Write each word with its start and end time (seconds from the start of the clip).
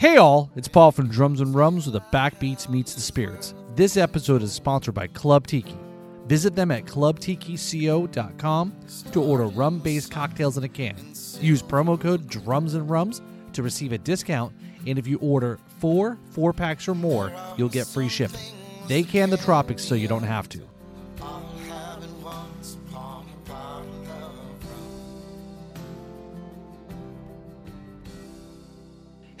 Hey 0.00 0.16
all, 0.16 0.50
it's 0.56 0.66
Paul 0.66 0.92
from 0.92 1.08
Drums 1.10 1.42
and 1.42 1.54
Rums 1.54 1.84
with 1.84 1.92
the 1.92 2.00
Backbeats 2.00 2.70
Meets 2.70 2.94
the 2.94 3.02
Spirits. 3.02 3.52
This 3.74 3.98
episode 3.98 4.42
is 4.42 4.50
sponsored 4.50 4.94
by 4.94 5.08
Club 5.08 5.46
Tiki. 5.46 5.76
Visit 6.24 6.54
them 6.56 6.70
at 6.70 6.86
clubtikico.com 6.86 8.76
to 9.12 9.22
order 9.22 9.44
rum-based 9.48 10.10
cocktails 10.10 10.56
in 10.56 10.64
a 10.64 10.70
can. 10.70 10.96
Use 11.42 11.62
promo 11.62 12.00
code 12.00 12.26
Drums 12.28 12.72
and 12.72 12.88
Rums 12.88 13.20
to 13.52 13.62
receive 13.62 13.92
a 13.92 13.98
discount, 13.98 14.54
and 14.86 14.98
if 14.98 15.06
you 15.06 15.18
order 15.18 15.58
four 15.80 16.16
four 16.30 16.54
packs 16.54 16.88
or 16.88 16.94
more, 16.94 17.30
you'll 17.58 17.68
get 17.68 17.86
free 17.86 18.08
shipping. 18.08 18.40
They 18.88 19.02
can 19.02 19.28
the 19.28 19.36
tropics 19.36 19.84
so 19.84 19.94
you 19.94 20.08
don't 20.08 20.22
have 20.22 20.48
to. 20.48 20.66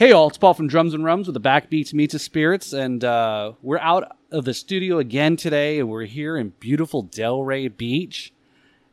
Hey 0.00 0.12
all, 0.12 0.28
it's 0.28 0.38
Paul 0.38 0.54
from 0.54 0.66
Drums 0.66 0.94
and 0.94 1.04
Rums 1.04 1.26
with 1.26 1.34
the 1.34 1.42
Backbeats 1.42 1.92
Meets 1.92 2.14
the 2.14 2.18
Spirits, 2.18 2.72
and 2.72 3.04
uh, 3.04 3.52
we're 3.60 3.78
out 3.80 4.16
of 4.30 4.46
the 4.46 4.54
studio 4.54 4.96
again 4.98 5.36
today, 5.36 5.78
and 5.78 5.90
we're 5.90 6.06
here 6.06 6.38
in 6.38 6.54
beautiful 6.58 7.04
Delray 7.04 7.76
Beach, 7.76 8.32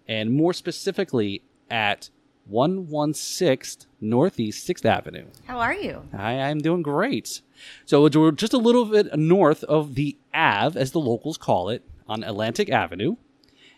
and 0.06 0.34
more 0.34 0.52
specifically 0.52 1.44
at 1.72 2.10
116 2.48 3.88
Northeast 4.02 4.68
6th 4.68 4.84
Avenue. 4.84 5.28
How 5.46 5.60
are 5.60 5.74
you? 5.74 6.04
I 6.12 6.34
am 6.34 6.60
doing 6.60 6.82
great. 6.82 7.40
So 7.86 8.02
we're 8.02 8.32
just 8.32 8.52
a 8.52 8.58
little 8.58 8.84
bit 8.84 9.18
north 9.18 9.64
of 9.64 9.96
the 9.96 10.18
Ave, 10.34 10.78
as 10.78 10.92
the 10.92 11.00
locals 11.00 11.38
call 11.38 11.70
it, 11.70 11.84
on 12.10 12.26
Atlantic 12.26 12.70
Avenue. 12.70 13.16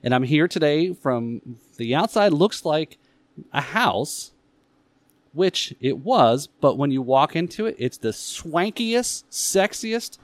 And 0.02 0.16
I'm 0.16 0.24
here 0.24 0.48
today 0.48 0.96
from 0.96 1.60
the 1.78 1.94
outside 1.94 2.34
looks 2.34 2.66
like 2.66 2.98
a 3.54 3.62
house, 3.62 4.32
which 5.34 5.74
it 5.80 6.00
was, 6.00 6.48
but 6.48 6.78
when 6.78 6.92
you 6.92 7.02
walk 7.02 7.36
into 7.36 7.66
it, 7.66 7.76
it's 7.78 7.98
the 7.98 8.10
swankiest, 8.10 9.24
sexiest 9.30 10.18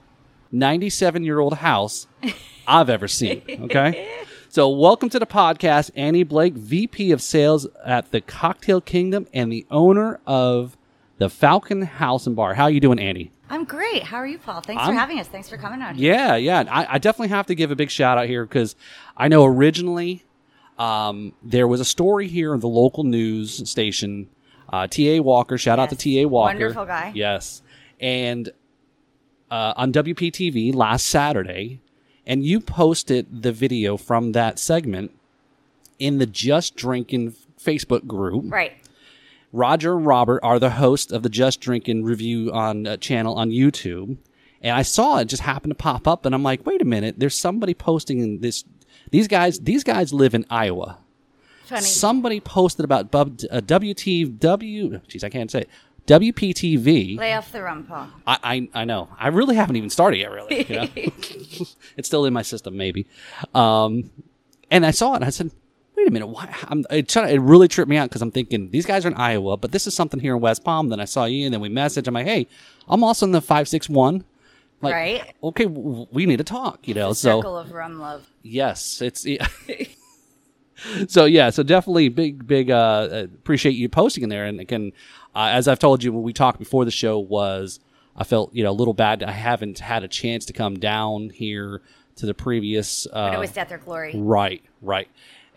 97 0.52 1.24
year 1.24 1.40
old 1.40 1.56
house 1.56 2.08
I've 2.68 2.90
ever 2.90 3.08
seen. 3.08 3.42
Okay. 3.64 4.08
So, 4.50 4.70
welcome 4.70 5.10
to 5.10 5.20
the 5.20 5.26
podcast, 5.26 5.92
Annie 5.96 6.24
Blake, 6.24 6.54
VP 6.54 7.12
of 7.12 7.22
Sales 7.22 7.68
at 7.86 8.12
the 8.12 8.22
Cocktail 8.22 8.80
Kingdom 8.80 9.28
and 9.34 9.52
the 9.52 9.66
owner 9.70 10.20
of 10.26 10.78
the 11.18 11.30
Falcon 11.30 11.82
House 11.82 12.26
and 12.26 12.36
Bar. 12.38 12.54
How 12.54 12.64
are 12.64 12.72
you 12.72 12.80
doing, 12.80 13.00
Annie? 13.00 13.32
I'm 13.50 13.66
great. 13.66 14.04
How 14.04 14.18
are 14.18 14.28
you, 14.28 14.38
Paul? 14.38 14.62
Thanks 14.62 14.82
I'm- 14.82 14.94
for 14.94 14.98
having 15.00 15.20
us. 15.20 15.28
Thanks 15.28 15.50
for 15.50 15.58
coming 15.58 15.82
on. 15.82 15.96
here. 15.96 16.14
Yeah, 16.14 16.36
yeah. 16.36 16.64
I, 16.70 16.96
I 16.96 16.98
definitely 17.00 17.30
have 17.30 17.48
to 17.48 17.56
give 17.56 17.70
a 17.70 17.76
big 17.76 17.92
shout 17.92 18.18
out 18.18 18.28
here 18.28 18.46
because 18.46 18.76
I 19.18 19.28
know 19.28 19.44
originally 19.46 20.24
um, 20.80 21.34
there 21.44 21.68
was 21.68 21.80
a 21.82 21.86
story 21.86 22.28
here 22.28 22.54
in 22.54 22.60
the 22.62 22.68
local 22.68 23.04
news 23.04 23.70
station. 23.70 24.30
Uh, 24.70 24.88
T.A. 24.88 25.22
Walker, 25.22 25.58
shout 25.58 25.80
out 25.80 25.90
to 25.90 25.96
T.A. 25.96 26.28
Walker. 26.28 26.54
Wonderful 26.54 26.86
guy. 26.86 27.12
Yes. 27.16 27.62
And 28.00 28.52
uh, 29.52 29.74
on 29.78 29.94
WPTV 29.94 30.74
last 30.74 31.08
Saturday, 31.08 31.82
and 32.26 32.44
you 32.44 32.60
posted 32.60 33.44
the 33.44 33.52
video 33.52 33.98
from 33.98 34.32
that 34.32 34.60
segment 34.60 35.12
in 36.00 36.18
the 36.18 36.26
Just 36.26 36.76
Drinking 36.76 37.36
Facebook 37.64 38.08
group. 38.08 38.52
Right. 38.52 38.74
Roger 39.54 39.96
and 39.96 40.06
Robert 40.06 40.40
are 40.44 40.60
the 40.60 40.72
hosts 40.72 41.12
of 41.12 41.24
the 41.24 41.30
Just 41.30 41.62
Drinking 41.62 42.04
review 42.04 42.52
on 42.52 42.88
uh, 42.88 42.98
channel 42.98 43.36
on 43.36 43.50
YouTube, 43.52 44.18
and 44.62 44.76
I 44.76 44.82
saw 44.82 45.18
it 45.20 45.26
just 45.26 45.44
happen 45.44 45.70
to 45.70 45.76
pop 45.76 46.08
up, 46.08 46.26
and 46.26 46.36
I'm 46.36 46.44
like, 46.44 46.66
wait 46.66 46.82
a 46.82 46.86
minute, 46.86 47.16
there's 47.20 47.38
somebody 47.38 47.74
posting 47.74 48.20
in 48.20 48.42
this. 48.42 48.66
These 49.12 49.28
guys, 49.28 49.60
these 49.60 49.84
guys 49.84 50.12
live 50.12 50.34
in 50.34 50.46
Iowa. 50.50 50.98
Funny. 51.66 51.82
Somebody 51.82 52.40
posted 52.40 52.86
about 52.86 53.12
bub, 53.12 53.40
uh, 53.52 53.60
WTW. 53.62 55.02
Jeez, 55.08 55.24
I 55.24 55.30
can't 55.30 55.50
say 55.50 55.62
it. 55.62 55.70
WPTV. 56.08 57.18
Lay 57.18 57.34
off 57.34 57.52
the 57.52 57.64
rum, 57.64 57.84
Paul. 57.86 58.08
I, 58.28 58.38
I 58.44 58.82
I 58.82 58.86
know. 58.86 59.10
I 59.20 59.30
really 59.30 59.56
haven't 59.56 59.76
even 59.76 59.90
started 59.90 60.18
yet. 60.18 60.32
Really, 60.32 60.64
you 60.70 60.76
know? 60.76 60.88
it's 60.96 62.08
still 62.08 62.26
in 62.26 62.34
my 62.34 62.44
system, 62.44 62.78
maybe. 62.78 63.08
Um, 63.56 64.12
and 64.70 64.86
I 64.86 64.92
saw 64.92 65.14
it. 65.14 65.18
and 65.18 65.26
I 65.26 65.30
said, 65.32 65.50
"Wait 65.96 66.08
a 66.08 66.12
minute! 66.12 66.28
Why?" 66.28 66.54
I'm, 66.68 66.86
it, 66.92 67.16
it 67.16 67.42
really 67.42 67.68
tripped 67.68 67.90
me 67.90 67.98
out 67.98 68.10
because 68.10 68.22
I'm 68.22 68.32
thinking 68.32 68.70
these 68.70 68.86
guys 68.86 69.04
are 69.06 69.10
in 69.10 69.16
Iowa, 69.16 69.58
but 69.58 69.72
this 69.72 69.88
is 69.88 69.96
something 69.96 70.20
here 70.20 70.36
in 70.36 70.42
West 70.42 70.64
Palm. 70.64 70.90
Then 70.90 71.00
I 71.00 71.06
saw 71.06 71.26
you, 71.26 71.46
and 71.46 71.54
then 71.54 71.62
we 71.62 71.70
messaged. 71.70 72.08
I'm 72.08 72.14
like, 72.14 72.28
"Hey, 72.28 72.48
I'm 72.88 73.04
also 73.04 73.26
in 73.26 73.32
the 73.32 73.42
five 73.42 73.68
six 73.68 73.90
one." 73.90 74.24
Like, 74.82 74.94
Right. 74.94 75.34
Okay, 75.42 75.64
w- 75.64 76.06
we 76.12 76.26
need 76.28 76.38
to 76.38 76.44
talk. 76.44 76.88
You 76.88 76.94
know, 76.94 77.14
so 77.14 77.40
Circle 77.40 77.58
of 77.58 77.72
rum 77.72 78.00
love. 78.00 78.28
Yes, 78.44 79.02
it's 79.02 79.26
yeah. 79.26 79.48
so 81.08 81.26
yeah, 81.26 81.50
so 81.50 81.64
definitely 81.64 82.10
big 82.10 82.48
big 82.48 82.72
uh 82.72 82.76
uh, 83.12 83.28
appreciate 83.34 83.72
you 83.74 83.90
posting 83.90 84.24
in 84.24 84.30
there 84.30 84.46
and 84.46 84.60
again 84.60 84.92
uh, 85.36 85.50
as 85.52 85.68
I've 85.68 85.80
told 85.80 86.04
you 86.04 86.14
when 86.14 86.24
we 86.24 86.34
talked 86.34 86.60
before 86.60 86.86
the 86.86 86.92
show 86.92 87.20
was 87.20 87.80
I 88.16 88.24
felt, 88.24 88.54
you 88.54 88.64
know, 88.64 88.72
a 88.72 88.74
little 88.74 88.94
bad 88.94 89.24
I 89.24 89.32
haven't 89.32 89.80
had 89.80 90.04
a 90.04 90.08
chance 90.08 90.46
to 90.46 90.54
come 90.54 90.80
down 90.80 91.30
here 91.30 91.82
to 92.18 92.26
the 92.26 92.34
previous 92.34 93.08
uh 93.12 93.32
it 93.34 93.40
was 93.40 93.52
death 93.52 93.72
or 93.72 93.78
glory. 93.78 94.14
right, 94.16 94.64
right. 94.82 95.08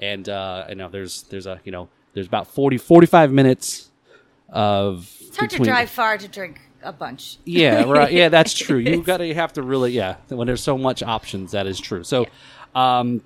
And 0.01 0.29
uh 0.29 0.67
I 0.69 0.75
know 0.75 0.89
there's 0.89 1.23
there's 1.25 1.47
a, 1.47 1.61
you 1.65 1.73
know, 1.73 1.89
there's 2.15 2.27
about 2.27 2.47
40 2.49 2.79
45 2.79 3.33
minutes 3.33 3.91
of 4.49 5.11
It's 5.21 5.37
hard 5.37 5.51
to 5.51 5.59
drive 5.59 5.91
far 5.91 6.19
to 6.19 6.29
drink 6.29 6.61
a 6.83 6.93
bunch. 6.93 7.39
yeah, 7.45 7.83
right. 7.85 8.13
Yeah, 8.13 8.29
that's 8.29 8.55
true. 8.67 8.79
You 8.79 9.03
got 9.03 9.19
to 9.19 9.35
have 9.35 9.53
to 9.55 9.63
really, 9.63 9.93
yeah. 9.93 10.17
When 10.29 10.47
there's 10.47 10.63
so 10.63 10.79
much 10.79 11.03
options, 11.03 11.53
that 11.53 11.67
is 11.67 11.79
true. 11.81 12.05
So, 12.05 12.27
um, 12.75 13.21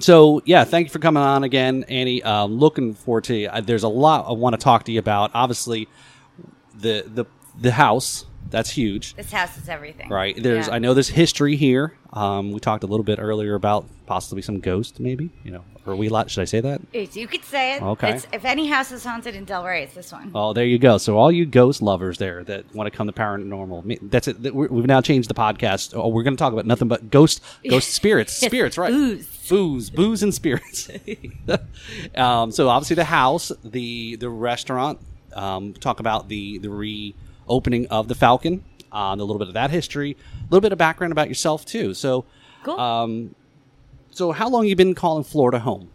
so 0.00 0.42
yeah, 0.44 0.64
thank 0.64 0.86
you 0.86 0.90
for 0.90 0.98
coming 0.98 1.22
on 1.22 1.44
again, 1.44 1.84
Annie. 1.88 2.22
Um, 2.22 2.58
looking 2.58 2.94
forward 2.94 3.24
to. 3.24 3.46
Uh, 3.46 3.60
there's 3.60 3.82
a 3.82 3.88
lot 3.88 4.26
I 4.28 4.32
want 4.32 4.54
to 4.54 4.58
talk 4.58 4.84
to 4.84 4.92
you 4.92 4.98
about. 4.98 5.30
Obviously, 5.34 5.88
the 6.74 7.04
the 7.06 7.24
the 7.60 7.72
house 7.72 8.24
that's 8.50 8.70
huge, 8.70 9.14
This 9.14 9.30
house 9.32 9.56
is 9.58 9.68
everything. 9.68 10.08
right? 10.08 10.34
There's 10.40 10.68
Yeah. 10.68 10.74
I 10.74 10.78
know 10.78 10.94
there's 10.94 11.08
history 11.08 11.56
here. 11.56 11.94
Um, 12.12 12.52
we 12.52 12.60
talked 12.60 12.82
a 12.84 12.86
little 12.86 13.04
bit 13.04 13.18
earlier 13.20 13.54
about 13.54 13.84
possibly 14.06 14.40
some 14.40 14.60
ghost, 14.60 14.98
maybe. 14.98 15.28
You 15.44 15.50
know, 15.50 15.64
are 15.86 15.94
we 15.94 16.08
allowed? 16.08 16.30
Should 16.30 16.40
I 16.40 16.46
say 16.46 16.60
that? 16.60 16.80
It's- 16.94 17.14
You 17.14 17.26
could 17.28 17.44
say 17.44 17.74
it. 17.76 17.82
Okay. 17.82 18.12
It's, 18.14 18.26
if 18.32 18.46
any 18.46 18.66
house 18.68 18.90
is 18.90 19.04
haunted 19.04 19.34
in 19.34 19.44
Delray, 19.44 19.82
it's 19.82 19.94
this 19.94 20.10
one. 20.12 20.30
Oh, 20.34 20.54
there 20.54 20.64
you 20.64 20.78
go. 20.78 20.96
So 20.96 21.18
all 21.18 21.30
you 21.30 21.44
ghost 21.44 21.82
lovers 21.82 22.16
there 22.16 22.42
that 22.44 22.74
want 22.74 22.90
to 22.90 22.96
come 22.96 23.06
to 23.06 23.12
paranormal, 23.12 23.98
that's 24.10 24.28
it. 24.28 24.54
We've 24.54 24.86
now 24.86 25.02
changed 25.02 25.28
the 25.28 25.34
podcast. 25.34 25.92
Oh, 25.94 26.08
we're 26.08 26.22
going 26.22 26.34
to 26.36 26.40
talk 26.40 26.54
about 26.54 26.64
nothing 26.64 26.88
but 26.88 27.10
ghost, 27.10 27.42
ghost 27.68 27.90
spirits, 27.94 28.32
spirits, 28.32 28.78
right? 28.78 28.90
Booze. 28.90 29.26
booze, 29.50 29.90
booze, 29.90 30.22
and 30.22 30.32
spirits. 30.32 30.88
um, 32.16 32.50
so 32.50 32.68
obviously 32.70 32.96
the 32.96 33.04
house, 33.04 33.52
the 33.64 34.16
the 34.16 34.28
restaurant. 34.30 34.98
Um, 35.34 35.74
talk 35.74 36.00
about 36.00 36.28
the 36.28 36.58
the 36.58 36.70
reopening 37.48 37.86
of 37.88 38.08
the 38.08 38.14
Falcon. 38.14 38.64
Uh, 38.90 39.10
a 39.12 39.16
little 39.16 39.38
bit 39.38 39.48
of 39.48 39.54
that 39.54 39.70
history, 39.70 40.16
a 40.40 40.42
little 40.44 40.62
bit 40.62 40.72
of 40.72 40.78
background 40.78 41.12
about 41.12 41.28
yourself 41.28 41.66
too. 41.66 41.92
So, 41.92 42.24
Cool. 42.64 42.80
um, 42.80 43.34
so 44.10 44.32
how 44.32 44.48
long 44.48 44.66
you 44.66 44.74
been 44.76 44.94
calling 44.94 45.24
Florida 45.24 45.58
home? 45.58 45.90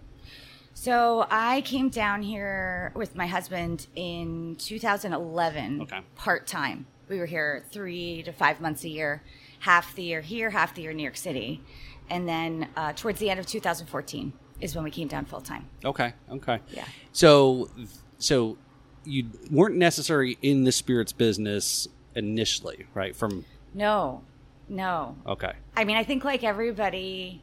So 0.75 1.25
I 1.31 1.61
came 1.61 1.89
down 1.89 2.21
here 2.21 2.91
with 2.95 3.15
my 3.15 3.25
husband 3.25 3.87
in 3.95 4.57
2011, 4.59 5.81
Okay. 5.81 6.01
part 6.15 6.45
time. 6.45 6.85
We 7.09 7.17
were 7.17 7.25
here 7.25 7.63
three 7.71 8.21
to 8.23 8.31
five 8.31 8.61
months 8.61 8.83
a 8.83 8.89
year, 8.89 9.23
half 9.61 9.95
the 9.95 10.03
year 10.03 10.21
here, 10.21 10.51
half 10.51 10.75
the 10.75 10.83
year 10.83 10.91
in 10.91 10.97
New 10.97 11.03
York 11.03 11.17
City, 11.17 11.63
and 12.11 12.29
then 12.29 12.67
uh, 12.77 12.93
towards 12.93 13.19
the 13.19 13.31
end 13.31 13.39
of 13.39 13.47
2014 13.47 14.33
is 14.61 14.75
when 14.75 14.83
we 14.83 14.91
came 14.91 15.07
down 15.07 15.25
full 15.25 15.41
time. 15.41 15.67
Okay. 15.83 16.13
Okay. 16.31 16.59
Yeah. 16.71 16.85
So, 17.11 17.71
so 18.19 18.55
you 19.05 19.29
weren't 19.51 19.75
necessarily 19.75 20.37
in 20.41 20.63
the 20.63 20.71
spirits 20.71 21.11
business 21.11 21.87
initially, 22.15 22.85
right? 22.93 23.15
From 23.15 23.45
No, 23.73 24.21
no. 24.69 25.15
okay. 25.27 25.53
I 25.75 25.83
mean, 25.83 25.97
I 25.97 26.03
think 26.03 26.23
like 26.23 26.43
everybody 26.43 27.41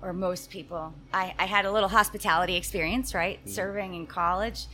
or 0.00 0.12
most 0.12 0.50
people, 0.50 0.94
I, 1.12 1.34
I 1.38 1.46
had 1.46 1.64
a 1.64 1.72
little 1.72 1.88
hospitality 1.88 2.56
experience, 2.56 3.14
right? 3.14 3.40
Serving 3.48 3.94
in 3.94 4.06
college 4.06 4.66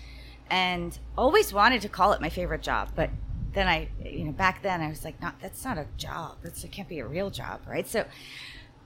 and 0.51 0.99
always 1.17 1.53
wanted 1.53 1.81
to 1.83 1.89
call 1.89 2.13
it 2.13 2.21
my 2.21 2.29
favorite 2.29 2.63
job. 2.63 2.91
But 2.95 3.11
then 3.55 3.67
I, 3.67 3.89
you 4.05 4.25
know, 4.25 4.33
back 4.33 4.63
then 4.63 4.81
I 4.83 4.89
was 4.89 5.05
like, 5.05 5.21
not, 5.23 5.41
that's 5.41 5.65
not 5.65 5.79
a 5.79 5.87
job. 5.97 6.37
That's, 6.43 6.63
it 6.65 6.73
can't 6.73 6.89
be 6.89 6.99
a 6.99 7.07
real 7.07 7.31
job, 7.31 7.61
right? 7.67 7.87
So 7.89 8.05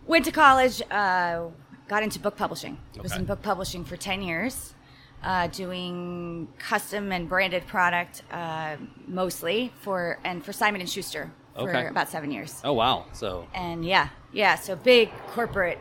went 0.07 0.25
to 0.27 0.31
college, 0.33 0.81
uh, 0.91 1.47
got 1.89 2.03
into 2.03 2.21
book 2.21 2.37
publishing. 2.37 2.79
Was 3.03 3.13
Okay. 3.13 3.21
in 3.21 3.27
book 3.27 3.43
publishing 3.43 3.85
for 3.85 3.97
10 3.97 4.23
years. 4.23 4.75
Uh, 5.21 5.49
doing 5.49 6.47
custom 6.61 7.11
and 7.11 7.29
branded 7.29 7.67
product 7.67 8.23
uh, 8.31 8.77
mostly 9.09 9.73
for 9.81 10.19
and 10.25 10.45
for 10.45 10.53
Simon 10.53 10.81
and 10.81 10.89
Schuster 10.89 11.33
for 11.57 11.69
Okay. 11.69 11.89
about 11.89 12.09
seven 12.09 12.31
years 12.31 12.61
Oh 12.63 12.73
wow. 12.73 13.05
So 13.13 13.49
and 13.53 13.85
yeah, 13.85 14.11
yeah. 14.33 14.55
So 14.55 14.77
big 14.77 15.11
corporate, 15.33 15.81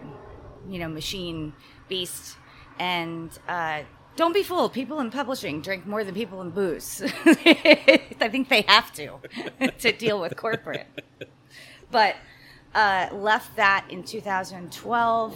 you 0.68 0.80
know, 0.80 0.88
machine 0.90 1.54
beast, 1.88 2.36
and 2.80 3.30
uh, 3.48 3.84
don't 4.16 4.34
be 4.34 4.42
fooled. 4.42 4.74
People 4.74 5.00
in 5.02 5.12
publishing 5.12 5.62
drink 5.62 5.86
more 5.86 6.04
than 6.04 6.16
people 6.16 6.42
in 6.42 6.50
booze. 6.50 7.04
I 7.26 8.30
think 8.32 8.50
they 8.50 8.62
have 8.68 8.92
to 8.94 9.20
to 9.80 9.92
deal 9.92 10.20
with 10.20 10.36
corporate. 10.36 10.88
But 11.92 12.16
uh, 12.74 13.10
left 13.14 13.56
that 13.58 13.86
in 13.90 14.02
2012. 14.04 15.36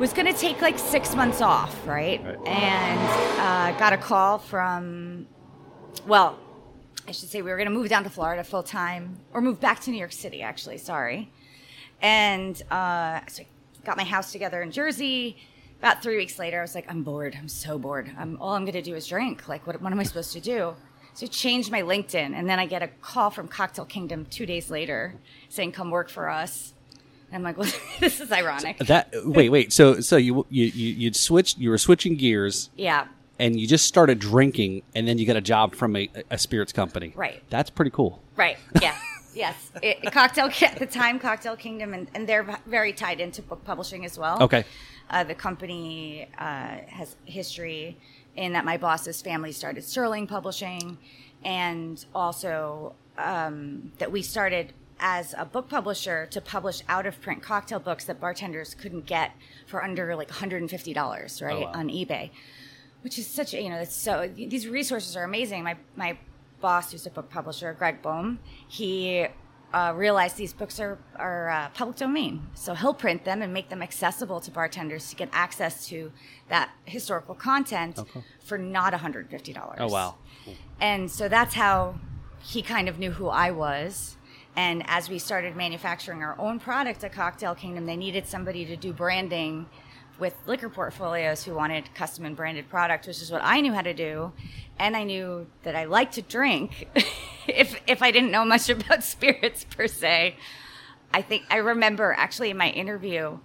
Was 0.00 0.12
going 0.12 0.26
to 0.26 0.38
take 0.38 0.60
like 0.60 0.80
six 0.80 1.14
months 1.14 1.40
off, 1.40 1.86
right? 1.86 2.20
Right. 2.24 2.48
And 2.48 3.00
uh, 3.38 3.78
got 3.78 3.92
a 3.92 3.96
call 3.96 4.38
from, 4.38 5.28
well, 6.08 6.38
I 7.06 7.12
should 7.12 7.28
say 7.28 7.40
we 7.40 7.50
were 7.50 7.56
going 7.56 7.68
to 7.68 7.74
move 7.74 7.88
down 7.88 8.02
to 8.02 8.10
Florida 8.10 8.42
full 8.42 8.64
time, 8.64 9.20
or 9.32 9.40
move 9.40 9.60
back 9.60 9.80
to 9.80 9.90
New 9.90 9.98
York 9.98 10.12
City. 10.12 10.42
Actually, 10.42 10.78
sorry. 10.78 11.30
And 12.00 12.60
uh, 12.70 13.20
so 13.28 13.42
I 13.42 13.46
got 13.84 13.96
my 13.96 14.02
house 14.02 14.32
together 14.32 14.60
in 14.60 14.72
Jersey. 14.72 15.36
About 15.78 16.02
three 16.02 16.16
weeks 16.16 16.36
later, 16.36 16.58
I 16.58 16.62
was 16.62 16.74
like, 16.74 16.86
I'm 16.88 17.04
bored. 17.04 17.36
I'm 17.38 17.48
so 17.48 17.78
bored. 17.78 18.10
I'm, 18.18 18.40
all 18.40 18.54
I'm 18.54 18.64
going 18.64 18.74
to 18.74 18.82
do 18.82 18.96
is 18.96 19.06
drink. 19.06 19.46
Like, 19.46 19.66
what, 19.68 19.80
what 19.80 19.92
am 19.92 20.00
I 20.00 20.04
supposed 20.04 20.32
to 20.32 20.40
do? 20.40 20.74
So 21.14 21.26
I 21.26 21.28
changed 21.28 21.70
my 21.70 21.82
LinkedIn, 21.82 22.34
and 22.34 22.48
then 22.48 22.58
I 22.58 22.66
get 22.66 22.82
a 22.82 22.88
call 22.88 23.30
from 23.30 23.46
Cocktail 23.46 23.84
Kingdom 23.84 24.26
two 24.30 24.46
days 24.46 24.70
later 24.70 25.14
saying, 25.48 25.72
"Come 25.72 25.90
work 25.90 26.08
for 26.08 26.28
us." 26.28 26.71
I'm 27.32 27.42
like, 27.42 27.56
well, 27.58 27.70
this 28.00 28.20
is 28.20 28.30
ironic. 28.32 28.78
That 28.78 29.10
wait, 29.24 29.48
wait. 29.50 29.72
So 29.72 30.00
so 30.00 30.16
you 30.16 30.46
you 30.50 30.66
you 30.66 30.94
you'd 30.94 31.16
switched. 31.16 31.58
You 31.58 31.70
were 31.70 31.78
switching 31.78 32.16
gears, 32.16 32.70
yeah, 32.76 33.06
and 33.38 33.58
you 33.58 33.66
just 33.66 33.86
started 33.86 34.18
drinking, 34.18 34.82
and 34.94 35.06
then 35.08 35.18
you 35.18 35.26
got 35.26 35.36
a 35.36 35.40
job 35.40 35.74
from 35.74 35.96
a, 35.96 36.08
a 36.30 36.38
spirits 36.38 36.72
company. 36.72 37.12
Right. 37.14 37.42
That's 37.50 37.70
pretty 37.70 37.90
cool. 37.90 38.22
right. 38.36 38.56
Yeah. 38.80 38.96
Yes, 39.34 39.56
it, 39.82 40.12
cocktail 40.12 40.50
at 40.60 40.78
the 40.78 40.84
time, 40.84 41.18
Cocktail 41.18 41.56
Kingdom, 41.56 41.94
and, 41.94 42.06
and 42.14 42.28
they're 42.28 42.60
very 42.66 42.92
tied 42.92 43.18
into 43.18 43.40
book 43.40 43.64
publishing 43.64 44.04
as 44.04 44.18
well. 44.18 44.42
Okay. 44.42 44.64
Uh, 45.08 45.24
the 45.24 45.34
company 45.34 46.28
uh, 46.38 46.76
has 46.86 47.16
history 47.24 47.96
in 48.36 48.52
that 48.52 48.66
my 48.66 48.76
boss's 48.76 49.22
family 49.22 49.50
started 49.52 49.84
Sterling 49.84 50.26
Publishing, 50.26 50.98
and 51.44 52.04
also 52.14 52.94
um, 53.16 53.92
that 53.96 54.12
we 54.12 54.20
started 54.20 54.74
as 55.04 55.34
a 55.36 55.44
book 55.44 55.68
publisher 55.68 56.26
to 56.30 56.40
publish 56.40 56.80
out 56.88 57.04
of 57.06 57.20
print 57.20 57.42
cocktail 57.42 57.80
books 57.80 58.04
that 58.04 58.20
bartenders 58.20 58.72
couldn't 58.74 59.04
get 59.04 59.32
for 59.66 59.82
under 59.82 60.14
like 60.14 60.30
$150, 60.30 61.42
right, 61.42 61.52
Oh, 61.52 61.60
wow. 61.62 61.72
on 61.74 61.88
eBay, 61.88 62.30
which 63.02 63.18
is 63.18 63.26
such 63.26 63.52
a, 63.52 63.60
you 63.60 63.68
know, 63.68 63.78
it's 63.78 63.94
so, 63.96 64.30
these 64.34 64.68
resources 64.68 65.16
are 65.16 65.24
amazing. 65.24 65.64
My, 65.64 65.76
my 65.96 66.16
boss, 66.60 66.92
who's 66.92 67.04
a 67.04 67.10
book 67.10 67.28
publisher, 67.30 67.74
Greg 67.74 68.00
Boehm, 68.00 68.38
he 68.68 69.26
uh, 69.74 69.92
realized 69.96 70.36
these 70.36 70.52
books 70.52 70.78
are, 70.78 70.98
are 71.16 71.50
uh, 71.50 71.68
public 71.70 71.96
domain. 71.96 72.46
So 72.54 72.74
he'll 72.74 72.94
print 72.94 73.24
them 73.24 73.42
and 73.42 73.52
make 73.52 73.70
them 73.70 73.82
accessible 73.82 74.38
to 74.40 74.52
bartenders 74.52 75.10
to 75.10 75.16
get 75.16 75.30
access 75.32 75.84
to 75.88 76.12
that 76.48 76.70
historical 76.84 77.34
content 77.34 77.98
for 78.44 78.56
not 78.56 78.92
$150. 78.92 79.74
Oh 79.80 79.88
wow. 79.88 80.14
And 80.80 81.10
so 81.10 81.28
that's 81.28 81.54
how 81.54 81.96
he 82.40 82.62
kind 82.62 82.88
of 82.88 82.98
knew 83.00 83.10
who 83.12 83.28
I 83.28 83.50
was. 83.50 84.16
And 84.56 84.84
as 84.86 85.08
we 85.08 85.18
started 85.18 85.56
manufacturing 85.56 86.22
our 86.22 86.38
own 86.38 86.60
product 86.60 87.04
at 87.04 87.12
Cocktail 87.12 87.54
Kingdom, 87.54 87.86
they 87.86 87.96
needed 87.96 88.26
somebody 88.26 88.64
to 88.66 88.76
do 88.76 88.92
branding 88.92 89.66
with 90.18 90.34
liquor 90.46 90.68
portfolios 90.68 91.42
who 91.42 91.54
wanted 91.54 91.92
custom 91.94 92.24
and 92.26 92.36
branded 92.36 92.68
product, 92.68 93.06
which 93.06 93.22
is 93.22 93.30
what 93.30 93.40
I 93.42 93.60
knew 93.60 93.72
how 93.72 93.82
to 93.82 93.94
do. 93.94 94.32
And 94.78 94.96
I 94.96 95.04
knew 95.04 95.46
that 95.62 95.74
I 95.74 95.84
liked 95.84 96.14
to 96.14 96.22
drink 96.22 96.88
if 97.48 97.80
if 97.86 98.02
I 98.02 98.10
didn't 98.10 98.30
know 98.30 98.44
much 98.44 98.68
about 98.76 99.02
spirits 99.04 99.64
per 99.64 99.86
se. 99.86 100.36
I 101.14 101.22
think 101.22 101.44
I 101.50 101.56
remember 101.56 102.14
actually 102.16 102.50
in 102.50 102.56
my 102.56 102.70
interview, 102.70 103.38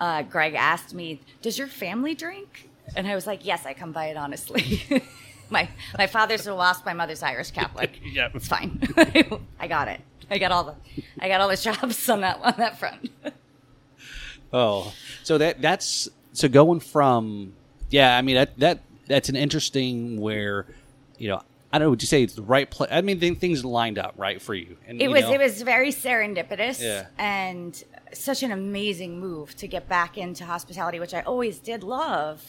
uh, 0.00 0.22
Greg 0.22 0.54
asked 0.54 0.94
me, 0.94 1.20
"Does 1.42 1.58
your 1.58 1.68
family 1.68 2.14
drink?" 2.14 2.68
And 2.96 3.06
I 3.06 3.14
was 3.14 3.26
like, 3.26 3.44
"Yes, 3.44 3.66
I 3.66 3.74
come 3.74 3.92
by 3.92 4.06
it 4.06 4.16
honestly." 4.16 4.82
my 5.50 5.68
my 5.98 6.06
father's 6.06 6.46
a 6.46 6.54
wasp, 6.54 6.86
my 6.86 6.94
mother's 6.94 7.22
Irish 7.22 7.50
Catholic. 7.50 8.00
Yep. 8.02 8.36
it's 8.36 8.48
fine. 8.48 8.80
I 9.58 9.66
got 9.66 9.88
it. 9.88 10.00
I 10.30 10.38
got 10.38 10.52
all 10.52 10.64
the 10.64 10.74
I 11.20 11.28
got 11.28 11.40
all 11.40 11.48
the 11.48 11.56
jobs 11.68 12.08
on 12.08 12.20
that 12.22 12.40
on 12.42 12.54
that 12.58 12.78
front. 12.78 13.10
Oh, 14.52 14.92
so 15.22 15.38
that 15.38 15.62
that's 15.62 16.08
so 16.32 16.48
going 16.48 16.80
from 16.80 17.52
yeah. 17.88 18.16
I 18.16 18.22
mean 18.22 18.34
that 18.34 18.58
that 18.58 18.80
that's 19.06 19.28
an 19.28 19.36
interesting 19.36 20.20
where 20.20 20.66
you 21.18 21.28
know 21.28 21.40
I 21.72 21.78
don't 21.78 21.86
know. 21.86 21.90
Would 21.90 22.02
you 22.02 22.08
say 22.08 22.24
it's 22.24 22.34
the 22.34 22.42
right 22.42 22.68
place? 22.68 22.90
I 22.92 23.00
mean, 23.00 23.20
th- 23.20 23.38
things 23.38 23.64
lined 23.64 23.96
up 23.96 24.14
right 24.16 24.42
for 24.42 24.54
you. 24.54 24.76
And 24.88 25.00
It 25.00 25.04
you 25.04 25.10
was 25.10 25.22
know, 25.22 25.34
it 25.34 25.38
was 25.38 25.62
very 25.62 25.90
serendipitous 25.90 26.82
Yeah. 26.82 27.06
and 27.16 27.80
such 28.12 28.42
an 28.42 28.50
amazing 28.50 29.20
move 29.20 29.54
to 29.58 29.68
get 29.68 29.88
back 29.88 30.18
into 30.18 30.44
hospitality, 30.44 30.98
which 30.98 31.14
I 31.14 31.20
always 31.20 31.60
did 31.60 31.84
love, 31.84 32.44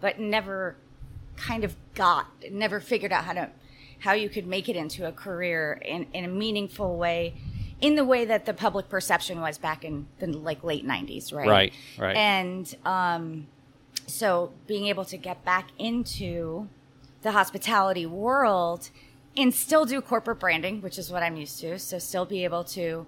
but 0.00 0.18
never 0.18 0.76
kind 1.36 1.64
of 1.64 1.76
got, 1.94 2.28
never 2.50 2.80
figured 2.80 3.12
out 3.12 3.24
how 3.24 3.34
to 3.34 3.50
how 4.02 4.12
you 4.12 4.28
could 4.28 4.46
make 4.46 4.68
it 4.68 4.76
into 4.76 5.06
a 5.06 5.12
career 5.12 5.80
in, 5.84 6.06
in 6.12 6.24
a 6.24 6.28
meaningful 6.28 6.96
way, 6.96 7.34
in 7.80 7.94
the 7.94 8.04
way 8.04 8.24
that 8.24 8.46
the 8.46 8.52
public 8.52 8.88
perception 8.88 9.40
was 9.40 9.58
back 9.58 9.84
in 9.84 10.06
the 10.18 10.26
like 10.26 10.64
late 10.64 10.84
nineties, 10.84 11.32
right? 11.32 11.48
Right, 11.48 11.72
right. 11.98 12.16
And 12.16 12.74
um, 12.84 13.46
so 14.06 14.52
being 14.66 14.86
able 14.86 15.04
to 15.04 15.16
get 15.16 15.44
back 15.44 15.68
into 15.78 16.68
the 17.22 17.30
hospitality 17.30 18.04
world 18.04 18.90
and 19.36 19.54
still 19.54 19.84
do 19.84 20.00
corporate 20.00 20.40
branding, 20.40 20.82
which 20.82 20.98
is 20.98 21.10
what 21.10 21.22
I'm 21.22 21.36
used 21.36 21.60
to. 21.60 21.78
So 21.78 21.98
still 22.00 22.24
be 22.24 22.42
able 22.42 22.64
to 22.64 23.06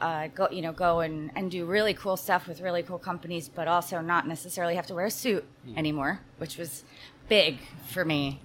uh, 0.00 0.26
go, 0.34 0.48
you 0.50 0.60
know, 0.60 0.72
go 0.72 1.00
and, 1.00 1.30
and 1.36 1.50
do 1.50 1.64
really 1.64 1.94
cool 1.94 2.16
stuff 2.16 2.48
with 2.48 2.60
really 2.60 2.82
cool 2.82 2.98
companies, 2.98 3.48
but 3.48 3.68
also 3.68 4.00
not 4.00 4.26
necessarily 4.26 4.74
have 4.74 4.88
to 4.88 4.94
wear 4.94 5.06
a 5.06 5.10
suit 5.10 5.44
anymore, 5.76 6.20
which 6.38 6.58
was 6.58 6.82
big 7.28 7.58
for 7.86 8.04
me. 8.04 8.40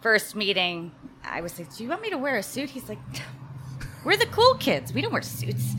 First 0.00 0.36
meeting, 0.36 0.92
I 1.24 1.40
was 1.40 1.58
like, 1.58 1.74
"Do 1.74 1.82
you 1.82 1.90
want 1.90 2.02
me 2.02 2.10
to 2.10 2.18
wear 2.18 2.36
a 2.36 2.42
suit?" 2.42 2.70
He's 2.70 2.88
like, 2.88 2.98
"We're 4.04 4.16
the 4.16 4.26
cool 4.26 4.54
kids. 4.54 4.92
We 4.92 5.00
don't 5.00 5.12
wear 5.12 5.22
suits." 5.22 5.74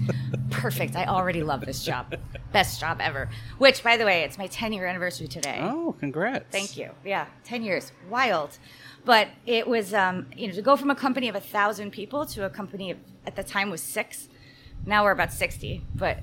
Perfect. 0.52 0.96
I 0.96 1.06
already 1.06 1.44
love 1.44 1.62
this 1.62 1.84
job. 1.84 2.16
Best 2.52 2.80
job 2.80 3.00
ever. 3.02 3.30
Which, 3.58 3.84
by 3.84 3.98
the 3.98 4.06
way, 4.06 4.24
it's 4.24 4.38
my 4.38 4.48
10 4.48 4.74
year 4.74 4.86
anniversary 4.86 5.28
today. 5.28 5.60
Oh, 5.62 5.96
congrats! 6.00 6.46
Thank 6.52 6.76
you. 6.78 6.92
Yeah, 7.06 7.28
10 7.44 7.64
years. 7.64 7.92
Wild. 8.10 8.58
But 9.06 9.30
it 9.46 9.68
was, 9.68 9.94
um, 9.94 10.28
you 10.36 10.48
know, 10.48 10.54
to 10.54 10.62
go 10.62 10.76
from 10.76 10.90
a 10.90 10.96
company 10.96 11.30
of 11.30 11.36
a 11.36 11.40
thousand 11.40 11.92
people 11.92 12.26
to 12.28 12.46
a 12.46 12.50
company 12.50 12.92
of, 12.92 12.98
at 13.26 13.36
the 13.36 13.44
time 13.44 13.70
was 13.70 13.82
six. 13.82 14.28
Now 14.86 15.04
we're 15.04 15.12
about 15.12 15.32
60. 15.32 15.84
But 15.96 16.20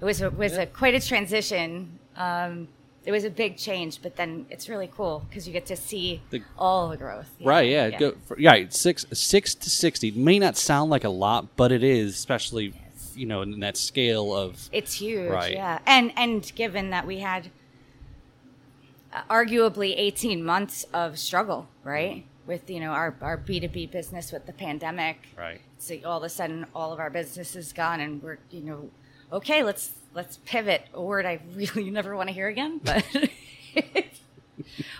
it 0.00 0.04
was, 0.04 0.22
a, 0.22 0.30
was 0.30 0.56
a, 0.56 0.66
quite 0.66 0.94
a 0.94 1.06
transition. 1.06 1.98
Um, 2.16 2.68
it 3.06 3.12
was 3.12 3.24
a 3.24 3.30
big 3.30 3.56
change, 3.58 4.00
but 4.02 4.16
then 4.16 4.46
it's 4.50 4.68
really 4.68 4.88
cool 4.94 5.24
because 5.28 5.46
you 5.46 5.52
get 5.52 5.66
to 5.66 5.76
see 5.76 6.22
The- 6.30 6.42
all 6.58 6.88
the 6.88 6.96
growth. 6.96 7.30
Yeah, 7.38 7.48
Right? 7.48 7.68
Yeah. 7.70 7.90
Go 7.98 8.14
for, 8.26 8.38
yeah. 8.38 8.66
Six 8.70 9.04
six 9.12 9.54
to 9.54 9.68
sixty 9.70 10.10
may 10.10 10.38
not 10.38 10.56
sound 10.56 10.90
like 10.90 11.04
a 11.04 11.10
lot, 11.10 11.54
but 11.56 11.70
it 11.72 11.82
is, 11.84 12.14
especially 12.14 12.72
you 13.14 13.26
know 13.26 13.42
in 13.42 13.60
that 13.60 13.76
scale 13.76 14.34
of 14.34 14.68
It's 14.72 14.94
huge, 14.94 15.30
Right. 15.30 15.52
yeah. 15.52 15.78
And 15.86 16.12
and 16.16 16.50
given 16.54 16.90
that 16.90 17.06
we 17.06 17.18
had 17.18 17.50
uh, 19.12 19.22
arguably 19.30 19.94
18 19.96 20.42
months 20.44 20.84
of 20.92 21.18
struggle, 21.18 21.68
right? 21.84 22.24
With 22.46 22.68
you 22.68 22.80
know 22.80 22.90
our 22.90 23.14
our 23.20 23.36
B2B 23.38 23.90
business 23.90 24.32
with 24.32 24.46
the 24.46 24.52
pandemic. 24.52 25.18
right. 25.38 25.60
So 25.78 25.96
all 26.04 26.18
of 26.18 26.24
a 26.24 26.28
sudden 26.28 26.66
all 26.74 26.92
of 26.92 26.98
our 26.98 27.10
business 27.10 27.54
is 27.54 27.72
gone 27.72 28.00
and 28.00 28.22
we're 28.22 28.38
you 28.50 28.60
know 28.62 28.90
okay, 29.32 29.62
let's 29.62 29.92
let's 30.14 30.38
pivot, 30.44 30.86
a 30.94 31.02
word 31.02 31.26
I 31.26 31.40
really 31.54 31.90
never 31.90 32.16
want 32.16 32.28
to 32.28 32.32
hear 32.34 32.48
again, 32.48 32.80
but 32.82 33.04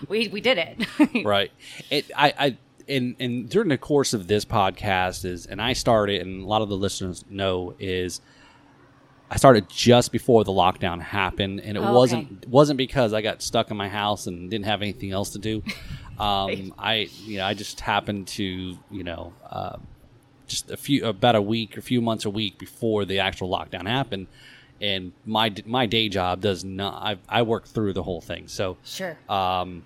we 0.07 0.27
we 0.27 0.41
did 0.41 0.57
it. 0.57 1.25
right. 1.25 1.51
It, 1.89 2.11
I, 2.15 2.33
I, 2.37 2.57
and, 2.87 3.15
and 3.19 3.49
during 3.49 3.69
the 3.69 3.77
course 3.77 4.13
of 4.13 4.27
this 4.27 4.45
podcast 4.45 5.25
is, 5.25 5.45
and 5.45 5.61
I 5.61 5.73
started, 5.73 6.21
and 6.21 6.43
a 6.43 6.45
lot 6.45 6.61
of 6.61 6.69
the 6.69 6.77
listeners 6.77 7.25
know 7.29 7.73
is, 7.79 8.21
I 9.31 9.37
started 9.37 9.67
just 9.69 10.11
before 10.11 10.43
the 10.43 10.51
lockdown 10.51 11.01
happened, 11.01 11.61
and 11.61 11.77
it 11.77 11.81
Oh, 11.83 11.93
wasn't 11.93 12.25
okay. 12.31 12.47
wasn't 12.47 12.77
because 12.77 13.11
I 13.13 13.21
got 13.21 13.41
stuck 13.41 13.71
in 13.71 13.77
my 13.77 13.89
house 13.89 14.27
and 14.27 14.51
didn't 14.51 14.65
have 14.65 14.81
anything 14.83 15.11
else 15.11 15.31
to 15.31 15.39
do. 15.39 15.63
Um, 16.19 16.73
I, 16.77 17.09
you 17.23 17.39
know, 17.39 17.45
I 17.45 17.53
just 17.55 17.79
happened 17.81 18.27
to, 18.29 18.43
you 18.43 19.03
know, 19.03 19.33
uh, 19.49 19.77
just 20.47 20.71
a 20.71 20.77
few 20.77 21.05
about 21.05 21.35
a 21.35 21.41
week 21.41 21.77
or 21.77 21.79
a 21.79 21.83
few 21.83 22.01
months 22.01 22.25
a 22.25 22.29
week 22.29 22.57
before 22.57 23.05
the 23.05 23.19
actual 23.19 23.49
lockdown 23.49 23.87
happened, 23.87 24.27
and 24.81 25.11
my 25.25 25.53
my 25.65 25.85
day 25.85 26.09
job 26.09 26.41
does 26.41 26.63
not. 26.63 27.01
I 27.01 27.17
I 27.29 27.41
work 27.41 27.65
through 27.65 27.93
the 27.93 28.03
whole 28.03 28.21
thing, 28.21 28.47
so 28.47 28.77
sure. 28.83 29.17
um, 29.29 29.85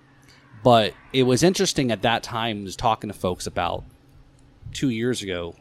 but 0.62 0.94
it 1.12 1.24
was 1.24 1.42
interesting 1.42 1.90
at 1.90 2.02
that 2.02 2.22
time 2.22 2.64
was 2.64 2.76
talking 2.76 3.08
to 3.08 3.14
folks 3.14 3.46
about 3.46 3.84
two 4.72 4.90
years 4.90 5.22
ago 5.22 5.56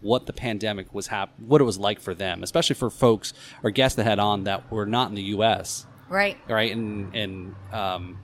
what 0.00 0.26
the 0.26 0.32
pandemic 0.32 0.94
was 0.94 1.08
hap- 1.08 1.38
what 1.40 1.60
it 1.60 1.64
was 1.64 1.78
like 1.78 2.00
for 2.00 2.14
them, 2.14 2.42
especially 2.42 2.74
for 2.74 2.90
folks 2.90 3.32
or 3.62 3.70
guests 3.70 3.96
that 3.96 4.04
had 4.04 4.18
on 4.18 4.44
that 4.44 4.70
were 4.70 4.86
not 4.86 5.08
in 5.08 5.14
the 5.14 5.22
U.S. 5.22 5.86
right. 6.08 6.36
Right, 6.48 6.72
and 6.72 7.14
and 7.14 7.54
um, 7.72 8.18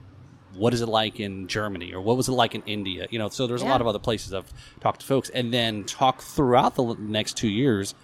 what 0.55 0.73
is 0.73 0.81
it 0.81 0.87
like 0.87 1.19
in 1.19 1.47
Germany 1.47 1.93
or 1.93 2.01
what 2.01 2.17
was 2.17 2.27
it 2.27 2.33
like 2.33 2.55
in 2.55 2.63
India? 2.65 3.07
You 3.09 3.19
know, 3.19 3.29
so 3.29 3.47
there's 3.47 3.61
a 3.61 3.65
lot 3.65 3.81
of 3.81 3.87
other 3.87 3.99
places 3.99 4.33
I've 4.33 4.51
talked 4.79 5.01
to 5.01 5.05
folks, 5.05 5.29
and 5.29 5.53
then 5.53 5.83
talk 5.83 6.21
throughout 6.21 6.75
the 6.75 6.95
next 6.99 7.37
two 7.37 7.49
years, 7.49 7.95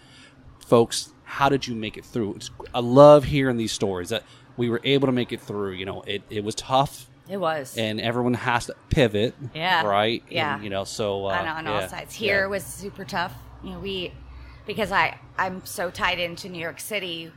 folks. 0.65 1.12
How 1.24 1.48
did 1.48 1.68
you 1.68 1.75
make 1.75 1.96
it 1.96 2.06
through? 2.06 2.36
It's, 2.36 2.50
I 2.74 2.79
love 2.79 3.25
hearing 3.25 3.58
these 3.58 3.72
stories 3.72 4.10
that 4.10 4.24
we 4.58 4.70
were 4.70 4.82
able 4.84 5.08
to 5.08 5.12
make 5.12 5.32
it 5.32 5.41
through. 5.41 5.74
You 5.74 5.86
know, 5.86 6.01
it, 6.01 6.24
it 6.29 6.44
was 6.44 6.56
tough 6.56 7.08
It 7.29 7.38
was. 7.38 7.77
and 7.77 8.01
everyone 8.01 8.34
has 8.34 8.65
to 8.65 8.75
pivot. 8.89 9.36
Yeah. 9.53 9.86
Right. 9.86 10.24
Yeah. 10.29 10.56
And, 10.56 10.63
you 10.63 10.72
know, 10.72 10.86
so 10.86 11.27
uh, 11.27 11.29
on, 11.29 11.48
on 11.48 11.68
all 11.68 11.88
sides. 11.88 12.15
Here 12.15 12.41
yeah. 12.41 12.48
was 12.48 12.63
super 12.63 13.06
tough. 13.06 13.34
You 13.63 13.74
know, 13.74 13.79
we 13.79 14.12
because 14.65 14.91
I 14.91 15.20
I'm 15.38 15.65
so 15.65 15.91
tied 15.91 16.20
into 16.20 16.50
New 16.50 16.62
York 16.62 16.79
City. 16.79 17.32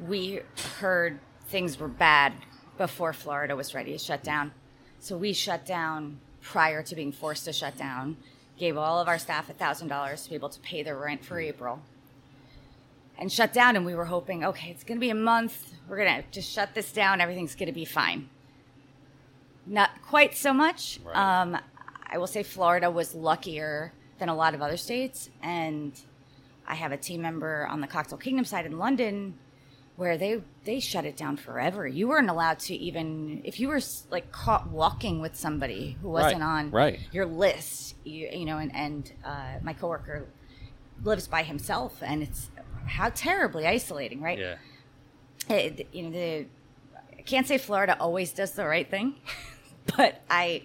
We 0.00 0.40
heard 0.80 1.20
things 1.46 1.78
were 1.78 1.88
bad 1.88 2.32
before 2.78 3.12
Florida 3.12 3.54
was 3.54 3.74
ready 3.74 3.92
to 3.92 3.98
shut 3.98 4.22
down, 4.22 4.52
so 5.00 5.16
we 5.16 5.32
shut 5.32 5.66
down 5.66 6.20
prior 6.40 6.82
to 6.82 6.94
being 6.94 7.12
forced 7.12 7.44
to 7.44 7.52
shut 7.52 7.76
down, 7.76 8.16
gave 8.56 8.76
all 8.76 9.00
of 9.00 9.08
our 9.08 9.18
staff 9.18 9.48
$1,000 9.48 10.22
to 10.24 10.28
be 10.28 10.34
able 10.34 10.48
to 10.48 10.60
pay 10.60 10.82
their 10.82 10.96
rent 10.96 11.24
for 11.24 11.38
April 11.38 11.82
and 13.18 13.30
shut 13.30 13.52
down. 13.52 13.76
And 13.76 13.84
we 13.84 13.94
were 13.94 14.06
hoping, 14.06 14.44
okay, 14.44 14.70
it's 14.70 14.84
going 14.84 14.98
to 14.98 15.00
be 15.00 15.10
a 15.10 15.14
month. 15.14 15.74
We're 15.88 15.96
going 15.96 16.22
to 16.22 16.28
just 16.30 16.50
shut 16.50 16.74
this 16.74 16.92
down. 16.92 17.20
Everything's 17.20 17.54
going 17.54 17.66
to 17.66 17.72
be 17.72 17.84
fine. 17.84 18.28
Not 19.66 19.90
quite 20.02 20.36
so 20.36 20.52
much. 20.52 21.00
Right. 21.04 21.16
Um, 21.16 21.58
I 22.06 22.18
will 22.18 22.26
say 22.26 22.42
Florida 22.42 22.90
was 22.90 23.14
luckier 23.14 23.92
than 24.18 24.28
a 24.28 24.34
lot 24.34 24.54
of 24.54 24.62
other 24.62 24.76
states. 24.76 25.28
And 25.42 25.92
I 26.66 26.74
have 26.74 26.92
a 26.92 26.96
team 26.96 27.22
member 27.22 27.66
on 27.66 27.80
the 27.80 27.86
Cocktail 27.86 28.18
Kingdom 28.18 28.44
side 28.44 28.66
in 28.66 28.78
London 28.78 29.34
where 29.98 30.16
they 30.16 30.40
they 30.64 30.78
shut 30.80 31.04
it 31.04 31.16
down 31.16 31.36
forever. 31.36 31.86
You 31.86 32.06
weren't 32.08 32.30
allowed 32.30 32.60
to 32.60 32.74
even 32.74 33.40
if 33.44 33.58
you 33.60 33.66
were 33.68 33.80
like 34.10 34.30
caught 34.32 34.70
walking 34.70 35.20
with 35.20 35.34
somebody 35.36 35.96
who 36.00 36.08
wasn't 36.08 36.40
Right, 36.40 36.46
on 36.60 36.70
right. 36.70 37.00
your 37.12 37.26
list. 37.26 37.96
You, 38.04 38.28
you 38.32 38.44
know, 38.46 38.58
and 38.58 38.74
and 38.74 39.12
uh, 39.24 39.54
my 39.62 39.72
coworker 39.74 40.26
lives 41.04 41.26
by 41.26 41.42
himself, 41.42 42.00
and 42.02 42.22
it's 42.22 42.48
how 42.86 43.10
terribly 43.10 43.66
isolating, 43.66 44.20
right? 44.22 44.38
Yeah. 44.38 44.56
It- 45.48 45.88
you 45.92 46.02
know, 46.04 46.10
the 46.10 46.46
I 47.18 47.22
can't 47.22 47.46
say 47.46 47.58
Florida 47.58 47.96
always 48.00 48.32
does 48.32 48.52
the 48.52 48.66
right 48.66 48.88
thing, 48.88 49.16
but 49.96 50.22
I 50.30 50.62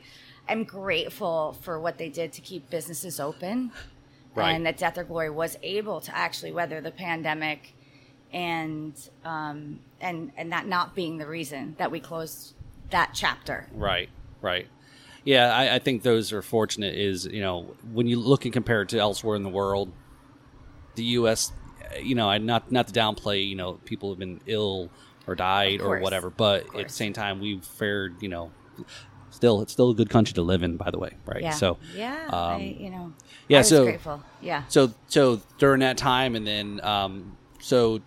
am 0.48 0.64
grateful 0.64 1.58
for 1.62 1.80
what 1.80 1.98
they 1.98 2.10
did 2.10 2.34
to 2.34 2.42
keep 2.42 2.70
businesses 2.70 3.20
open, 3.20 3.72
Right. 4.36 4.52
and 4.52 4.66
that 4.68 4.78
Death 4.78 4.98
or 4.98 5.04
Glory 5.04 5.30
was 5.32 5.58
able 5.64 6.02
to 6.02 6.16
actually 6.16 6.52
weather 6.52 6.80
the 6.82 6.92
pandemic, 6.92 7.74
and 8.34 8.94
um, 9.24 9.80
and 10.02 10.32
and 10.36 10.52
that 10.52 10.68
not 10.68 10.96
being 10.96 11.18
the 11.18 11.28
reason 11.28 11.76
that 11.78 11.92
we 11.92 12.00
closed 12.00 12.56
that 12.90 13.12
chapter. 13.14 13.68
Right, 13.74 14.10
right. 14.42 14.68
Yeah, 15.24 15.56
I, 15.56 15.76
I 15.76 15.80
think 15.80 16.04
those 16.04 16.34
are 16.34 16.42
fortunate. 16.42 16.96
Is 16.96 17.26
you 17.26 17.42
know 17.42 17.76
when 17.94 18.08
you 18.08 18.20
look 18.20 18.46
and 18.46 18.54
compare 18.54 18.82
it 18.82 18.90
to 18.90 19.00
elsewhere 19.00 19.36
in 19.36 19.44
the 19.44 19.50
world, 19.50 19.92
the 20.96 21.04
U.S. 21.04 21.52
You 22.02 22.16
know, 22.16 22.30
I 22.30 22.40
not 22.40 22.72
not 22.72 22.88
to 22.88 22.94
downplay. 22.94 23.48
You 23.48 23.56
know, 23.56 23.74
people 23.86 24.10
have 24.10 24.20
been 24.20 24.42
ill 24.48 24.90
or 25.28 25.36
died 25.36 25.80
or 25.80 26.00
whatever, 26.00 26.30
but 26.30 26.66
at 26.76 26.88
the 26.88 26.94
same 26.94 27.14
time, 27.14 27.40
we've 27.40 27.64
fared. 27.64 28.22
You 28.22 28.30
know, 28.30 28.52
still 29.30 29.62
it's 29.62 29.72
still 29.72 29.92
a 29.92 29.96
good 29.96 30.10
country 30.10 30.34
to 30.34 30.42
live 30.42 30.64
in. 30.64 30.76
By 30.76 30.92
the 30.92 31.00
way, 31.00 31.12
right? 31.26 31.42
Yeah. 31.42 31.52
So 31.52 31.78
yeah, 31.96 32.26
um, 32.28 32.62
I, 32.62 32.76
you 32.80 32.90
know, 32.90 33.14
yeah, 33.48 33.62
so- 33.62 33.86
grateful. 33.86 34.22
Yeah. 34.42 34.64
so 34.68 34.94
so 35.08 35.42
during 35.58 35.80
that 35.82 35.98
time, 35.98 36.36
and 36.36 36.46
then 36.46 36.82
um, 36.84 37.38
so 37.60 38.02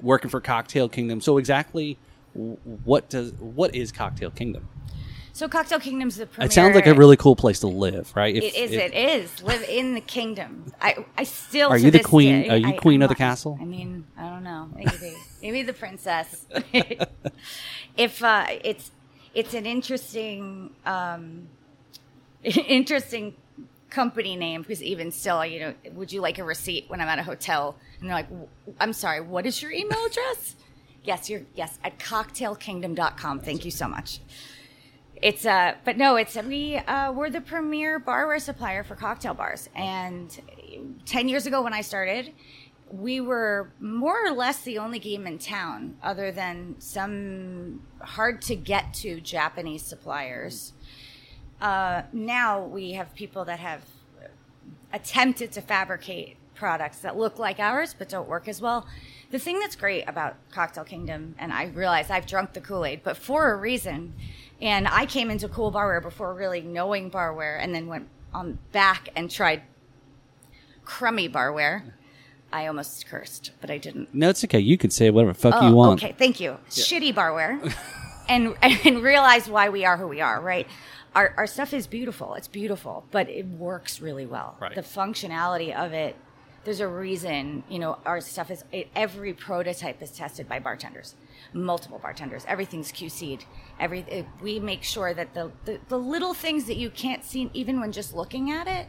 working 0.00 0.30
for 0.30 0.40
Cocktail 0.40 0.88
Kingdom. 0.88 1.20
So 1.20 1.38
exactly, 1.38 1.98
what 2.34 3.08
does 3.08 3.32
what 3.34 3.74
is 3.74 3.92
Cocktail 3.92 4.30
Kingdom? 4.30 4.68
So 5.32 5.48
Cocktail 5.48 5.80
Kingdom's 5.80 6.16
the 6.16 6.24
premier. 6.26 6.46
It 6.46 6.52
sounds 6.54 6.74
like 6.74 6.86
a 6.86 6.94
really 6.94 7.16
cool 7.18 7.36
place 7.36 7.60
to 7.60 7.66
live, 7.66 8.10
right? 8.16 8.34
If- 8.34 8.42
It 8.42 8.56
is. 8.56 8.72
if- 8.72 8.80
it 8.80 8.94
is. 8.94 9.42
Live 9.42 9.62
in 9.68 9.92
the 9.94 10.00
kingdom. 10.00 10.72
I. 10.80 11.04
I 11.18 11.24
still. 11.24 11.68
Are 11.68 11.78
to 11.78 11.84
you 11.84 11.90
the 11.90 11.98
queen- 12.00 12.42
day- 12.44 12.48
are 12.48 12.56
you 12.56 12.68
I- 12.68 12.72
queen 12.72 13.00
I'm 13.02 13.04
of 13.04 13.08
the 13.10 13.14
castle? 13.16 13.58
I 13.60 13.64
mean, 13.64 14.06
I 14.16 14.30
don't 14.30 14.44
know. 14.44 14.70
Maybe. 14.74 15.14
maybe 15.42 15.62
the 15.62 15.74
princess. 15.74 16.46
if 17.98 18.22
uh, 18.22 18.46
it's 18.64 18.90
it's 19.34 19.52
an 19.52 19.66
interesting 19.66 20.70
um, 20.86 21.48
interesting 22.42 23.34
company 23.90 24.36
name 24.36 24.62
because 24.62 24.82
even 24.82 25.10
still, 25.10 25.44
you 25.44 25.60
know, 25.60 25.74
would 25.92 26.12
you 26.12 26.20
like 26.20 26.38
a 26.38 26.44
receipt 26.44 26.84
when 26.88 27.00
I'm 27.00 27.08
at 27.08 27.18
a 27.18 27.22
hotel? 27.22 27.76
And 28.00 28.08
they're 28.08 28.16
like, 28.16 28.28
"W- 28.28 28.48
I'm 28.80 28.92
sorry, 28.92 29.20
what 29.20 29.46
is 29.46 29.62
your 29.62 29.72
email 29.72 30.04
address? 30.04 30.56
yes, 31.04 31.30
you're 31.30 31.42
yes 31.54 31.78
at 31.84 31.98
cocktailkingdom.com. 31.98 33.40
Thank 33.40 33.64
you 33.64 33.70
so 33.70 33.88
much. 33.88 34.20
It's 35.22 35.46
uh, 35.46 35.74
but 35.84 35.96
no, 35.96 36.16
it's 36.16 36.36
we 36.36 36.76
uh, 36.76 37.12
we're 37.12 37.30
the 37.30 37.40
premier 37.40 37.98
barware 37.98 38.40
supplier 38.40 38.84
for 38.84 38.94
cocktail 38.96 39.32
bars, 39.34 39.68
and 39.74 40.38
ten 41.06 41.28
years 41.28 41.46
ago 41.46 41.62
when 41.62 41.72
I 41.72 41.80
started, 41.80 42.34
we 42.90 43.20
were 43.20 43.70
more 43.80 44.26
or 44.26 44.32
less 44.32 44.60
the 44.60 44.76
only 44.78 44.98
game 44.98 45.26
in 45.26 45.38
town, 45.38 45.96
other 46.02 46.30
than 46.32 46.76
some 46.80 47.82
hard 48.02 48.42
to 48.42 48.56
get 48.56 48.92
to 48.94 49.20
Japanese 49.20 49.82
suppliers. 49.82 50.74
Uh, 51.60 52.02
now 52.12 52.62
we 52.62 52.92
have 52.92 53.14
people 53.14 53.44
that 53.46 53.58
have 53.58 53.82
attempted 54.92 55.52
to 55.52 55.60
fabricate 55.60 56.36
products 56.54 56.98
that 57.00 57.16
look 57.16 57.38
like 57.38 57.58
ours 57.58 57.94
but 57.98 58.08
don't 58.08 58.28
work 58.28 58.48
as 58.48 58.60
well. 58.60 58.86
The 59.30 59.38
thing 59.38 59.58
that's 59.58 59.74
great 59.76 60.04
about 60.06 60.36
Cocktail 60.52 60.84
Kingdom, 60.84 61.34
and 61.38 61.52
I 61.52 61.64
realize 61.66 62.10
I've 62.10 62.26
drunk 62.26 62.52
the 62.52 62.60
Kool 62.60 62.84
Aid, 62.84 63.00
but 63.02 63.16
for 63.16 63.50
a 63.52 63.56
reason. 63.56 64.14
And 64.62 64.86
I 64.86 65.04
came 65.04 65.30
into 65.30 65.48
cool 65.48 65.72
barware 65.72 66.00
before 66.00 66.32
really 66.32 66.60
knowing 66.60 67.10
barware, 67.10 67.58
and 67.60 67.74
then 67.74 67.88
went 67.88 68.08
on 68.32 68.58
back 68.72 69.08
and 69.16 69.30
tried 69.30 69.62
crummy 70.84 71.28
barware. 71.28 71.82
I 72.52 72.68
almost 72.68 73.06
cursed, 73.06 73.50
but 73.60 73.70
I 73.70 73.78
didn't. 73.78 74.14
No, 74.14 74.30
it's 74.30 74.44
okay. 74.44 74.60
You 74.60 74.78
can 74.78 74.90
say 74.90 75.10
whatever 75.10 75.32
the 75.32 75.38
fuck 75.38 75.54
Oh, 75.58 75.68
you 75.68 75.74
want. 75.74 76.02
Okay, 76.02 76.14
thank 76.16 76.38
you. 76.40 76.56
Shitty 76.70 77.12
barware, 77.12 77.74
and 78.28 78.54
and 78.62 79.02
realize 79.02 79.48
why 79.48 79.68
we 79.68 79.84
are 79.84 79.96
who 79.96 80.06
we 80.06 80.20
are. 80.20 80.40
Right, 80.40 80.68
our 81.16 81.34
our 81.36 81.46
stuff 81.46 81.72
is 81.72 81.86
beautiful. 81.88 82.34
It's 82.34 82.46
beautiful, 82.46 83.04
but 83.10 83.28
it 83.28 83.46
works 83.46 84.00
really 84.00 84.26
well. 84.26 84.56
Right. 84.60 84.74
The 84.74 84.82
functionality 84.82 85.74
of 85.74 85.92
it. 85.92 86.14
There's 86.64 86.80
a 86.80 86.88
reason, 86.88 87.62
you 87.68 87.78
know, 87.78 87.96
our 88.04 88.20
stuff 88.20 88.50
is 88.50 88.64
it, 88.72 88.88
every 88.96 89.32
prototype 89.32 90.02
is 90.02 90.10
tested 90.10 90.48
by 90.48 90.58
bartenders, 90.58 91.14
multiple 91.52 92.00
bartenders. 92.00 92.44
Everything's 92.48 92.90
QC'd. 92.90 93.44
Every 93.78 94.00
it, 94.00 94.26
we 94.42 94.58
make 94.58 94.82
sure 94.82 95.14
that 95.14 95.32
the, 95.32 95.52
the 95.64 95.78
the 95.88 95.96
little 95.96 96.34
things 96.34 96.64
that 96.64 96.76
you 96.76 96.90
can't 96.90 97.24
see 97.24 97.50
even 97.54 97.80
when 97.80 97.92
just 97.92 98.14
looking 98.14 98.50
at 98.50 98.66
it 98.66 98.88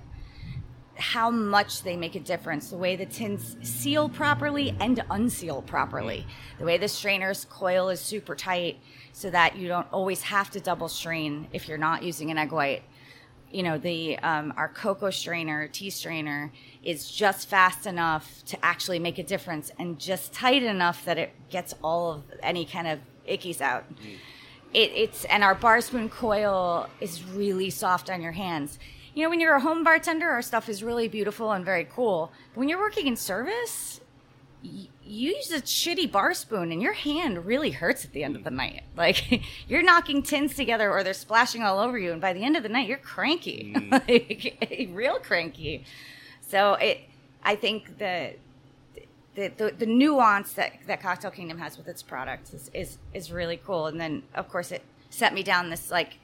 how 0.97 1.29
much 1.29 1.83
they 1.83 1.95
make 1.95 2.15
a 2.15 2.19
difference. 2.19 2.69
The 2.69 2.77
way 2.77 2.95
the 2.95 3.05
tins 3.05 3.55
seal 3.61 4.09
properly 4.09 4.75
and 4.79 5.03
unseal 5.09 5.61
properly. 5.61 6.25
The 6.59 6.65
way 6.65 6.77
the 6.77 6.87
strainer's 6.87 7.45
coil 7.45 7.89
is 7.89 7.99
super 7.99 8.35
tight 8.35 8.79
so 9.13 9.29
that 9.29 9.57
you 9.57 9.67
don't 9.67 9.87
always 9.91 10.21
have 10.23 10.51
to 10.51 10.59
double 10.59 10.89
strain 10.89 11.47
if 11.53 11.67
you're 11.67 11.77
not 11.77 12.03
using 12.03 12.31
an 12.31 12.37
egg 12.37 12.51
white. 12.51 12.83
You 13.51 13.63
know, 13.63 13.77
the 13.77 14.19
um, 14.19 14.53
our 14.57 14.67
cocoa 14.67 15.09
strainer, 15.09 15.67
tea 15.67 15.89
strainer, 15.89 16.51
is 16.83 17.09
just 17.09 17.47
fast 17.47 17.85
enough 17.85 18.43
to 18.47 18.65
actually 18.65 18.99
make 18.99 19.17
a 19.17 19.23
difference 19.23 19.71
and 19.79 19.97
just 19.97 20.33
tight 20.33 20.63
enough 20.63 21.05
that 21.05 21.17
it 21.17 21.31
gets 21.49 21.73
all 21.81 22.11
of 22.11 22.23
any 22.43 22.65
kind 22.65 22.87
of 22.87 22.99
ickies 23.27 23.61
out 23.61 23.85
it, 24.73 24.91
it's 24.93 25.25
and 25.25 25.43
our 25.43 25.55
bar 25.55 25.81
spoon 25.81 26.09
coil 26.09 26.87
is 26.99 27.23
really 27.23 27.69
soft 27.69 28.09
on 28.09 28.21
your 28.21 28.33
hands. 28.33 28.79
You 29.17 29.23
know, 29.23 29.31
when 29.31 29.39
you're 29.39 29.55
a 29.55 29.59
home 29.59 29.83
bartender, 29.83 30.29
our 30.29 30.43
stuff 30.43 30.69
is 30.69 30.83
really 30.83 31.07
beautiful 31.07 31.51
and 31.51 31.65
very 31.65 31.85
cool. 31.85 32.31
But 32.53 32.59
when 32.59 32.69
you're 32.69 32.77
working 32.77 33.07
in 33.07 33.15
service, 33.15 33.99
y- 34.63 34.89
you 35.03 35.33
use 35.33 35.51
a 35.51 35.59
shitty 35.59 36.11
bar 36.11 36.35
spoon, 36.35 36.71
and 36.71 36.83
your 36.83 36.93
hand 36.93 37.43
really 37.43 37.71
hurts 37.71 38.05
at 38.05 38.13
the 38.13 38.23
end 38.23 38.35
of 38.35 38.43
the 38.43 38.51
night. 38.51 38.83
Like 38.95 39.41
you're 39.67 39.81
knocking 39.81 40.21
tins 40.21 40.53
together, 40.53 40.91
or 40.91 41.03
they're 41.03 41.15
splashing 41.15 41.63
all 41.63 41.79
over 41.79 41.97
you, 41.97 42.11
and 42.11 42.21
by 42.21 42.33
the 42.33 42.43
end 42.43 42.57
of 42.57 42.61
the 42.61 42.69
night, 42.69 42.87
you're 42.87 42.99
cranky, 42.99 43.73
mm. 43.75 43.91
like, 44.69 44.89
real 44.95 45.17
cranky. 45.17 45.83
So 46.47 46.75
it, 46.75 46.99
I 47.41 47.55
think 47.55 47.97
the 47.97 48.35
the, 49.33 49.47
the, 49.57 49.73
the 49.79 49.85
nuance 49.87 50.53
that, 50.53 50.73
that 50.85 51.01
Cocktail 51.01 51.31
Kingdom 51.31 51.57
has 51.57 51.75
with 51.75 51.87
its 51.87 52.03
products 52.03 52.53
is, 52.53 52.71
is, 52.73 52.97
is 53.15 53.31
really 53.31 53.59
cool. 53.63 53.85
And 53.85 53.99
then, 53.99 54.23
of 54.33 54.49
course, 54.49 54.71
it 54.71 54.83
set 55.09 55.31
me 55.33 55.43
down 55.43 55.69
this 55.69 55.91
like 55.91 56.17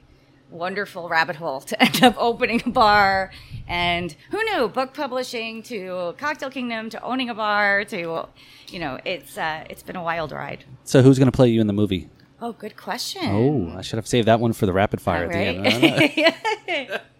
wonderful 0.50 1.08
rabbit 1.08 1.36
hole 1.36 1.60
to 1.62 1.82
end 1.82 2.02
up 2.02 2.14
opening 2.18 2.62
a 2.66 2.70
bar. 2.70 3.30
And 3.66 4.14
who 4.30 4.42
knew? 4.44 4.68
Book 4.68 4.92
publishing 4.94 5.62
to 5.64 6.14
Cocktail 6.18 6.50
Kingdom 6.50 6.90
to 6.90 7.02
owning 7.02 7.30
a 7.30 7.34
bar 7.34 7.84
to, 7.86 8.28
you 8.68 8.78
know, 8.78 8.98
it's 9.04 9.38
uh, 9.38 9.64
it's 9.70 9.82
been 9.82 9.96
a 9.96 10.02
wild 10.02 10.32
ride. 10.32 10.64
So 10.84 11.02
who's 11.02 11.18
going 11.18 11.30
to 11.30 11.36
play 11.36 11.48
you 11.48 11.60
in 11.60 11.66
the 11.66 11.72
movie? 11.72 12.08
Oh, 12.40 12.52
good 12.52 12.76
question. 12.76 13.22
Oh, 13.24 13.74
I 13.76 13.80
should 13.80 13.96
have 13.96 14.06
saved 14.06 14.28
that 14.28 14.38
one 14.38 14.52
for 14.52 14.66
the 14.66 14.72
rapid 14.72 15.00
fire 15.00 15.24
at 15.24 15.32
the 15.32 15.38
end. 15.38 17.00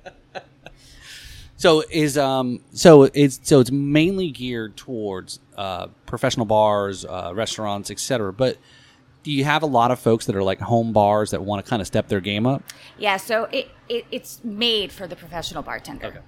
So 1.57 1.83
is 1.89 2.19
um 2.19 2.61
so 2.75 3.05
it's 3.05 3.41
so 3.43 3.61
it's 3.61 3.71
mainly 3.71 4.31
geared 4.31 4.77
towards 4.77 5.39
uh, 5.57 5.87
professional 6.05 6.45
bars, 6.45 7.07
uh, 7.07 7.33
restaurants, 7.35 7.91
etc. 7.91 8.35
But 8.35 8.59
do 9.25 9.33
you 9.33 9.43
have 9.43 9.63
a 9.63 9.67
lot 9.67 9.91
of 9.91 9.99
folks 9.99 10.27
that 10.27 10.37
are 10.37 10.43
like 10.43 10.61
home 10.61 10.93
bars 10.93 11.33
that 11.33 11.43
want 11.43 11.65
to 11.65 11.69
kind 11.69 11.81
of 11.81 11.89
step 11.89 12.07
their 12.09 12.21
game 12.21 12.47
up? 12.47 12.63
Yeah, 12.99 13.17
so 13.17 13.45
it, 13.45 13.71
it 13.89 14.05
it's 14.13 14.45
made 14.45 14.93
for 14.93 15.09
the 15.09 15.17
professional 15.17 15.63
bartender. 15.63 16.07
Okay. 16.07 16.19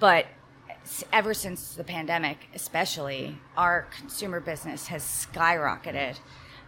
But 0.00 0.26
ever 1.12 1.32
since 1.32 1.74
the 1.74 1.84
pandemic, 1.84 2.38
especially, 2.54 3.38
our 3.56 3.86
consumer 3.96 4.40
business 4.40 4.88
has 4.88 5.02
skyrocketed. 5.02 6.18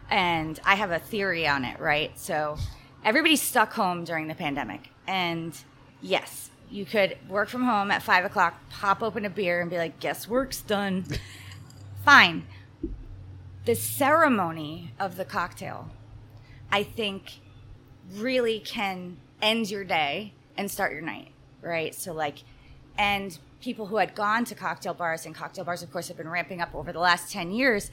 And 0.09 0.59
I 0.65 0.77
have 0.77 0.93
a 0.93 1.01
theory 1.01 1.47
on 1.47 1.65
it, 1.65 1.79
right? 1.81 2.17
So 2.19 2.57
everybody's 3.05 3.43
stuck 3.43 3.73
home 3.73 4.05
during 4.05 4.29
the 4.29 4.35
pandemic. 4.35 4.91
And 5.07 5.57
yes, 6.01 6.51
you 6.71 6.85
could 6.85 7.17
work 7.29 7.49
from 7.49 7.65
home 7.65 7.91
at 7.91 8.03
five 8.03 8.25
o'clock, 8.25 8.55
pop 8.71 9.03
open 9.03 9.25
a 9.25 9.31
beer, 9.31 9.61
and 9.61 9.69
be 9.69 9.79
like, 9.79 9.99
guess 10.01 10.29
work's 10.29 10.61
done. 10.61 11.05
Fine. 12.05 12.45
The 13.67 13.75
ceremony 13.75 14.93
of 15.01 15.17
the 15.17 15.25
cocktail, 15.25 15.91
I 16.71 16.85
think, 16.85 17.41
really 18.15 18.61
can 18.61 19.17
end 19.43 19.71
your 19.71 19.83
day 19.83 20.35
and 20.57 20.71
start 20.71 20.93
your 20.93 21.03
night, 21.03 21.33
right? 21.63 21.93
So, 21.93 22.13
like, 22.13 22.45
and 22.97 23.37
people 23.61 23.87
who 23.87 23.97
had 23.97 24.15
gone 24.15 24.45
to 24.45 24.55
cocktail 24.55 24.95
bars 24.95 25.27
and 25.27 25.35
cocktail 25.35 25.65
bars 25.65 25.83
of 25.83 25.91
course 25.91 26.07
have 26.07 26.17
been 26.17 26.29
ramping 26.29 26.61
up 26.61 26.73
over 26.75 26.93
the 26.93 27.01
last 27.01 27.33
10 27.33 27.51
years 27.51 27.91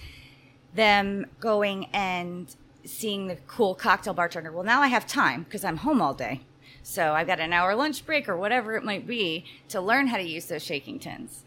them 0.75 1.25
going 1.39 1.85
and 1.93 2.55
seeing 2.85 3.27
the 3.27 3.35
cool 3.47 3.73
cocktail 3.73 4.13
bartender 4.13 4.51
well 4.51 4.63
now 4.63 4.81
i 4.81 4.87
have 4.87 5.07
time 5.07 5.43
because 5.43 5.63
i'm 5.63 5.77
home 5.77 6.01
all 6.01 6.13
day 6.13 6.41
so 6.83 7.13
i've 7.13 7.27
got 7.27 7.39
an 7.39 7.53
hour 7.53 7.73
lunch 7.75 8.05
break 8.05 8.27
or 8.27 8.37
whatever 8.37 8.75
it 8.75 8.83
might 8.83 9.07
be 9.07 9.45
to 9.67 9.79
learn 9.81 10.07
how 10.07 10.17
to 10.17 10.23
use 10.23 10.45
those 10.45 10.61
shaking 10.61 10.99
tins 10.99 11.43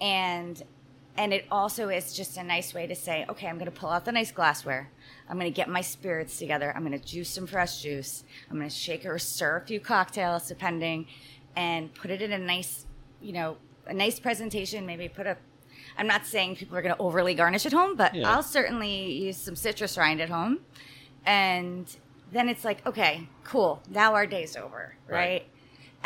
and 0.00 0.62
and 1.18 1.32
it 1.32 1.46
also 1.50 1.88
is 1.88 2.14
just 2.14 2.36
a 2.36 2.42
nice 2.42 2.74
way 2.74 2.86
to 2.86 2.94
say 2.94 3.24
okay 3.28 3.46
i'm 3.48 3.56
going 3.58 3.70
to 3.70 3.78
pull 3.80 3.90
out 3.90 4.04
the 4.04 4.12
nice 4.12 4.32
glassware. 4.32 4.90
I'm 5.28 5.38
going 5.40 5.50
to 5.52 5.56
get 5.56 5.68
my 5.68 5.80
spirits 5.80 6.38
together. 6.38 6.72
I'm 6.76 6.86
going 6.86 6.96
to 6.96 7.04
juice 7.04 7.30
some 7.30 7.48
fresh 7.48 7.82
juice. 7.82 8.22
I'm 8.48 8.58
going 8.58 8.68
to 8.68 8.74
shake 8.74 9.04
or 9.04 9.18
stir 9.18 9.56
a 9.56 9.60
few 9.66 9.80
cocktails 9.80 10.46
depending 10.46 11.08
and 11.56 11.92
put 11.94 12.12
it 12.12 12.22
in 12.22 12.32
a 12.32 12.38
nice 12.38 12.86
you 13.20 13.32
know 13.32 13.56
a 13.86 13.94
nice 13.94 14.20
presentation. 14.20 14.86
Maybe 14.86 15.08
put 15.08 15.26
a 15.26 15.36
i'm 15.98 16.06
not 16.06 16.26
saying 16.26 16.56
people 16.56 16.76
are 16.76 16.82
going 16.82 16.94
to 16.94 17.00
overly 17.00 17.34
garnish 17.34 17.64
at 17.66 17.72
home 17.72 17.96
but 17.96 18.14
Yeah. 18.14 18.30
i'll 18.30 18.42
certainly 18.42 19.12
use 19.12 19.36
some 19.36 19.56
citrus 19.56 19.96
rind 19.98 20.20
at 20.20 20.28
home. 20.28 20.60
And 21.24 21.86
then 22.32 22.48
it's 22.48 22.64
like 22.64 22.86
okay 22.86 23.28
cool. 23.44 23.82
Now 23.90 24.14
our 24.14 24.26
day's 24.26 24.56
over 24.56 24.94
Right. 25.08 25.16
right, 25.16 25.46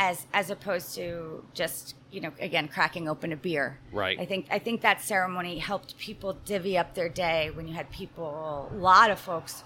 as 0.00 0.26
as 0.32 0.48
opposed 0.50 0.94
to 0.94 1.44
just 1.52 1.94
you 2.10 2.20
know 2.22 2.32
again 2.40 2.66
cracking 2.66 3.06
open 3.06 3.32
a 3.32 3.36
beer. 3.36 3.78
Right. 3.92 4.18
i 4.18 4.24
think 4.24 4.46
i 4.50 4.58
think 4.58 4.80
that 4.80 5.00
ceremony 5.02 5.58
helped 5.58 5.96
people 5.98 6.32
divvy 6.44 6.76
up 6.76 6.94
their 6.94 7.10
day 7.10 7.50
when 7.54 7.68
you 7.68 7.74
had 7.74 7.90
people 7.90 8.68
a 8.72 8.74
lot 8.74 9.10
of 9.10 9.20
folks 9.20 9.62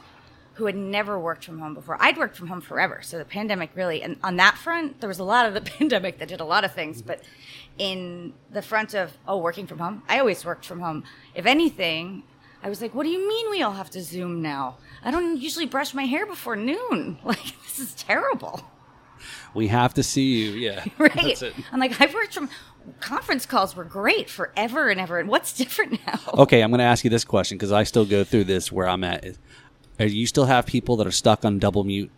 who 0.54 0.66
had 0.66 0.76
never 0.76 1.18
worked 1.18 1.44
from 1.44 1.58
home 1.58 1.74
before. 1.74 1.96
I'd 1.98 2.16
worked 2.16 2.36
from 2.36 2.48
home 2.48 2.60
forever 2.60 3.00
so 3.02 3.16
the 3.16 3.24
pandemic 3.24 3.70
really 3.74 4.02
and 4.02 4.16
on 4.22 4.36
that 4.36 4.58
front 4.58 5.00
there 5.00 5.08
was 5.08 5.20
a 5.20 5.24
lot 5.24 5.46
of 5.46 5.54
the 5.54 5.60
pandemic 5.78 6.18
that 6.18 6.28
did 6.28 6.40
a 6.40 6.44
lot 6.44 6.64
of 6.64 6.74
things 6.74 6.98
mm-hmm. 6.98 7.06
but 7.06 7.22
in 7.78 8.34
the 8.50 8.62
front 8.62 8.92
of 8.94 9.16
oh 9.28 9.38
working 9.38 9.66
from 9.68 9.78
home 9.78 10.02
i 10.08 10.18
always 10.18 10.44
worked 10.44 10.66
from 10.66 10.80
home. 10.80 11.04
If 11.34 11.46
anything 11.46 12.24
i 12.60 12.68
was 12.68 12.82
like 12.82 12.92
what 12.92 13.04
do 13.04 13.10
you 13.10 13.26
mean 13.28 13.50
we 13.50 13.62
all 13.62 13.72
have 13.74 13.90
to 13.90 14.02
zoom 14.02 14.42
now? 14.42 14.78
I 15.04 15.12
don't 15.12 15.36
usually 15.36 15.66
brush 15.66 15.94
my 15.94 16.06
hair 16.06 16.26
before 16.26 16.56
noon. 16.56 17.18
Like 17.24 17.62
this 17.62 17.78
is 17.78 17.94
terrible 17.94 18.64
We 19.54 19.68
have 19.68 19.94
to 19.94 20.02
see 20.02 20.44
you. 20.44 20.50
Yeah. 20.52 20.84
right 20.98 21.12
That's 21.14 21.42
it. 21.42 21.54
i'm 21.72 21.80
like 21.80 22.00
i've 22.00 22.12
worked 22.14 22.34
from 22.34 22.48
conference 23.00 23.46
calls 23.46 23.74
were 23.74 23.84
great 23.84 24.28
forever 24.28 24.88
and 24.90 25.00
ever 25.00 25.18
and 25.18 25.28
what's 25.28 25.52
different 25.52 26.00
now 26.06 26.18
Okay, 26.34 26.60
I'm 26.62 26.70
going 26.70 26.78
to 26.80 26.84
ask 26.84 27.02
you 27.04 27.10
this 27.10 27.24
question 27.24 27.56
because 27.56 27.72
I 27.72 27.84
still 27.84 28.04
go 28.04 28.24
through 28.24 28.44
this 28.44 28.70
where 28.70 28.86
I'm 28.88 29.02
at. 29.04 29.24
Are 29.98 30.06
you 30.06 30.26
still 30.26 30.44
have 30.46 30.66
people 30.66 30.96
that 30.96 31.06
are 31.06 31.10
stuck 31.12 31.44
on 31.44 31.58
double 31.58 31.84
mute? 31.84 32.10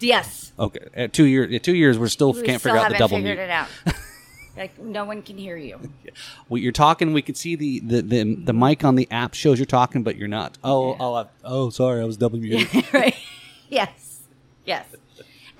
yes 0.00 0.52
Okay, 0.58 0.80
at 0.94 1.12
two 1.12 1.24
years, 1.24 1.60
two 1.62 1.74
years, 1.74 1.98
we're 1.98 2.08
still 2.08 2.32
we 2.32 2.42
can't 2.42 2.60
still 2.60 2.72
figure 2.74 2.86
out 2.86 2.92
the 2.92 2.98
double 2.98 3.16
figured 3.16 3.36
mute. 3.38 3.44
it 3.44 3.50
out 3.50 3.68
like 4.56 4.78
no 4.78 5.04
one 5.04 5.20
can 5.22 5.36
hear 5.36 5.56
you 5.56 5.78
Well, 6.48 6.60
you're 6.62 6.72
talking. 6.72 7.12
We 7.12 7.22
can 7.22 7.34
see 7.34 7.56
the, 7.56 7.80
the, 7.80 8.00
the, 8.02 8.34
the 8.36 8.52
mic 8.52 8.84
on 8.84 8.94
the 8.94 9.08
app 9.10 9.34
shows 9.34 9.58
you're 9.58 9.66
talking, 9.66 10.02
but 10.04 10.16
you're 10.16 10.28
not. 10.28 10.56
Oh, 10.62 10.96
oh, 11.00 11.14
I, 11.14 11.26
oh, 11.42 11.70
sorry, 11.70 12.00
I 12.00 12.04
was 12.04 12.16
double 12.16 12.38
muted. 12.38 12.92
right 12.94 13.16
yes 13.68 14.22
yes 14.64 14.86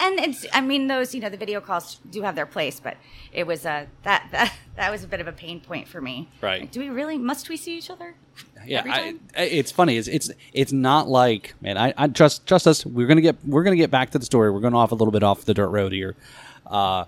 and 0.05 0.21
it's 0.21 0.47
i 0.53 0.61
mean 0.61 0.87
those 0.87 1.15
you 1.15 1.21
know 1.21 1.29
the 1.29 1.37
video 1.37 1.61
calls 1.61 2.01
do 2.11 2.23
have 2.23 2.35
their 2.35 2.47
place 2.47 2.81
but 2.81 2.97
it 3.33 3.47
was 3.47 3.65
a 3.65 3.87
that 4.03 4.29
that, 4.33 4.53
that 4.77 4.91
was 4.91 5.05
a 5.05 5.09
bit 5.09 5.21
of 5.21 5.27
a 5.29 5.33
pain 5.33 5.61
point 5.61 5.89
for 5.89 6.01
me 6.01 6.29
Right. 6.41 6.63
Like, 6.63 6.71
do 6.71 6.81
we 6.81 6.89
really 6.89 7.19
must 7.19 7.49
we 7.49 7.57
see 7.57 7.77
each 7.77 7.91
other 7.91 8.15
yeah, 8.67 8.83
I, 8.85 9.15
it's 9.37 9.71
funny. 9.71 9.97
It's 9.97 10.09
it's 10.09 10.31
it's 10.53 10.73
not 10.73 11.07
like 11.07 11.55
man. 11.61 11.77
I, 11.77 11.93
I 11.97 12.09
trust 12.09 12.47
trust 12.47 12.67
us. 12.67 12.85
We're 12.85 13.07
gonna 13.07 13.21
get 13.21 13.37
we're 13.47 13.63
gonna 13.63 13.77
get 13.77 13.91
back 13.91 14.11
to 14.11 14.19
the 14.19 14.25
story. 14.25 14.51
We're 14.51 14.61
going 14.61 14.75
off 14.75 14.91
a 14.91 14.95
little 14.95 15.13
bit 15.13 15.23
off 15.23 15.45
the 15.45 15.55
dirt 15.55 15.69
road 15.69 15.93
here. 15.93 16.17
Uh, 16.67 17.05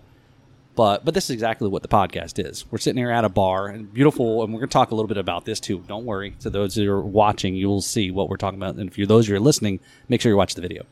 but 0.76 1.04
but 1.04 1.14
this 1.14 1.24
is 1.24 1.30
exactly 1.30 1.68
what 1.68 1.82
the 1.82 1.88
podcast 1.88 2.38
is. 2.44 2.70
We're 2.70 2.78
sitting 2.78 2.98
here 2.98 3.10
at 3.10 3.24
a 3.24 3.28
bar 3.28 3.68
and 3.68 3.92
beautiful, 3.92 4.44
and 4.44 4.52
we're 4.52 4.60
going 4.60 4.68
to 4.68 4.72
talk 4.72 4.90
a 4.90 4.94
little 4.94 5.08
bit 5.08 5.16
about 5.16 5.46
this 5.46 5.58
too. 5.58 5.82
Don't 5.88 6.04
worry. 6.04 6.36
To 6.40 6.50
those 6.50 6.74
who 6.74 6.88
are 6.90 7.00
watching, 7.00 7.54
you 7.54 7.66
will 7.68 7.80
see 7.80 8.10
what 8.10 8.28
we're 8.28 8.36
talking 8.36 8.58
about, 8.58 8.76
and 8.76 8.92
for 8.92 9.06
those 9.06 9.26
who 9.26 9.34
are 9.34 9.40
listening, 9.40 9.80
make 10.08 10.20
sure 10.20 10.30
you 10.30 10.36
watch 10.36 10.54
the 10.54 10.60
video. 10.60 10.84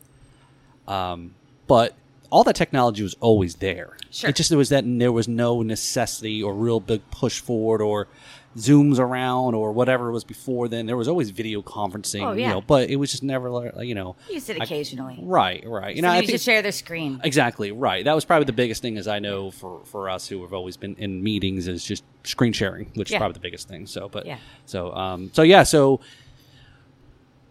Um, 0.88 1.34
but 1.66 1.94
all 2.30 2.44
that 2.44 2.56
technology 2.56 3.02
was 3.02 3.14
always 3.20 3.56
there. 3.56 3.96
Sure. 4.10 4.30
It 4.30 4.36
just 4.36 4.48
there 4.48 4.58
was 4.58 4.68
that 4.70 4.84
there 4.86 5.12
was 5.12 5.28
no 5.28 5.62
necessity 5.62 6.42
or 6.42 6.52
real 6.54 6.80
big 6.80 7.08
push 7.10 7.40
forward 7.40 7.80
or 7.80 8.08
zooms 8.56 9.00
around 9.00 9.54
or 9.56 9.72
whatever 9.72 10.08
it 10.08 10.12
was 10.12 10.22
before 10.22 10.68
then. 10.68 10.86
There 10.86 10.96
was 10.96 11.08
always 11.08 11.30
video 11.30 11.60
conferencing, 11.62 12.24
Oh, 12.24 12.32
you 12.32 12.42
yeah. 12.42 12.52
know, 12.52 12.60
but 12.60 12.88
it 12.88 12.96
was 12.96 13.10
just 13.10 13.24
never 13.24 13.50
like 13.50 13.72
you 13.82 13.94
know. 13.96 14.14
use 14.30 14.48
it 14.48 14.60
I- 14.60 14.64
occasionally 14.64 15.18
right, 15.22 15.62
right. 15.66 15.94
You 15.94 16.02
know, 16.02 16.10
I 16.10 16.24
think 16.24 16.40
share 16.40 16.62
their 16.62 16.70
screen 16.72 17.20
Exactly 17.24 17.72
right. 17.72 18.04
That 18.04 18.14
was 18.14 18.24
probably 18.24 18.44
the 18.46 18.52
biggest 18.52 18.80
thing, 18.82 18.96
as 18.96 19.08
I 19.08 19.18
know 19.18 19.50
for 19.50 19.80
for 19.84 20.08
us 20.08 20.28
who 20.28 20.42
have 20.42 20.52
always 20.52 20.76
been 20.76 20.94
in 20.98 21.22
meetings, 21.22 21.66
is 21.68 21.84
just 21.84 22.04
screen 22.24 22.52
sharing, 22.52 22.90
which 22.94 23.10
is 23.12 23.16
probably 23.18 23.34
the 23.34 23.40
biggest 23.40 23.68
thing. 23.68 23.86
So, 23.86 24.08
but 24.08 24.24
Yeah. 24.26 24.38
so 24.66 24.92
um, 24.94 25.30
so 25.34 25.42
yeah, 25.42 25.64
so 25.64 26.00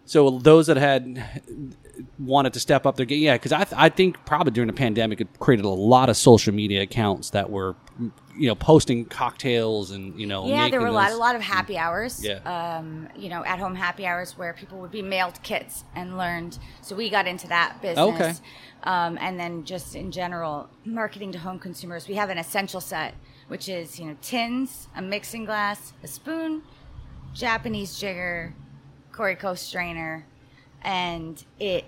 so 0.06 0.38
those 0.38 0.66
that 0.66 0.76
had 0.76 1.22
wanted 2.18 2.52
to 2.54 2.60
step 2.60 2.86
up 2.86 2.96
their 2.96 3.06
game, 3.06 3.22
yeah, 3.22 3.34
because 3.34 3.52
I 3.52 3.64
th- 3.64 3.78
I 3.78 3.88
think 3.88 4.24
probably 4.26 4.52
during 4.52 4.66
the 4.68 4.72
pandemic 4.74 5.20
it 5.20 5.28
created 5.38 5.64
a 5.64 5.68
lot 5.68 6.08
of 6.08 6.16
social 6.16 6.52
media 6.54 6.82
accounts 6.82 7.30
that 7.30 7.50
were 7.50 7.76
you 8.36 8.48
know 8.48 8.54
posting 8.56 9.04
cocktails 9.04 9.92
and 9.92 10.18
you 10.18 10.26
know 10.26 10.46
yeah, 10.48 10.68
there 10.68 10.80
were 10.80 10.88
a 10.88 10.92
lot, 10.92 11.08
those- 11.10 11.16
a 11.18 11.20
lot 11.20 11.36
of 11.36 11.42
happy 11.42 11.76
hours. 11.78 12.24
Yeah. 12.24 12.38
Um, 12.78 13.08
you 13.16 13.28
know, 13.28 13.44
at 13.44 13.58
home 13.58 13.74
happy 13.74 14.06
hours 14.06 14.36
where 14.36 14.52
people 14.52 14.78
would 14.80 14.90
be 14.90 15.02
mailed 15.02 15.40
kits 15.42 15.84
and 15.94 16.18
learned. 16.18 16.58
So 16.82 16.96
we 16.96 17.10
got 17.10 17.26
into 17.26 17.46
that 17.48 17.80
business. 17.80 17.98
Okay. 18.14 18.32
Um, 18.82 19.16
and 19.20 19.38
then 19.40 19.64
just 19.64 19.94
in 19.94 20.10
general, 20.10 20.68
marketing 20.84 21.32
to 21.32 21.38
home 21.38 21.58
consumers. 21.58 22.06
We 22.08 22.16
have 22.16 22.28
an 22.28 22.36
essential 22.38 22.80
set, 22.80 23.14
which 23.48 23.68
is 23.68 23.98
you 24.00 24.06
know 24.06 24.16
tins, 24.20 24.88
a 24.96 25.00
mixing 25.02 25.44
glass, 25.44 25.92
a 26.02 26.08
spoon, 26.08 26.62
Japanese 27.32 27.98
jigger, 27.98 28.54
Koriko 29.12 29.56
strainer, 29.56 30.26
and 30.84 31.42
it 31.58 31.84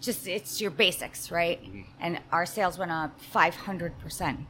just 0.00 0.26
it's 0.26 0.60
your 0.60 0.70
basics, 0.70 1.30
right? 1.30 1.62
Mm-hmm. 1.62 1.82
And 2.00 2.20
our 2.32 2.46
sales 2.46 2.78
went 2.78 2.90
up 2.90 3.20
five 3.20 3.54
hundred 3.54 3.98
percent 3.98 4.40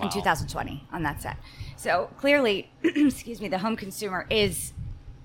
in 0.00 0.08
2020 0.10 0.84
on 0.92 1.02
that 1.04 1.22
set. 1.22 1.36
So 1.76 2.10
clearly, 2.18 2.68
excuse 2.82 3.40
me, 3.40 3.46
the 3.48 3.58
home 3.58 3.76
consumer 3.76 4.26
is 4.30 4.72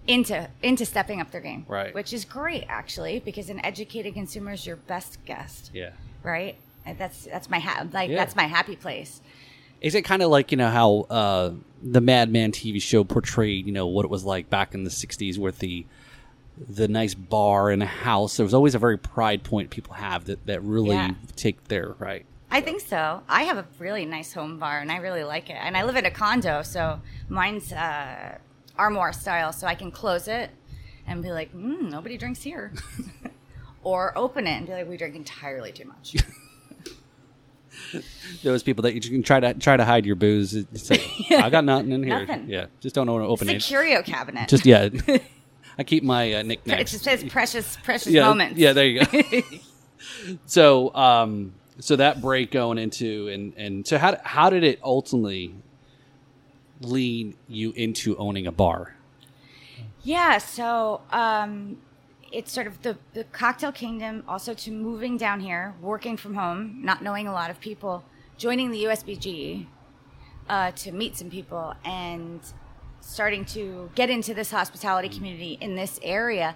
into 0.08 0.48
into 0.64 0.86
stepping 0.86 1.22
up 1.22 1.32
their 1.32 1.42
game, 1.42 1.66
Right. 1.68 1.94
Which 1.94 2.14
is 2.14 2.26
great 2.26 2.66
actually, 2.68 3.20
because 3.20 3.50
an 3.50 3.64
educated 3.66 4.14
consumer 4.14 4.52
is 4.52 4.66
your 4.66 4.76
best 4.76 5.24
guest, 5.26 5.72
Yeah. 5.74 5.92
right? 6.24 6.56
And 6.86 6.98
that's 6.98 7.26
that's 7.26 7.50
my 7.50 7.60
ha- 7.60 7.86
like 7.92 8.10
Yeah. 8.10 8.18
that's 8.18 8.36
my 8.36 8.44
happy 8.46 8.76
place. 8.76 9.22
Is 9.82 9.96
it 9.96 10.02
kind 10.04 10.22
of 10.22 10.30
like 10.30 10.52
you 10.52 10.58
know 10.58 10.70
how 10.70 11.02
uh, 11.10 11.52
the 11.82 12.02
Mad 12.02 12.32
Men 12.32 12.52
TV 12.52 12.82
show 12.82 13.04
portrayed 13.04 13.66
you 13.66 13.72
know 13.72 13.88
what 13.88 14.04
it 14.06 14.10
was 14.12 14.24
like 14.24 14.50
back 14.50 14.74
in 14.74 14.84
the 14.84 14.90
'60s 14.90 15.38
with 15.38 15.60
the 15.60 15.86
the 16.68 16.88
nice 16.88 17.16
bar 17.16 17.72
and 17.72 17.82
a 17.82 17.86
house? 17.88 18.38
There 18.38 18.44
was 18.44 18.54
always 18.54 18.76
a 18.76 18.80
very 18.80 18.98
pride 18.98 19.44
point 19.44 19.70
people 19.70 19.94
have 19.96 20.26
that 20.26 20.46
that 20.46 20.62
really 20.62 20.96
Yeah. 20.96 21.14
take 21.36 21.68
their 21.68 21.96
right. 22.00 22.26
I 22.52 22.62
think 22.62 22.82
so. 22.82 23.22
I 23.30 23.44
have 23.44 23.58
a 23.58 23.66
really 23.78 24.06
nice 24.06 24.34
home 24.34 24.58
bar, 24.58 24.80
and 24.80 24.92
I 24.92 24.98
really 24.98 25.24
like 25.24 25.52
it. 25.52 25.58
And 25.60 25.78
I 25.78 25.84
live 25.84 25.96
in 25.96 26.06
a 26.06 26.12
condo, 26.12 26.64
so 26.64 27.00
mine's 27.30 27.72
uh, 27.72 28.40
armoire 28.76 29.14
style, 29.14 29.54
so 29.54 29.68
I 29.68 29.76
can 29.76 29.92
close 29.92 30.28
it 30.28 30.50
and 31.06 31.22
be 31.22 31.32
like, 31.32 31.54
mm, 31.54 31.92
nobody 31.92 32.18
drinks 32.18 32.42
here, 32.42 32.74
or 33.84 34.18
open 34.18 34.48
it 34.48 34.58
and 34.58 34.66
be 34.66 34.74
like, 34.74 34.90
we 34.90 34.98
drink 34.98 35.16
entirely 35.16 35.72
too 35.72 35.86
much. 35.86 36.16
Those 38.44 38.64
people 38.64 38.82
that 38.84 38.94
you 38.94 39.02
can 39.02 39.24
try 39.24 39.40
to 39.40 39.54
try 39.54 39.78
to 39.78 39.86
hide 39.86 40.06
your 40.06 40.16
booze. 40.16 40.54
It's 40.56 40.90
like, 40.90 41.02
I 41.32 41.50
got 41.50 41.64
nothing 41.64 41.92
in 41.92 42.04
here. 42.04 42.26
Nothing. 42.26 42.50
Yeah, 42.50 42.66
just 42.82 42.96
don't 42.96 43.10
want 43.10 43.22
to 43.28 43.34
it's 43.34 43.42
open 43.42 43.50
a 43.50 43.58
it. 43.58 43.64
curio 43.64 44.02
cabinet. 44.02 44.50
Just 44.50 44.66
yeah. 44.66 44.90
I 45.80 45.84
keep 45.84 46.04
my 46.04 46.34
uh, 46.34 46.40
it 46.40 46.46
knickknacks. 46.46 46.92
just 46.92 47.06
says 47.06 47.24
precious, 47.24 47.78
precious 47.84 48.12
yeah, 48.12 48.26
moments. 48.26 48.60
Yeah, 48.60 48.74
there 48.74 48.86
you 48.86 49.06
go. 49.06 49.42
so, 50.46 50.94
um, 50.94 51.54
so 51.80 51.96
that 51.96 52.22
break 52.22 52.52
going 52.52 52.78
into 52.78 53.30
and 53.30 53.54
and 53.56 53.88
so 53.88 53.98
how 53.98 54.18
how 54.24 54.50
did 54.50 54.66
it 54.66 54.80
ultimately 54.84 55.56
lead 56.82 57.36
you 57.48 57.72
into 57.72 58.18
owning 58.18 58.46
a 58.46 58.52
bar? 58.52 58.96
Yeah, 60.04 60.38
so 60.38 61.02
um, 61.12 61.78
it's 62.32 62.52
sort 62.52 62.68
of 62.68 62.82
the, 62.82 62.98
the 63.14 63.24
cocktail 63.26 63.72
kingdom, 63.72 64.24
also 64.28 64.54
to 64.54 64.72
moving 64.72 65.18
down 65.18 65.40
here, 65.40 65.76
working 65.82 66.18
from 66.18 66.36
home, 66.36 66.80
not 66.84 67.04
knowing 67.04 67.28
a 67.28 67.34
lot 67.34 67.50
of 67.50 67.60
people, 67.60 68.04
joining 68.38 68.72
the 68.72 68.86
USBG 68.86 69.66
uh, 70.48 70.72
to 70.72 70.92
meet 70.92 71.18
some 71.18 71.30
people, 71.30 71.74
and 71.84 72.42
starting 73.10 73.44
to 73.46 73.90
get 73.96 74.10
into 74.10 74.34
this 74.34 74.52
hospitality 74.52 75.10
community 75.10 75.58
in 75.62 75.76
this 75.76 76.00
area, 76.04 76.56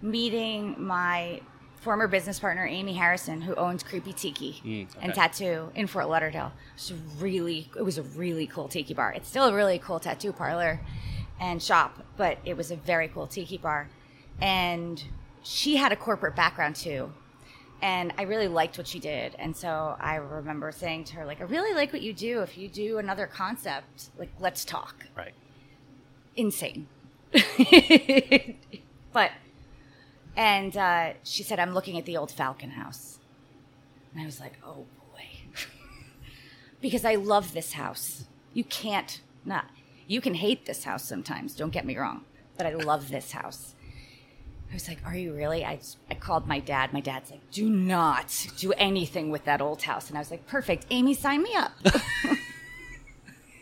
meeting 0.00 0.74
my 0.78 1.40
former 1.80 2.06
business 2.06 2.38
partner 2.38 2.66
Amy 2.66 2.92
Harrison, 2.94 3.40
who 3.40 3.54
owns 3.56 3.82
Creepy 3.82 4.12
Tiki 4.12 4.60
Mm, 4.64 4.88
and. 5.00 5.14
Tattoo 5.14 5.70
in 5.74 5.86
Fort 5.86 6.08
Lauderdale. 6.08 6.52
It 6.76 6.92
was 6.92 6.92
really, 7.18 7.70
it 7.76 7.82
was 7.82 7.98
a 7.98 8.02
really 8.02 8.46
cool 8.46 8.68
tiki 8.68 8.94
bar. 8.94 9.12
It's 9.12 9.28
still 9.28 9.46
a 9.46 9.54
really 9.54 9.78
cool 9.78 9.98
tattoo 10.00 10.32
parlor 10.32 10.80
and 11.40 11.60
shop, 11.62 12.04
but 12.16 12.38
it 12.44 12.56
was 12.56 12.70
a 12.70 12.76
very 12.76 13.08
cool 13.08 13.26
tiki 13.26 13.58
bar. 13.58 13.88
And 14.40 15.02
she 15.42 15.76
had 15.76 15.90
a 15.92 15.96
corporate 15.96 16.36
background 16.36 16.76
too. 16.76 17.12
and 17.82 18.12
I 18.16 18.22
really 18.22 18.46
liked 18.46 18.78
what 18.78 18.86
she 18.86 19.00
did. 19.00 19.34
And 19.40 19.56
so 19.56 19.96
I 19.98 20.14
remember 20.16 20.70
saying 20.70 21.02
to 21.06 21.16
her, 21.16 21.26
like, 21.26 21.40
I 21.40 21.44
really 21.44 21.74
like 21.74 21.92
what 21.92 22.00
you 22.00 22.12
do. 22.12 22.40
If 22.42 22.56
you 22.56 22.68
do 22.68 22.98
another 22.98 23.26
concept, 23.26 24.10
like, 24.16 24.30
let's 24.38 24.64
talk. 24.64 24.94
Right. 25.16 25.34
Insane. 26.36 26.88
but, 29.12 29.30
and 30.36 30.76
uh, 30.76 31.12
she 31.22 31.42
said, 31.42 31.58
I'm 31.58 31.74
looking 31.74 31.98
at 31.98 32.04
the 32.04 32.16
old 32.16 32.30
Falcon 32.30 32.70
House. 32.70 33.18
And 34.12 34.22
I 34.22 34.26
was 34.26 34.40
like, 34.40 34.58
oh 34.64 34.86
boy. 35.14 35.24
because 36.80 37.04
I 37.04 37.14
love 37.14 37.52
this 37.52 37.72
house. 37.72 38.24
You 38.54 38.64
can't 38.64 39.20
not. 39.44 39.66
You 40.06 40.20
can 40.20 40.34
hate 40.34 40.66
this 40.66 40.84
house 40.84 41.04
sometimes, 41.04 41.54
don't 41.54 41.72
get 41.72 41.84
me 41.84 41.96
wrong. 41.96 42.24
But 42.56 42.66
I 42.66 42.74
love 42.74 43.08
this 43.08 43.32
house. 43.32 43.74
I 44.70 44.74
was 44.74 44.88
like, 44.88 44.98
"Are 45.04 45.14
you 45.14 45.34
really?" 45.34 45.64
I 45.64 45.80
I 46.10 46.14
called 46.14 46.46
my 46.46 46.58
dad. 46.58 46.92
My 46.92 47.00
dad's 47.00 47.30
like, 47.30 47.50
"Do 47.50 47.68
not 47.68 48.46
do 48.56 48.72
anything 48.72 49.30
with 49.30 49.44
that 49.44 49.60
old 49.60 49.82
house." 49.82 50.08
And 50.08 50.16
I 50.16 50.20
was 50.20 50.30
like, 50.30 50.46
"Perfect, 50.46 50.86
Amy, 50.90 51.12
sign 51.12 51.42
me 51.42 51.54
up." 51.54 51.72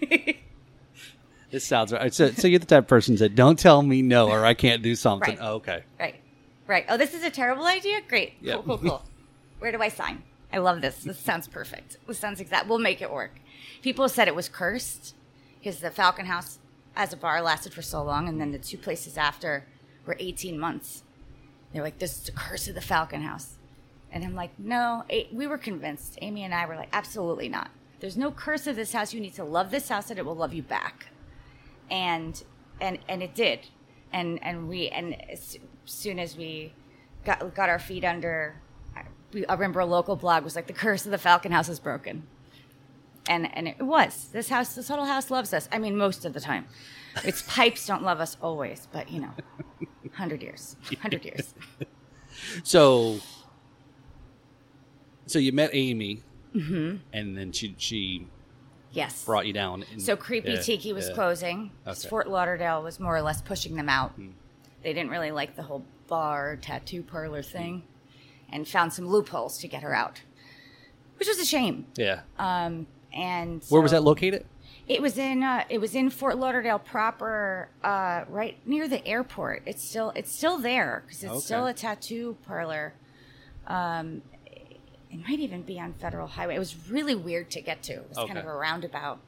This 1.50 1.64
sounds 1.64 1.92
right. 1.92 2.12
So, 2.14 2.30
so 2.30 2.46
you're 2.48 2.58
the 2.60 2.66
type 2.66 2.84
of 2.84 2.88
person 2.88 3.16
that 3.16 3.34
don't 3.34 3.58
tell 3.58 3.82
me 3.82 4.02
no 4.02 4.28
or 4.30 4.44
I 4.44 4.54
can't 4.54 4.82
do 4.82 4.94
something. 4.94 5.36
Right. 5.36 5.44
Oh, 5.44 5.54
okay. 5.54 5.82
right, 5.98 6.14
right. 6.66 6.84
Oh, 6.88 6.96
this 6.96 7.12
is 7.14 7.24
a 7.24 7.30
terrible 7.30 7.64
idea. 7.66 8.00
Great, 8.08 8.34
Yep. 8.40 8.64
cool, 8.64 8.78
cool, 8.78 8.88
cool. 8.88 9.04
Where 9.58 9.72
do 9.72 9.82
I 9.82 9.88
sign? 9.88 10.22
I 10.52 10.58
love 10.58 10.80
this. 10.80 11.02
This 11.04 11.18
sounds 11.18 11.48
perfect. 11.48 11.96
This 12.06 12.18
sounds 12.18 12.40
exact. 12.40 12.68
We'll 12.68 12.78
make 12.78 13.02
it 13.02 13.12
work. 13.12 13.32
People 13.82 14.08
said 14.08 14.28
it 14.28 14.34
was 14.34 14.48
cursed 14.48 15.14
because 15.58 15.80
the 15.80 15.90
Falcon 15.90 16.26
House 16.26 16.58
as 16.96 17.12
a 17.12 17.16
bar 17.16 17.40
lasted 17.42 17.72
for 17.72 17.82
so 17.82 18.02
long, 18.02 18.28
and 18.28 18.40
then 18.40 18.52
the 18.52 18.58
two 18.58 18.78
places 18.78 19.16
after 19.16 19.66
were 20.06 20.16
18 20.18 20.58
months. 20.58 21.02
They're 21.72 21.82
like, 21.82 21.98
this 21.98 22.16
is 22.18 22.22
the 22.24 22.32
curse 22.32 22.66
of 22.68 22.74
the 22.74 22.80
Falcon 22.80 23.22
House. 23.22 23.54
And 24.10 24.24
I'm 24.24 24.34
like, 24.34 24.50
no, 24.58 25.04
we 25.32 25.46
were 25.46 25.58
convinced. 25.58 26.18
Amy 26.20 26.42
and 26.42 26.52
I 26.52 26.66
were 26.66 26.74
like, 26.74 26.88
absolutely 26.92 27.48
not. 27.48 27.70
There's 28.00 28.16
no 28.16 28.32
curse 28.32 28.66
of 28.66 28.74
this 28.74 28.92
house. 28.92 29.14
You 29.14 29.20
need 29.20 29.34
to 29.34 29.44
love 29.44 29.70
this 29.70 29.88
house 29.88 30.10
and 30.10 30.18
it 30.18 30.24
will 30.24 30.34
love 30.34 30.52
you 30.52 30.62
back. 30.62 31.06
And 31.90 32.42
and 32.80 32.98
and 33.08 33.22
it 33.22 33.34
did. 33.34 33.60
And 34.12 34.42
and 34.42 34.68
we 34.68 34.88
and 34.88 35.16
as 35.30 35.58
soon 35.84 36.18
as 36.18 36.36
we 36.36 36.72
got 37.24 37.54
got 37.54 37.68
our 37.68 37.78
feet 37.78 38.04
under 38.04 38.56
we, 39.32 39.46
I 39.46 39.52
remember 39.52 39.80
a 39.80 39.86
local 39.86 40.16
blog 40.16 40.42
was 40.44 40.56
like 40.56 40.66
the 40.66 40.72
curse 40.72 41.04
of 41.04 41.12
the 41.12 41.18
Falcon 41.18 41.52
House 41.52 41.68
is 41.68 41.78
broken. 41.80 42.26
And 43.28 43.54
and 43.56 43.68
it 43.68 43.82
was. 43.82 44.28
This 44.32 44.48
house 44.48 44.74
this 44.74 44.90
little 44.90 45.04
house 45.04 45.30
loves 45.30 45.52
us. 45.52 45.68
I 45.72 45.78
mean 45.78 45.96
most 45.96 46.24
of 46.24 46.32
the 46.32 46.40
time. 46.40 46.66
Its 47.24 47.42
pipes 47.42 47.86
don't 47.86 48.02
love 48.02 48.20
us 48.20 48.36
always, 48.40 48.86
but 48.92 49.10
you 49.10 49.20
know. 49.20 49.32
100 50.02 50.42
years. 50.42 50.76
100 50.88 51.24
years. 51.24 51.54
So, 52.62 53.18
so 55.26 55.38
you 55.38 55.52
met 55.52 55.70
Amy, 55.72 56.22
Mm-hmm. 56.54 56.96
and 57.12 57.36
then 57.36 57.52
she 57.52 57.74
she 57.78 58.26
Yes. 58.92 59.24
brought 59.24 59.46
you 59.46 59.52
down. 59.52 59.84
and- 59.92 60.02
So 60.02 60.16
Creepy 60.16 60.52
yeah, 60.52 60.60
Tiki 60.60 60.92
was 60.92 61.08
yeah. 61.08 61.14
closing. 61.14 61.70
Okay. 61.86 62.08
Fort 62.08 62.28
Lauderdale 62.28 62.82
was 62.82 62.98
more 62.98 63.16
or 63.16 63.22
less 63.22 63.40
pushing 63.40 63.76
them 63.76 63.88
out. 63.88 64.12
They 64.82 64.92
didn't 64.92 65.10
really 65.10 65.30
like 65.30 65.56
the 65.56 65.62
whole 65.62 65.84
bar 66.08 66.56
tattoo 66.56 67.02
parlor 67.02 67.42
thing, 67.42 67.84
and 68.50 68.66
found 68.66 68.92
some 68.92 69.06
loopholes 69.06 69.58
to 69.58 69.68
get 69.68 69.82
her 69.82 69.94
out, 69.94 70.22
which 71.18 71.28
was 71.28 71.38
a 71.38 71.44
shame. 71.44 71.86
Yeah. 71.96 72.22
Um, 72.38 72.86
and 73.12 73.62
Where 73.68 73.80
was 73.82 73.92
that 73.92 74.02
located? 74.02 74.44
It 74.88 75.00
was 75.00 75.18
in 75.18 75.44
uh, 75.44 75.64
it 75.68 75.78
was 75.80 75.94
in 75.94 76.10
Fort 76.10 76.36
Lauderdale 76.36 76.80
proper, 76.80 77.68
uh, 77.84 78.24
right 78.28 78.56
near 78.66 78.88
the 78.88 79.06
airport. 79.06 79.62
It's 79.66 79.84
still 79.84 80.10
it's 80.16 80.32
still 80.32 80.58
there 80.58 81.04
because 81.06 81.22
it's 81.22 81.32
Okay. 81.32 81.40
still 81.40 81.66
a 81.66 81.74
tattoo 81.74 82.36
parlor. 82.44 82.94
Um, 83.68 84.22
it 85.10 85.18
might 85.28 85.40
even 85.40 85.62
be 85.62 85.78
on 85.80 85.92
Federal 85.94 86.26
Highway. 86.26 86.54
It 86.56 86.58
was 86.58 86.76
really 86.88 87.14
weird 87.14 87.50
to 87.52 87.60
get 87.60 87.82
to. 87.84 87.94
It 87.94 88.08
was 88.08 88.18
kind 88.18 88.38
of 88.38 88.46
a 88.46 88.52
roundabout, 88.54 89.18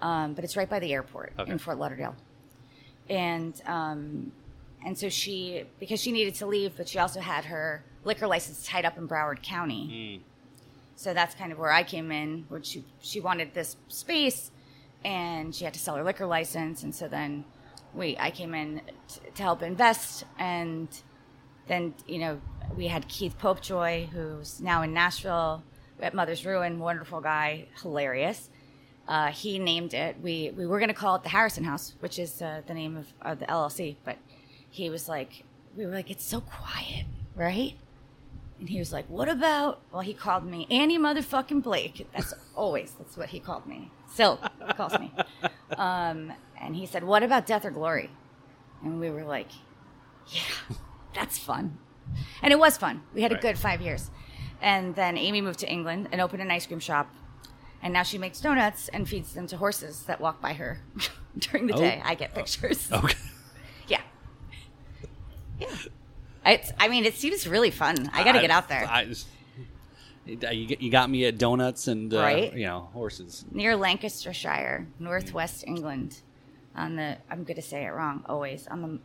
um, 0.00 0.34
but 0.34 0.44
it's 0.44 0.56
right 0.56 0.68
by 0.68 0.78
the 0.78 0.92
airport 0.92 1.32
Okay. 1.38 1.50
in 1.50 1.58
Fort 1.58 1.78
Lauderdale. 1.78 2.16
And 3.08 3.60
um, 3.66 4.32
and 4.84 4.98
so 4.98 5.08
she 5.08 5.64
because 5.80 6.00
she 6.00 6.12
needed 6.12 6.34
to 6.36 6.46
leave, 6.46 6.76
but 6.76 6.88
she 6.88 6.98
also 6.98 7.20
had 7.20 7.44
her 7.46 7.82
liquor 8.04 8.26
license 8.26 8.64
tied 8.66 8.84
up 8.84 8.96
in 8.98 9.08
Broward 9.08 9.42
County. 9.42 10.22
So 10.96 11.14
that's 11.14 11.34
kind 11.34 11.52
of 11.52 11.58
where 11.58 11.70
I 11.70 11.84
came 11.84 12.10
in, 12.12 12.44
where 12.48 12.62
she 12.62 12.84
she 13.00 13.20
wanted 13.20 13.54
this 13.54 13.76
space, 13.88 14.50
and 15.04 15.54
she 15.54 15.64
had 15.64 15.74
to 15.74 15.80
sell 15.80 15.96
her 15.96 16.04
liquor 16.04 16.26
license, 16.26 16.82
and 16.82 16.94
so 16.94 17.08
then 17.08 17.44
we 17.94 18.16
I 18.18 18.30
came 18.30 18.54
in 18.54 18.82
t- 19.08 19.20
to 19.34 19.42
help 19.42 19.62
invest, 19.62 20.24
and 20.38 20.88
then 21.66 21.94
you 22.06 22.18
know 22.18 22.40
we 22.76 22.86
had 22.88 23.08
Keith 23.08 23.36
Popejoy, 23.38 24.08
who's 24.08 24.60
now 24.60 24.82
in 24.82 24.92
Nashville 24.92 25.62
at 26.00 26.14
Mother's 26.14 26.44
Ruin, 26.46 26.78
wonderful 26.78 27.20
guy, 27.20 27.66
hilarious. 27.82 28.50
Uh, 29.06 29.28
he 29.28 29.58
named 29.58 29.94
it. 29.94 30.16
We 30.22 30.52
we 30.56 30.66
were 30.66 30.78
going 30.78 30.88
to 30.88 30.94
call 30.94 31.16
it 31.16 31.22
the 31.22 31.30
Harrison 31.30 31.64
House, 31.64 31.94
which 32.00 32.18
is 32.18 32.42
uh, 32.42 32.62
the 32.66 32.74
name 32.74 32.96
of 32.96 33.06
uh, 33.22 33.34
the 33.34 33.46
LLC, 33.46 33.96
but 34.04 34.18
he 34.70 34.90
was 34.90 35.08
like, 35.08 35.44
we 35.76 35.86
were 35.86 35.92
like, 35.92 36.10
it's 36.10 36.24
so 36.24 36.40
quiet, 36.42 37.06
right? 37.34 37.74
And 38.60 38.68
he 38.68 38.78
was 38.78 38.92
like, 38.92 39.06
"What 39.08 39.28
about?" 39.28 39.80
Well, 39.92 40.00
he 40.02 40.12
called 40.12 40.44
me 40.44 40.66
Annie 40.70 40.98
motherfucking 40.98 41.62
Blake. 41.62 42.06
That's 42.12 42.34
always 42.56 42.92
that's 42.98 43.16
what 43.16 43.28
he 43.28 43.38
called 43.38 43.66
me. 43.66 43.90
Still 44.12 44.40
calls 44.76 44.98
me. 44.98 45.12
Um, 45.76 46.32
and 46.60 46.74
he 46.74 46.84
said, 46.84 47.04
"What 47.04 47.22
about 47.22 47.46
Death 47.46 47.64
or 47.64 47.70
Glory?" 47.70 48.10
And 48.82 48.98
we 48.98 49.10
were 49.10 49.24
like, 49.24 49.48
"Yeah, 50.26 50.76
that's 51.14 51.38
fun." 51.38 51.78
And 52.42 52.52
it 52.52 52.58
was 52.58 52.76
fun. 52.76 53.02
We 53.14 53.22
had 53.22 53.32
a 53.32 53.36
good 53.38 53.58
five 53.58 53.80
years. 53.80 54.10
And 54.60 54.94
then 54.94 55.16
Amy 55.16 55.40
moved 55.40 55.58
to 55.60 55.70
England 55.70 56.08
and 56.12 56.20
opened 56.20 56.42
an 56.42 56.50
ice 56.50 56.66
cream 56.66 56.80
shop. 56.80 57.08
And 57.82 57.92
now 57.92 58.02
she 58.02 58.18
makes 58.18 58.40
donuts 58.40 58.88
and 58.88 59.08
feeds 59.08 59.34
them 59.34 59.46
to 59.48 59.56
horses 59.56 60.02
that 60.04 60.20
walk 60.20 60.40
by 60.40 60.52
her 60.54 60.80
during 61.38 61.66
the 61.68 61.74
Oh. 61.74 61.78
day. 61.80 62.02
I 62.04 62.14
get 62.14 62.34
pictures. 62.34 62.90
Okay. 62.92 63.14
Yeah. 63.86 64.00
Yeah. 65.60 65.68
It's, 66.46 66.72
I 66.78 66.88
mean, 66.88 67.04
it 67.04 67.14
seems 67.14 67.46
really 67.46 67.70
fun. 67.70 68.10
I 68.12 68.24
got 68.24 68.32
to 68.32 68.40
get 68.40 68.50
out 68.50 68.68
there. 68.68 68.86
I, 68.88 69.04
just- 69.04 69.28
you, 70.26 70.90
got 70.90 71.08
me 71.08 71.24
at 71.24 71.38
donuts 71.38 71.88
and 71.88 72.12
uh, 72.12 72.18
Right. 72.18 72.52
you 72.52 72.66
know 72.66 72.90
horses. 72.92 73.46
near 73.50 73.74
Lancastershire, 73.76 74.86
northwest 74.98 75.64
England. 75.66 76.20
On 76.74 76.96
the, 76.96 77.16
I'm 77.30 77.44
going 77.44 77.56
to 77.56 77.62
say 77.62 77.84
it 77.84 77.88
wrong 77.88 78.22
always. 78.26 78.66
On 78.68 78.82
the, 78.82 78.98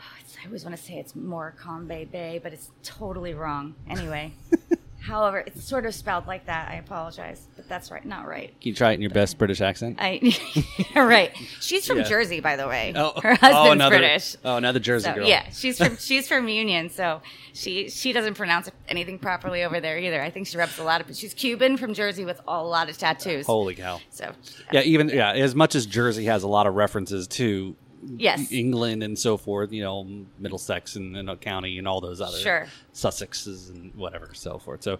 I 0.42 0.46
always 0.46 0.64
want 0.64 0.76
to 0.76 0.82
say 0.82 0.94
it's 0.94 1.14
Morecambe 1.14 1.86
Bay, 1.86 2.40
but 2.42 2.52
it's 2.52 2.70
totally 2.82 3.34
wrong. 3.34 3.74
Anyway, 3.90 4.32
however, 5.00 5.44
it's 5.46 5.62
sort 5.62 5.84
of 5.84 5.94
spelled 5.94 6.26
like 6.26 6.46
that. 6.46 6.70
I 6.70 6.76
apologize, 6.76 7.46
but 7.56 7.68
that's 7.68 7.90
right, 7.90 8.04
not 8.06 8.26
right. 8.26 8.48
Can 8.60 8.70
you 8.70 8.74
try 8.74 8.92
it 8.92 8.94
in 8.94 9.02
your 9.02 9.10
best 9.10 9.36
British 9.36 9.60
accent? 9.60 9.98
I, 10.00 10.34
right. 10.96 11.30
She's 11.60 11.86
from 11.86 11.98
Yeah. 11.98 12.04
Jersey, 12.04 12.40
by 12.40 12.56
the 12.56 12.66
way. 12.66 12.94
oh, 12.96 13.20
Her 13.20 13.34
husband's 13.34 13.56
oh, 13.68 13.72
another, 13.72 13.98
British. 13.98 14.36
Oh, 14.42 14.56
another 14.56 14.78
Jersey 14.80 15.04
So 15.10 15.14
girl. 15.14 15.26
yeah, 15.28 15.50
she's 15.50 15.76
from 15.76 15.96
she's 15.98 16.26
from 16.26 16.48
Union, 16.48 16.88
so 16.88 17.20
she 17.52 17.90
she 17.90 18.12
doesn't 18.14 18.34
pronounce 18.34 18.70
anything 18.88 19.18
properly 19.18 19.62
over 19.64 19.78
there 19.80 19.98
either. 19.98 20.22
I 20.22 20.30
think 20.30 20.46
she 20.46 20.56
reps 20.56 20.78
a 20.78 20.84
lot 20.84 21.02
of. 21.02 21.14
She's 21.14 21.34
Cuban 21.34 21.76
from 21.76 21.92
Jersey 21.92 22.24
with 22.24 22.40
a 22.48 22.62
lot 22.62 22.88
of 22.88 22.96
tattoos. 22.96 23.44
Holy 23.44 23.74
cow. 23.74 24.00
So 24.08 24.32
Yeah, 24.72 24.80
even 24.82 25.10
yeah, 25.10 25.32
as 25.32 25.54
much 25.54 25.74
as 25.74 25.84
Jersey 25.84 26.24
has 26.24 26.44
a 26.44 26.48
lot 26.48 26.66
of 26.66 26.74
references 26.76 27.28
to 27.28 27.76
yes, 28.04 28.50
England 28.52 29.02
and 29.02 29.18
so 29.18 29.36
forth, 29.36 29.72
you 29.72 29.82
know, 29.82 30.06
Middlesex 30.38 30.96
and, 30.96 31.16
and 31.16 31.40
County 31.40 31.78
and 31.78 31.86
all 31.88 32.00
those 32.00 32.20
other 32.20 32.38
Sure. 32.38 32.66
Sussexes 32.94 33.70
and 33.70 33.94
whatever, 33.94 34.30
so 34.34 34.58
forth. 34.58 34.82
So, 34.82 34.98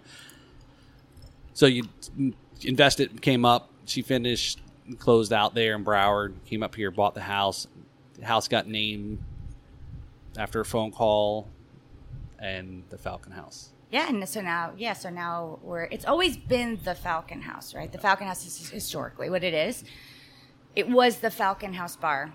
so 1.53 1.65
you 1.65 1.83
invested, 2.63 3.21
came 3.21 3.45
up, 3.45 3.69
she 3.85 4.01
finished, 4.01 4.59
closed 4.99 5.33
out 5.33 5.53
there 5.55 5.75
in 5.75 5.83
Broward, 5.83 6.33
came 6.45 6.63
up 6.63 6.75
here, 6.75 6.91
bought 6.91 7.13
the 7.13 7.21
house. 7.21 7.67
The 8.19 8.25
house 8.25 8.47
got 8.47 8.67
named 8.67 9.19
after 10.37 10.61
a 10.61 10.65
phone 10.65 10.91
call, 10.91 11.47
and 12.39 12.83
the 12.89 12.97
Falcon 12.97 13.31
House. 13.33 13.69
yeah, 13.91 14.07
and 14.09 14.27
so 14.27 14.41
now 14.41 14.71
yeah, 14.77 14.93
so 14.93 15.09
now 15.09 15.59
we're. 15.61 15.83
It's 15.83 16.05
always 16.05 16.37
been 16.37 16.79
the 16.83 16.95
Falcon 16.95 17.41
House, 17.41 17.73
right? 17.75 17.91
The 17.91 17.97
Falcon 17.97 18.27
House 18.27 18.45
is 18.45 18.69
historically 18.69 19.29
what 19.29 19.43
it 19.43 19.53
is. 19.53 19.83
It 20.75 20.87
was 20.89 21.17
the 21.17 21.29
Falcon 21.31 21.73
House 21.73 21.95
bar. 21.97 22.33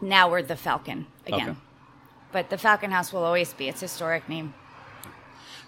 Now 0.00 0.30
we're 0.30 0.42
the 0.42 0.56
Falcon 0.56 1.06
again. 1.26 1.50
Okay. 1.50 1.58
But 2.32 2.50
the 2.50 2.58
Falcon 2.58 2.90
House 2.90 3.12
will 3.12 3.22
always 3.24 3.52
be 3.52 3.68
its 3.68 3.80
historic 3.80 4.28
name. 4.28 4.54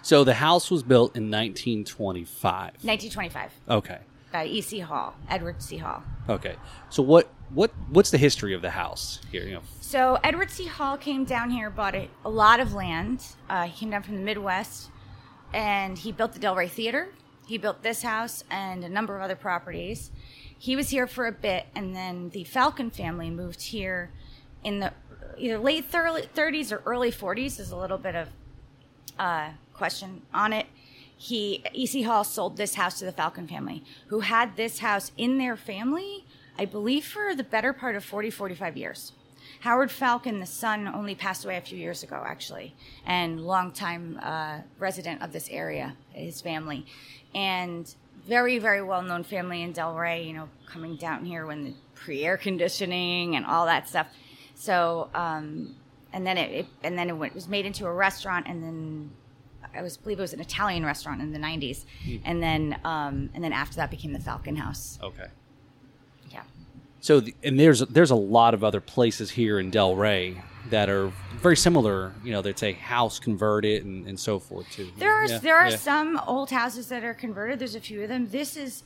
So 0.01 0.23
the 0.23 0.35
house 0.35 0.69
was 0.69 0.83
built 0.83 1.15
in 1.15 1.29
1925. 1.31 2.83
1925 2.83 3.51
Okay. 3.69 3.99
by 4.31 4.45
E.C. 4.45 4.79
Hall, 4.79 5.15
Edward 5.29 5.61
C. 5.61 5.77
Hall. 5.77 6.03
Okay. 6.29 6.55
So 6.89 7.01
what 7.03 7.29
what 7.53 7.71
what's 7.89 8.11
the 8.11 8.17
history 8.17 8.53
of 8.53 8.61
the 8.61 8.69
house 8.71 9.19
here? 9.31 9.43
You 9.43 9.55
know, 9.55 9.61
So 9.79 10.19
Edward 10.23 10.51
C. 10.51 10.65
Hall 10.65 10.97
came 10.97 11.23
down 11.23 11.49
here, 11.49 11.69
bought 11.69 11.95
a, 11.95 12.09
a 12.25 12.29
lot 12.29 12.59
of 12.59 12.73
land. 12.73 13.23
Uh, 13.49 13.63
he 13.63 13.71
came 13.79 13.89
down 13.89 14.03
from 14.03 14.15
the 14.15 14.21
Midwest, 14.21 14.89
and 15.53 15.97
he 15.97 16.11
built 16.11 16.33
the 16.33 16.39
Delray 16.39 16.69
Theater. 16.69 17.09
He 17.47 17.57
built 17.57 17.81
this 17.83 18.01
house 18.03 18.43
and 18.51 18.83
a 18.83 18.89
number 18.89 19.15
of 19.15 19.21
other 19.21 19.37
properties. 19.37 20.11
He 20.59 20.75
was 20.75 20.89
here 20.89 21.07
for 21.07 21.27
a 21.27 21.31
bit, 21.31 21.67
and 21.75 21.95
then 21.95 22.29
the 22.29 22.43
Falcon 22.43 22.89
family 22.89 23.29
moved 23.29 23.61
here 23.61 24.11
in 24.63 24.79
the 24.79 24.91
either 25.37 25.59
late 25.59 25.91
30s 25.91 26.71
or 26.71 26.81
early 26.85 27.11
40s. 27.11 27.57
There's 27.57 27.71
a 27.71 27.77
little 27.77 27.97
bit 27.97 28.15
of 28.15 28.29
uh, 29.19 29.49
question 29.73 30.23
on 30.33 30.53
it. 30.53 30.65
He 31.15 31.63
E.C. 31.73 32.03
Hall 32.03 32.23
sold 32.23 32.57
this 32.57 32.75
house 32.75 32.99
to 32.99 33.05
the 33.05 33.11
Falcon 33.11 33.47
family, 33.47 33.83
who 34.07 34.21
had 34.21 34.55
this 34.55 34.79
house 34.79 35.11
in 35.17 35.37
their 35.37 35.55
family, 35.55 36.25
I 36.57 36.65
believe, 36.65 37.05
for 37.05 37.35
the 37.35 37.43
better 37.43 37.73
part 37.73 37.95
of 37.95 38.03
40, 38.03 38.29
45 38.29 38.77
years. 38.77 39.13
Howard 39.61 39.89
Falcon, 39.89 40.39
the 40.39 40.45
son, 40.45 40.87
only 40.87 41.15
passed 41.15 41.43
away 41.43 41.57
a 41.57 41.61
few 41.61 41.77
years 41.77 42.03
ago, 42.03 42.23
actually, 42.25 42.75
and 43.05 43.41
longtime 43.41 44.19
uh, 44.21 44.59
resident 44.77 45.21
of 45.23 45.31
this 45.31 45.49
area, 45.49 45.95
his 46.11 46.41
family, 46.41 46.85
and 47.33 47.95
very, 48.27 48.59
very 48.59 48.81
well 48.81 49.01
known 49.01 49.23
family 49.23 49.61
in 49.61 49.73
Delray. 49.73 50.27
You 50.27 50.33
know, 50.33 50.49
coming 50.67 50.95
down 50.95 51.25
here 51.25 51.45
when 51.45 51.63
the 51.63 51.73
pre 51.95 52.23
air 52.23 52.37
conditioning 52.37 53.35
and 53.35 53.45
all 53.45 53.65
that 53.65 53.87
stuff. 53.87 54.07
So, 54.55 55.09
um, 55.13 55.75
and 56.13 56.25
then 56.25 56.37
it, 56.37 56.51
it 56.51 56.65
and 56.83 56.97
then 56.97 57.09
it, 57.09 57.13
went, 57.13 57.33
it 57.33 57.35
was 57.35 57.47
made 57.47 57.65
into 57.65 57.85
a 57.85 57.93
restaurant, 57.93 58.47
and 58.47 58.63
then 58.63 59.11
I 59.75 59.81
was 59.81 59.97
believe 59.97 60.19
it 60.19 60.21
was 60.21 60.33
an 60.33 60.41
Italian 60.41 60.85
restaurant 60.85 61.21
in 61.21 61.31
the 61.31 61.39
'90s, 61.39 61.85
and 62.23 62.41
then 62.41 62.79
um, 62.83 63.29
and 63.33 63.43
then 63.43 63.53
after 63.53 63.75
that 63.77 63.89
became 63.89 64.13
the 64.13 64.19
Falcon 64.19 64.55
House. 64.55 64.99
Okay. 65.01 65.27
Yeah. 66.31 66.43
So, 66.99 67.19
the, 67.19 67.35
and 67.43 67.59
there's 67.59 67.79
there's 67.79 68.11
a 68.11 68.15
lot 68.15 68.53
of 68.53 68.63
other 68.63 68.81
places 68.81 69.31
here 69.31 69.59
in 69.59 69.71
Delray 69.71 70.41
that 70.69 70.89
are 70.89 71.11
very 71.37 71.57
similar. 71.57 72.13
You 72.23 72.31
know, 72.31 72.41
they'd 72.41 72.57
say 72.57 72.73
house 72.73 73.19
converted 73.19 73.85
and, 73.85 74.07
and 74.07 74.19
so 74.19 74.39
forth 74.39 74.69
too. 74.71 74.89
There 74.97 75.13
are 75.13 75.25
Yeah, 75.27 75.37
there 75.39 75.57
are 75.57 75.69
yeah. 75.69 75.75
some 75.77 76.19
old 76.27 76.49
houses 76.51 76.87
that 76.89 77.03
are 77.03 77.13
converted. 77.13 77.59
There's 77.59 77.75
a 77.75 77.79
few 77.81 78.01
of 78.03 78.09
them. 78.09 78.27
This 78.29 78.55
is 78.57 78.83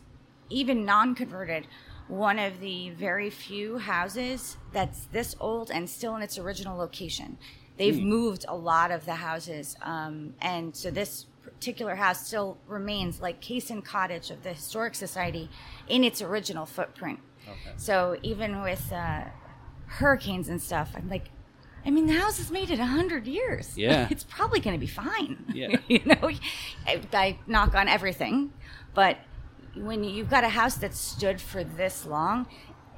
even 0.50 0.86
non-converted. 0.86 1.68
One 2.08 2.40
of 2.40 2.60
the 2.60 2.90
very 2.92 3.30
few 3.30 3.78
houses 3.78 4.58
that's 4.74 5.06
this 5.06 5.36
old 5.40 5.72
and 5.72 5.90
still 5.90 6.16
in 6.16 6.22
its 6.22 6.38
original 6.38 6.78
location. 6.78 7.38
They've 7.78 7.96
Hmm. 7.98 8.10
moved 8.10 8.46
a 8.48 8.56
lot 8.56 8.92
of 8.92 9.06
the 9.06 9.16
houses, 9.16 9.76
um, 9.82 10.34
and 10.42 10.76
so 10.76 10.92
this 10.92 11.26
particular 11.42 11.96
house 11.96 12.28
still 12.28 12.58
remains 12.68 13.22
like 13.22 13.42
Cason 13.42 13.84
Cottage 13.84 14.30
of 14.30 14.44
the 14.44 14.54
Historic 14.54 14.94
Society 14.94 15.50
in 15.88 16.04
its 16.04 16.22
original 16.22 16.66
footprint. 16.66 17.20
Okay. 17.48 17.74
So 17.78 18.18
even 18.22 18.62
with 18.62 18.92
uh, 18.92 19.24
hurricanes 19.88 20.50
and 20.50 20.62
stuff, 20.62 20.92
I'm 20.96 21.10
like, 21.10 21.30
I 21.86 21.90
mean, 21.90 22.06
the 22.08 22.14
house 22.14 22.38
has 22.38 22.52
made 22.52 22.70
it 22.70 22.80
a 22.80 22.86
hundred 22.86 23.26
years. 23.28 23.78
Yeah. 23.78 24.08
it's 24.12 24.24
probably 24.24 24.60
going 24.60 24.76
to 24.76 24.80
be 24.80 24.88
fine. 24.92 25.44
Yeah. 25.54 25.78
you 25.88 26.02
know, 26.06 26.30
I, 26.88 27.02
I 27.14 27.40
knock 27.48 27.74
on 27.76 27.88
everything, 27.88 28.54
but 28.94 29.18
when 29.76 30.04
you've 30.04 30.30
got 30.30 30.44
a 30.44 30.50
house 30.50 30.76
that's 30.76 31.00
stood 31.00 31.40
for 31.42 31.64
this 31.64 32.06
long, 32.06 32.46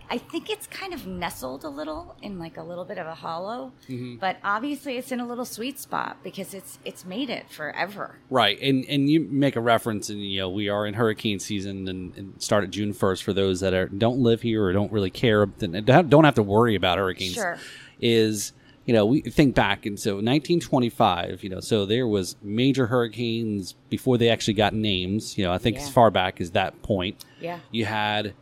I 0.10 0.18
think 0.18 0.50
it's 0.50 0.68
kind 0.68 0.94
of 0.94 1.08
nestled 1.08 1.64
a 1.64 1.70
little 1.70 2.16
in 2.22 2.38
like 2.38 2.58
a 2.58 2.62
little 2.62 2.84
bit 2.84 2.98
of 2.98 3.08
a 3.08 3.16
hollow, 3.16 3.72
Mm-hmm. 3.88 4.18
but 4.18 4.38
obviously 4.44 4.98
it's 4.98 5.12
in 5.12 5.20
a 5.20 5.26
little 5.26 5.46
sweet 5.46 5.80
spot 5.80 6.18
because 6.24 6.54
it's 6.54 6.78
it's 6.84 7.06
made 7.06 7.30
it 7.30 7.50
forever. 7.50 8.18
Right, 8.30 8.60
and 8.62 8.84
and 8.90 9.10
you 9.10 9.22
make 9.22 9.56
a 9.56 9.62
reference, 9.62 10.10
and 10.10 10.22
you 10.22 10.42
know 10.42 10.50
we 10.50 10.68
are 10.68 10.86
in 10.86 10.96
hurricane 10.96 11.40
season, 11.40 11.88
and, 11.88 12.16
and 12.18 12.42
start 12.44 12.64
at 12.66 12.70
June 12.72 12.92
first 12.94 13.24
for 13.24 13.34
those 13.34 13.62
that 13.62 13.74
are 13.74 13.88
don't 13.88 14.20
live 14.20 14.42
here 14.42 14.66
or 14.66 14.74
don't 14.74 14.92
really 14.92 15.10
care, 15.10 15.46
don't 15.46 16.24
have 16.26 16.36
to 16.36 16.44
worry 16.44 16.76
about 16.76 16.98
hurricanes. 16.98 17.34
Sure. 17.34 17.58
Is 18.00 18.52
you 18.86 18.94
know 18.94 19.06
we 19.06 19.22
think 19.22 19.56
back, 19.56 19.86
and 19.86 20.00
so 20.00 20.16
1925, 20.16 21.44
you 21.44 21.50
know, 21.50 21.60
so 21.60 21.86
there 21.86 22.08
was 22.08 22.36
major 22.42 22.88
hurricanes 22.88 23.76
before 23.90 24.18
they 24.18 24.30
actually 24.30 24.56
got 24.56 24.74
names. 24.74 25.38
You 25.38 25.46
know, 25.46 25.54
I 25.54 25.58
think 25.58 25.78
Yeah. 25.78 25.84
as 25.84 25.90
far 25.90 26.12
back 26.12 26.42
as 26.42 26.52
that 26.52 26.82
point. 26.82 27.24
Yeah. 27.42 27.60
You 27.72 27.86
had, 27.86 28.34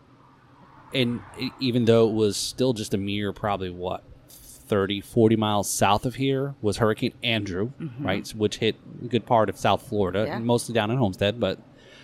and 0.94 1.22
even 1.60 1.86
though 1.86 2.10
it 2.10 2.14
was 2.14 2.38
still 2.38 2.74
just 2.74 2.94
a 2.94 2.98
mere 2.98 3.32
probably 3.34 3.70
what 3.70 4.04
30, 4.30 5.02
40 5.02 5.36
miles 5.36 5.70
south 5.70 6.06
of 6.06 6.16
here 6.16 6.56
was 6.62 6.78
Hurricane 6.78 7.14
Andrew, 7.24 7.72
right, 8.00 8.28
which 8.30 8.58
hit 8.58 8.76
a 9.04 9.08
good 9.08 9.26
part 9.26 9.50
of 9.50 9.58
South 9.58 9.88
Florida, 9.88 10.20
Mm-hmm. 10.20 10.28
Yeah. 10.28 10.38
and 10.38 10.46
mostly 10.46 10.74
down 10.74 10.90
in 10.92 10.98
Homestead, 10.98 11.40
but 11.40 11.60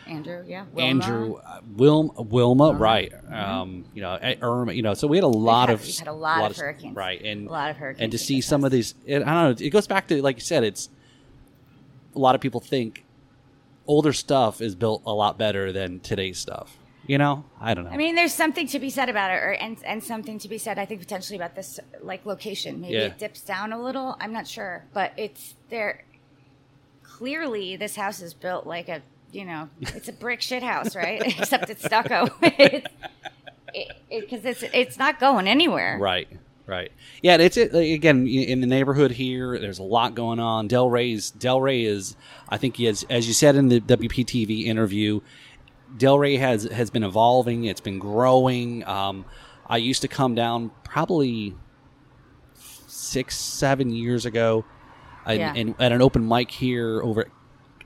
Andrew, 0.10 0.44
yeah, 0.48 0.66
Wilma. 0.74 0.90
Andrew, 0.90 1.36
uh, 1.36 1.60
Wilma, 1.76 2.22
Wilma, 2.22 2.74
right? 2.74 3.12
Um, 3.32 3.86
you 3.94 4.02
know, 4.02 4.14
eh, 4.16 4.36
Irma, 4.42 4.74
you 4.74 4.82
know, 4.82 4.94
so 4.94 5.08
we 5.08 5.18
had 5.18 5.24
a 5.24 5.28
lot 5.28 5.70
had- 5.70 5.76
of 5.76 5.82
Mm-hmm. 5.82 5.88
we've 5.88 6.00
had 6.00 6.08
a 6.08 6.14
lot 6.14 6.52
of 6.52 6.58
hurricanes. 6.58 6.96
right? 6.96 7.22
And 7.24 7.48
A 7.48 7.52
lot 7.52 7.70
of 7.72 7.78
hurricanes 7.78 8.02
and 8.04 8.12
to 8.12 8.18
see 8.18 8.42
some 8.42 8.64
of 8.64 8.72
these, 8.72 8.96
it, 9.06 9.22
I 9.22 9.26
don't 9.44 9.60
know, 9.60 9.66
it 9.66 9.70
goes 9.70 9.88
back 9.88 10.08
to 10.08 10.22
like 10.22 10.38
you 10.38 10.42
said, 10.42 10.64
it's 10.64 10.90
a 12.16 12.20
lot 12.20 12.36
of 12.36 12.42
people 12.42 12.60
think 12.60 13.04
older 13.86 14.12
stuff 14.14 14.60
is 14.62 14.76
built 14.76 15.02
a 15.06 15.14
lot 15.14 15.38
better 15.38 15.72
than 15.72 16.00
today's 16.00 16.38
stuff. 16.40 16.78
You 17.06 17.18
know, 17.18 17.46
I 17.62 17.74
don't 17.74 17.86
know. 17.86 17.92
I 17.92 17.96
mean, 17.96 18.16
there's 18.16 18.34
something 18.34 18.68
to 18.68 18.80
be 18.80 18.90
said 18.90 19.08
about 19.08 19.32
it, 19.32 19.36
or 19.36 19.54
and 19.54 19.78
and 19.86 20.04
something 20.04 20.40
to 20.40 20.50
be 20.50 20.58
said. 20.58 20.78
I 20.78 20.84
think 20.84 21.00
potentially 21.00 21.38
about 21.38 21.56
this 21.56 21.80
like 22.02 22.26
location. 22.26 22.82
Maybe 22.82 22.96
Yeah. 22.96 23.00
it 23.06 23.18
dips 23.18 23.40
down 23.40 23.72
a 23.72 23.82
little. 23.82 24.18
I'm 24.20 24.34
not 24.34 24.46
sure, 24.46 24.84
but 24.94 25.14
it's 25.16 25.56
there. 25.70 26.04
Clearly, 27.04 27.78
this 27.78 27.96
house 27.96 28.22
is 28.22 28.34
built 28.34 28.68
like 28.68 28.90
a 28.90 29.02
you 29.32 29.46
know, 29.46 29.70
it's 29.82 30.08
a 30.08 30.14
brick 30.14 30.42
shit 30.42 30.64
house, 30.64 30.96
right? 30.96 31.22
Except 31.40 31.70
it's 31.70 31.84
stucco. 31.84 32.30
Because 34.10 34.46
it, 34.46 34.46
it, 34.46 34.46
it's 34.46 34.64
it's 34.74 34.98
not 34.98 35.20
going 35.20 35.46
anywhere. 35.46 35.98
Right, 36.00 36.28
right. 36.66 36.90
Yeah, 37.22 37.36
it's 37.36 37.58
it, 37.58 37.76
again 37.76 38.26
in 38.26 38.62
the 38.62 38.66
neighborhood 38.66 39.12
here. 39.12 39.60
There's 39.60 39.78
a 39.78 39.84
lot 39.84 40.16
going 40.16 40.40
on. 40.40 40.70
Delray's 40.70 41.32
Delray 41.38 41.86
is, 41.86 42.16
I 42.48 42.58
think, 42.58 42.80
as 42.80 43.04
as 43.10 43.28
you 43.28 43.34
said 43.34 43.56
in 43.58 43.68
the 43.68 43.82
WPTV 43.82 44.64
interview, 44.66 45.20
Delray 45.98 46.40
has 46.40 46.64
has 46.64 46.90
been 46.90 47.04
evolving. 47.04 47.66
It's 47.66 47.82
been 47.82 48.00
growing. 48.00 48.88
Um, 48.88 49.26
I 49.68 49.78
used 49.78 50.02
to 50.04 50.08
come 50.08 50.34
down 50.34 50.72
probably 50.86 51.54
six, 52.88 53.38
seven 53.38 53.92
years 53.92 54.26
ago, 54.26 54.66
and, 55.26 55.40
Yeah. 55.40 55.54
and 55.56 55.76
at 55.80 55.92
an 55.92 56.02
open 56.02 56.28
mic 56.28 56.52
here 56.52 57.02
over 57.02 57.22
at 57.22 57.28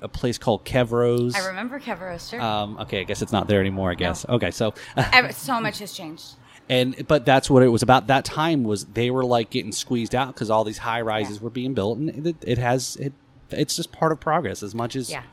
a 0.02 0.08
place 0.08 0.38
called 0.38 0.66
Kevros. 0.66 1.36
I 1.36 1.48
remember 1.48 1.80
Kevro's, 1.80 2.30
sure. 2.30 2.42
Um, 2.42 2.78
okay, 2.80 3.02
I 3.02 3.04
guess 3.04 3.22
it's 3.22 3.32
not 3.32 3.48
there 3.48 3.60
anymore. 3.60 3.92
I 3.92 3.96
guess. 3.96 4.26
Okay, 4.28 4.52
so 4.52 4.74
Ever- 4.98 5.32
so 5.32 5.60
much 5.62 5.80
has 5.80 5.94
changed. 5.94 6.34
and 6.70 7.08
but 7.08 7.26
that's 7.26 7.50
what 7.50 7.64
it 7.64 7.68
was 7.70 7.82
about 7.84 8.08
that 8.08 8.26
time 8.26 8.64
was 8.64 8.86
they 8.86 9.10
were 9.12 9.24
like 9.26 9.50
getting 9.50 9.72
squeezed 9.72 10.16
out 10.16 10.34
because 10.34 10.50
all 10.50 10.64
these 10.64 10.78
high 10.80 11.02
rises 11.02 11.38
Yeah. 11.38 11.44
were 11.44 11.50
being 11.50 11.74
built 11.74 11.98
and 11.98 12.28
it, 12.28 12.36
it 12.42 12.58
has 12.58 12.96
it 12.98 13.14
it's 13.50 13.76
just 13.76 13.92
part 13.92 14.12
of 14.12 14.20
progress 14.20 14.64
as 14.64 14.74
much 14.74 14.96
as 14.96 15.10
Yeah. 15.10 15.24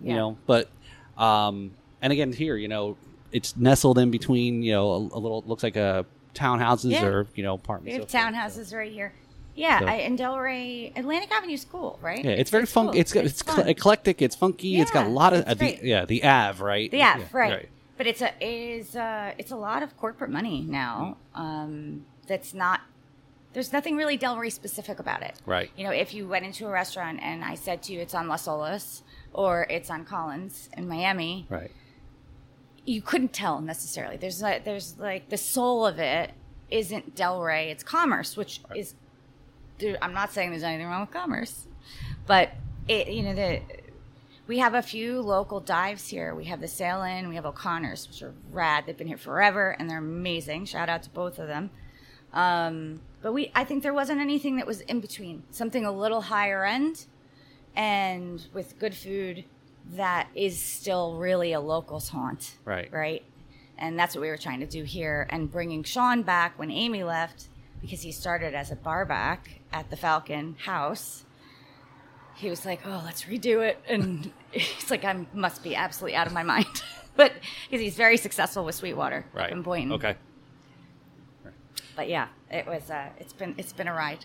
you 0.00 0.08
Yeah. 0.10 0.16
know 0.16 0.36
but 0.46 0.70
um 1.18 1.72
and 2.02 2.12
again 2.12 2.32
here 2.32 2.56
you 2.56 2.68
know 2.68 2.96
it's 3.32 3.56
nestled 3.56 3.98
in 3.98 4.10
between 4.10 4.62
you 4.62 4.72
know 4.72 4.90
a, 4.92 4.96
a 4.98 5.18
little 5.18 5.42
looks 5.46 5.62
like 5.62 5.76
a 5.76 6.06
townhouses 6.34 6.92
Yeah. 6.92 7.04
or 7.06 7.26
you 7.34 7.42
know 7.42 7.54
We 7.54 7.60
apartments 7.60 7.96
have 7.96 8.10
so 8.10 8.18
forth, 8.18 8.34
townhouses 8.34 8.76
right 8.76 8.92
here. 8.92 9.12
Yeah, 9.56 9.80
So- 9.80 9.86
I, 9.86 9.94
and 9.94 10.18
Delray, 10.18 10.96
Atlantic 10.98 11.30
Avenue's 11.32 11.64
cool, 11.64 11.98
right? 12.02 12.24
yeah 12.24 12.32
it's 12.32 12.50
very 12.50 12.66
fun 12.66 12.86
cool. 12.86 13.00
it's 13.00 13.14
it's, 13.16 13.44
cl- 13.44 13.66
eclectic 13.66 14.20
it's 14.22 14.36
funky 14.36 14.80
it's 14.80 14.90
got 14.90 15.06
a 15.06 15.08
lot 15.08 15.32
of 15.32 15.44
uh, 15.46 15.54
the, 15.54 15.78
yeah 15.82 16.04
the 16.04 16.22
Ave 16.24 16.62
right 16.62 16.90
The 16.90 17.00
app, 17.00 17.20
Yeah, 17.20 17.26
right. 17.32 17.68
But 17.96 18.06
it's 18.06 18.20
a 18.20 18.30
it 18.40 18.46
is 18.80 18.94
uh 18.94 19.32
it's 19.38 19.50
a 19.52 19.56
lot 19.56 19.82
of 19.82 19.96
corporate 19.96 20.30
money 20.30 20.60
now. 20.60 21.16
Mm. 21.34 21.40
Um, 21.40 22.06
that's 22.26 22.52
not. 22.52 22.80
There's 23.54 23.72
nothing 23.72 23.96
really 23.96 24.18
Delray 24.18 24.52
specific 24.52 24.98
about 24.98 25.22
it. 25.22 25.34
Right. 25.46 25.70
You 25.78 25.84
know, 25.84 25.90
if 25.92 26.12
you 26.12 26.28
went 26.28 26.44
into 26.44 26.66
a 26.66 26.70
restaurant 26.70 27.20
and 27.22 27.42
I 27.42 27.54
said 27.54 27.82
to 27.84 27.94
you 27.94 28.00
it's 28.00 28.14
on 28.14 28.28
Las 28.28 28.46
Olas 28.46 29.00
or 29.32 29.66
it's 29.70 29.88
on 29.88 30.04
Collins 30.04 30.68
in 30.76 30.86
Miami, 30.86 31.46
right 31.48 31.70
you 32.86 33.02
couldn't 33.02 33.32
tell 33.32 33.60
necessarily. 33.60 34.16
There's 34.16 34.40
like 34.40 34.64
there's 34.64 34.98
like 34.98 35.28
the 35.28 35.36
soul 35.36 35.84
of 35.86 35.98
it 35.98 36.30
isn't 36.70 37.14
Delray, 37.14 37.70
it's 37.70 37.82
commerce, 37.82 38.36
which 38.36 38.60
is 38.74 38.94
there, 39.78 39.96
I'm 40.02 40.12
not 40.12 40.32
saying 40.32 40.50
there's 40.50 40.62
anything 40.62 40.86
wrong 40.86 41.02
with 41.02 41.10
commerce, 41.10 41.66
but 42.26 42.50
it 42.88 43.08
you 43.08 43.22
know 43.22 43.34
the 43.34 43.60
we 44.46 44.58
have 44.58 44.74
a 44.74 44.82
few 44.82 45.20
local 45.20 45.60
dives 45.60 46.08
here. 46.08 46.34
We 46.34 46.44
have 46.44 46.60
the 46.60 46.68
Sail 46.68 47.02
Inn, 47.02 47.28
we 47.28 47.34
have 47.34 47.46
O'Connor's, 47.46 48.06
which 48.08 48.22
are 48.22 48.32
rad. 48.52 48.84
They've 48.86 48.96
been 48.96 49.08
here 49.08 49.16
forever 49.16 49.70
and 49.76 49.90
they're 49.90 49.98
amazing. 49.98 50.66
Shout 50.66 50.88
out 50.88 51.02
to 51.02 51.10
both 51.10 51.38
of 51.38 51.48
them. 51.48 51.70
Um, 52.32 53.00
but 53.22 53.32
we 53.32 53.50
I 53.54 53.64
think 53.64 53.82
there 53.82 53.94
wasn't 53.94 54.20
anything 54.20 54.56
that 54.56 54.66
was 54.66 54.82
in 54.82 55.00
between. 55.00 55.42
Something 55.50 55.84
a 55.84 55.92
little 55.92 56.20
higher 56.20 56.64
end 56.64 57.06
and 57.74 58.46
with 58.52 58.78
good 58.78 58.94
food 58.94 59.44
that 59.92 60.28
is 60.34 60.60
still 60.60 61.16
really 61.16 61.52
a 61.52 61.60
local's 61.60 62.08
haunt. 62.08 62.56
Right. 62.64 62.92
Right. 62.92 63.24
And 63.78 63.98
that's 63.98 64.14
what 64.14 64.22
we 64.22 64.28
were 64.28 64.38
trying 64.38 64.60
to 64.60 64.66
do 64.66 64.84
here. 64.84 65.26
And 65.30 65.50
bringing 65.50 65.82
Sean 65.82 66.22
back 66.22 66.58
when 66.58 66.70
Amy 66.70 67.04
left, 67.04 67.48
because 67.80 68.00
he 68.00 68.10
started 68.10 68.54
as 68.54 68.70
a 68.70 68.76
barback 68.76 69.60
at 69.72 69.90
the 69.90 69.96
Falcon 69.96 70.56
House. 70.64 71.24
He 72.36 72.50
was 72.50 72.64
like, 72.66 72.80
"Oh, 72.86 73.02
let's 73.04 73.24
redo 73.24 73.66
it," 73.66 73.82
and 73.88 74.30
he's 74.50 74.90
like, 74.90 75.04
"I 75.04 75.26
must 75.32 75.62
be 75.62 75.74
absolutely 75.74 76.16
out 76.16 76.26
of 76.26 76.32
my 76.32 76.42
mind," 76.42 76.66
but 77.16 77.32
because 77.68 77.80
he's 77.82 77.96
very 77.96 78.16
successful 78.18 78.64
with 78.64 78.74
Sweetwater 78.74 79.24
right 79.32 79.50
in 79.50 79.62
Boynton. 79.62 79.92
okay 79.92 80.16
But 81.96 82.08
yeah, 82.08 82.28
it 82.50 82.66
was. 82.66 82.90
Uh, 82.90 83.08
it's 83.18 83.32
been 83.32 83.54
it's 83.58 83.72
been 83.72 83.88
a 83.88 83.94
ride. 83.94 84.24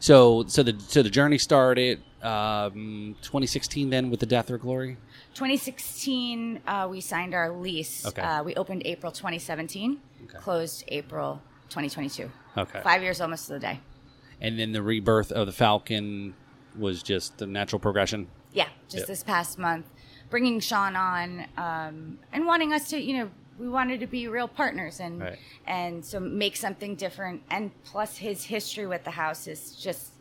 so 0.00 0.44
so 0.48 0.62
the 0.62 0.78
so 0.80 1.02
the 1.02 1.08
journey 1.10 1.38
started 1.38 2.02
um 2.22 3.14
2016 3.22 3.88
then 3.90 4.10
with 4.10 4.20
the 4.20 4.26
death 4.26 4.50
or 4.50 4.58
glory 4.58 4.96
2016, 5.34 6.60
uh, 6.66 6.88
we 6.90 7.00
signed 7.00 7.34
our 7.34 7.50
lease. 7.50 8.06
Okay. 8.06 8.22
Uh, 8.22 8.42
we 8.42 8.54
opened 8.54 8.82
April 8.86 9.12
2017, 9.12 10.00
Okay. 10.24 10.38
closed 10.38 10.82
April 10.88 11.42
2022. 11.68 12.30
Okay. 12.56 12.80
Five 12.82 13.02
years 13.02 13.20
almost 13.20 13.46
to 13.48 13.52
the 13.52 13.58
day. 13.58 13.80
And 14.40 14.58
then 14.58 14.72
the 14.72 14.82
rebirth 14.82 15.32
of 15.32 15.46
the 15.46 15.52
Falcon 15.52 16.34
was 16.76 17.02
just 17.02 17.38
the 17.38 17.46
natural 17.46 17.80
progression. 17.80 18.28
Yeah, 18.52 18.68
just 18.88 18.98
Yep. 19.02 19.06
this 19.06 19.22
past 19.22 19.58
month, 19.58 19.86
bringing 20.30 20.60
Sean 20.60 20.96
on 20.96 21.46
um, 21.56 22.18
and 22.32 22.46
wanting 22.46 22.72
us 22.72 22.88
to, 22.90 23.00
you 23.00 23.18
know, 23.18 23.30
we 23.58 23.68
wanted 23.68 24.00
to 24.00 24.06
be 24.06 24.28
real 24.28 24.48
partners 24.48 25.00
and 25.00 25.20
Right. 25.20 25.38
and 25.66 26.04
so 26.04 26.20
make 26.20 26.56
something 26.56 26.94
different. 26.96 27.42
And 27.50 27.70
plus, 27.84 28.18
his 28.18 28.44
history 28.44 28.86
with 28.86 29.04
the 29.04 29.12
house 29.12 29.46
is 29.46 29.74
just 29.76 30.12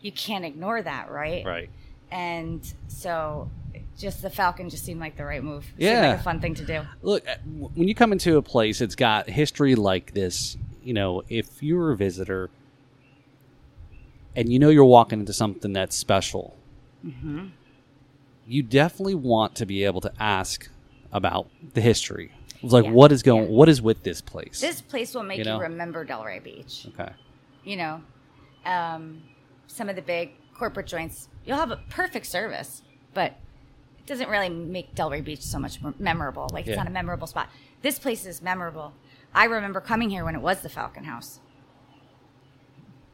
you 0.00 0.12
can't 0.12 0.44
ignore 0.44 0.82
that, 0.82 1.10
right? 1.10 1.44
Right. 1.44 1.70
And 2.10 2.60
so, 2.88 3.50
just 3.98 4.22
the 4.22 4.30
Falcon 4.30 4.68
just 4.70 4.84
seemed 4.84 5.00
like 5.00 5.16
the 5.16 5.24
right 5.24 5.42
move. 5.42 5.64
Seemed 5.64 5.80
Yeah. 5.80 6.10
like 6.10 6.20
a 6.20 6.22
fun 6.22 6.40
thing 6.40 6.54
to 6.54 6.64
do. 6.64 6.82
Look, 7.02 7.26
uh, 7.28 7.34
when 7.44 7.88
you 7.88 7.94
come 7.94 8.12
into 8.12 8.36
a 8.36 8.42
place 8.42 8.78
that's 8.78 8.94
got 8.94 9.28
history 9.28 9.74
like 9.74 10.12
this, 10.14 10.56
you 10.82 10.92
know, 10.92 11.22
if 11.28 11.62
you're 11.62 11.90
a 11.92 11.96
visitor 11.96 12.50
and 14.36 14.52
you 14.52 14.58
know 14.58 14.68
you're 14.70 14.84
walking 14.84 15.20
into 15.20 15.32
something 15.32 15.72
that's 15.72 15.96
special, 15.96 16.56
Mm-hmm. 17.04 17.48
you 18.46 18.62
definitely 18.62 19.14
want 19.14 19.54
to 19.56 19.66
be 19.66 19.84
able 19.84 20.00
to 20.00 20.12
ask 20.18 20.68
about 21.12 21.48
the 21.74 21.80
history. 21.82 22.32
It's 22.62 22.72
like, 22.72 22.84
Yeah. 22.84 22.92
what 22.92 23.12
is 23.12 23.22
going, 23.22 23.44
Yeah. 23.44 23.50
what 23.50 23.68
is 23.68 23.82
with 23.82 24.02
this 24.02 24.20
place? 24.22 24.60
This 24.60 24.80
place 24.80 25.14
will 25.14 25.22
make 25.22 25.38
You 25.44 25.52
you, 25.52 25.58
remember 25.60 26.04
Delray 26.06 26.42
Beach. 26.42 26.86
okay. 26.88 27.12
you 27.62 27.76
know, 27.76 28.02
um, 28.64 29.22
some 29.66 29.88
of 29.90 29.96
the 29.96 30.02
big 30.02 30.30
corporate 30.56 30.86
joints, 30.86 31.28
you'll 31.44 31.58
have 31.58 31.70
a 31.70 31.80
perfect 31.90 32.24
service, 32.26 32.82
but 33.12 33.32
it 33.98 34.06
doesn't 34.06 34.28
really 34.30 34.48
make 34.48 34.94
Delray 34.94 35.22
Beach 35.22 35.42
so 35.42 35.58
much 35.58 35.78
memorable. 35.98 36.48
Like 36.52 36.64
Yeah. 36.64 36.72
it's 36.72 36.78
not 36.78 36.86
a 36.86 36.90
memorable 36.90 37.26
spot. 37.26 37.48
This 37.82 37.98
place 37.98 38.24
is 38.24 38.40
memorable. 38.40 38.94
I 39.34 39.44
remember 39.44 39.80
coming 39.80 40.08
here 40.10 40.24
when 40.24 40.34
it 40.34 40.40
was 40.42 40.62
the 40.62 40.68
Falcon 40.70 41.04
House. 41.04 41.40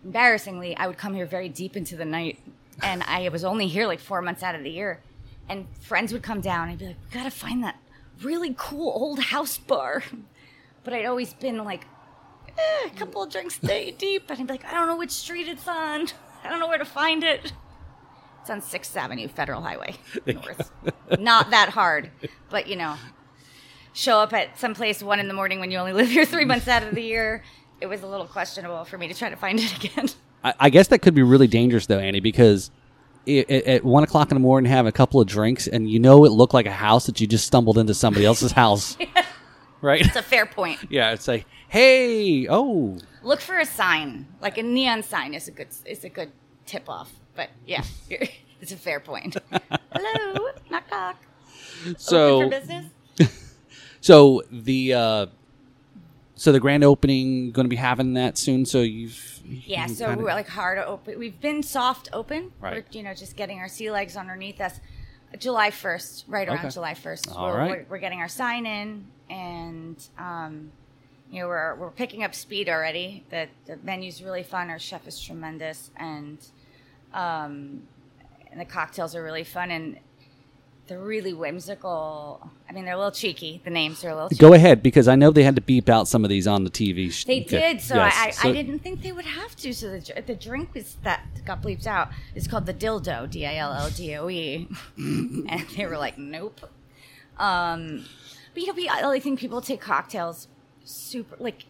Embarrassingly, 0.05 0.77
I 0.77 0.87
would 0.87 0.97
come 0.99 1.15
here 1.15 1.27
very 1.27 1.49
deep 1.49 1.77
into 1.77 1.97
the 1.97 2.05
night, 2.05 2.39
and 2.83 3.03
I 3.03 3.29
was 3.29 3.45
only 3.45 3.67
here 3.67 3.87
like 3.87 4.01
four 4.01 4.23
months 4.23 4.43
out 4.43 4.55
of 4.55 4.63
the 4.63 4.71
year. 4.71 5.01
And 5.49 5.67
friends 5.81 6.13
would 6.13 6.23
come 6.23 6.41
down 6.41 6.69
and 6.69 6.79
be 6.79 6.87
like, 6.87 6.97
"We 7.05 7.15
gotta 7.19 7.31
find 7.31 7.63
that 7.65 7.77
really 8.23 8.55
cool 8.57 8.93
old 8.95 9.19
house 9.21 9.59
bar." 9.59 10.03
But 10.83 10.95
I'd 10.95 11.05
always 11.05 11.35
been 11.35 11.63
like, 11.63 11.85
eh, 12.57 12.87
a 12.87 12.91
couple 12.97 13.23
of 13.23 13.31
drinks 13.31 13.59
day 13.59 13.91
deep, 13.91 14.31
and 14.31 14.41
I'd 14.41 14.47
be 14.47 14.55
like, 14.55 14.65
I 14.65 14.73
don't 14.73 14.87
know 14.87 14.97
which 14.97 15.11
street 15.11 15.47
it's 15.47 15.69
on. 15.69 16.09
I 16.43 16.49
don't 16.49 16.59
know 16.59 16.69
where 16.69 16.79
to 16.79 16.87
find 16.87 17.23
it. 17.23 17.53
It's 18.41 18.49
on 18.49 18.63
Sixth 18.63 18.97
Avenue, 18.97 19.29
Federal 19.29 19.61
Highway 19.61 19.97
North. 20.27 20.71
Not 21.19 21.51
that 21.51 21.69
hard, 21.69 22.11
but 22.49 22.67
you 22.67 22.77
know, 22.77 22.97
show 23.93 24.21
up 24.21 24.33
at 24.33 24.59
some 24.59 24.73
place 24.75 25.03
one 25.03 25.21
in 25.21 25.29
the 25.29 25.35
morning 25.35 25.61
when 25.61 25.71
you 25.71 25.77
only 25.77 25.93
live 25.93 26.09
here 26.09 26.25
three 26.25 26.47
months 26.47 26.67
out 26.67 26.83
of 26.83 26.95
the 26.95 27.03
year. 27.03 27.43
It 27.81 27.87
was 27.87 28.03
a 28.03 28.07
little 28.07 28.27
questionable 28.27 28.85
for 28.85 28.99
me 28.99 29.09
to 29.09 29.15
try 29.15 29.31
to 29.31 29.37
find 29.37 29.59
it 29.59 29.85
again. 29.85 30.09
I, 30.45 30.55
I 30.61 30.71
guess 30.71 30.89
that 30.89 31.01
could 31.01 31.15
be 31.15 31.23
really 31.23 31.47
dangerous 31.47 31.87
though, 31.87 31.99
Andy, 31.99 32.21
because 32.21 32.71
i 33.27 33.45
i 33.49 33.53
at 33.53 33.85
one 33.85 34.03
o'clock 34.03 34.31
in 34.31 34.37
the 34.37 34.41
morning, 34.41 34.71
have 34.71 34.87
a 34.87 34.93
couple 34.93 35.21
of 35.21 35.27
drinks, 35.27 35.67
and 35.67 35.91
you 35.91 35.99
know 35.99 36.25
it 36.25 36.31
looked 36.31 36.55
like 36.55 36.67
a 36.67 36.73
house 36.73 37.07
that 37.07 37.21
you 37.21 37.27
just 37.27 37.47
stumbled 37.47 37.79
into 37.79 37.95
somebody 37.95 38.25
else's 38.27 38.53
house, 38.53 38.97
right? 39.81 40.01
It's 40.07 40.17
a 40.17 40.23
fair 40.23 40.47
point. 40.47 40.79
yeah, 40.91 41.13
it's 41.13 41.29
like, 41.29 41.47
hey, 41.69 42.47
oh, 42.49 42.99
Look 43.23 43.41
for 43.43 43.59
a 43.59 43.67
sign, 43.67 44.27
like 44.41 44.57
a 44.57 44.63
neon 44.63 45.03
sign, 45.03 45.35
is 45.35 45.47
a 45.49 45.51
good 45.51 45.69
is 45.85 46.05
a 46.05 46.09
good 46.09 46.33
tip 46.65 46.89
off. 46.89 47.13
But 47.35 47.51
yeah, 47.67 47.85
it's 48.61 48.73
a 48.73 48.77
fair 48.77 49.01
point. 49.01 49.37
Hello, 49.93 50.49
knock 50.71 50.85
knock. 50.91 51.17
so 51.99 52.37
Open 52.37 52.51
for 52.51 52.61
business. 52.61 53.55
so 54.01 54.43
the 54.51 54.95
uh, 54.95 55.27
so 56.41 56.53
the 56.53 56.59
grand 56.61 56.83
opening 56.83 57.51
going 57.51 57.67
to 57.67 57.69
be 57.69 57.77
having 57.77 58.15
that 58.15 58.39
soon. 58.39 58.65
So 58.65 58.81
you've 58.81 59.43
Yeah, 59.45 59.87
you 59.87 59.95
so 59.95 60.07
kinda- 60.07 60.25
we're 60.25 60.31
like 60.33 60.49
hard 60.49 60.79
open. 60.79 61.19
We've 61.19 61.39
been 61.39 61.63
soft 61.63 62.09
open. 62.15 62.53
Right. 62.59 62.77
We're, 62.77 62.85
you 62.99 63.03
know, 63.03 63.13
just 63.13 63.37
getting 63.37 63.59
our 63.59 63.69
sea 63.69 63.91
legs 63.91 64.17
underneath 64.17 64.59
us. 64.59 64.81
July 65.39 65.71
1st, 65.71 66.25
right 66.29 66.49
around 66.49 66.61
Okay. 66.61 66.71
July 66.71 66.95
1st. 66.95 67.37
All 67.37 67.51
we're, 67.51 67.59
right. 67.59 67.71
we're, 67.71 67.87
we're 67.91 67.99
getting 67.99 68.21
our 68.21 68.29
sign 68.29 68.65
in 68.65 69.05
and, 69.29 70.03
um, 70.19 70.73
you 71.31 71.41
know, 71.41 71.47
we're, 71.47 71.75
we're 71.75 71.91
picking 71.91 72.25
up 72.25 72.35
speed 72.35 72.71
already. 72.71 73.23
The, 73.29 73.47
the 73.67 73.77
menu's 73.83 74.23
really 74.23 74.43
fun. 74.43 74.71
Our 74.71 74.79
chef 74.79 75.07
is 75.07 75.21
tremendous. 75.21 75.91
And, 75.99 76.39
um, 77.13 77.83
and 78.51 78.59
the 78.59 78.65
cocktails 78.65 79.15
are 79.15 79.23
really 79.23 79.45
fun. 79.45 79.71
And 79.71 79.99
they're 80.91 80.99
really 80.99 81.33
whimsical. 81.33 82.51
I 82.69 82.73
mean, 82.73 82.85
they're 82.85 82.95
a 82.95 82.99
little 82.99 83.13
cheeky. 83.13 83.61
The 83.65 83.71
names 83.71 84.05
are 84.05 84.09
a 84.09 84.15
little 84.15 84.29
cheeky. 84.29 84.41
Go 84.41 84.55
ahead 84.55 84.83
because 84.83 85.07
I 85.07 85.15
know 85.15 85.31
they 85.31 85.45
had 85.45 85.55
to 85.55 85.61
beep 85.63 85.89
out 85.89 86.09
some 86.09 86.25
of 86.25 86.29
these 86.31 86.49
on 86.49 86.65
the 86.65 86.71
TV. 86.71 87.13
sh- 87.13 87.25
They 87.27 87.43
Okay. 87.43 87.75
did, 87.75 87.81
so 87.81 87.95
Yes. 87.95 88.15
I, 88.19 88.27
I, 88.27 88.31
So- 88.33 88.49
I 88.49 88.53
didn't 88.53 88.81
think 88.81 89.01
they 89.03 89.13
would 89.13 89.25
have 89.25 89.55
to. 89.57 89.73
So 89.73 89.89
the, 89.99 90.23
the 90.27 90.35
drink 90.35 90.71
is 90.75 90.97
that 91.05 91.25
got 91.47 91.63
bleeped 91.63 91.87
out 91.87 92.09
is 92.35 92.49
called 92.49 92.67
the 92.67 92.75
dildo, 92.75 93.31
D 93.31 93.47
I 93.47 93.55
L 93.57 93.73
L 93.73 93.89
D 93.91 94.17
O 94.17 94.29
E, 94.29 94.69
and 94.97 95.49
they 95.77 95.87
were 95.87 95.97
like, 95.97 96.19
nope. 96.19 96.61
Um, 97.39 98.05
but 98.53 98.63
you 98.63 98.67
know, 98.67 98.75
we- 98.75 98.89
I 98.89 99.21
think 99.21 99.39
people 99.39 99.61
take 99.61 99.81
cocktails 99.81 100.49
super 100.85 101.37
like. 101.39 101.67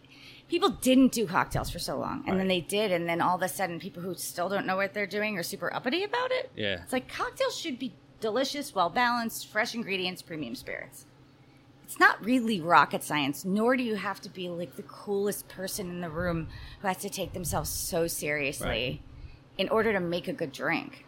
People 0.49 0.67
didn't 0.69 1.13
do 1.13 1.25
cocktails 1.25 1.69
for 1.69 1.79
so 1.79 1.97
long, 1.97 2.25
and 2.27 2.37
then 2.37 2.49
they 2.49 2.59
did, 2.59 2.91
and 2.91 3.07
then 3.07 3.21
all 3.21 3.37
of 3.37 3.41
a 3.41 3.47
sudden, 3.47 3.79
people 3.79 4.03
who 4.03 4.13
still 4.15 4.49
don't 4.49 4.65
know 4.65 4.75
what 4.75 4.93
they're 4.93 5.07
doing 5.07 5.37
are 5.37 5.43
super 5.43 5.73
uppity 5.73 6.03
about 6.03 6.29
it. 6.31 6.51
Yeah. 6.57 6.81
it's 6.83 6.91
like 6.91 7.07
cocktails 7.07 7.55
should 7.57 7.79
be 7.79 7.93
delicious, 8.21 8.73
well 8.73 8.89
balanced, 8.89 9.47
fresh 9.47 9.75
ingredients, 9.75 10.21
premium 10.21 10.55
spirits 10.55 11.05
it's 11.83 11.99
not 11.99 12.23
really 12.23 12.61
rocket 12.61 13.03
science, 13.03 13.43
nor 13.43 13.75
do 13.75 13.83
you 13.83 13.95
have 13.95 14.21
to 14.21 14.29
be 14.29 14.47
like 14.47 14.77
the 14.77 14.83
coolest 14.83 15.49
person 15.49 15.89
in 15.89 15.99
the 15.99 16.09
room 16.09 16.47
who 16.79 16.87
has 16.87 16.95
to 16.95 17.09
take 17.09 17.33
themselves 17.33 17.69
so 17.69 18.07
seriously 18.07 18.65
Right. 18.65 19.01
in 19.57 19.67
order 19.67 19.91
to 19.91 19.99
make 19.99 20.29
a 20.29 20.31
good 20.31 20.53
drink. 20.53 21.05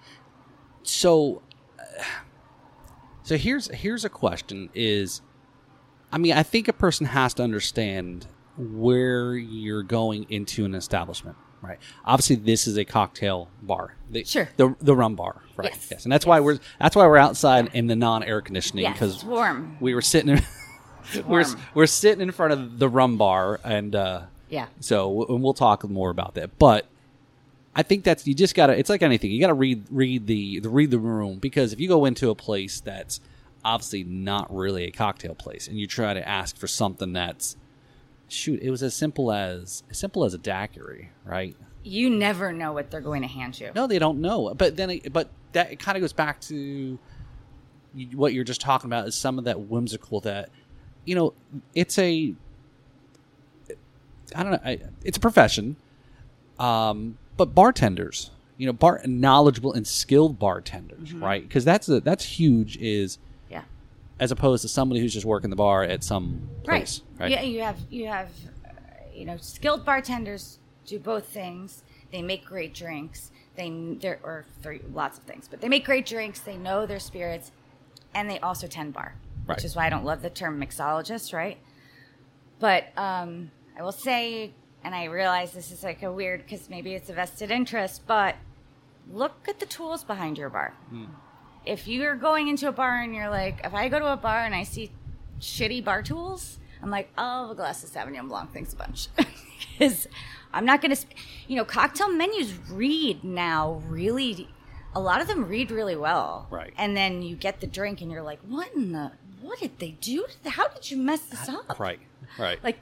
so 0.82 1.42
uh, 1.80 1.84
so 3.24 3.38
here's 3.38 3.70
here's 3.74 4.04
a 4.04 4.10
question 4.10 4.70
is 4.74 5.22
i 6.12 6.18
mean 6.18 6.34
i 6.34 6.44
think 6.44 6.68
a 6.68 6.74
person 6.74 7.06
has 7.06 7.34
to 7.36 7.44
understand 7.44 8.28
where 8.58 9.38
you're 9.38 9.84
going 9.84 10.26
into 10.30 10.66
an 10.66 10.76
establishment 10.76 11.38
right 11.64 11.80
obviously 12.06 12.36
this 12.36 12.68
is 12.68 12.78
a 12.78 12.86
cocktail 12.86 13.48
bar 13.62 13.96
the, 14.12 14.24
Sure. 14.24 14.50
the, 14.58 14.76
the 14.82 14.96
rum 14.96 15.16
bar 15.16 15.42
right 15.58 15.76
Yes. 15.90 16.04
and 16.04 16.12
that's 16.12 16.26
why 16.26 16.40
we're 16.40 16.60
that's 16.80 16.96
why 16.96 17.08
we're 17.08 17.18
outside 17.18 17.70
in 17.74 17.88
the 17.88 17.96
non-air 17.96 18.42
conditioning 18.42 18.84
Yes, 18.84 18.94
because 18.94 19.16
it's 19.16 19.24
warm. 19.24 19.78
we 19.80 19.96
were 19.96 20.02
sitting 20.02 20.30
in 20.38 20.42
we're, 21.28 21.46
we're 21.74 21.86
sitting 21.88 22.22
in 22.22 22.32
front 22.32 22.54
of 22.54 22.80
the 22.80 22.88
rum 22.90 23.18
bar 23.18 23.60
and 23.64 23.96
uh 23.96 24.22
Yeah. 24.50 24.68
so 24.80 25.26
and 25.28 25.42
we'll 25.44 25.54
talk 25.54 25.84
more 25.90 26.10
about 26.10 26.36
that. 26.36 26.58
But 26.60 26.86
I 27.76 27.82
think 27.82 28.04
that's 28.04 28.28
you 28.28 28.36
just 28.36 28.54
gotta. 28.54 28.78
It's 28.78 28.88
like 28.90 29.02
anything. 29.02 29.32
You 29.32 29.40
gotta 29.42 29.56
read 29.56 29.86
read 29.90 30.28
the, 30.28 30.60
the 30.60 30.70
read 30.70 30.92
the 30.92 31.00
room 31.00 31.40
because 31.40 31.74
if 31.74 31.80
you 31.80 31.88
go 31.88 32.06
into 32.06 32.30
a 32.30 32.36
place 32.36 32.80
that's 32.82 33.20
obviously 33.66 34.04
not 34.04 34.54
really 34.54 34.84
a 34.84 34.92
cocktail 34.92 35.34
place 35.34 35.68
and 35.68 35.80
you 35.80 35.88
try 35.88 36.14
to 36.14 36.28
ask 36.28 36.56
for 36.56 36.68
something 36.68 37.14
that's 37.14 37.56
shoot, 38.34 38.62
it 38.62 38.70
was 38.70 38.84
as 38.84 38.94
simple 38.94 39.32
as 39.32 39.84
as 39.90 39.98
simple 39.98 40.24
as 40.26 40.34
a 40.34 40.38
daiquiri, 40.38 41.12
right? 41.26 41.56
You 41.84 42.10
never 42.10 42.54
know 42.54 42.72
what 42.72 42.92
they're 42.92 43.02
going 43.02 43.22
to 43.24 43.28
hand 43.28 43.60
you. 43.60 43.72
No, 43.76 43.88
they 43.88 44.00
don't 44.00 44.22
know. 44.22 44.54
But 44.56 44.78
then, 44.78 44.90
it, 44.90 45.12
but 45.12 45.30
that 45.52 45.72
it 45.72 45.80
kind 45.80 45.98
of 45.98 46.02
goes 46.02 46.14
back 46.14 46.40
to 46.42 46.98
what 48.14 48.34
you're 48.34 48.44
just 48.44 48.62
talking 48.62 48.88
about 48.88 49.08
is 49.08 49.16
some 49.16 49.38
of 49.38 49.46
that 49.46 49.60
whimsical 49.62 50.20
that 50.22 50.50
you 51.06 51.14
know 51.14 51.34
it's 51.76 52.00
a 52.00 52.34
I 54.36 54.44
don't 54.44 54.54
know 54.54 54.60
I, 54.66 54.80
it's 55.04 55.18
a 55.18 55.22
profession, 55.22 55.76
um, 56.58 57.18
but 57.38 57.54
bartenders, 57.54 58.32
you 58.58 58.66
know, 58.66 58.74
bar 58.74 59.02
knowledgeable 59.06 59.74
and 59.74 59.86
skilled 59.86 60.40
bartenders, 60.40 61.14
right? 61.14 61.44
Because 61.44 61.66
that's 61.66 61.90
a, 61.90 62.00
that's 62.00 62.26
huge. 62.26 62.78
Is. 62.78 63.20
As 64.24 64.32
opposed 64.32 64.62
to 64.62 64.70
somebody 64.70 65.02
who's 65.02 65.14
just 65.14 65.26
working 65.26 65.50
the 65.50 65.56
bar 65.58 65.84
at 65.84 66.02
some 66.02 66.48
place, 66.64 67.02
right? 67.20 67.30
Yeah, 67.30 67.42
you 67.42 67.62
have 67.62 67.78
you 67.90 68.08
have 68.08 68.30
uh, 68.66 68.70
you 69.14 69.26
know 69.26 69.36
skilled 69.36 69.84
bartenders 69.84 70.60
do 70.86 70.98
both 70.98 71.26
things. 71.26 71.84
They 72.10 72.22
make 72.22 72.46
great 72.46 72.74
drinks. 72.74 73.32
They 73.58 73.70
there 74.00 74.20
or 74.24 74.46
three 74.62 74.80
lots 74.94 75.18
of 75.18 75.26
things, 75.26 75.50
but 75.50 75.60
they 75.60 75.68
make 75.68 75.84
great 75.84 76.06
drinks. 76.06 76.40
They 76.40 76.56
know 76.56 76.86
their 76.86 77.02
spirits, 77.02 77.52
and 78.16 78.30
they 78.30 78.40
also 78.40 78.66
tend 78.66 78.94
bar, 78.94 79.14
Right. 79.46 79.58
which 79.58 79.66
is 79.66 79.76
why 79.76 79.88
I 79.88 79.90
don't 79.90 80.06
love 80.06 80.22
the 80.22 80.30
term 80.30 80.58
mixologist, 80.58 81.34
right? 81.34 81.58
But 82.60 82.98
um, 82.98 83.52
I 83.78 83.84
will 83.84 83.92
say, 83.92 84.54
and 84.86 84.96
I 84.96 85.04
realize 85.06 85.52
this 85.52 85.70
is 85.70 85.84
like 85.84 86.02
a 86.02 86.12
weird 86.14 86.44
because 86.44 86.70
maybe 86.70 86.94
it's 86.94 87.10
a 87.10 87.14
vested 87.14 87.52
interest, 87.52 88.04
but 88.08 88.36
look 89.12 89.34
at 89.50 89.60
the 89.60 89.66
tools 89.66 90.06
behind 90.06 90.38
your 90.38 90.50
bar. 90.50 90.74
If 91.66 91.88
you're 91.88 92.16
going 92.16 92.48
into 92.48 92.68
a 92.68 92.72
bar 92.72 93.02
and 93.02 93.16
you're 93.16 93.30
like, 93.30 93.62
if 93.64 93.74
I 93.74 93.90
go 93.90 94.00
to 94.00 94.14
a 94.14 94.18
bar 94.18 94.40
and 94.40 94.54
I 94.54 94.64
see 94.64 94.92
shitty 95.40 95.84
bar 95.84 96.02
tools, 96.04 96.60
I'm 96.82 96.90
like, 96.90 97.10
oh, 97.18 97.52
a 97.52 97.56
glass 97.56 97.84
of 97.84 97.90
Sauvignon 97.90 98.28
Blanc, 98.28 98.52
thanks 98.54 98.74
a 98.74 98.76
bunch. 98.76 99.08
Because 99.80 100.08
I'm 100.54 100.66
not 100.66 100.82
going 100.82 100.92
to, 100.92 100.96
sp- 101.02 101.18
you 101.48 101.56
know, 101.56 101.66
cocktail 101.66 102.12
menus 102.12 102.54
read 102.70 103.24
now 103.24 103.82
really, 103.88 104.48
a 104.94 105.00
lot 105.00 105.20
of 105.20 105.28
them 105.28 105.46
read 105.48 105.72
really 105.72 105.96
well. 105.96 106.46
Right. 106.52 106.72
And 106.78 106.96
then 106.96 107.24
you 107.24 107.36
get 107.36 107.60
the 107.60 107.66
drink 107.66 108.00
and 108.02 108.12
you're 108.12 108.22
like, 108.22 108.40
what 108.48 108.72
in 108.76 108.92
the, 108.92 109.14
what 109.42 109.60
did 109.60 109.80
they 109.80 109.92
do? 110.00 110.28
How 110.46 110.68
did 110.68 110.92
you 110.92 110.98
mess 110.98 111.22
this 111.22 111.50
up? 111.50 111.80
Right, 111.80 112.00
right. 112.38 112.64
Like, 112.64 112.78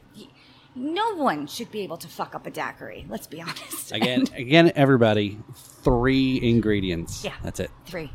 no 0.76 1.16
one 1.16 1.48
should 1.48 1.72
be 1.72 1.82
able 1.82 1.98
to 1.98 2.10
fuck 2.10 2.36
up 2.36 2.46
a 2.46 2.52
daiquiri. 2.52 3.06
Let's 3.08 3.28
be 3.28 3.42
honest. 3.42 3.94
again, 3.94 4.22
And 4.22 4.34
again, 4.36 4.72
everybody, 4.76 5.38
three 5.56 6.42
ingredients. 6.44 7.24
Yeah. 7.24 7.36
that's 7.42 7.62
it. 7.62 7.72
three, 7.86 8.08
three. 8.08 8.12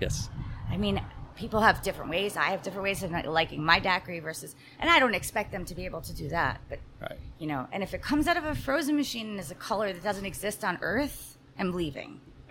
Yes. 0.00 0.30
I 0.70 0.76
mean, 0.76 1.00
people 1.36 1.60
have 1.60 1.82
different 1.82 2.10
ways. 2.10 2.36
I 2.36 2.50
have 2.50 2.62
different 2.62 2.84
ways 2.84 3.02
of 3.02 3.10
liking 3.26 3.64
my 3.64 3.78
daiquiri 3.80 4.20
versus, 4.20 4.54
and 4.78 4.90
I 4.90 4.98
don't 4.98 5.14
expect 5.14 5.52
them 5.52 5.64
to 5.66 5.74
be 5.74 5.84
able 5.84 6.00
to 6.02 6.12
do 6.14 6.28
that. 6.28 6.60
But 6.68 6.78
Right. 7.00 7.18
you 7.38 7.46
know, 7.46 7.66
and 7.72 7.82
if 7.82 7.94
it 7.94 8.02
comes 8.02 8.26
out 8.28 8.36
of 8.36 8.44
a 8.44 8.54
frozen 8.54 8.96
machine 8.96 9.30
and 9.30 9.40
is 9.40 9.50
a 9.50 9.54
color 9.54 9.92
that 9.92 10.02
doesn't 10.02 10.26
exist 10.26 10.64
on 10.64 10.78
Earth, 10.82 11.38
I'm 11.58 11.72
leaving. 11.72 12.20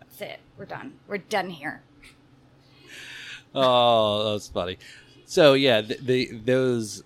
That's 0.00 0.20
it. 0.20 0.40
We're 0.56 0.64
done. 0.64 0.94
We're 1.08 1.18
done 1.18 1.50
here. 1.50 1.82
Oh, 3.54 4.32
that's 4.32 4.48
funny. 4.48 4.78
So 5.24 5.54
yeah, 5.54 5.80
the, 5.80 5.96
the 6.00 6.30
those 6.44 7.02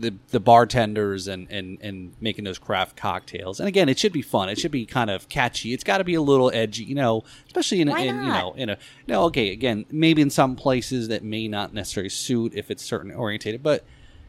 the 0.00 0.14
the 0.30 0.40
bartenders 0.40 1.28
and, 1.28 1.46
and 1.50 1.78
and 1.80 2.12
making 2.20 2.44
those 2.44 2.58
craft 2.58 2.96
cocktails, 2.96 3.60
and 3.60 3.68
again, 3.68 3.88
it 3.88 3.98
should 3.98 4.12
be 4.12 4.22
fun. 4.22 4.48
It 4.48 4.58
should 4.58 4.70
be 4.70 4.86
kind 4.86 5.10
of 5.10 5.28
catchy. 5.28 5.72
It's 5.72 5.84
got 5.84 5.98
to 5.98 6.04
be 6.04 6.14
a 6.14 6.22
little 6.22 6.50
edgy, 6.54 6.84
you 6.84 6.94
know, 6.94 7.22
especially 7.46 7.80
in, 7.80 7.88
a- 7.88 7.92
in 8.08 8.14
you 8.24 8.30
know 8.32 8.52
in 8.56 8.70
a 8.70 8.78
no. 9.06 9.24
Okay, 9.24 9.52
again, 9.52 9.84
maybe 9.90 10.22
in 10.22 10.30
some 10.30 10.56
places 10.56 11.08
that 11.08 11.22
may 11.22 11.46
not 11.48 11.74
necessarily 11.74 12.08
suit 12.08 12.54
if 12.54 12.70
it's 12.70 12.82
certain 12.84 13.12
orientated, 13.12 13.62
but 13.62 13.84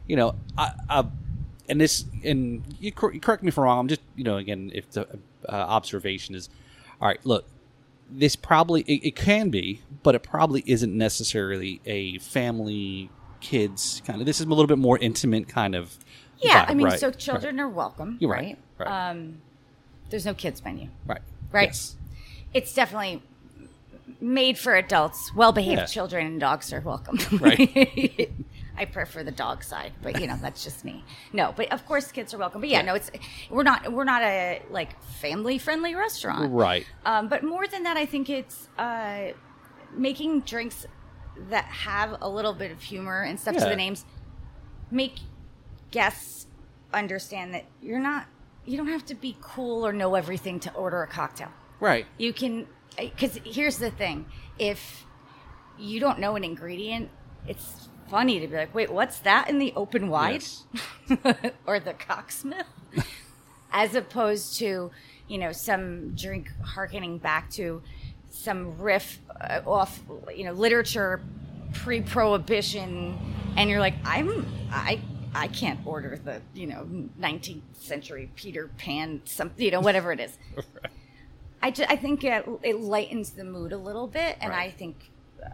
you 0.06 0.16
know, 0.16 0.34
I, 0.58 0.72
I 0.90 1.04
and 1.68 1.80
this 1.80 2.04
and 2.24 2.62
you, 2.80 2.92
cor- 2.92 3.12
you 3.14 3.20
correct 3.20 3.42
me 3.42 3.48
if 3.48 3.56
I'm 3.58 3.64
wrong. 3.64 3.78
I'm 3.80 3.88
just 3.88 4.02
you 4.14 4.24
know 4.24 4.36
again 4.36 4.70
if 4.74 4.90
the 4.90 5.02
uh, 5.48 5.52
observation 5.52 6.34
is 6.34 6.48
all 7.00 7.08
right. 7.08 7.24
Look, 7.24 7.46
this 8.10 8.36
probably 8.36 8.82
it, 8.82 9.06
it 9.08 9.16
can 9.16 9.48
be, 9.48 9.80
but 10.02 10.14
it 10.14 10.22
probably 10.22 10.62
isn't 10.66 10.94
necessarily 10.96 11.80
a 11.86 12.18
family 12.18 13.08
kids 13.42 14.00
kind 14.06 14.20
of. 14.20 14.26
This 14.26 14.40
is 14.40 14.46
a 14.46 14.48
little 14.48 14.66
bit 14.66 14.78
more 14.78 14.96
intimate 14.98 15.48
kind 15.48 15.74
of. 15.74 15.98
Yeah, 16.38 16.64
vibe, 16.64 16.70
I 16.70 16.74
mean, 16.74 16.86
right, 16.86 16.98
so 16.98 17.08
right, 17.08 17.18
children 17.18 17.60
are 17.60 17.68
welcome. 17.68 18.16
You're 18.20 18.30
right. 18.30 18.58
right, 18.78 18.88
right. 18.88 19.10
Um, 19.10 19.42
there's 20.10 20.24
no 20.26 20.34
kids 20.34 20.64
menu. 20.64 20.88
right, 21.06 21.20
Right. 21.52 21.68
Yes. 21.68 21.96
It's 22.54 22.74
definitely 22.74 23.22
made 24.20 24.58
for 24.58 24.74
adults. 24.74 25.32
Well-behaved 25.34 25.78
Yeah. 25.80 25.86
children 25.86 26.26
and 26.26 26.40
dogs 26.40 26.72
are 26.72 26.80
welcome. 26.80 27.18
Right. 27.38 28.30
I 28.76 28.86
prefer 28.86 29.22
the 29.22 29.30
dog 29.30 29.62
side, 29.62 29.92
but 30.02 30.18
you 30.20 30.26
know 30.26 30.36
that's 30.40 30.64
just 30.64 30.82
me. 30.84 31.04
No, 31.32 31.52
but 31.54 31.70
of 31.72 31.86
course 31.86 32.10
kids 32.10 32.32
are 32.34 32.38
welcome. 32.38 32.60
But 32.62 32.70
yeah, 32.70 32.80
no, 32.82 32.94
it's 32.94 33.10
we're 33.50 33.62
not 33.62 33.92
we're 33.92 34.04
not 34.04 34.22
a 34.22 34.62
like 34.70 35.00
family-friendly 35.02 35.94
restaurant. 35.94 36.52
Right. 36.52 36.86
Um, 37.04 37.28
but 37.28 37.44
more 37.44 37.66
than 37.66 37.82
that, 37.84 37.96
I 37.98 38.06
think 38.06 38.30
it's 38.30 38.68
uh, 38.78 39.32
making 39.94 40.40
drinks 40.40 40.86
that 41.50 41.64
have 41.64 42.18
a 42.20 42.28
little 42.28 42.54
bit 42.54 42.70
of 42.70 42.82
humor 42.82 43.22
and 43.22 43.38
stuff 43.38 43.56
to 43.56 43.64
the 43.64 43.76
names. 43.76 44.04
Make 44.90 45.16
guests 45.90 46.46
understand 46.92 47.54
that 47.54 47.64
you're 47.80 48.00
not, 48.00 48.26
you 48.64 48.76
don't 48.76 48.88
have 48.88 49.04
to 49.06 49.14
be 49.14 49.36
cool 49.40 49.86
or 49.86 49.92
know 49.92 50.14
everything 50.14 50.60
to 50.60 50.72
order 50.74 51.02
a 51.02 51.06
cocktail. 51.06 51.48
Right. 51.80 52.06
You 52.18 52.32
can, 52.32 52.66
because 52.96 53.38
here's 53.44 53.78
the 53.78 53.90
thing 53.90 54.26
if 54.58 55.04
you 55.78 56.00
don't 56.00 56.18
know 56.18 56.36
an 56.36 56.44
ingredient, 56.44 57.10
it's 57.46 57.88
funny 58.08 58.40
to 58.40 58.46
be 58.46 58.56
like, 58.56 58.74
wait, 58.74 58.92
what's 58.92 59.18
that 59.20 59.48
in 59.48 59.58
the 59.58 59.72
open 59.74 60.08
wide? 60.08 60.42
Yes. 60.42 60.64
or 61.66 61.80
the 61.80 61.94
cocksmith? 61.94 62.66
As 63.72 63.94
opposed 63.94 64.58
to, 64.58 64.90
you 65.28 65.38
know, 65.38 65.52
some 65.52 66.14
drink 66.14 66.50
harkening 66.62 67.18
back 67.18 67.50
to 67.52 67.82
some 68.32 68.78
riff 68.80 69.20
uh, 69.40 69.60
off, 69.66 70.00
you 70.34 70.44
know, 70.44 70.52
literature 70.52 71.20
pre 71.74 72.00
prohibition. 72.00 73.18
And 73.56 73.68
you're 73.70 73.80
like, 73.80 73.94
I'm, 74.04 74.46
I, 74.70 75.00
I 75.34 75.48
can't 75.48 75.78
order 75.86 76.18
the, 76.22 76.40
you 76.54 76.66
know, 76.66 76.86
19th 77.20 77.60
century 77.74 78.30
Peter 78.34 78.70
Pan, 78.78 79.20
something, 79.24 79.64
you 79.64 79.70
know, 79.70 79.80
whatever 79.80 80.10
it 80.12 80.20
is. 80.20 80.36
I, 81.62 81.70
ju- 81.70 81.84
I 81.88 81.96
think 81.96 82.24
it, 82.24 82.44
it 82.62 82.80
lightens 82.80 83.30
the 83.30 83.44
mood 83.44 83.72
a 83.72 83.78
little 83.78 84.06
bit, 84.08 84.36
and 84.40 84.50
Right. 84.50 84.68
I 84.68 84.70
think 84.70 85.10
uh, 85.44 85.48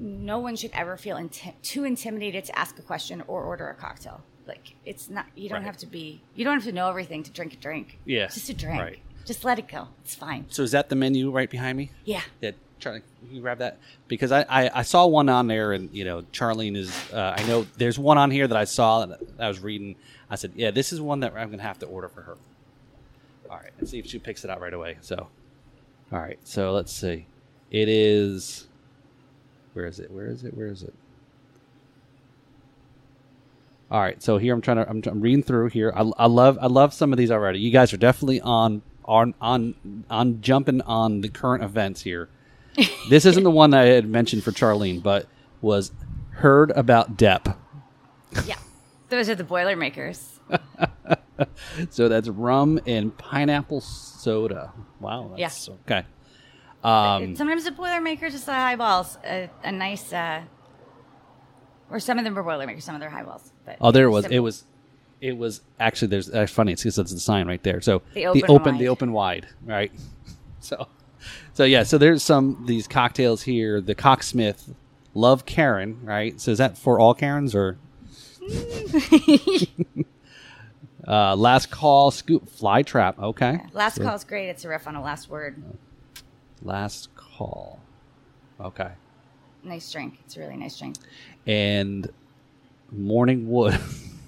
no 0.00 0.38
one 0.40 0.56
should 0.56 0.72
ever 0.74 0.96
feel 0.96 1.16
inti- 1.16 1.54
too 1.62 1.84
intimidated 1.84 2.44
to 2.46 2.58
ask 2.58 2.78
a 2.78 2.82
question 2.82 3.22
or 3.28 3.44
order 3.44 3.68
a 3.68 3.74
cocktail. 3.74 4.22
Like 4.48 4.74
it's 4.84 5.08
not 5.08 5.26
you 5.36 5.48
don't 5.48 5.58
Right. 5.58 5.66
have 5.66 5.76
to 5.78 5.86
be 5.86 6.20
you 6.34 6.44
don't 6.44 6.54
have 6.54 6.64
to 6.64 6.72
know 6.72 6.88
everything 6.88 7.22
to 7.22 7.30
drink 7.30 7.52
a 7.54 7.56
drink. 7.56 8.00
Yeah, 8.04 8.26
just 8.26 8.48
a 8.48 8.54
drink. 8.54 9.00
Just 9.24 9.44
let 9.44 9.58
it 9.58 9.68
go. 9.68 9.88
It's 10.04 10.14
fine. 10.14 10.46
So 10.48 10.62
is 10.62 10.72
that 10.72 10.88
the 10.88 10.96
menu 10.96 11.30
right 11.30 11.48
behind 11.48 11.78
me? 11.78 11.90
Yeah. 12.04 12.22
Yeah, 12.40 12.52
Charlie, 12.78 13.02
can 13.24 13.36
you 13.36 13.40
grab 13.40 13.58
that? 13.58 13.78
Because 14.08 14.32
I, 14.32 14.42
I, 14.48 14.80
I 14.80 14.82
saw 14.82 15.06
one 15.06 15.28
on 15.28 15.46
there, 15.46 15.72
and 15.72 15.88
you 15.94 16.04
know, 16.04 16.22
Charlene 16.32 16.76
is. 16.76 16.92
Uh, 17.12 17.36
I 17.38 17.42
know 17.46 17.66
there's 17.76 17.98
one 17.98 18.18
on 18.18 18.30
here 18.30 18.48
that 18.48 18.56
I 18.56 18.64
saw 18.64 19.06
that 19.06 19.20
I 19.38 19.48
was 19.48 19.60
reading. 19.60 19.94
I 20.28 20.34
said, 20.34 20.52
yeah, 20.56 20.70
this 20.70 20.92
is 20.92 21.00
one 21.00 21.20
that 21.20 21.34
I'm 21.36 21.50
gonna 21.50 21.62
have 21.62 21.78
to 21.80 21.86
order 21.86 22.08
for 22.08 22.22
her. 22.22 22.36
All 23.48 23.58
right, 23.58 23.70
and 23.78 23.88
see 23.88 23.98
if 23.98 24.06
she 24.06 24.18
picks 24.18 24.44
it 24.44 24.50
out 24.50 24.60
right 24.60 24.72
away. 24.72 24.96
So, 25.02 25.28
all 26.10 26.18
right, 26.18 26.38
so 26.42 26.72
let's 26.72 26.92
see. 26.92 27.26
It 27.70 27.88
is. 27.88 28.66
Where 29.74 29.86
is 29.86 30.00
it? 30.00 30.10
Where 30.10 30.26
is 30.26 30.42
it? 30.42 30.56
Where 30.56 30.66
is 30.66 30.82
it? 30.82 30.94
All 33.90 34.00
right, 34.00 34.20
so 34.22 34.38
here 34.38 34.54
I'm 34.54 34.62
trying 34.62 34.78
to 34.78 34.88
I'm, 34.88 35.02
I'm 35.06 35.20
reading 35.20 35.42
through 35.42 35.68
here. 35.68 35.92
I, 35.94 36.10
I 36.16 36.26
love 36.26 36.58
I 36.60 36.66
love 36.66 36.92
some 36.94 37.12
of 37.12 37.18
these 37.18 37.30
already. 37.30 37.60
You 37.60 37.70
guys 37.70 37.92
are 37.92 37.98
definitely 37.98 38.40
on 38.40 38.82
on 39.04 39.34
on 39.40 40.04
on 40.10 40.40
jumping 40.40 40.80
on 40.82 41.20
the 41.20 41.28
current 41.28 41.62
events 41.62 42.02
here. 42.02 42.28
this 43.10 43.24
isn't 43.26 43.42
the 43.44 43.50
one 43.50 43.70
that 43.70 43.82
I 43.82 43.86
had 43.86 44.08
mentioned 44.08 44.42
for 44.44 44.50
Charlene, 44.52 45.02
but 45.02 45.26
was 45.60 45.92
heard 46.30 46.70
about 46.72 47.16
Depp. 47.16 47.56
Yeah. 48.46 48.56
Those 49.10 49.28
are 49.28 49.34
the 49.34 49.44
Boilermakers. 49.44 50.40
So 51.90 52.08
that's 52.08 52.28
rum 52.28 52.78
and 52.86 53.16
pineapple 53.16 53.80
soda. 53.80 54.72
Wow, 55.00 55.32
that's 55.36 55.68
okay. 55.68 56.04
Um, 56.84 57.34
Sometimes 57.34 57.64
the 57.64 57.72
Boilermakers 57.72 58.32
just 58.32 58.46
the 58.46 58.52
highballs. 58.52 59.18
A, 59.24 59.50
a 59.64 59.72
nice, 59.72 60.12
uh, 60.12 60.42
or 61.90 61.98
some 61.98 62.18
of 62.18 62.24
them 62.24 62.38
are 62.38 62.42
Boilermakers, 62.44 62.84
some 62.84 62.94
of 62.94 63.00
them 63.00 63.08
are 63.08 63.16
highballs. 63.16 63.50
But 63.64 63.78
oh, 63.80 63.90
there 63.90 64.06
it 64.06 64.10
was. 64.10 64.24
some- 64.24 64.32
It 64.32 64.38
was. 64.40 64.64
It 65.22 65.38
was 65.38 65.62
actually. 65.80 66.08
There's. 66.08 66.26
That's 66.26 66.52
funny. 66.52 66.72
It's 66.72 66.82
because 66.82 66.98
it's 66.98 67.12
the 67.14 67.20
sign 67.20 67.46
right 67.46 67.62
there. 67.62 67.80
So 67.80 68.02
The 68.12 68.26
open 68.26 68.42
open, 68.48 68.72
wide. 68.74 68.80
the 68.80 68.88
open 68.88 69.12
wide, 69.12 69.46
right? 69.64 69.90
So, 70.60 70.86
so 71.54 71.64
yeah. 71.64 71.82
So 71.82 71.98
there's 71.98 72.22
some 72.22 72.62
these 72.66 72.86
cocktails 72.86 73.42
here. 73.42 73.80
The 73.80 73.96
Cocksmith, 73.96 74.72
Love 75.14 75.44
Karen, 75.44 75.98
right? 76.04 76.40
So 76.40 76.52
is 76.52 76.58
that 76.58 76.78
for 76.78 77.00
all 77.00 77.14
Karens 77.14 77.52
or? 77.54 77.78
uh, 81.06 81.34
last 81.36 81.70
call, 81.70 82.10
scoop, 82.10 82.48
fly 82.48 82.82
trap. 82.82 83.18
Okay. 83.18 83.60
Last 83.72 83.96
So- 83.96 84.04
call's 84.04 84.24
great. 84.24 84.48
It's 84.48 84.64
a 84.64 84.68
riff 84.68 84.86
on 84.86 84.96
a 84.96 85.02
last 85.02 85.28
word. 85.28 85.62
Last 86.62 87.14
call. 87.16 87.80
Okay. 88.60 88.90
Nice 89.64 89.90
drink. 89.90 90.18
It's 90.24 90.36
a 90.36 90.40
really 90.40 90.56
nice 90.56 90.78
drink. 90.78 90.96
And 91.46 92.08
morning 92.92 93.48
wood. 93.50 93.78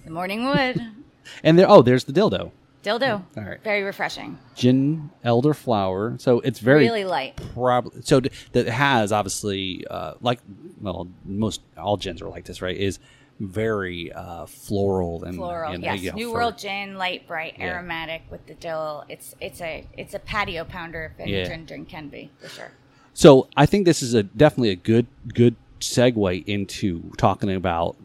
The 0.04 0.10
morning 0.10 0.46
wood. 0.46 0.80
and 1.44 1.58
there. 1.58 1.68
Oh, 1.68 1.82
there's 1.82 2.04
the 2.04 2.12
dildo. 2.12 2.50
Dildo. 2.82 3.22
All 3.36 3.42
right. 3.42 3.62
Very 3.64 3.82
refreshing. 3.82 4.38
Gin 4.54 5.10
elderflower. 5.24 6.20
So 6.20 6.40
it's 6.40 6.58
very 6.58 6.84
really 6.84 7.04
light. 7.04 7.40
probably 7.54 8.02
so 8.02 8.20
th- 8.20 8.32
that 8.52 8.66
has 8.66 9.10
obviously 9.12 9.86
uh, 9.88 10.14
like 10.20 10.40
well 10.80 11.08
most 11.24 11.62
all 11.78 11.96
gins 11.96 12.20
are 12.20 12.28
like 12.28 12.44
this 12.44 12.60
right 12.60 12.76
is 12.76 12.98
very 13.40 14.12
uh, 14.12 14.46
floral 14.46 15.24
and 15.24 15.36
Floral. 15.36 15.72
and, 15.72 15.82
yes. 15.82 16.00
you 16.02 16.10
know, 16.10 16.16
New 16.16 16.32
World 16.32 16.56
gin, 16.58 16.96
light, 16.96 17.26
bright, 17.26 17.54
Yeah. 17.58 17.72
aromatic 17.74 18.22
with 18.30 18.46
the 18.46 18.54
dill. 18.54 19.04
It's 19.08 19.34
it's 19.40 19.60
a 19.62 19.86
it's 19.96 20.12
a 20.14 20.18
patio 20.18 20.64
pounder 20.64 21.12
if 21.14 21.20
any 21.20 21.32
Yeah. 21.32 21.44
gin 21.48 21.64
drink 21.64 21.88
can 21.88 22.08
be 22.08 22.30
for 22.38 22.48
sure. 22.48 22.70
so 23.14 23.48
I 23.56 23.64
think 23.64 23.86
this 23.86 24.02
is 24.02 24.12
a 24.12 24.22
definitely 24.22 24.70
a 24.70 24.76
good 24.76 25.06
good 25.32 25.56
segue 25.80 26.44
into 26.46 27.10
talking 27.16 27.50
about 27.54 27.96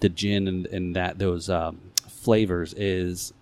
the 0.00 0.08
gin 0.08 0.46
and, 0.48 0.66
and 0.66 0.96
that 0.96 1.18
those 1.18 1.48
um, 1.50 1.80
flavors 2.08 2.74
is 2.74 3.32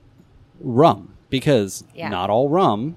rum 0.60 1.14
because 1.30 1.84
Yeah. 1.94 2.08
not 2.08 2.30
all 2.30 2.48
rum 2.48 2.96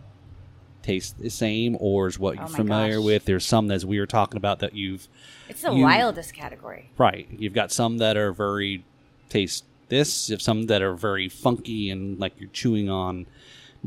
tastes 0.83 1.13
the 1.13 1.29
same 1.29 1.75
or 1.79 2.07
is 2.07 2.19
what 2.19 2.33
Oh 2.37 2.41
you're 2.41 2.49
my 2.49 2.57
familiar 2.57 2.97
gosh. 2.97 3.05
with 3.05 3.25
there's 3.25 3.45
some 3.45 3.71
as 3.71 3.85
we 3.85 3.99
were 3.99 4.05
talking 4.05 4.37
about 4.37 4.59
that 4.59 4.75
you've 4.75 5.07
It's 5.49 5.61
the 5.63 5.71
You- 5.73 5.83
wildest 5.83 6.33
category. 6.33 6.91
Right. 6.97 7.27
You've 7.31 7.53
got 7.53 7.71
some 7.71 7.97
that 7.97 8.17
are 8.17 8.31
very 8.31 8.83
taste 9.29 9.65
this, 9.89 10.29
you 10.29 10.33
have 10.33 10.41
some 10.41 10.63
that 10.67 10.81
are 10.81 10.93
very 10.95 11.29
funky 11.29 11.89
and 11.89 12.19
like 12.19 12.33
you're 12.39 12.49
chewing 12.49 12.89
on 12.89 13.25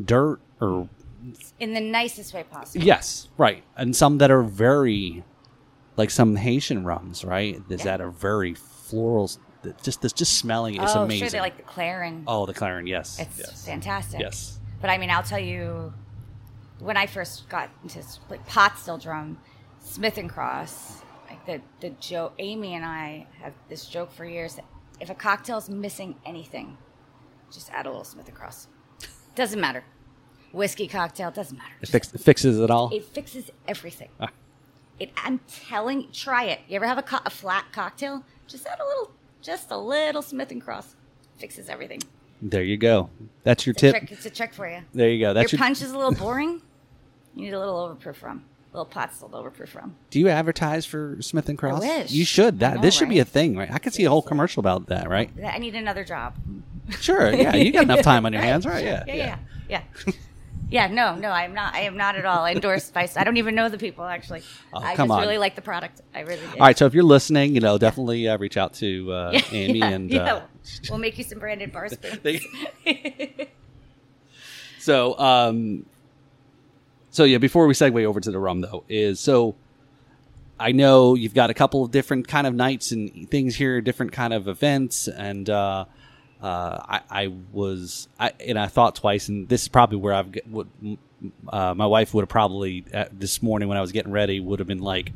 dirt 0.02 0.40
or 0.60 0.88
In 1.60 1.74
the 1.74 1.80
nicest 1.80 2.32
way 2.34 2.44
possible. 2.44 2.84
yes, 2.84 3.28
right. 3.36 3.62
And 3.76 3.94
some 3.94 4.18
that 4.18 4.30
are 4.30 4.42
very 4.42 5.22
like 5.96 6.10
some 6.10 6.36
Haitian 6.36 6.84
rums, 6.84 7.24
right? 7.24 7.60
Is 7.68 7.80
Yeah. 7.80 7.84
that 7.84 8.00
are 8.00 8.10
very 8.10 8.54
floral 8.88 9.30
that 9.62 9.82
just 9.82 10.02
this 10.02 10.12
just 10.12 10.38
smelling 10.38 10.74
it 10.76 10.82
is 10.82 10.90
oh, 10.94 11.02
amazing. 11.02 11.26
sure. 11.26 11.30
They 11.30 11.40
like 11.40 11.56
the 11.56 11.62
Clairin. 11.64 12.24
oh, 12.26 12.46
the 12.46 12.54
Clairin, 12.54 12.88
yes. 12.88 13.18
It's 13.18 13.38
yes. 13.38 13.66
fantastic. 13.66 14.20
Yes. 14.20 14.58
But 14.80 14.90
I 14.90 14.98
mean, 14.98 15.10
I'll 15.10 15.22
tell 15.22 15.38
you, 15.38 15.92
when 16.78 16.96
I 16.96 17.06
first 17.06 17.48
got 17.48 17.70
into 17.82 18.00
like 18.30 18.46
pot 18.46 18.78
still 18.78 18.98
drum, 18.98 19.38
Smith 19.80 20.16
and 20.18 20.30
Cross, 20.30 21.02
like 21.28 21.44
the 21.46 21.60
the 21.80 21.90
joke. 21.98 22.34
Amy 22.38 22.74
and 22.74 22.84
I 22.84 23.26
have 23.40 23.52
this 23.68 23.86
joke 23.86 24.12
for 24.12 24.24
years 24.24 24.54
that 24.54 24.64
if 25.00 25.10
a 25.10 25.14
cocktail's 25.14 25.68
missing 25.68 26.16
anything, 26.24 26.78
just 27.52 27.70
add 27.72 27.86
a 27.86 27.88
little 27.90 28.04
Smith 28.04 28.28
and 28.28 28.36
Cross. 28.36 28.68
Doesn't 29.34 29.60
matter. 29.60 29.84
whiskey 30.52 30.88
cocktail. 30.88 31.30
Doesn't 31.30 31.56
matter. 31.56 31.74
It 31.80 31.88
fix, 31.88 32.08
fixes 32.10 32.58
it 32.58 32.70
all. 32.70 32.90
It 32.92 33.04
fixes 33.04 33.50
everything. 33.66 34.08
Ah. 34.20 34.30
It. 34.98 35.10
I'm 35.16 35.40
telling. 35.48 36.10
Try 36.12 36.44
it. 36.44 36.60
You 36.68 36.76
ever 36.76 36.86
have 36.86 36.98
a, 36.98 37.02
co- 37.02 37.20
a 37.24 37.30
flat 37.30 37.66
cocktail? 37.72 38.24
Just 38.48 38.66
add 38.66 38.80
a 38.80 38.84
little, 38.86 39.12
just 39.42 39.70
a 39.70 39.76
little 39.78 40.22
Smith 40.22 40.50
and 40.50 40.60
Cross. 40.62 40.96
Fixes 41.38 41.68
everything. 41.68 42.00
There 42.42 42.62
you 42.62 42.76
go. 42.76 43.10
That's 43.44 43.66
your 43.66 43.72
It's 43.74 43.82
a 43.84 43.92
tip. 43.92 43.98
trick. 44.00 44.12
It's 44.12 44.26
a 44.26 44.30
trick 44.30 44.52
for 44.54 44.68
you. 44.68 44.80
There 44.94 45.08
you 45.10 45.20
go. 45.24 45.32
That's 45.34 45.52
your 45.52 45.58
your. 45.58 45.64
punch 45.66 45.82
is 45.82 45.92
a 45.92 45.96
little 45.96 46.12
boring. 46.14 46.62
You 47.36 47.44
need 47.44 47.52
a 47.54 47.58
little 47.58 47.76
overproof 47.76 48.22
rum. 48.22 48.44
A 48.72 48.76
little 48.78 48.90
pot 48.90 49.14
still 49.14 49.28
overproof 49.30 49.74
rum. 49.74 49.94
Do 50.10 50.18
you 50.18 50.28
advertise 50.28 50.84
for 50.86 51.16
Smith 51.20 51.48
and 51.48 51.56
Cross? 51.58 51.82
I 51.84 51.98
wish. 52.00 52.10
You 52.10 52.24
should. 52.24 52.60
That 52.60 52.76
know, 52.76 52.82
this 52.82 52.94
should 52.94 53.08
be 53.08 53.18
a 53.18 53.24
thing, 53.24 53.56
right? 53.56 53.70
I 53.72 53.78
could 53.78 53.92
see 53.94 54.04
a 54.04 54.10
whole 54.10 54.22
commercial 54.22 54.60
about 54.60 54.86
that, 54.86 55.08
right? 55.08 55.30
I 55.44 55.58
need 55.58 55.74
another 55.74 56.04
job. 56.04 56.34
Sure. 57.00 57.32
Yeah, 57.32 57.54
you 57.56 57.70
got 57.72 57.84
enough 57.84 58.02
time 58.02 58.24
on 58.26 58.32
your 58.32 58.42
hands, 58.50 58.66
right? 58.66 58.84
Yeah, 58.84 59.04
Yeah. 59.06 59.14
yeah, 59.14 59.38
yeah. 59.68 59.82
Yeah, 60.06 60.12
Yeah, 60.70 60.86
no, 60.88 61.14
no, 61.14 61.30
I'm 61.30 61.54
not. 61.54 61.74
I 61.74 61.80
am 61.80 61.96
not 61.96 62.16
at 62.16 62.26
all 62.26 62.44
endorsed 62.44 62.92
by. 62.92 63.08
I 63.16 63.24
don't 63.24 63.38
even 63.38 63.54
know 63.54 63.68
the 63.68 63.78
people 63.78 64.04
actually. 64.04 64.42
Oh, 64.72 64.80
I 64.80 64.96
just 64.96 65.10
on. 65.10 65.20
really 65.20 65.38
like 65.38 65.54
the 65.54 65.62
product. 65.62 66.02
I 66.14 66.20
really 66.20 66.40
do. 66.40 66.52
All 66.52 66.66
right. 66.66 66.76
So 66.76 66.84
if 66.84 66.92
you're 66.92 67.04
listening, 67.04 67.54
you 67.54 67.60
know, 67.60 67.78
definitely 67.78 68.28
uh, 68.28 68.36
reach 68.36 68.56
out 68.58 68.74
to 68.74 69.10
uh, 69.12 69.40
Amy 69.50 69.78
yeah, 69.78 69.88
and. 69.88 70.10
yeah. 70.10 70.34
Uh, 70.34 70.42
we'll 70.90 70.98
make 70.98 71.16
you 71.16 71.24
some 71.24 71.38
branded 71.38 71.72
bar 71.72 71.88
spoons. 71.90 72.42
So, 74.78 75.18
um, 75.18 75.86
so 77.10 77.24
yeah. 77.24 77.38
Before 77.38 77.66
we 77.66 77.72
segue 77.74 78.04
over 78.04 78.20
to 78.20 78.30
the 78.30 78.38
rum, 78.38 78.60
though, 78.60 78.84
is 78.88 79.20
so. 79.20 79.56
I 80.60 80.72
know 80.72 81.14
you've 81.14 81.34
got 81.34 81.50
a 81.50 81.54
couple 81.54 81.84
of 81.84 81.92
different 81.92 82.26
kind 82.26 82.44
of 82.44 82.52
nights 82.52 82.90
and 82.90 83.30
things 83.30 83.54
here, 83.54 83.80
different 83.80 84.10
kind 84.10 84.34
of 84.34 84.48
events, 84.48 85.06
and 85.06 85.48
uh, 86.42 86.78
I, 86.88 87.00
I 87.10 87.32
was, 87.52 88.08
I, 88.18 88.32
and 88.46 88.58
I 88.58 88.66
thought 88.66 88.94
twice, 88.94 89.28
and 89.28 89.48
this 89.48 89.62
is 89.62 89.68
probably 89.68 89.98
where 89.98 90.14
I've, 90.14 90.34
what, 90.48 90.66
uh, 91.48 91.74
my 91.74 91.86
wife 91.86 92.14
would 92.14 92.22
have 92.22 92.28
probably 92.28 92.84
uh, 92.94 93.06
this 93.12 93.42
morning 93.42 93.68
when 93.68 93.76
I 93.76 93.80
was 93.80 93.92
getting 93.92 94.12
ready 94.12 94.38
would 94.40 94.60
have 94.60 94.68
been 94.68 94.78
like, 94.78 95.12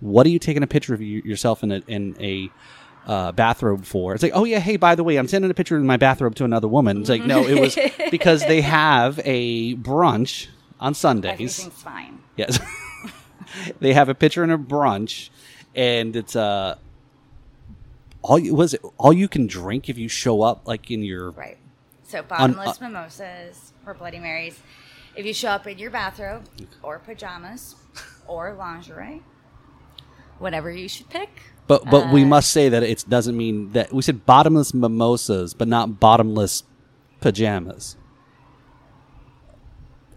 "What 0.00 0.26
are 0.26 0.30
you 0.30 0.38
taking 0.38 0.62
a 0.62 0.66
picture 0.66 0.94
of 0.94 1.02
yourself 1.02 1.62
in 1.62 1.72
a 1.72 1.82
in 1.86 2.16
a 2.20 2.50
uh, 3.06 3.32
bathrobe 3.32 3.84
for?" 3.84 4.14
It's 4.14 4.22
like, 4.22 4.32
"Oh 4.34 4.44
yeah, 4.44 4.60
hey, 4.60 4.76
by 4.76 4.94
the 4.94 5.04
way, 5.04 5.16
I'm 5.16 5.28
sending 5.28 5.50
a 5.50 5.54
picture 5.54 5.76
in 5.76 5.86
my 5.86 5.98
bathrobe 5.98 6.34
to 6.36 6.44
another 6.44 6.68
woman." 6.68 7.00
It's 7.00 7.10
like, 7.10 7.24
no, 7.24 7.46
it 7.46 7.60
was 7.60 7.78
because 8.10 8.46
they 8.46 8.62
have 8.62 9.20
a 9.24 9.74
brunch 9.76 10.48
on 10.80 10.94
Sundays. 10.94 11.32
Everything's 11.32 11.82
fine. 11.82 12.18
Yes. 12.36 12.58
they 13.80 13.92
have 13.92 14.08
a 14.08 14.14
picture 14.14 14.42
and 14.42 14.52
a 14.52 14.58
brunch, 14.58 15.28
and 15.74 16.16
it's 16.16 16.34
uh 16.34 16.76
all 18.22 18.38
you 18.38 18.54
was 18.54 18.74
it 18.74 18.80
all 18.98 19.12
you 19.12 19.28
can 19.28 19.46
drink 19.46 19.88
if 19.88 19.98
you 19.98 20.08
show 20.08 20.42
up 20.42 20.66
like 20.66 20.90
in 20.90 21.02
your 21.02 21.30
Right. 21.32 21.58
So 22.04 22.22
bottomless 22.22 22.80
uh, 22.80 22.84
mimosas 22.88 23.72
or 23.86 23.94
Bloody 23.94 24.18
Marys. 24.18 24.60
If 25.16 25.26
you 25.26 25.34
show 25.34 25.48
up 25.50 25.66
in 25.66 25.78
your 25.78 25.90
bathrobe 25.90 26.44
or 26.82 26.98
pajamas 26.98 27.74
or 28.26 28.54
lingerie, 28.54 29.22
whatever 30.38 30.70
you 30.70 30.88
should 30.88 31.08
pick. 31.10 31.30
but 31.66 31.84
but 31.90 32.12
we 32.12 32.22
uh, 32.22 32.26
must 32.26 32.50
say 32.50 32.68
that 32.68 32.82
it 32.82 33.04
doesn't 33.08 33.36
mean 33.36 33.72
that 33.72 33.92
we 33.92 34.02
said 34.02 34.24
bottomless 34.26 34.72
mimosas, 34.74 35.54
but 35.54 35.68
not 35.68 36.00
bottomless 36.00 36.64
pajamas. 37.20 37.96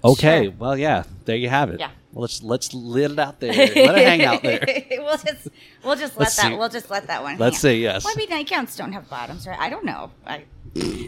Okay, 0.04 0.46
Sure. 0.46 0.54
well 0.58 0.78
yeah, 0.78 1.04
there 1.26 1.36
you 1.36 1.50
have 1.50 1.70
it. 1.70 1.80
Yeah. 1.80 1.92
Well, 2.16 2.22
let's 2.22 2.42
let's 2.42 2.74
let 2.74 3.12
it 3.12 3.20
out 3.20 3.42
there. 3.42 3.52
let 3.54 3.98
it 3.98 4.08
hang 4.08 4.24
out 4.24 4.42
there. 4.42 4.66
we'll 4.92 5.18
just 5.18 5.50
we'll 5.84 5.96
just 5.98 6.14
let 6.16 6.22
Let's 6.28 6.36
that 6.38 6.48
see. 6.50 6.56
we'll 6.56 6.70
just 6.70 6.90
let 6.90 7.08
that 7.08 7.22
one. 7.22 7.38
Let's 7.38 7.58
hang. 7.58 7.62
say 7.62 7.78
yes. 7.78 8.06
Well, 8.06 8.14
I 8.16 8.18
mean, 8.18 8.30
nightgowns 8.30 8.78
don't 8.78 8.94
have 8.94 9.10
bottoms, 9.10 9.46
right? 9.46 9.60
I 9.60 9.70
don't 9.70 9.84
know. 9.84 10.12
I, 10.26 10.46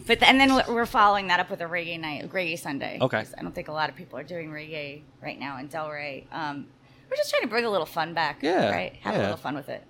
but 0.05 0.22
and 0.22 0.38
then 0.39 0.53
we're 0.68 0.86
following 0.86 1.28
that 1.28 1.39
up 1.39 1.49
with 1.49 1.62
a 1.62 1.66
reggae 1.66 1.97
night, 1.97 2.30
reggae 2.32 2.60
Sunday. 2.60 2.99
Okay. 3.01 3.20
'Cause 3.20 3.34
I 3.38 3.41
don't 3.41 3.55
think 3.55 3.70
a 3.70 3.72
lot 3.72 3.89
of 3.89 3.95
people 3.95 4.20
are 4.20 4.24
doing 4.24 4.49
reggae 4.51 5.03
right 5.22 5.39
now 5.39 5.58
in 5.60 5.70
Delray. 5.70 6.26
Um, 6.34 6.68
we're 7.10 7.16
just 7.16 7.30
trying 7.30 7.43
to 7.43 7.47
bring 7.47 7.64
a 7.64 7.70
little 7.70 7.86
fun 7.86 8.14
back. 8.14 8.39
Yeah, 8.41 8.70
Right. 8.70 8.93
Have 9.01 9.16
a 9.16 9.18
yeah. 9.18 9.24
little 9.24 9.38
fun 9.38 9.55
with 9.55 9.70
it. 9.70 9.84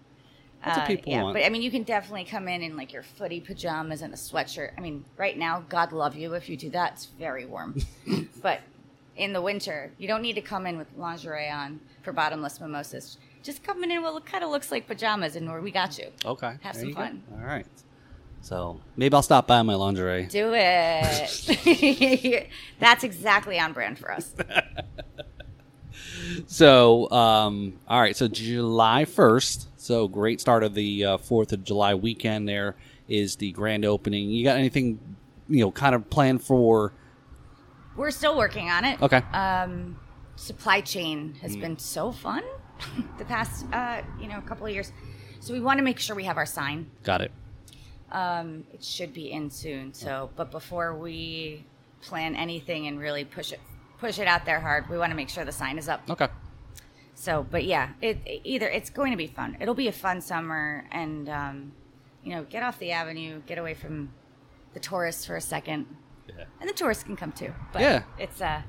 That's 0.63 0.77
what 0.79 0.87
people 0.87 1.11
yeah, 1.13 1.23
want. 1.23 1.33
but 1.35 1.43
I 1.45 1.49
mean, 1.49 1.61
you 1.63 1.71
can 1.71 1.81
definitely 1.83 2.25
come 2.25 2.47
in 2.47 2.61
in 2.61 2.75
like 2.77 2.93
your 2.93 3.03
footy 3.03 3.39
pajamas 3.39 4.01
and 4.03 4.13
a 4.13 4.17
sweatshirt. 4.17 4.71
I 4.77 4.81
mean, 4.81 5.03
right 5.17 5.37
now, 5.37 5.63
God 5.69 5.91
love 5.93 6.15
you 6.15 6.33
if 6.35 6.47
you 6.49 6.57
do 6.57 6.69
that. 6.71 6.93
It's 6.93 7.05
very 7.05 7.45
warm. 7.45 7.75
but 8.41 8.61
in 9.17 9.33
the 9.33 9.41
winter, 9.41 9.91
you 9.97 10.07
don't 10.07 10.21
need 10.21 10.33
to 10.33 10.41
come 10.41 10.65
in 10.65 10.77
with 10.77 10.87
lingerie 10.95 11.49
on 11.49 11.79
for 12.03 12.13
bottomless 12.13 12.59
mimosas. 12.61 13.17
Just 13.43 13.63
come 13.63 13.83
in 13.83 14.01
what 14.01 14.25
kind 14.25 14.43
of 14.43 14.49
looks 14.49 14.71
like 14.71 14.87
pajamas, 14.87 15.35
and 15.35 15.51
we 15.63 15.71
got 15.71 15.97
you. 15.97 16.07
Okay. 16.25 16.55
Have 16.61 16.61
there 16.61 16.73
some 16.73 16.89
you 16.89 16.95
go. 16.95 17.01
fun. 17.01 17.23
All 17.33 17.45
right. 17.45 17.65
So 18.41 18.79
maybe 18.95 19.15
I'll 19.15 19.21
stop 19.21 19.47
by 19.47 19.61
my 19.61 19.75
lingerie. 19.75 20.25
Do 20.27 20.51
it. 20.53 22.47
That's 22.79 23.03
exactly 23.03 23.59
on 23.59 23.73
brand 23.73 23.99
for 23.99 24.11
us. 24.11 24.33
So, 26.45 27.09
um, 27.11 27.79
all 27.87 27.99
right. 27.99 28.15
So 28.15 28.27
July 28.27 29.05
first. 29.05 29.67
So 29.77 30.07
great 30.07 30.41
start 30.41 30.63
of 30.63 30.73
the 30.73 31.05
uh, 31.05 31.17
Fourth 31.17 31.53
of 31.53 31.63
July 31.63 31.95
weekend. 31.95 32.47
There 32.47 32.75
is 33.07 33.37
the 33.37 33.51
grand 33.51 33.85
opening. 33.85 34.29
You 34.29 34.43
got 34.43 34.57
anything, 34.57 34.99
you 35.47 35.61
know, 35.61 35.71
kind 35.71 35.95
of 35.95 36.09
planned 36.09 36.43
for? 36.43 36.93
We're 37.97 38.11
still 38.11 38.37
working 38.37 38.69
on 38.69 38.85
it. 38.85 39.01
Okay. 39.01 39.21
Um, 39.33 39.99
supply 40.35 40.81
chain 40.81 41.35
has 41.41 41.57
been 41.57 41.77
so 41.79 42.11
fun 42.11 42.43
the 43.17 43.25
past, 43.25 43.65
uh, 43.73 44.03
you 44.21 44.27
know, 44.27 44.39
couple 44.41 44.67
of 44.67 44.71
years. 44.71 44.93
So 45.39 45.53
we 45.53 45.59
want 45.59 45.79
to 45.79 45.83
make 45.83 45.99
sure 45.99 46.15
we 46.15 46.23
have 46.25 46.37
our 46.37 46.45
sign. 46.45 46.89
Got 47.03 47.21
it. 47.21 47.31
Um, 48.11 48.65
it 48.71 48.83
should 48.83 49.13
be 49.13 49.31
in 49.31 49.49
soon. 49.49 49.93
So, 49.93 50.29
but 50.35 50.51
before 50.51 50.95
we 50.95 51.65
plan 52.01 52.35
anything 52.35 52.87
and 52.87 52.99
really 52.99 53.25
push 53.25 53.51
it 53.51 53.59
push 53.97 54.19
it 54.19 54.27
out 54.27 54.45
there 54.45 54.59
hard, 54.59 54.87
we 54.89 54.97
want 54.97 55.09
to 55.11 55.15
make 55.15 55.29
sure 55.29 55.43
the 55.43 55.51
sign 55.51 55.77
is 55.77 55.89
up. 55.89 56.01
Okay. 56.09 56.27
So, 57.15 57.45
but 57.49 57.65
yeah, 57.65 57.89
it 58.01 58.19
either 58.43 58.67
it's 58.67 58.91
going 58.91 59.11
to 59.11 59.17
be 59.17 59.27
fun. 59.27 59.57
It'll 59.59 59.73
be 59.73 59.87
a 59.87 59.91
fun 59.91 60.21
summer, 60.21 60.85
and 60.91 61.27
um, 61.27 61.71
you 62.23 62.35
know, 62.35 62.43
get 62.43 62.61
off 62.61 62.77
the 62.77 62.91
avenue, 62.91 63.41
get 63.47 63.57
away 63.57 63.73
from 63.73 64.13
the 64.73 64.79
tourists 64.79 65.25
for 65.25 65.35
a 65.35 65.41
second, 65.41 65.87
Yeah. 66.27 66.45
and 66.59 66.69
the 66.69 66.73
tourists 66.73 67.03
can 67.03 67.15
come 67.15 67.31
too. 67.31 67.53
But 67.73 67.81
Yeah. 67.81 68.03
it's 68.19 68.41
uh, 68.41 68.61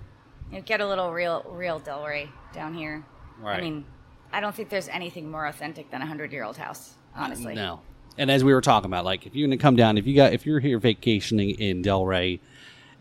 you 0.51 0.59
know, 0.59 0.63
get 0.65 0.81
a 0.81 0.87
little 0.89 1.13
real, 1.13 1.45
real 1.49 1.81
Delray 1.81 2.29
down 2.53 2.75
here. 2.75 3.05
Right. 3.41 3.59
I 3.59 3.61
mean, 3.63 3.85
I 4.33 4.41
don't 4.41 4.55
think 4.55 4.69
there's 4.69 4.89
anything 4.89 5.31
more 5.31 5.47
authentic 5.47 5.91
than 5.91 6.03
a 6.03 6.07
hundred 6.07 6.33
year 6.33 6.45
old 6.45 6.57
house. 6.57 6.95
Honestly, 7.15 7.55
No. 7.55 7.81
And 8.17 8.31
as 8.33 8.43
we 8.43 8.53
were 8.53 8.61
talking 8.61 8.87
about, 8.91 9.05
like 9.05 9.27
if 9.27 9.35
you're 9.37 9.47
going 9.47 9.57
to 9.57 9.63
come 9.63 9.77
down, 9.77 9.97
if 9.97 10.07
you 10.07 10.17
got 10.17 10.33
if 10.33 10.45
you're 10.45 10.59
here 10.61 10.79
vacationing 10.79 11.51
in 11.51 11.83
Delray, 11.83 12.41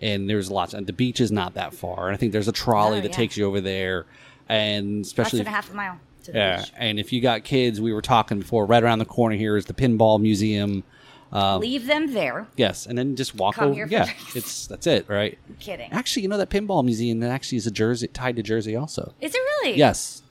and 0.02 0.30
there's 0.30 0.52
lots, 0.52 0.74
and 0.76 0.86
the 0.86 0.94
beach 0.94 1.20
is 1.20 1.32
not 1.32 1.56
that 1.56 1.74
far, 1.74 2.06
and 2.08 2.14
I 2.14 2.18
think 2.18 2.32
there's 2.34 2.48
a 2.48 2.52
trolley 2.52 3.00
Oh, 3.00 3.02
that 3.02 3.10
yeah. 3.12 3.16
takes 3.18 3.36
you 3.36 3.46
over 3.48 3.60
there, 3.60 4.06
and 4.48 4.98
less 5.00 5.08
especially 5.08 5.40
than 5.40 5.48
a 5.48 5.52
half 5.52 5.72
a 5.72 5.76
mile 5.76 6.00
to 6.26 6.32
the 6.32 6.38
Yeah, 6.38 6.58
beach. 6.58 6.72
and 6.78 7.00
if 7.00 7.12
you 7.12 7.20
got 7.22 7.44
kids, 7.44 7.82
we 7.82 7.94
were 7.94 8.02
talking 8.04 8.38
before. 8.40 8.66
Right 8.68 8.84
around 8.84 9.00
the 9.00 9.06
corner 9.06 9.36
here 9.36 9.58
is 9.58 9.66
the 9.66 9.74
pinball 9.74 10.22
museum. 10.22 10.84
Um, 11.32 11.60
Leave 11.62 11.88
them 11.88 12.14
there. 12.14 12.48
yes, 12.56 12.86
and 12.86 12.98
then 12.98 13.16
just 13.18 13.36
walk 13.36 13.56
Come 13.56 13.66
over. 13.66 13.74
here 13.74 13.88
Yeah, 13.90 14.06
drinks. 14.06 14.36
it's 14.36 14.68
that's 14.68 14.88
it, 14.88 15.10
right? 15.10 15.38
I'm 15.50 15.56
kidding. 15.56 15.92
Actually, 15.92 16.24
you 16.24 16.30
know 16.30 16.38
that 16.38 16.50
pinball 16.50 16.84
museum 16.86 17.20
that 17.20 17.32
actually 17.32 17.58
is 17.58 17.68
a 17.68 17.72
Jersey 17.72 18.08
tied 18.08 18.38
to 18.38 18.44
Jersey 18.44 18.76
also. 18.76 19.14
Is 19.20 19.36
it 19.36 19.38
really? 19.40 19.78
Yes, 19.78 20.22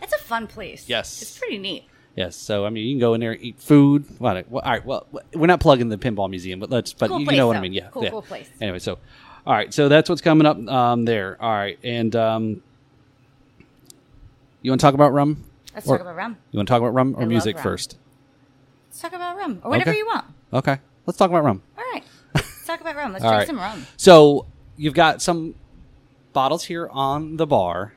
It's 0.00 0.12
a 0.14 0.18
fun 0.18 0.46
place. 0.46 0.88
Yes. 0.88 1.20
It's 1.20 1.36
pretty 1.38 1.58
neat. 1.58 1.84
yes. 2.16 2.34
So 2.34 2.64
I 2.64 2.70
mean, 2.70 2.86
you 2.86 2.94
can 2.94 3.00
go 3.00 3.12
in 3.14 3.20
there, 3.20 3.34
eat 3.34 3.60
food. 3.60 4.06
Well, 4.18 4.36
all 4.50 4.60
right. 4.62 4.84
Well, 4.86 5.06
we're 5.34 5.46
not 5.46 5.60
plugging 5.60 5.90
the 5.90 5.98
pinball 5.98 6.30
museum, 6.30 6.60
but 6.60 6.70
let's. 6.70 6.92
But 6.94 7.08
Cool 7.08 7.20
you, 7.20 7.26
place, 7.26 7.36
know 7.36 7.46
what 7.46 7.56
I 7.56 7.60
mean? 7.60 7.74
Yeah, 7.74 7.88
Cool, 7.90 8.04
yeah. 8.04 8.10
cool 8.10 8.22
place. 8.22 8.48
Anyway, 8.60 8.78
so 8.78 8.98
all 9.46 9.52
right, 9.54 9.72
so 9.74 9.88
that's 9.90 10.08
what's 10.08 10.22
coming 10.22 10.46
up 10.46 10.56
um, 10.68 11.04
there. 11.04 11.36
All 11.42 11.50
right, 11.52 11.78
and 11.84 12.14
um, 12.16 12.62
you 14.62 14.70
want 14.70 14.80
to 14.80 14.86
talk 14.86 14.94
about 14.94 15.12
rum? 15.12 15.44
Let's 15.74 15.86
Or- 15.86 15.98
talk 15.98 16.06
about 16.06 16.16
rum. 16.16 16.36
You 16.52 16.58
want 16.58 16.68
to 16.68 16.72
talk 16.72 16.80
about 16.80 16.94
rum 16.94 17.14
or 17.16 17.22
I 17.22 17.26
music 17.26 17.56
rum. 17.56 17.62
first? 17.62 17.96
Let's 18.88 19.00
talk 19.00 19.12
about 19.12 19.36
rum, 19.36 19.60
or 19.62 19.70
whatever 19.70 19.90
Okay. 19.90 19.98
you 19.98 20.06
want. 20.06 20.24
Okay, 20.52 20.78
let's 21.06 21.18
talk 21.18 21.30
about 21.30 21.44
rum. 21.44 21.62
All 21.76 21.84
right. 21.92 22.04
Let's 22.34 22.66
talk 22.66 22.80
about 22.80 22.96
rum. 22.96 23.12
Let's 23.12 23.24
All 23.24 23.30
drink 23.30 23.40
right. 23.40 23.46
some 23.48 23.58
rum. 23.58 23.86
So 23.96 24.46
you've 24.76 24.94
got 24.94 25.20
some 25.20 25.54
bottles 26.32 26.64
here 26.64 26.88
on 26.90 27.36
the 27.36 27.46
bar. 27.46 27.94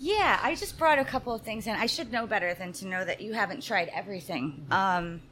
Yeah, 0.00 0.38
I 0.42 0.54
just 0.54 0.78
brought 0.78 0.98
a 1.00 1.04
couple 1.04 1.34
of 1.34 1.42
things 1.42 1.66
in. 1.66 1.74
I 1.74 1.86
should 1.86 2.12
know 2.12 2.26
better 2.26 2.54
than 2.54 2.72
to 2.74 2.86
know 2.86 3.04
that 3.04 3.20
you 3.20 3.32
haven't 3.32 3.62
tried 3.64 3.88
everything. 3.92 4.64
Um, 4.70 5.22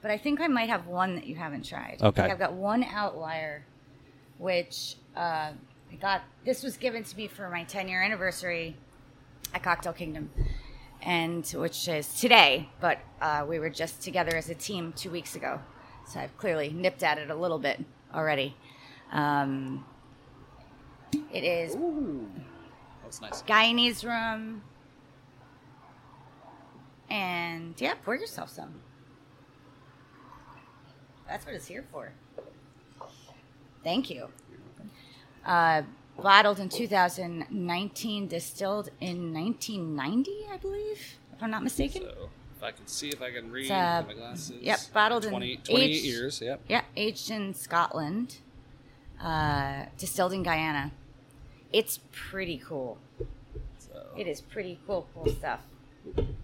but 0.00 0.10
I 0.10 0.16
think 0.16 0.40
I 0.40 0.48
might 0.48 0.70
have 0.70 0.86
one 0.86 1.14
that 1.16 1.26
you 1.26 1.34
haven't 1.34 1.64
tried. 1.66 1.98
Okay. 2.02 2.22
I've 2.22 2.38
got 2.38 2.54
one 2.54 2.84
outlier, 2.84 3.64
which 4.38 4.96
uh, 5.16 5.50
I 5.92 5.94
got. 6.00 6.22
This 6.44 6.62
was 6.62 6.76
given 6.78 7.04
to 7.04 7.16
me 7.16 7.28
for 7.28 7.50
my 7.50 7.64
10 7.64 7.88
year 7.88 8.02
anniversary 8.02 8.76
at 9.52 9.62
Cocktail 9.62 9.92
Kingdom, 9.92 10.30
and 11.02 11.46
which 11.46 11.86
is 11.88 12.08
today. 12.14 12.68
But 12.80 13.00
uh, 13.20 13.44
we 13.46 13.58
were 13.58 13.70
just 13.70 14.02
together 14.02 14.36
as 14.36 14.48
a 14.48 14.54
team 14.54 14.94
two 14.96 15.10
weeks 15.10 15.36
ago, 15.36 15.60
so 16.06 16.20
I've 16.20 16.36
clearly 16.36 16.70
nipped 16.70 17.02
at 17.02 17.18
it 17.18 17.30
a 17.30 17.34
little 17.34 17.58
bit 17.58 17.84
already. 18.14 18.54
Um, 19.12 19.84
it 21.32 21.44
is 21.44 21.74
Ooh, 21.76 22.28
that's 23.02 23.20
nice. 23.20 23.42
Guyanese 23.42 24.06
rum. 24.06 24.62
And 27.10 27.74
yeah, 27.78 27.94
pour 28.04 28.16
yourself 28.16 28.50
some. 28.50 28.74
That's 31.28 31.46
what 31.46 31.54
it's 31.54 31.66
here 31.66 31.84
for. 31.92 32.12
Thank 33.82 34.10
you. 34.10 34.28
Uh, 35.44 35.82
bottled 36.20 36.58
in 36.58 36.68
2019, 36.68 38.28
distilled 38.28 38.88
in 39.00 39.32
1990, 39.32 40.30
I 40.50 40.56
believe, 40.56 41.18
if 41.32 41.42
I'm 41.42 41.50
not 41.50 41.62
mistaken. 41.62 42.02
So 42.02 42.30
I 42.64 42.72
can 42.72 42.86
see 42.86 43.08
if 43.10 43.20
I 43.22 43.30
can 43.30 43.50
read 43.50 43.70
uh, 43.70 44.02
my 44.06 44.14
glasses. 44.14 44.60
yep, 44.60 44.80
bottled 44.92 45.24
in 45.24 45.30
28 45.30 45.68
aged- 45.70 46.04
years. 46.04 46.40
Yep. 46.40 46.60
Yeah, 46.68 46.82
aged 46.96 47.30
in 47.30 47.54
Scotland, 47.54 48.38
uh, 49.22 49.84
distilled 49.98 50.32
in 50.32 50.42
Guyana. 50.42 50.92
It's 51.72 52.00
pretty 52.12 52.58
cool. 52.64 52.98
So, 53.78 54.00
It 54.16 54.26
is 54.26 54.40
pretty 54.40 54.78
cool, 54.86 55.08
cool 55.14 55.26
stuff. 55.26 55.60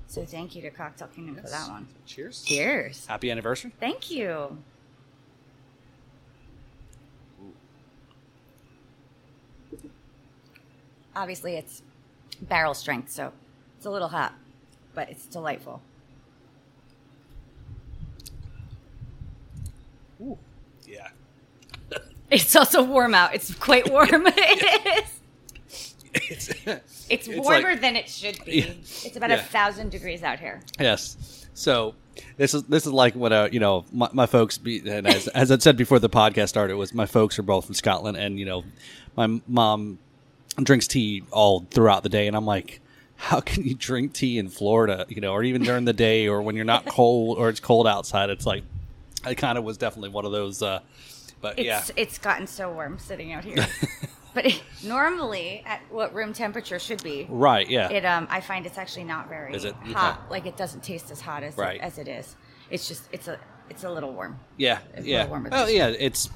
So 0.06 0.24
thank 0.24 0.56
you 0.56 0.62
to 0.62 0.70
Cocktail 0.70 1.08
Kingdom 1.08 1.36
for 1.36 1.48
that 1.48 1.68
one. 1.68 1.86
Cheers. 2.06 2.42
Cheers. 2.42 3.06
Happy 3.06 3.30
anniversary. 3.30 3.72
Thank 3.78 4.10
you. 4.10 4.58
Obviously, 11.14 11.54
it's 11.56 11.82
barrel 12.40 12.74
strength, 12.74 13.10
so 13.10 13.32
it's 13.76 13.86
a 13.86 13.90
little 13.90 14.08
hot, 14.08 14.34
but 14.94 15.10
it's 15.10 15.26
delightful. 15.26 15.82
Ooh. 20.20 20.38
Yeah. 20.86 21.08
It's 22.30 22.54
also 22.54 22.82
warm 22.82 23.14
out. 23.14 23.34
It's 23.34 23.52
quite 23.54 23.90
warm. 23.90 24.08
it 24.26 25.04
is. 25.04 25.10
It's, 26.12 26.48
It's, 26.66 27.06
It's 27.08 27.28
warmer 27.28 27.70
like- 27.70 27.80
than 27.80 27.94
it 27.96 28.08
should 28.08 28.44
be. 28.44 28.52
Yeah. 28.60 28.64
It's 29.04 29.16
about 29.16 29.30
a 29.30 29.34
Yeah. 29.36 29.42
thousand 29.42 29.90
degrees 29.90 30.22
out 30.24 30.38
here. 30.40 30.60
yes. 30.78 31.46
So 31.54 31.94
this 32.36 32.52
is 32.54 32.62
this 32.64 32.86
is 32.86 32.92
like 32.92 33.14
what 33.14 33.32
uh, 33.32 33.48
you 33.52 33.60
know 33.60 33.84
my, 33.92 34.08
my 34.12 34.26
folks 34.26 34.58
be 34.58 34.78
and 34.88 35.06
as 35.06 35.28
as 35.28 35.50
I 35.50 35.58
said 35.58 35.76
before 35.76 35.98
the 35.98 36.08
podcast 36.08 36.48
started 36.48 36.76
was 36.76 36.92
my 36.94 37.06
folks 37.06 37.38
are 37.38 37.42
both 37.42 37.66
from 37.66 37.74
Scotland 37.74 38.16
and 38.16 38.38
you 38.38 38.44
know 38.46 38.64
my 39.16 39.40
mom 39.46 39.98
drinks 40.62 40.86
tea 40.88 41.22
all 41.30 41.66
throughout 41.70 42.02
the 42.02 42.08
day 42.08 42.26
and 42.26 42.36
I'm 42.36 42.46
like 42.46 42.80
how 43.16 43.40
can 43.40 43.64
you 43.64 43.74
drink 43.74 44.12
tea 44.12 44.38
in 44.38 44.48
Florida 44.48 45.06
you 45.08 45.20
know 45.20 45.32
or 45.32 45.42
even 45.44 45.62
during 45.62 45.84
the 45.84 45.92
day 45.92 46.28
or 46.28 46.40
when 46.42 46.56
you're 46.56 46.64
not 46.64 46.86
cold 46.98 47.38
or 47.38 47.48
it's 47.48 47.60
cold 47.60 47.86
outside 47.86 48.30
it's 48.30 48.46
like 48.46 48.62
I 49.24 49.34
kind 49.34 49.58
of 49.58 49.64
was 49.64 49.76
definitely 49.76 50.10
one 50.10 50.24
of 50.24 50.32
those 50.32 50.62
uh 50.62 50.80
but 51.40 51.58
It's 51.58 51.66
yeah 51.66 51.82
it's 51.96 52.18
gotten 52.18 52.46
so 52.46 52.70
warm 52.72 52.98
sitting 52.98 53.32
out 53.32 53.44
here. 53.44 53.66
but 54.34 54.46
it, 54.46 54.62
normally, 54.84 55.62
at 55.66 55.80
what 55.90 56.14
room 56.14 56.32
temperature 56.32 56.78
should 56.78 57.02
be, 57.02 57.26
right 57.28 57.68
yeah 57.68 57.88
it 57.90 58.04
um 58.04 58.26
I 58.30 58.40
find 58.40 58.66
it's 58.66 58.78
actually 58.78 59.04
not 59.04 59.28
very 59.28 59.54
Is 59.54 59.64
it? 59.64 59.74
hot. 59.74 60.18
Okay. 60.18 60.30
Like 60.30 60.46
it 60.46 60.56
doesn't 60.56 60.82
taste 60.82 61.10
as 61.10 61.20
hot 61.20 61.42
as 61.42 61.56
Right. 61.56 61.76
it, 61.76 61.82
as 61.82 61.98
it 61.98 62.08
is. 62.08 62.36
It's 62.70 62.86
just 62.88 63.02
it's 63.12 63.28
a 63.28 63.38
it's 63.68 63.84
a 63.84 63.90
little 63.90 64.12
warm. 64.12 64.38
yeah 64.56 64.78
It's 64.94 65.06
a 65.06 65.08
yeah 65.08 65.16
little 65.18 65.30
warmer 65.30 65.48
oh 65.52 65.66
yeah 65.66 65.88
it's 65.88 66.28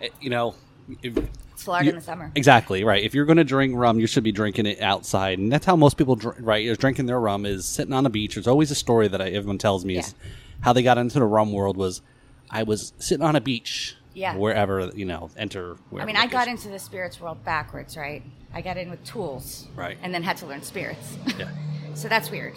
it, 0.00 0.12
you 0.20 0.30
know 0.30 0.54
if, 1.02 1.16
It's 1.52 1.62
Florida 1.64 1.84
You- 1.86 1.90
in 1.90 1.96
the 1.96 2.02
summer. 2.02 2.32
Exactly 2.34 2.84
right. 2.84 3.02
If 3.04 3.14
you're 3.14 3.26
going 3.26 3.36
to 3.36 3.44
drink 3.44 3.74
rum, 3.76 4.00
you 4.00 4.06
should 4.06 4.24
be 4.24 4.32
drinking 4.32 4.64
it 4.66 4.80
outside, 4.80 5.38
and 5.38 5.52
that's 5.52 5.66
how 5.66 5.76
most 5.76 5.96
people 5.98 6.16
drink. 6.16 6.38
Right, 6.40 6.64
is 6.64 6.78
drinking 6.78 7.04
their 7.06 7.20
rum 7.20 7.44
is 7.46 7.66
sitting 7.66 7.92
on 7.92 8.06
a 8.06 8.10
beach. 8.10 8.34
There's 8.34 8.46
always 8.48 8.70
a 8.70 8.74
story 8.74 9.06
that 9.08 9.20
I, 9.20 9.28
everyone 9.28 9.58
tells 9.58 9.84
me 9.84 9.98
is 9.98 10.14
Yeah. 10.18 10.30
How 10.60 10.72
they 10.72 10.82
got 10.82 10.98
into 10.98 11.18
the 11.18 11.24
rum 11.26 11.52
world 11.52 11.76
was 11.76 12.02
I 12.50 12.62
was 12.64 12.92
sitting 12.98 13.24
on 13.24 13.36
a 13.36 13.40
beach. 13.40 13.96
Yeah. 14.12 14.34
Wherever 14.34 14.90
you 14.94 15.04
know, 15.04 15.30
enter. 15.36 15.76
I 15.96 16.04
mean, 16.04 16.16
I 16.16 16.26
got 16.26 16.48
into 16.48 16.68
the 16.68 16.80
spirits 16.80 17.20
world 17.20 17.44
backwards, 17.44 17.96
right? 17.96 18.22
I 18.52 18.60
got 18.60 18.76
in 18.76 18.90
with 18.90 19.04
tools, 19.04 19.68
Right. 19.76 19.96
and 20.02 20.12
then 20.12 20.24
had 20.24 20.36
to 20.38 20.46
learn 20.46 20.62
spirits. 20.62 21.16
Yeah. 21.38 21.48
so 21.94 22.08
that's 22.08 22.28
weird. 22.28 22.54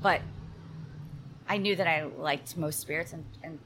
But 0.00 0.20
I 1.48 1.56
knew 1.58 1.74
that 1.74 1.88
I 1.88 2.04
liked 2.04 2.56
most 2.56 2.78
spirits, 2.78 3.12
and, 3.12 3.24
and 3.42 3.58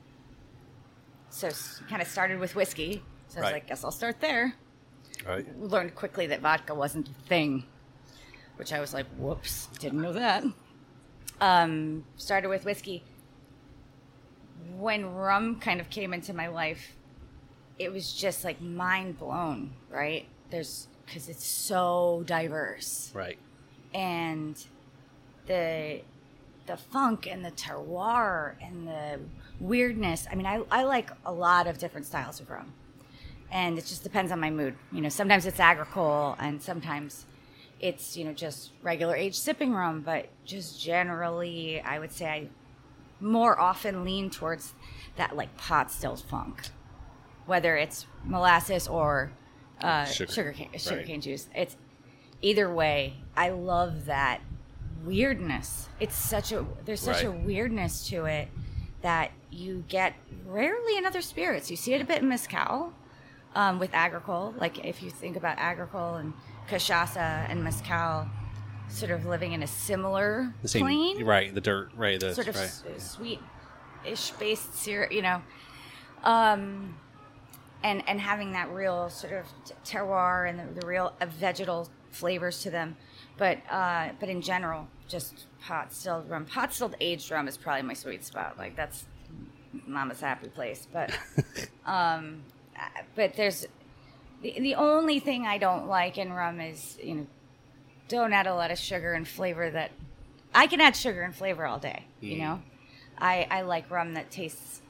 so 1.28 1.50
kind 1.90 2.00
of 2.00 2.08
started 2.08 2.40
with 2.40 2.54
whiskey. 2.54 3.02
So 3.28 3.36
I 3.36 3.40
was 3.40 3.44
Right. 3.44 3.52
like, 3.52 3.66
guess 3.68 3.84
I'll 3.84 3.90
start 3.90 4.20
there. 4.20 4.54
Right. 5.26 5.46
Learned 5.60 5.94
quickly 5.94 6.26
that 6.28 6.40
vodka 6.40 6.74
wasn't 6.74 7.08
a 7.10 7.28
thing, 7.28 7.64
which 8.56 8.72
I 8.72 8.80
was 8.80 8.94
like, 8.94 9.06
whoops, 9.18 9.68
didn't 9.78 10.00
know 10.00 10.14
that. 10.14 10.42
Um, 11.40 12.04
started 12.16 12.48
with 12.48 12.64
whiskey. 12.64 13.04
When 14.76 15.14
rum 15.14 15.60
kind 15.60 15.80
of 15.80 15.90
came 15.90 16.12
into 16.14 16.32
my 16.32 16.48
life, 16.48 16.94
it 17.78 17.92
was 17.92 18.12
just 18.12 18.44
like 18.44 18.60
mind 18.60 19.18
blown, 19.18 19.72
right? 19.90 20.26
There's 20.50 20.88
because 21.06 21.28
it's 21.28 21.46
so 21.46 22.22
diverse 22.26 23.10
Right. 23.14 23.38
and 23.94 24.62
the 25.46 26.02
the 26.66 26.76
funk 26.76 27.26
and 27.26 27.42
the 27.44 27.50
terroir 27.52 28.52
and 28.62 28.86
the 28.86 29.20
weirdness. 29.58 30.26
I 30.30 30.34
mean, 30.34 30.44
I, 30.46 30.62
I 30.70 30.82
like 30.84 31.10
a 31.24 31.32
lot 31.32 31.66
of 31.66 31.78
different 31.78 32.04
styles 32.06 32.40
of 32.40 32.50
rum, 32.50 32.74
and 33.50 33.78
it 33.78 33.86
just 33.86 34.02
depends 34.02 34.30
on 34.30 34.38
my 34.38 34.50
mood. 34.50 34.74
You 34.92 35.00
know, 35.00 35.08
sometimes 35.08 35.46
it's 35.46 35.60
agricole, 35.60 36.36
and 36.38 36.60
sometimes 36.62 37.24
it's 37.80 38.16
you 38.16 38.24
know 38.24 38.32
just 38.34 38.72
regular 38.82 39.16
aged 39.16 39.36
sipping 39.36 39.72
rum. 39.72 40.02
But 40.02 40.28
just 40.44 40.78
generally, 40.80 41.80
I 41.80 41.98
would 41.98 42.12
say 42.12 42.26
I 42.26 42.48
more 43.20 43.58
often 43.58 44.04
lean 44.04 44.30
towards 44.30 44.74
that 45.16 45.34
like 45.36 45.56
pot 45.56 45.90
still 45.90 46.16
funk, 46.16 46.68
whether 47.46 47.76
it's 47.76 48.06
molasses 48.24 48.86
or 48.88 49.32
uh, 49.82 50.04
Sugar. 50.04 50.32
sugar 50.32 50.52
cane, 50.52 50.70
sugar 50.76 50.96
Right. 50.96 51.06
cane 51.06 51.20
juice. 51.20 51.48
It's 51.54 51.76
either 52.42 52.72
way. 52.72 53.14
I 53.36 53.50
love 53.50 54.06
that 54.06 54.40
weirdness. 55.04 55.88
It's 56.00 56.14
such 56.16 56.52
a 56.52 56.64
there's 56.84 57.00
such 57.00 57.22
a 57.24 57.30
weirdness 57.30 58.08
to 58.08 58.24
it 58.26 58.48
that 59.02 59.30
you 59.50 59.84
get 59.88 60.14
rarely 60.46 60.96
in 60.96 61.06
other 61.06 61.22
spirits. 61.22 61.70
You 61.70 61.76
see 61.76 61.94
it 61.94 62.00
a 62.00 62.04
bit 62.04 62.22
in 62.22 62.28
mezcal 62.28 62.92
um, 63.54 63.78
with 63.78 63.90
agricole. 63.94 64.54
Like 64.58 64.84
if 64.84 65.02
you 65.02 65.10
think 65.10 65.36
about 65.36 65.58
agricole 65.58 66.14
and 66.16 66.32
cachaça 66.68 67.46
and 67.48 67.62
mezcal, 67.62 68.28
sort 68.88 69.10
of 69.10 69.26
living 69.26 69.52
in 69.52 69.62
a 69.62 69.66
similar 69.66 70.52
The 70.62 70.68
same. 70.68 70.82
plane 70.82 71.24
Right. 71.24 71.54
The 71.54 71.60
dirt. 71.60 71.90
Right. 71.96 72.18
The 72.18 72.34
sort 72.34 72.48
of 72.48 72.56
right. 72.56 73.00
sweet-ish 73.00 74.30
based 74.32 74.74
syrup, 74.76 75.12
you 75.12 75.22
know, 75.22 75.42
um, 76.24 76.96
and 77.82 78.02
and 78.08 78.20
having 78.20 78.52
that 78.52 78.70
real 78.70 79.08
sort 79.08 79.32
of 79.32 79.46
terroir 79.84 80.48
and 80.48 80.58
the, 80.58 80.80
the 80.80 80.86
real 80.86 81.12
uh, 81.20 81.26
vegetal 81.26 81.88
flavors 82.10 82.62
to 82.62 82.70
them. 82.70 82.96
But 83.36 83.58
uh, 83.70 84.10
but 84.18 84.28
in 84.28 84.42
general, 84.42 84.88
just 85.06 85.46
pot 85.60 85.92
stilled 85.92 86.28
rum, 86.28 86.44
pot 86.44 86.72
stilled 86.74 86.96
aged 87.00 87.30
rum 87.30 87.46
is 87.46 87.56
probably 87.56 87.82
my 87.82 87.94
sweet 87.94 88.24
spot. 88.24 88.58
Like 88.58 88.74
that's 88.74 89.06
mama's 89.86 90.20
happy 90.20 90.48
place. 90.48 90.88
But 90.92 91.16
um, 91.86 92.42
uh, 92.76 93.02
but 93.14 93.34
there's 93.34 93.66
the 94.42 94.58
the 94.58 94.74
only 94.74 95.20
thing 95.20 95.46
I 95.46 95.58
don't 95.58 95.86
like 95.86 96.18
in 96.18 96.32
rum 96.32 96.60
is 96.60 96.98
you 97.02 97.14
know 97.14 97.26
don't 98.08 98.32
add 98.32 98.46
a 98.46 98.54
lot 98.54 98.70
of 98.70 98.78
sugar 98.78 99.12
and 99.12 99.26
flavor 99.28 99.70
that 99.70 99.90
I 100.54 100.66
can 100.66 100.80
add 100.80 100.96
sugar 100.96 101.22
and 101.22 101.34
flavor 101.34 101.66
all 101.66 101.78
day, 101.78 102.04
you 102.20 102.36
Mm. 102.36 102.40
know? 102.40 102.62
I, 103.18 103.46
I 103.50 103.62
like 103.62 103.90
rum 103.90 104.14
that 104.14 104.30
tastes 104.30 104.80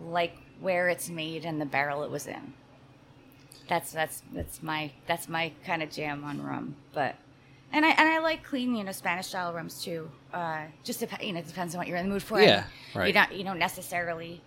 like 0.00 0.36
where 0.60 0.88
it's 0.88 1.08
made 1.08 1.44
and 1.44 1.60
the 1.60 1.64
barrel 1.66 2.02
it 2.02 2.10
was 2.10 2.26
in. 2.26 2.52
That's 3.68 3.92
that's 3.92 4.22
that's 4.32 4.62
my 4.62 4.90
that's 5.06 5.28
my 5.28 5.52
kind 5.64 5.82
of 5.82 5.90
jam 5.90 6.24
on 6.24 6.42
rum. 6.42 6.76
But 6.94 7.16
and 7.70 7.84
I 7.84 7.90
and 7.90 8.08
I 8.08 8.18
like 8.18 8.42
clean, 8.42 8.74
you 8.74 8.82
know, 8.82 8.92
Spanish 8.92 9.26
style 9.26 9.52
rums 9.52 9.82
too. 9.84 10.10
Uh, 10.32 10.62
just 10.84 11.00
dep- 11.00 11.22
you 11.22 11.32
know, 11.34 11.40
it 11.40 11.46
depends 11.46 11.74
on 11.74 11.78
what 11.78 11.86
you're 11.86 11.98
in 11.98 12.06
the 12.08 12.12
mood 12.12 12.22
for. 12.22 12.40
Yeah, 12.40 12.64
right. 12.94 13.06
You 13.08 13.12
don't 13.12 13.32
you 13.32 13.44
don't 13.44 13.58
necessarily 13.58 14.40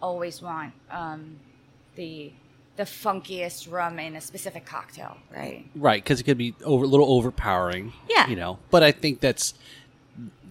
always 0.00 0.40
want 0.40 0.72
um, 0.90 1.38
the 1.96 2.32
the 2.76 2.84
funkiest 2.84 3.70
rum 3.70 3.98
in 3.98 4.16
a 4.16 4.20
specific 4.20 4.64
cocktail, 4.64 5.16
right? 5.34 5.68
Right, 5.74 6.02
because 6.02 6.20
it 6.20 6.24
could 6.24 6.38
be 6.38 6.54
over, 6.64 6.84
a 6.84 6.88
little 6.88 7.12
overpowering. 7.12 7.92
Yeah. 8.08 8.28
You 8.28 8.36
know, 8.36 8.58
but 8.70 8.82
I 8.82 8.92
think 8.92 9.20
that's 9.20 9.54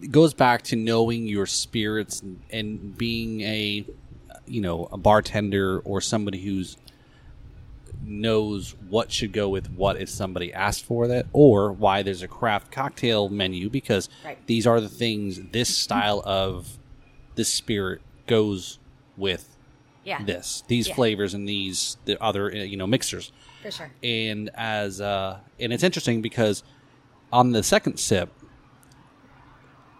goes 0.09 0.33
back 0.33 0.63
to 0.63 0.75
knowing 0.75 1.27
your 1.27 1.45
spirits 1.45 2.21
and, 2.21 2.41
and 2.51 2.97
being 2.97 3.41
a, 3.41 3.85
you 4.47 4.59
know, 4.61 4.87
a 4.91 4.97
bartender 4.97 5.79
or 5.79 6.01
somebody 6.01 6.43
who's 6.43 6.77
knows 8.03 8.75
what 8.89 9.11
should 9.11 9.31
go 9.31 9.47
with 9.47 9.69
what 9.71 10.01
if 10.01 10.09
somebody 10.09 10.51
asked 10.53 10.83
for 10.85 11.07
that 11.07 11.25
or 11.33 11.71
why 11.71 12.01
there's 12.01 12.23
a 12.23 12.27
craft 12.27 12.71
cocktail 12.71 13.29
menu 13.29 13.69
because 13.69 14.09
Right. 14.25 14.39
these 14.47 14.65
are 14.65 14.81
the 14.81 14.89
things 14.89 15.39
this 15.51 15.75
style 15.77 16.23
of 16.25 16.79
this 17.35 17.49
spirit 17.53 18.01
goes 18.25 18.79
with 19.17 19.50
Yeah. 20.03 20.23
this 20.23 20.63
these 20.67 20.87
Yeah. 20.87 20.95
flavors 20.95 21.33
and 21.33 21.47
these 21.47 21.97
the 22.05 22.21
other 22.21 22.51
uh, 22.51 22.55
you 22.55 22.75
know 22.77 22.87
mixers 22.87 23.31
For 23.61 23.69
sure. 23.71 23.91
and 24.01 24.49
as 24.55 24.99
uh 24.99 25.39
and 25.59 25.71
it's 25.71 25.83
interesting 25.83 26.21
because 26.21 26.63
on 27.31 27.51
the 27.51 27.61
second 27.63 27.97
sip 27.97 28.29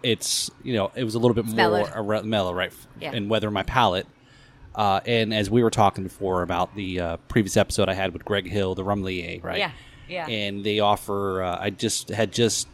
it's 0.03 0.49
you 0.63 0.73
know 0.73 0.91
it 0.95 1.03
was 1.03 1.15
a 1.15 1.19
little 1.19 1.35
bit 1.35 1.45
more 1.45 1.55
mellowed. 1.55 2.25
mellow 2.25 2.53
right 2.53 2.73
Yeah. 2.99 3.11
and 3.13 3.29
weather 3.29 3.51
my 3.51 3.63
palate 3.63 4.07
uh, 4.73 5.01
and 5.05 5.33
as 5.33 5.49
we 5.49 5.63
were 5.63 5.69
talking 5.69 6.05
before 6.05 6.43
about 6.43 6.75
the 6.75 6.99
uh, 6.99 7.17
previous 7.27 7.57
episode 7.57 7.89
I 7.89 7.93
had 7.93 8.13
with 8.13 8.23
Greg 8.23 8.47
Hill, 8.49 8.73
the 8.73 8.85
Rumelier, 8.85 9.43
right? 9.43 9.57
Yeah, 9.57 9.71
yeah. 10.07 10.25
And 10.27 10.63
they 10.63 10.79
offer. 10.79 11.43
Uh, 11.43 11.57
I 11.59 11.71
just 11.71 12.07
had 12.07 12.31
just 12.31 12.69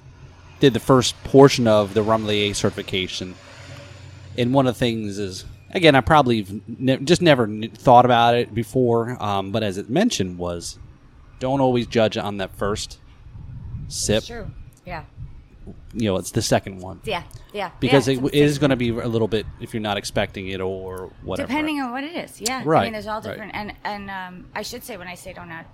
did 0.60 0.74
the 0.76 0.80
first 0.80 1.16
portion 1.24 1.68
of 1.68 1.96
the 1.96 2.04
Rumelier 2.04 2.56
certification, 2.56 3.34
and 4.38 4.54
one 4.54 4.68
of 4.68 4.76
the 4.76 4.80
things 4.80 5.18
is 5.18 5.44
again 5.74 5.96
I 5.96 6.02
probably 6.02 6.46
ne- 6.68 6.98
just 6.98 7.22
never 7.22 7.48
thought 7.76 8.06
about 8.06 8.36
it 8.36 8.54
before, 8.54 9.22
um, 9.22 9.52
but 9.52 9.64
as 9.64 9.78
it 9.78 9.90
mentioned 9.90 10.38
was 10.38 10.78
don't 11.40 11.62
always 11.62 11.86
judge 11.88 12.18
on 12.18 12.38
that 12.38 12.56
first 12.56 13.00
sip. 13.88 14.24
True. 14.24 14.50
Yeah. 14.86 15.04
You 15.94 16.06
know, 16.10 16.16
it's 16.18 16.32
the 16.32 16.42
second 16.42 16.80
one 16.80 17.02
Yeah. 17.04 17.24
Yeah. 17.54 17.72
because 17.80 18.08
yeah, 18.08 18.16
it 18.20 18.26
it's- 18.34 18.58
going 18.58 18.70
to 18.70 18.76
be 18.76 18.90
a 18.90 19.08
little 19.08 19.28
bit 19.28 19.46
if 19.60 19.74
you're 19.74 19.82
not 19.82 19.98
expecting 19.98 20.48
it 20.48 20.62
or 20.62 21.12
whatever. 21.24 21.48
Depending 21.48 21.82
on 21.82 21.92
what 21.92 22.04
it 22.04 22.16
is, 22.16 22.40
yeah. 22.40 22.62
Right. 22.66 22.82
I 22.82 22.84
mean, 22.86 22.94
there's 22.94 23.08
all 23.08 23.22
different, 23.22 23.54
and 23.54 23.74
and 23.84 24.10
um, 24.10 24.48
I 24.56 24.62
should 24.62 24.84
say 24.84 24.96
when 24.98 25.08
I 25.08 25.16
say 25.16 25.34
don't 25.34 25.52
add 25.52 25.66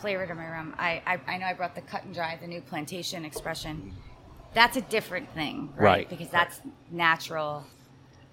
flavor 0.00 0.26
to 0.26 0.34
my 0.34 0.46
rum, 0.48 0.74
I, 0.78 1.02
I 1.06 1.20
I 1.34 1.38
know 1.38 1.46
I 1.46 1.52
brought 1.54 1.74
the 1.74 1.80
cut 1.82 2.04
and 2.04 2.14
dry, 2.14 2.38
the 2.40 2.46
new 2.46 2.60
plantation 2.60 3.24
expression. 3.24 3.92
That's 4.54 4.76
a 4.76 4.80
different 4.80 5.28
thing, 5.34 5.72
right? 5.76 5.84
Right, 5.84 6.08
Because 6.08 6.28
that's 6.28 6.60
natural. 6.90 7.64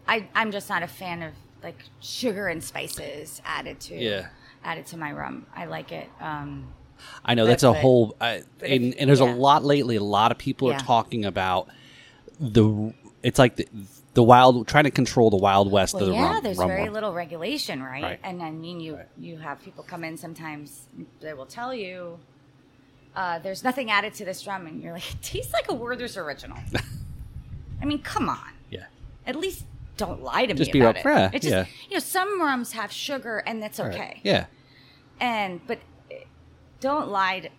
I 0.08 0.28
I'm 0.36 0.52
just 0.52 0.70
not 0.70 0.84
a 0.84 0.88
fan 0.88 1.24
of 1.24 1.34
like 1.64 1.78
sugar 2.00 2.48
and 2.48 2.64
spices 2.64 3.42
added 3.46 3.80
to 3.82 3.96
Yeah. 3.96 4.28
added 4.64 4.86
to 4.88 4.98
my 4.98 5.12
rum. 5.12 5.46
I 5.56 5.66
like 5.66 5.92
it. 5.92 6.10
Um, 6.20 6.68
I 7.24 7.34
know 7.36 7.44
But- 7.44 7.50
that's 7.50 7.64
a 7.64 7.72
but- 7.72 7.82
whole, 7.82 8.16
I 8.22 8.44
and, 8.64 8.84
if- 8.86 8.96
and 9.00 9.10
there's 9.10 9.20
yeah. 9.20 9.34
a 9.34 9.36
lot 9.36 9.64
lately. 9.64 9.96
A 9.96 10.04
lot 10.04 10.32
of 10.32 10.38
people 10.38 10.70
Yeah. 10.70 10.78
are 10.78 10.80
talking 10.80 11.26
about 11.26 11.68
the. 12.40 12.94
It's 13.24 13.40
like 13.40 13.56
the, 13.56 13.68
the 14.14 14.22
wild, 14.24 14.68
trying 14.68 14.84
to 14.86 14.92
control 14.92 15.30
the 15.32 15.38
wild 15.38 15.72
west 15.72 15.94
Well, 15.96 16.04
of 16.04 16.10
the 16.10 16.16
yeah, 16.16 16.34
rum. 16.36 16.44
there's 16.44 16.58
rum 16.60 16.68
very 16.68 16.84
world. 16.84 16.94
little 16.94 17.14
regulation, 17.14 17.82
right? 17.82 18.04
Right. 18.04 18.20
And 18.24 18.42
I 18.44 18.52
mean, 18.52 18.80
you 18.80 19.00
you 19.18 19.38
have 19.38 19.62
people 19.64 19.84
come 19.84 20.04
in 20.04 20.18
sometimes. 20.18 20.88
They 21.20 21.34
will 21.34 21.48
tell 21.48 21.74
you 21.74 22.20
uh, 23.16 23.40
there's 23.40 23.64
nothing 23.64 23.90
added 23.90 24.14
to 24.16 24.26
this 24.26 24.46
rum, 24.46 24.68
and 24.68 24.82
you're 24.82 24.94
like, 24.94 25.10
it 25.12 25.22
tastes 25.22 25.52
like 25.54 25.70
a 25.70 25.74
Werther's 25.74 26.18
original. 26.18 26.58
I 27.82 27.86
mean, 27.86 28.00
come 28.04 28.30
on. 28.30 28.52
Yeah, 28.70 28.86
At 29.26 29.36
least 29.36 29.66
don't 29.98 30.22
lie 30.24 30.46
to 30.46 30.54
Just 30.54 30.70
me 30.70 30.74
be 30.74 30.80
about 30.82 30.98
up- 30.98 31.06
it. 31.06 31.10
yeah, 31.10 31.30
It 31.34 31.42
just, 31.42 31.52
yeah. 31.52 31.66
You 31.90 31.96
know, 31.96 32.00
some 32.00 32.42
rums 32.42 32.74
have 32.74 32.92
sugar, 32.92 33.40
and 33.46 33.62
that's 33.62 33.80
Right. 33.80 33.94
okay. 33.94 34.22
Yeah, 34.24 34.46
And 35.20 35.66
but 35.68 35.80
don't 36.80 37.10
lie. 37.10 37.40
To, 37.42 37.50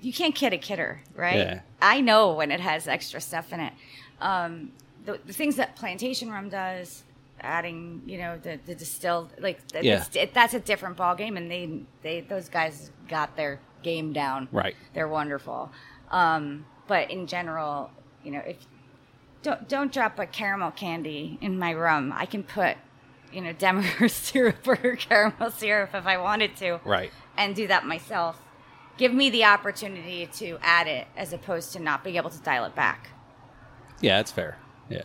you 0.00 0.12
can't 0.12 0.34
kid 0.34 0.52
a 0.52 0.58
kidder, 0.58 1.00
right? 1.14 1.36
Yeah. 1.36 1.60
I 1.80 2.00
know 2.00 2.32
when 2.32 2.50
it 2.50 2.60
has 2.60 2.88
extra 2.88 3.20
stuff 3.20 3.52
in 3.52 3.60
it. 3.60 3.72
Um, 4.20 4.72
the, 5.04 5.20
the 5.24 5.32
things 5.32 5.56
that 5.56 5.76
plantation 5.76 6.30
rum 6.30 6.48
does, 6.48 7.04
adding, 7.40 8.02
you 8.06 8.18
know, 8.18 8.36
the, 8.38 8.58
the 8.66 8.74
distilled, 8.74 9.32
like 9.38 9.66
th- 9.68 9.84
Yeah. 9.84 9.98
it's, 10.04 10.16
it, 10.16 10.34
that's 10.34 10.54
a 10.54 10.60
different 10.60 10.96
ball 10.96 11.14
game, 11.14 11.36
and 11.36 11.50
they 11.50 11.80
they 12.02 12.20
those 12.22 12.48
guys 12.48 12.90
got 13.08 13.36
their 13.36 13.60
game 13.82 14.12
down. 14.12 14.48
Right. 14.52 14.74
They're 14.94 15.08
wonderful. 15.08 15.70
Um, 16.10 16.66
but 16.88 17.10
in 17.10 17.26
general, 17.26 17.90
you 18.24 18.32
know, 18.32 18.40
if 18.46 18.56
don't 19.42 19.68
don't 19.68 19.92
drop 19.92 20.18
a 20.18 20.26
caramel 20.26 20.70
candy 20.70 21.38
in 21.40 21.58
my 21.58 21.72
rum, 21.74 22.12
I 22.16 22.26
can 22.26 22.42
put, 22.42 22.76
you 23.32 23.40
know, 23.40 23.52
Demerara 23.52 24.08
syrup 24.08 24.66
or 24.66 24.96
caramel 24.96 25.50
syrup 25.50 25.90
if 25.94 26.06
I 26.06 26.16
wanted 26.18 26.56
to 26.56 26.80
right. 26.84 27.10
and 27.36 27.54
do 27.54 27.66
that 27.68 27.86
myself. 27.86 28.40
Give 28.96 29.14
me 29.14 29.30
the 29.30 29.44
opportunity 29.44 30.26
to 30.34 30.58
add 30.60 30.88
it 30.88 31.06
as 31.16 31.32
opposed 31.32 31.72
to 31.74 31.78
not 31.78 32.02
being 32.02 32.16
able 32.16 32.30
to 32.30 32.38
dial 32.40 32.64
it 32.64 32.74
back. 32.74 33.10
Yeah, 34.00 34.16
that's 34.16 34.32
fair. 34.32 34.58
Yeah, 34.88 35.02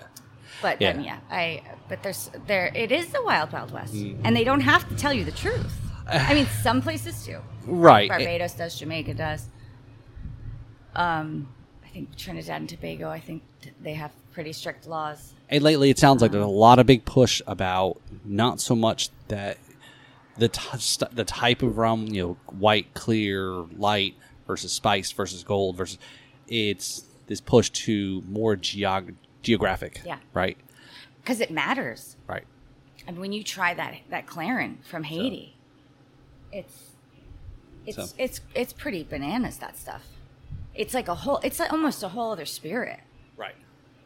But 0.61 0.81
Yeah. 0.81 0.93
then, 0.93 1.03
yeah, 1.03 1.19
I. 1.29 1.61
But 1.89 2.01
there's 2.01 2.31
there. 2.47 2.71
It 2.73 2.91
is 2.91 3.07
the 3.09 3.21
wild, 3.23 3.51
wild 3.51 3.71
west, 3.71 3.93
and 3.93 4.35
they 4.35 4.43
don't 4.43 4.61
have 4.61 4.87
to 4.89 4.95
tell 4.95 5.13
you 5.13 5.23
the 5.25 5.31
truth. 5.31 5.73
I 6.11 6.33
mean, 6.33 6.47
some 6.63 6.81
places 6.81 7.23
do. 7.25 7.39
right. 7.67 8.09
Barbados 8.09 8.53
does. 8.53 8.79
Jamaica 8.79 9.13
does. 9.13 9.47
Um, 10.95 11.49
think 11.93 12.15
Trinidad 12.17 12.61
and 12.61 12.69
Tobago. 12.69 13.09
I 13.09 13.19
think 13.19 13.43
they 13.81 13.93
have 13.93 14.11
pretty 14.33 14.53
strict 14.53 14.87
laws. 14.87 15.33
And 15.49 15.63
lately, 15.63 15.89
it 15.89 15.99
sounds 15.99 16.21
like 16.21 16.31
there's 16.31 16.43
a 16.43 16.47
lot 16.47 16.79
of 16.79 16.85
big 16.87 17.05
push 17.05 17.41
about 17.45 18.01
not 18.25 18.59
so 18.59 18.75
much 18.75 19.09
that 19.27 19.57
the 20.37 20.49
t- 20.49 21.05
the 21.11 21.23
type 21.23 21.61
of 21.61 21.77
rum, 21.77 22.07
you 22.07 22.21
know, 22.23 22.37
white, 22.57 22.93
clear, 22.95 23.51
light 23.77 24.15
versus 24.47 24.71
spiced 24.71 25.15
versus 25.15 25.43
gold 25.43 25.77
versus 25.77 25.99
it's 26.47 27.03
this 27.27 27.39
push 27.39 27.69
to 27.69 28.21
more 28.27 28.55
geog- 28.55 29.13
geographic. 29.43 30.01
Yeah. 30.05 30.17
Right. 30.33 30.57
Because 31.21 31.39
it 31.39 31.51
matters. 31.51 32.15
Right. 32.27 32.43
I 33.07 33.11
mean, 33.11 33.21
when 33.21 33.33
you 33.33 33.43
try 33.43 33.73
that 33.75 33.95
that 34.09 34.25
Clairin 34.25 34.83
from 34.83 35.03
Haiti, 35.03 35.55
it's 36.51 36.91
it's 37.85 37.95
So- 37.97 38.15
it's 38.17 38.41
it's 38.55 38.73
pretty 38.73 39.03
bananas. 39.03 39.57
That 39.57 39.77
stuff. 39.77 40.07
It's 40.75 40.93
like 40.93 41.07
a 41.07 41.15
whole. 41.15 41.39
It's 41.43 41.59
like 41.59 41.71
almost 41.71 42.01
a 42.03 42.07
whole 42.09 42.31
other 42.31 42.45
spirit. 42.45 42.99
Right. 43.37 43.55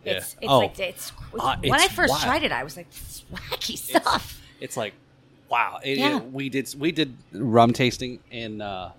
It's 0.05 0.34
it's 0.41 0.49
oh, 0.51 0.59
like 0.59 0.80
it's, 0.80 1.11
Uh, 1.38 1.55
when 1.61 1.80
I 1.80 1.88
first 1.88 2.11
wild. 2.11 2.24
tried 2.24 2.43
it, 2.43 2.51
I 2.51 2.63
was 2.63 2.78
like, 2.78 2.89
this 2.91 3.01
is 3.01 3.24
wacky 3.34 3.78
stuff. 3.78 4.41
it's 4.59 4.76
like 4.78 4.93
wow. 5.49 5.80
It- 5.84 5.97
Yeah. 5.97 6.18
it- 6.18 6.32
we 6.32 6.49
did 6.49 6.74
we 6.78 6.91
did 6.91 7.15
rum 7.34 7.74
tasting 7.74 8.20
in 8.32 8.61
uh, 8.61 8.91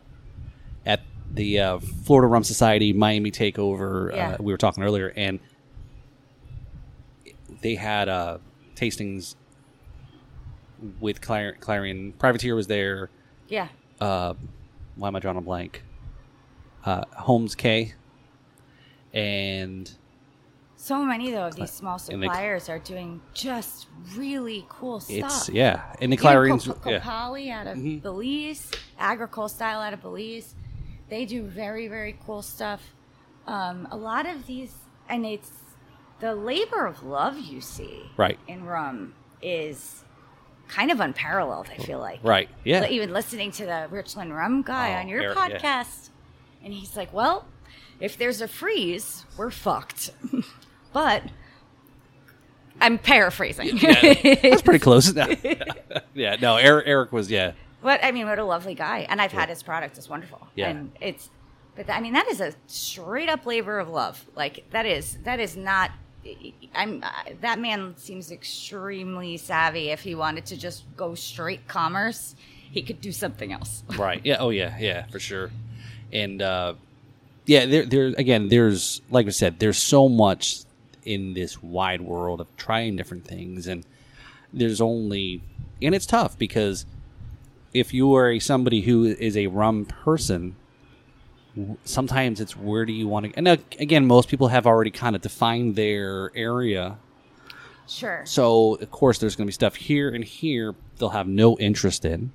at 0.86 1.00
the 1.32 1.60
uh, 1.60 1.78
Florida 1.78 2.26
Rum 2.26 2.42
Society 2.44 2.92
Miami 2.92 3.30
Takeover. 3.30 4.14
Yeah. 4.14 4.30
Uh, 4.30 4.36
we 4.40 4.52
were 4.52 4.58
talking 4.58 4.82
earlier, 4.82 5.12
and 5.16 5.40
they 7.60 7.74
had 7.74 8.08
uh, 8.08 8.38
tastings 8.76 9.34
with 11.00 11.20
Clar- 11.20 11.56
Clairin. 11.60 12.16
Privateer 12.18 12.54
was 12.54 12.66
there. 12.66 13.10
yeah, 13.48 13.68
Uh, 14.00 14.34
why 14.96 15.08
am 15.08 15.16
I 15.16 15.20
drawing 15.20 15.36
a 15.38 15.40
blank? 15.42 15.82
Uh, 16.88 17.04
Holmes 17.16 17.54
Cay 17.54 17.92
And 19.12 19.90
so 20.76 21.04
many 21.04 21.30
though 21.32 21.48
of 21.48 21.54
these 21.54 21.70
small 21.70 21.98
suppliers 21.98 22.70
are 22.70 22.78
doing 22.78 23.20
just 23.34 23.88
really 24.16 24.64
cool 24.70 24.98
stuff. 25.00 25.16
it's 25.18 25.48
yeah, 25.50 25.82
and 26.00 26.10
the 26.10 26.16
Clairins. 26.16 26.66
Cop- 26.66 26.86
yeah. 26.86 27.00
Copalli 27.00 27.50
out 27.50 27.66
of 27.66 27.76
Mhm. 27.76 28.00
Belize, 28.00 28.70
Agricole 28.98 29.48
style 29.50 29.80
out 29.80 29.92
of 29.92 30.00
Belize. 30.00 30.54
They 31.10 31.26
do 31.26 31.42
very, 31.42 31.88
very 31.88 32.16
cool 32.24 32.40
stuff. 32.40 32.94
Um, 33.46 33.86
a 33.90 33.96
lot 33.96 34.24
of 34.26 34.46
these, 34.46 34.72
and 35.10 35.26
it's 35.26 35.50
the 36.20 36.34
labor 36.34 36.86
of 36.86 37.02
love 37.02 37.38
you 37.38 37.60
see 37.60 38.10
Right. 38.16 38.38
in 38.46 38.64
rum 38.64 39.14
is 39.42 40.04
kind 40.68 40.90
of 40.90 41.00
unparalleled, 41.00 41.68
I 41.70 41.82
feel 41.82 41.98
like. 41.98 42.20
Right. 42.22 42.48
Yeah. 42.64 42.86
Even 42.88 43.12
listening 43.12 43.50
to 43.52 43.66
the 43.66 43.88
Richland 43.90 44.34
Rum 44.34 44.62
guy 44.62 44.94
Oh, 44.94 45.00
on 45.00 45.08
your 45.08 45.20
Eric, 45.22 45.36
yeah. 45.36 45.58
Podcast, 46.60 46.64
and 46.64 46.74
he's 46.74 46.96
like, 46.96 47.12
well, 47.12 47.46
if 48.00 48.16
there's 48.16 48.40
a 48.40 48.48
freeze, 48.48 49.24
we're 49.36 49.50
fucked. 49.50 50.10
but 50.92 51.22
I'm 52.80 52.98
paraphrasing. 52.98 53.78
That's 53.82 54.62
pretty 54.62 54.78
close. 54.78 55.12
yeah. 56.14 56.36
No. 56.40 56.56
Eric. 56.56 56.86
Eric 56.86 57.12
was 57.12 57.30
yeah. 57.30 57.52
What 57.80 58.02
I 58.02 58.10
mean, 58.10 58.26
what 58.26 58.38
a 58.38 58.44
lovely 58.44 58.74
guy, 58.74 59.06
and 59.08 59.20
I've 59.22 59.32
had 59.32 59.48
his 59.48 59.62
product; 59.62 59.96
it's 59.98 60.08
wonderful. 60.08 60.48
Yeah. 60.56 60.68
and 60.70 60.90
it's, 61.00 61.30
but 61.76 61.88
I 61.88 62.00
mean, 62.00 62.12
that 62.14 62.26
is 62.26 62.40
a 62.40 62.52
straight 62.66 63.28
up 63.28 63.46
labor 63.46 63.78
of 63.78 63.88
love. 63.88 64.24
Like 64.34 64.68
that 64.70 64.84
is 64.84 65.18
that 65.24 65.38
is 65.38 65.56
not. 65.56 65.92
I'm 66.74 67.02
uh, 67.04 67.10
that 67.40 67.60
man 67.60 67.94
seems 67.96 68.32
extremely 68.32 69.36
savvy. 69.36 69.90
If 69.90 70.00
he 70.00 70.16
wanted 70.16 70.44
to 70.46 70.56
just 70.56 70.84
go 70.96 71.14
straight 71.14 71.68
commerce, 71.68 72.34
he 72.72 72.82
could 72.82 73.00
do 73.00 73.12
something 73.12 73.52
else. 73.52 73.84
Right. 73.96 74.20
Yeah. 74.24 74.38
Oh 74.40 74.50
yeah. 74.50 74.76
Yeah. 74.78 75.06
For 75.06 75.20
sure. 75.20 75.52
And 76.12 76.40
uh, 76.42 76.74
yeah, 77.46 77.66
there, 77.66 77.84
there 77.84 78.06
again. 78.16 78.48
There's 78.48 79.02
like 79.10 79.26
I 79.26 79.30
said. 79.30 79.58
There's 79.58 79.78
so 79.78 80.08
much 80.08 80.60
in 81.04 81.34
this 81.34 81.62
wide 81.62 82.00
world 82.00 82.40
of 82.40 82.46
trying 82.56 82.96
different 82.96 83.24
things, 83.24 83.66
and 83.66 83.84
there's 84.52 84.80
only, 84.80 85.42
and 85.80 85.94
it's 85.94 86.06
tough 86.06 86.38
because 86.38 86.86
if 87.74 87.92
you 87.94 88.14
are 88.14 88.30
a 88.32 88.38
somebody 88.38 88.80
who 88.82 89.04
is 89.04 89.36
a 89.36 89.46
rum 89.46 89.84
person, 89.84 90.56
sometimes 91.84 92.40
it's 92.40 92.56
where 92.56 92.84
do 92.84 92.92
you 92.92 93.08
want 93.08 93.26
to? 93.26 93.32
And 93.36 93.48
uh, 93.48 93.56
again, 93.78 94.06
most 94.06 94.28
people 94.28 94.48
have 94.48 94.66
already 94.66 94.90
kind 94.90 95.16
of 95.16 95.22
defined 95.22 95.76
their 95.76 96.30
area. 96.34 96.98
Sure. 97.86 98.22
So 98.26 98.74
of 98.76 98.90
course, 98.90 99.18
there's 99.18 99.34
going 99.36 99.46
to 99.46 99.48
be 99.48 99.52
stuff 99.52 99.74
here 99.74 100.10
and 100.10 100.22
here 100.22 100.74
they'll 100.98 101.08
have 101.10 101.26
no 101.28 101.56
interest 101.58 102.04
in 102.04 102.32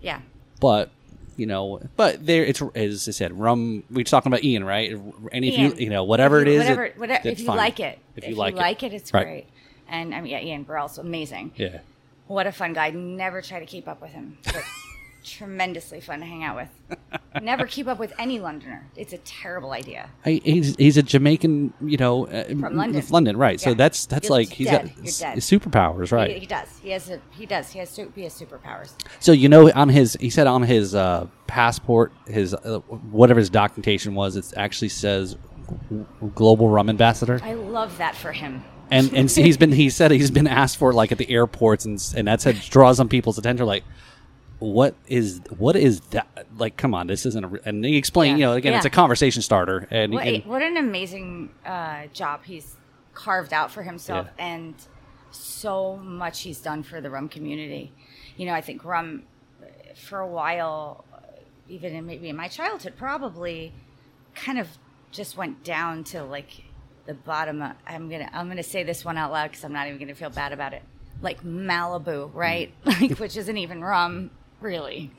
Yeah. 0.00 0.20
but 0.60 0.90
you 1.36 1.46
know, 1.46 1.80
but 1.96 2.24
there 2.24 2.44
it's 2.44 2.62
as 2.74 3.08
I 3.08 3.12
said, 3.12 3.38
rum. 3.38 3.84
We 3.90 4.00
are 4.02 4.04
talking 4.04 4.30
about 4.32 4.42
Ian, 4.44 4.64
right? 4.64 4.90
And 4.90 5.44
if 5.44 5.54
Ian, 5.54 5.70
you 5.72 5.76
you 5.84 5.90
know 5.90 6.04
whatever 6.04 6.40
it 6.40 6.48
is, 6.48 6.60
it 6.62 6.64
whatever, 6.64 6.84
it- 6.86 6.98
whatever, 6.98 7.20
that's 7.24 7.32
if 7.34 7.40
you 7.40 7.46
fine. 7.46 7.56
like 7.56 7.80
it, 7.80 7.98
if 8.16 8.28
you 8.28 8.34
like, 8.34 8.82
it, 8.82 8.92
it's 8.92 9.12
Right. 9.14 9.24
great. 9.24 9.46
And 9.88 10.14
I 10.14 10.20
mean, 10.20 10.32
yeah, 10.32 10.40
Ian 10.40 10.62
Burrell's 10.64 10.98
amazing. 10.98 11.52
yeah, 11.56 11.78
What 12.26 12.46
a 12.46 12.52
fun 12.52 12.72
guy. 12.72 12.90
Never 12.90 13.40
try 13.42 13.60
to 13.60 13.66
keep 13.66 13.86
up 13.86 14.00
with 14.02 14.10
him. 14.10 14.38
But 14.44 14.64
tremendously 15.24 16.00
fun 16.00 16.20
to 16.20 16.26
hang 16.26 16.42
out 16.44 16.56
with. 16.56 17.15
Never 17.42 17.66
keep 17.66 17.86
up 17.86 17.98
with 17.98 18.12
any 18.18 18.38
Londoner. 18.38 18.86
It's 18.96 19.12
a 19.12 19.18
terrible 19.18 19.72
idea. 19.72 20.08
I, 20.24 20.40
he's 20.44 20.76
he's 20.76 20.96
a 20.96 21.02
Jamaican, 21.02 21.74
you 21.84 21.96
know, 21.96 22.26
uh, 22.26 22.44
From 22.44 22.76
London. 22.76 23.02
London, 23.10 23.36
right? 23.36 23.60
So 23.60 23.74
that's 23.74 24.06
that's 24.06 24.28
You're 24.28 24.38
like 24.38 24.48
he's 24.50 24.68
dead. 24.68 24.86
got 24.86 24.96
You're 24.96 25.06
s- 25.06 25.18
dead. 25.20 25.38
superpowers, 25.38 26.12
right? 26.12 26.30
He, 26.32 26.40
he 26.40 26.46
does. 26.46 26.68
He 26.82 26.90
has 26.90 27.10
a, 27.10 27.20
he 27.32 27.46
does. 27.46 27.70
He 27.70 27.78
has 27.78 27.94
he 27.96 28.22
has 28.22 28.34
superpowers. 28.40 28.92
So 29.20 29.32
you 29.32 29.48
know, 29.48 29.70
on 29.72 29.88
his 29.88 30.16
he 30.20 30.30
said 30.30 30.46
on 30.46 30.62
his 30.62 30.94
uh, 30.94 31.26
passport, 31.46 32.12
his 32.26 32.54
uh, 32.54 32.78
whatever 33.10 33.38
his 33.40 33.50
documentation 33.50 34.14
was, 34.14 34.36
it 34.36 34.52
actually 34.56 34.88
says 34.90 35.36
global 36.34 36.68
rum 36.68 36.88
ambassador. 36.88 37.40
I 37.42 37.54
love 37.54 37.98
that 37.98 38.14
for 38.14 38.32
him. 38.32 38.62
and 38.90 39.12
and 39.14 39.30
he's 39.30 39.56
been 39.56 39.72
he 39.72 39.90
said 39.90 40.10
he's 40.12 40.30
been 40.30 40.46
asked 40.46 40.76
for 40.76 40.92
like 40.92 41.10
at 41.10 41.18
the 41.18 41.28
airports 41.30 41.84
and 41.84 42.00
and 42.16 42.28
that's 42.28 42.44
had 42.44 42.60
draws 42.70 43.00
on 43.00 43.08
people's 43.08 43.36
attention 43.36 43.66
like 43.66 43.82
what 44.58 44.94
is 45.06 45.40
what 45.58 45.76
is 45.76 46.00
that 46.10 46.46
like, 46.56 46.76
come 46.76 46.94
on, 46.94 47.06
this 47.06 47.26
isn't 47.26 47.44
a. 47.44 47.48
re-" 47.48 47.60
And 47.64 47.84
he 47.84 47.96
explained, 47.96 48.38
Yeah. 48.38 48.46
you 48.46 48.50
know, 48.52 48.56
again, 48.56 48.74
it's 48.74 48.86
a 48.86 48.90
conversation 48.90 49.42
starter, 49.42 49.86
and, 49.90 50.12
What, 50.14 50.26
and- 50.26 50.44
what 50.46 50.62
an 50.62 50.76
amazing 50.76 51.50
uh, 51.64 52.06
job 52.12 52.44
he's 52.44 52.76
carved 53.14 53.52
out 53.52 53.70
for 53.70 53.82
himself, 53.82 54.26
Yeah. 54.38 54.46
and 54.46 54.74
so 55.30 55.96
much 55.96 56.42
he's 56.42 56.60
done 56.60 56.82
for 56.82 57.00
the 57.00 57.10
rum 57.10 57.28
community. 57.28 57.92
You 58.36 58.46
know, 58.46 58.54
I 58.54 58.60
think 58.60 58.84
rum, 58.84 59.24
for 59.94 60.20
a 60.20 60.26
while, 60.26 61.04
even 61.68 61.94
in 61.94 62.06
maybe 62.06 62.28
in 62.28 62.36
my 62.36 62.48
childhood, 62.48 62.94
probably 62.96 63.72
kind 64.34 64.58
of 64.58 64.68
just 65.10 65.36
went 65.36 65.64
down 65.64 66.04
to 66.04 66.24
like 66.24 66.50
the 67.06 67.14
bottom. 67.14 67.60
Of, 67.62 67.72
I'm 67.86 68.08
gonna 68.08 68.28
I'm 68.32 68.48
gonna 68.48 68.62
say 68.62 68.82
this 68.82 69.04
one 69.04 69.16
out 69.18 69.32
loud 69.32 69.50
because 69.50 69.64
I'm 69.64 69.72
not 69.72 69.86
even 69.86 69.98
gonna 69.98 70.14
feel 70.14 70.30
bad 70.30 70.52
about 70.52 70.72
it. 70.72 70.82
Like 71.22 71.42
Malibu, 71.42 72.30
right? 72.34 72.72
like 72.84 73.18
which 73.18 73.36
isn't 73.36 73.56
even 73.56 73.82
rum, 73.82 74.30
really. 74.66 75.10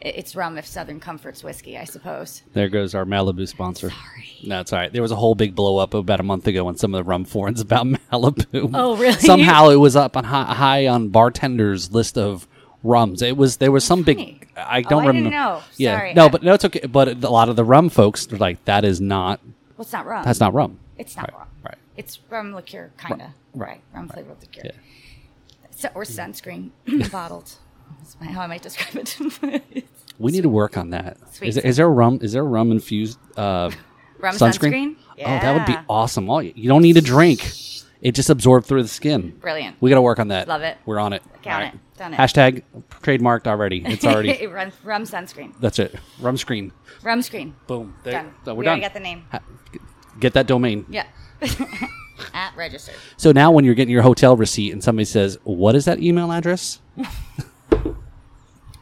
It's 0.00 0.36
rum 0.36 0.58
if 0.58 0.66
Southern 0.66 1.00
Comfort's 1.00 1.42
whiskey, 1.42 1.78
I 1.78 1.84
suppose. 1.84 2.42
there 2.52 2.68
goes 2.68 2.94
our 2.94 3.06
Malibu 3.06 3.48
sponsor. 3.48 3.88
Sorry. 3.90 4.28
No, 4.44 4.60
it's 4.60 4.72
all 4.72 4.78
right. 4.80 4.92
There 4.92 5.00
was 5.00 5.10
a 5.10 5.16
whole 5.16 5.34
big 5.34 5.54
blow 5.54 5.78
up 5.78 5.94
about 5.94 6.20
a 6.20 6.22
month 6.22 6.46
ago 6.46 6.66
on 6.68 6.76
some 6.76 6.94
of 6.94 6.98
the 6.98 7.04
rum 7.08 7.24
forums 7.24 7.60
about 7.62 7.86
Malibu. 8.12 8.70
Oh, 8.74 8.96
really? 8.96 9.14
Somehow 9.18 9.70
it 9.70 9.76
was 9.76 9.96
up 9.96 10.16
on 10.16 10.24
high, 10.24 10.52
high 10.54 10.86
on 10.86 11.08
bartenders' 11.08 11.92
list 11.92 12.18
of 12.18 12.46
rums. 12.82 13.22
It 13.22 13.36
was 13.38 13.56
there 13.56 13.72
was 13.72 13.84
some 13.84 14.04
funny. 14.04 14.38
big. 14.38 14.48
I 14.56 14.80
Oh, 14.80 14.82
don't 14.90 15.02
I 15.02 15.06
didn't 15.12 15.24
remember. 15.24 15.30
know. 15.30 15.62
Yeah, 15.78 15.96
Sorry. 15.98 16.14
no, 16.14 16.28
but 16.28 16.42
no, 16.42 16.52
it's 16.54 16.64
okay. 16.66 16.80
But 16.86 17.08
a 17.24 17.30
lot 17.30 17.48
of 17.48 17.56
the 17.56 17.64
rum 17.64 17.88
folks 17.88 18.30
are 18.32 18.36
like, 18.36 18.62
that 18.66 18.84
is 18.84 19.00
not. 19.00 19.40
Well, 19.76 19.82
it's 19.84 19.92
not 19.92 20.04
rum. 20.06 20.24
That's 20.24 20.40
not 20.40 20.52
rum. 20.52 20.78
It's 20.98 21.16
not 21.16 21.30
Right, 21.32 21.38
rum. 21.38 21.48
right. 21.64 21.78
It's 21.96 22.18
rum 22.30 22.54
liqueur, 22.54 22.90
kind 22.98 23.14
of. 23.22 23.28
right, 23.54 23.68
Right. 23.68 23.80
Rum 23.94 24.08
flavored 24.08 24.36
liqueur. 24.40 24.62
Yeah. 24.66 24.70
So, 25.70 25.88
or 25.94 26.04
sunscreen 26.04 26.70
bottled. 27.10 27.54
That's 27.98 28.16
how 28.32 28.42
I 28.42 28.46
might 28.46 28.62
describe 28.62 28.96
it. 28.96 29.84
We 30.18 30.32
need 30.32 30.44
to 30.44 30.48
work 30.48 30.78
on 30.78 30.90
that. 30.90 31.18
Sweet 31.34 31.48
Is 31.48 31.54
there, 31.56 31.66
is 31.66 31.76
there 31.76 31.86
a 31.86 31.90
rum? 31.90 32.20
Is 32.22 32.32
there 32.32 32.40
a 32.40 32.46
rum 32.46 32.70
infused 32.72 33.18
uh, 33.36 33.70
rum 34.18 34.34
sunscreen? 34.34 34.96
Oh, 35.18 35.24
that 35.24 35.52
would 35.52 35.66
be 35.66 35.76
awesome. 35.90 36.30
All 36.30 36.42
you 36.42 36.68
don't 36.70 36.80
need 36.80 36.96
a 36.96 37.02
drink; 37.02 37.52
it 38.00 38.12
just 38.12 38.30
absorbs 38.30 38.66
through 38.66 38.82
the 38.82 38.88
skin. 38.88 39.32
Brilliant. 39.32 39.76
We 39.78 39.90
got 39.90 39.96
to 39.96 40.02
work 40.02 40.18
on 40.18 40.28
that. 40.28 40.48
Love 40.48 40.62
it. 40.62 40.78
We're 40.86 40.98
on 40.98 41.12
it. 41.12 41.22
Count 41.42 41.64
All 41.64 41.68
it. 41.68 41.98
Done 41.98 42.14
it. 42.14 42.16
Hashtag 42.16 42.62
trademarked 43.02 43.46
already. 43.46 43.82
It's 43.84 44.06
already. 44.06 44.46
rum, 44.46 44.72
rum 44.84 45.04
sunscreen. 45.04 45.52
that's 45.60 45.78
it. 45.78 45.94
Rum 46.18 46.38
screen. 46.38 46.72
Rum 47.02 47.20
screen. 47.20 47.54
Boom. 47.66 47.94
There. 48.02 48.14
Done. 48.14 48.34
So 48.46 48.54
we're 48.54 48.60
we 48.60 48.64
done. 48.64 48.80
got 48.80 48.94
the 48.94 49.00
name. 49.00 49.26
Ha- 49.32 49.40
Get 50.18 50.32
that 50.32 50.46
domain. 50.46 50.86
Yeah. 50.88 51.04
At 52.32 52.56
registered. 52.56 52.94
So 53.18 53.32
now, 53.32 53.50
when 53.50 53.66
you're 53.66 53.74
getting 53.74 53.92
your 53.92 54.00
hotel 54.02 54.34
receipt 54.34 54.72
and 54.72 54.82
somebody 54.82 55.04
says, 55.04 55.36
"What 55.44 55.74
is 55.74 55.84
that 55.84 56.00
email 56.00 56.32
address?" 56.32 56.80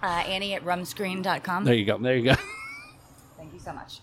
Uh, 0.05 0.23
Annie 0.29 0.53
at 0.53 0.63
rumscreen.com. 0.65 1.65
There 1.65 1.73
you 1.73 1.87
go. 1.87 1.97
There 1.97 2.15
you 2.15 2.25
go. 2.25 2.35
Thank 3.39 3.55
you 3.55 3.59
so 3.59 3.73
much. 3.73 4.01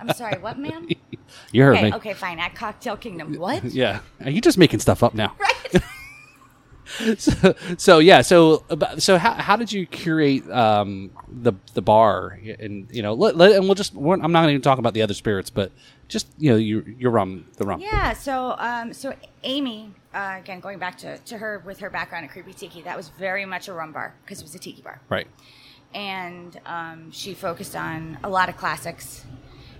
I'm 0.00 0.08
sorry, 0.14 0.38
what, 0.40 0.58
ma'am? 0.58 0.88
you 1.52 1.62
heard 1.62 1.76
Okay, 1.76 1.90
me. 1.90 1.92
okay, 1.92 2.14
fine. 2.14 2.38
At 2.38 2.54
Cocktail 2.54 2.96
Kingdom. 2.96 3.34
What? 3.34 3.62
Yeah. 3.74 4.00
Are 4.24 4.30
you 4.30 4.40
just 4.40 4.56
making 4.56 4.80
stuff 4.80 5.02
up 5.02 5.12
now? 5.14 5.36
Right. 6.98 7.18
so, 7.18 7.54
so 7.76 7.98
yeah 7.98 8.22
so 8.22 8.64
so 8.98 9.18
how, 9.18 9.32
how 9.32 9.56
did 9.56 9.72
you 9.72 9.86
curate 9.86 10.48
um, 10.52 11.10
the 11.28 11.52
the 11.74 11.82
bar 11.82 12.38
and 12.60 12.86
you 12.92 13.02
know 13.02 13.12
let, 13.12 13.36
let, 13.36 13.52
and 13.56 13.64
we'll 13.64 13.74
just 13.74 13.92
I'm 13.96 14.30
not 14.30 14.42
going 14.44 14.54
to 14.54 14.60
talk 14.60 14.78
about 14.78 14.94
the 14.94 15.02
other 15.02 15.12
spirits 15.12 15.50
but 15.50 15.72
just 16.06 16.28
you 16.38 16.48
know 16.52 16.56
your 16.56 16.88
your 16.88 17.10
rum 17.10 17.44
the 17.56 17.66
rum 17.66 17.80
Yeah, 17.80 18.12
so 18.12 18.54
um, 18.58 18.92
so 18.92 19.12
Amy, 19.42 19.90
uh, 20.16 20.36
again 20.42 20.60
going 20.60 20.78
back 20.78 20.96
to, 20.98 21.18
to 21.18 21.34
her 21.38 21.62
with 21.66 21.78
her 21.78 21.90
background 21.90 22.24
at 22.26 22.30
Kreepy 22.32 22.54
Tiki, 22.56 22.80
that 22.82 22.96
was 22.96 23.08
very 23.10 23.44
much 23.44 23.68
a 23.68 23.72
rum 23.72 23.92
bar 23.92 24.08
because 24.22 24.40
it 24.40 24.44
was 24.48 24.54
a 24.54 24.58
tiki 24.58 24.82
bar, 24.82 25.00
right 25.08 25.28
and 25.94 26.60
um, 26.66 27.10
she 27.10 27.34
focused 27.34 27.76
on 27.76 28.18
a 28.22 28.28
lot 28.28 28.48
of 28.48 28.56
classics, 28.56 29.24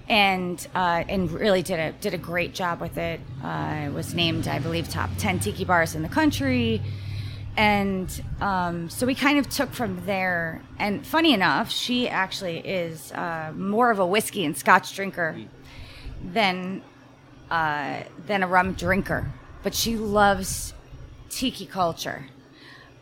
and 0.08 0.66
uh, 0.74 1.04
and 1.08 1.30
really 1.30 1.62
did 1.62 1.78
a 1.78 1.92
did 2.00 2.14
a 2.14 2.18
great 2.18 2.54
job 2.54 2.80
with 2.80 2.96
it. 2.96 3.20
Uh, 3.42 3.86
it 3.86 3.92
was 3.92 4.14
named, 4.14 4.48
I 4.48 4.58
believe, 4.58 4.88
top 4.88 5.10
ten 5.18 5.38
tiki 5.38 5.64
bars 5.64 5.94
in 5.94 6.02
the 6.02 6.08
country. 6.08 6.80
And 7.58 8.08
um, 8.40 8.90
so 8.90 9.06
we 9.06 9.14
kind 9.14 9.38
of 9.38 9.48
took 9.48 9.72
from 9.72 10.04
there. 10.04 10.60
And 10.78 11.06
funny 11.06 11.32
enough, 11.32 11.70
she 11.70 12.06
actually 12.06 12.58
is 12.58 13.12
uh, 13.12 13.50
more 13.56 13.90
of 13.90 13.98
a 13.98 14.06
whiskey 14.06 14.44
and 14.44 14.54
scotch 14.54 14.94
drinker 14.94 15.34
than 16.22 16.82
uh, 17.50 18.02
than 18.26 18.42
a 18.42 18.46
rum 18.46 18.74
drinker, 18.74 19.32
but 19.66 19.74
she 19.74 19.96
loves 19.96 20.74
tiki 21.28 21.66
culture. 21.66 22.26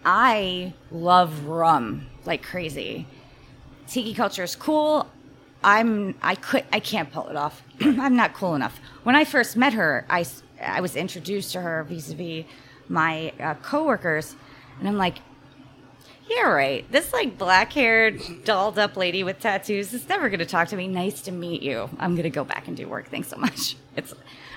I 0.02 0.72
love 0.90 1.44
rum 1.44 2.06
like 2.24 2.42
crazy. 2.42 3.06
Tiki 3.86 4.14
culture 4.14 4.44
is 4.44 4.56
cool. 4.56 5.06
I'm 5.62 6.14
I 6.22 6.36
could 6.36 6.64
I 6.72 6.80
can't 6.80 7.12
pull 7.12 7.28
it 7.28 7.36
off. 7.36 7.62
I'm 7.82 8.16
not 8.16 8.32
cool 8.32 8.54
enough. 8.54 8.80
When 9.02 9.14
I 9.14 9.26
first 9.26 9.58
met 9.58 9.74
her, 9.74 10.06
I 10.08 10.24
I 10.58 10.80
was 10.80 10.96
introduced 10.96 11.52
to 11.52 11.60
her 11.60 11.84
vis-a-vis 11.84 12.46
my 12.88 13.34
uh, 13.38 13.56
coworkers, 13.56 14.34
and 14.78 14.88
I'm 14.88 14.96
like, 14.96 15.18
yeah, 16.30 16.48
right. 16.48 16.90
This 16.90 17.12
like 17.12 17.36
black-haired, 17.36 18.44
dolled-up 18.44 18.96
lady 18.96 19.22
with 19.22 19.38
tattoos 19.38 19.92
is 19.92 20.08
never 20.08 20.30
going 20.30 20.38
to 20.38 20.46
talk 20.46 20.68
to 20.68 20.76
me. 20.76 20.88
Nice 20.88 21.20
to 21.22 21.30
meet 21.30 21.60
you. 21.60 21.90
I'm 21.98 22.12
going 22.12 22.22
to 22.22 22.30
go 22.30 22.44
back 22.44 22.68
and 22.68 22.76
do 22.76 22.88
work. 22.88 23.08
Thanks 23.08 23.28
so 23.28 23.36
much. 23.36 23.76
It's, 23.96 24.14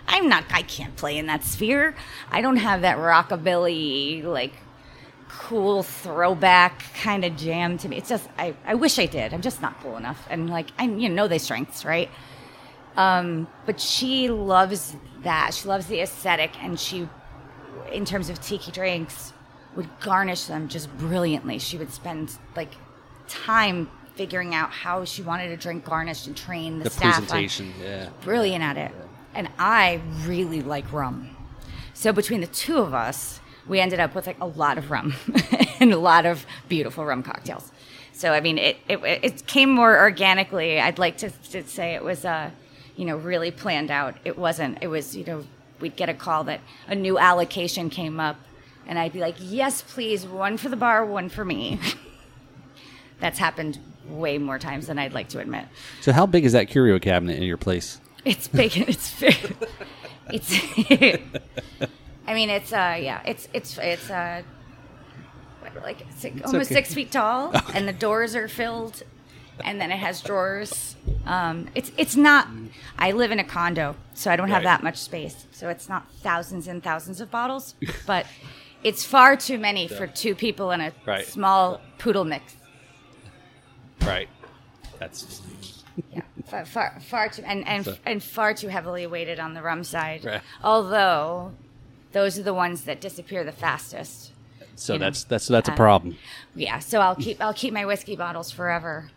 I'm 0.07 0.29
not. 0.29 0.45
I 0.51 0.61
can't 0.61 0.95
play 0.95 1.17
in 1.17 1.27
that 1.27 1.43
sphere. 1.43 1.95
I 2.31 2.41
don't 2.41 2.57
have 2.57 2.81
that 2.81 2.97
rockabilly 2.97 4.23
like 4.23 4.53
cool 5.29 5.83
throwback 5.83 6.83
kind 7.01 7.25
of 7.25 7.35
jam 7.35 7.77
to 7.79 7.89
me. 7.89 7.97
It's 7.97 8.09
just 8.09 8.27
I, 8.37 8.55
I 8.65 8.75
wish 8.75 8.97
I 8.99 9.05
did. 9.05 9.33
I'm 9.33 9.41
just 9.41 9.61
not 9.61 9.79
cool 9.81 9.97
enough. 9.97 10.25
And 10.29 10.49
like 10.49 10.71
I 10.77 10.85
you 10.85 11.09
know 11.09 11.27
they 11.27 11.37
strengths, 11.37 11.85
right? 11.85 12.09
Um, 12.95 13.47
but 13.65 13.79
she 13.79 14.29
loves 14.29 14.95
that. 15.23 15.53
She 15.53 15.67
loves 15.67 15.87
the 15.87 15.99
aesthetic 16.01 16.51
and 16.63 16.79
she 16.79 17.07
in 17.91 18.05
terms 18.05 18.29
of 18.29 18.41
tiki 18.41 18.71
drinks 18.71 19.33
would 19.75 19.87
garnish 19.99 20.45
them 20.45 20.67
just 20.67 20.95
brilliantly. 20.97 21.59
She 21.59 21.77
would 21.77 21.93
spend 21.93 22.31
like 22.55 22.71
time 23.27 23.91
figuring 24.15 24.55
out 24.55 24.71
how 24.71 25.05
she 25.05 25.21
wanted 25.21 25.51
a 25.51 25.57
drink 25.57 25.85
garnished 25.85 26.25
and 26.25 26.35
train 26.35 26.79
the, 26.79 26.85
the 26.85 26.89
staff 26.89 27.17
on- 27.17 27.27
presentation 27.27 27.71
yeah 27.79 28.09
brilliant 28.21 28.63
at 28.63 28.77
it. 28.77 28.91
And 29.37 29.47
I 29.59 30.01
really 30.25 30.63
like 30.63 30.91
rum. 30.91 31.29
So 31.93 32.11
between 32.11 32.41
the 32.41 32.47
two 32.47 32.79
of 32.79 32.95
us, 32.95 33.39
we 33.67 33.79
ended 33.79 33.99
up 33.99 34.15
with 34.15 34.25
like 34.25 34.39
a 34.41 34.47
lot 34.47 34.79
of 34.79 34.89
rum 34.89 35.13
and 35.79 35.93
a 35.93 35.97
lot 35.99 36.25
of 36.25 36.43
beautiful 36.67 37.05
rum 37.05 37.21
cocktails. 37.21 37.71
So 38.13 38.33
I 38.33 38.41
mean, 38.41 38.57
it 38.57 38.77
it, 38.89 38.99
it 39.03 39.45
came 39.45 39.69
more 39.69 39.99
organically. 39.99 40.79
I'd 40.79 40.97
like 40.97 41.17
to, 41.17 41.29
to 41.51 41.63
say 41.67 41.93
it 41.93 42.03
was 42.03 42.25
uh, 42.25 42.49
you 42.95 43.05
know, 43.05 43.15
really 43.15 43.51
planned 43.51 43.91
out. 43.91 44.15
It 44.25 44.39
wasn't. 44.39 44.79
It 44.81 44.87
was 44.87 45.15
you 45.15 45.23
know, 45.23 45.45
we'd 45.79 45.95
get 45.95 46.09
a 46.09 46.15
call 46.15 46.43
that 46.45 46.61
a 46.87 46.95
new 46.95 47.19
allocation 47.19 47.91
came 47.91 48.19
up, 48.19 48.37
and 48.87 48.97
I'd 48.97 49.13
be 49.13 49.19
like, 49.19 49.35
yes, 49.39 49.83
please, 49.83 50.25
one 50.25 50.57
for 50.57 50.69
the 50.69 50.75
bar, 50.75 51.05
one 51.05 51.29
for 51.29 51.45
me. 51.45 51.79
That's 53.19 53.37
happened 53.37 53.77
way 54.09 54.39
more 54.39 54.57
times 54.57 54.87
than 54.87 54.97
I'd 54.97 55.13
like 55.13 55.29
to 55.29 55.39
admit. 55.39 55.65
so 56.01 56.11
how 56.11 56.25
big 56.25 56.43
is 56.43 56.53
that 56.53 56.69
curio 56.69 56.97
cabinet 56.97 57.37
in 57.37 57.43
your 57.43 57.57
place 57.57 57.99
It's 58.25 58.47
big. 58.47 58.77
and 58.77 58.89
It's 58.89 59.11
very. 59.11 59.37
It's. 60.29 60.51
I 62.27 62.33
mean, 62.33 62.49
it's 62.49 62.73
uh, 62.73 62.97
yeah, 62.99 63.21
it's 63.25 63.47
it's 63.53 63.77
it's 63.77 64.09
uh, 64.09 64.41
what, 65.61 65.75
like 65.83 66.05
six, 66.15 66.41
almost 66.43 66.71
okay. 66.71 66.81
six 66.81 66.93
feet 66.93 67.11
tall, 67.11 67.51
and 67.73 67.87
the 67.87 67.93
doors 67.93 68.35
are 68.35 68.49
filled, 68.49 69.03
and 69.63 69.79
then 69.79 69.91
it 69.91 69.97
has 69.97 70.21
drawers. 70.21 70.95
Um, 71.25 71.69
it's 71.73 71.91
it's 71.97 72.15
not. 72.17 72.49
I 72.97 73.13
live 73.13 73.31
in 73.31 73.39
a 73.39 73.45
condo, 73.45 73.95
so 74.13 74.29
I 74.29 74.35
don't 74.35 74.49
have 74.49 74.63
that 74.63 74.83
much 74.83 74.97
space, 74.97 75.45
so 75.51 75.69
it's 75.69 75.87
not 75.87 76.11
thousands 76.21 76.67
and 76.67 76.83
thousands 76.83 77.21
of 77.21 77.31
bottles, 77.31 77.75
but 78.05 78.25
it's 78.83 79.05
far 79.05 79.37
too 79.37 79.57
many 79.57 79.87
for 79.87 80.05
two 80.05 80.35
people 80.35 80.71
in 80.71 80.81
a 80.81 80.91
Right. 81.05 81.25
small 81.25 81.79
poodle 81.97 82.25
mix. 82.25 82.55
right 84.05 84.29
that's 84.99 85.41
Yeah, 86.13 86.21
far, 86.49 86.65
far, 86.65 86.99
far 86.99 87.29
too, 87.29 87.43
and 87.45 87.67
and, 87.67 87.85
So- 87.85 87.95
and 88.05 88.23
far 88.23 88.53
too 88.53 88.67
heavily 88.69 89.05
weighted 89.07 89.39
on 89.39 89.53
the 89.53 89.61
rum 89.61 89.83
side. 89.83 90.25
Right. 90.25 90.41
Although, 90.63 91.53
those 92.11 92.37
are 92.39 92.43
the 92.43 92.53
ones 92.53 92.83
that 92.83 93.01
disappear 93.01 93.43
the 93.43 93.51
fastest. 93.51 94.31
so 94.75 94.97
that's 94.97 95.23
that's 95.23 95.47
that's 95.47 95.69
a 95.69 95.73
uh, 95.73 95.75
problem 95.75 96.15
Yeah, 96.55 96.79
so 96.79 96.99
I'll 97.01 97.15
keep 97.15 97.41
I'll 97.41 97.53
keep 97.53 97.73
my 97.73 97.85
whiskey 97.85 98.15
bottles 98.15 98.51
forever, 98.51 99.09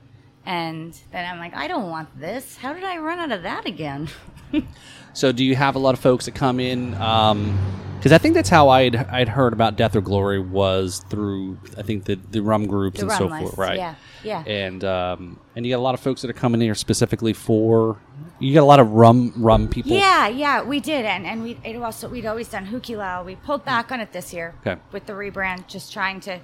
and 0.50 0.98
then 1.12 1.24
I'm 1.30 1.38
like, 1.38 1.54
I 1.54 1.68
don't 1.68 1.88
want 1.90 2.08
this. 2.18 2.56
How 2.56 2.72
did 2.72 2.84
I 2.84 2.98
run 2.98 3.18
out 3.20 3.32
of 3.32 3.42
that 3.44 3.64
again? 3.66 4.08
So, 5.12 5.32
do 5.32 5.44
you 5.44 5.56
have 5.56 5.74
a 5.74 5.78
lot 5.80 5.94
of 5.94 6.00
folks 6.00 6.26
that 6.26 6.36
come 6.36 6.60
in? 6.60 6.90
Because 6.92 8.12
I 8.12 8.18
think 8.18 8.34
that's 8.34 8.48
how 8.48 8.68
I'd 8.68 8.94
I'd 8.94 9.28
heard 9.28 9.52
about 9.52 9.74
Death 9.76 9.96
or 9.96 10.00
Glory 10.00 10.38
was 10.40 11.04
through 11.10 11.58
I 11.76 11.82
think 11.82 12.04
the 12.04 12.14
the 12.30 12.40
rum 12.40 12.66
groups 12.68 13.00
The 13.00 13.02
and 13.06 13.10
rum 13.10 13.18
so 13.18 13.26
list, 13.26 13.42
forth, 13.42 13.58
right? 13.58 13.76
yeah, 13.76 13.94
yeah. 14.22 14.44
And 14.46 14.84
um, 14.84 15.40
and 15.56 15.66
you 15.66 15.72
got 15.72 15.80
a 15.80 15.82
lot 15.82 15.94
of 15.94 16.00
folks 16.00 16.22
that 16.22 16.30
are 16.30 16.40
coming 16.44 16.60
here 16.60 16.76
specifically 16.76 17.32
for. 17.32 17.98
You 18.38 18.54
got 18.54 18.62
a 18.62 18.70
lot 18.72 18.78
of 18.78 18.92
rum 18.92 19.32
rum 19.36 19.66
people. 19.68 19.90
Yeah, 19.92 20.28
yeah, 20.28 20.62
we 20.62 20.78
did, 20.78 21.04
and 21.04 21.26
and 21.26 21.42
we 21.42 21.58
it 21.64 21.74
also 21.82 22.08
we'd 22.08 22.26
always 22.26 22.46
done 22.48 22.66
Hukilau. 22.66 23.24
We 23.24 23.34
pulled 23.34 23.64
back 23.64 23.90
on 23.90 23.98
it 23.98 24.12
this 24.12 24.32
year 24.32 24.54
Okay. 24.64 24.80
with 24.92 25.06
the 25.06 25.12
rebrand, 25.14 25.66
just 25.66 25.92
trying 25.92 26.20
to, 26.20 26.38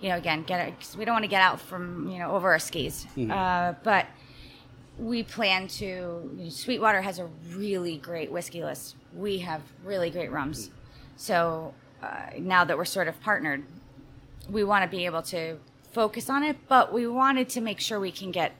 you 0.00 0.08
know, 0.08 0.16
again, 0.16 0.42
get 0.44 0.66
it, 0.66 0.78
'cause 0.78 0.96
we 0.96 1.04
don't 1.04 1.14
want 1.14 1.24
to 1.24 1.28
get 1.28 1.42
out 1.42 1.60
from, 1.60 2.08
you 2.08 2.18
know, 2.18 2.30
over 2.32 2.50
our 2.52 2.58
skis. 2.58 3.06
Mm-hmm. 3.16 3.30
Uh, 3.30 3.74
but 3.82 4.06
we 4.98 5.22
plan 5.22 5.68
to, 5.68 6.48
Sweetwater 6.50 7.00
has 7.02 7.18
a 7.18 7.26
really 7.54 7.96
great 7.96 8.30
whiskey 8.30 8.62
list. 8.62 8.96
We 9.14 9.38
have 9.38 9.62
really 9.84 10.10
great 10.10 10.30
rums. 10.30 10.70
So 11.16 11.74
uh, 12.02 12.30
now 12.38 12.64
that 12.64 12.76
we're 12.76 12.84
sort 12.84 13.08
of 13.08 13.20
partnered, 13.20 13.64
we 14.48 14.64
want 14.64 14.84
to 14.84 14.96
be 14.96 15.04
able 15.06 15.22
to 15.22 15.58
focus 15.92 16.30
on 16.30 16.42
it, 16.42 16.56
but 16.68 16.92
we 16.92 17.06
wanted 17.06 17.48
to 17.50 17.60
make 17.60 17.80
sure 17.80 18.00
we 18.00 18.12
can 18.12 18.30
get, 18.30 18.52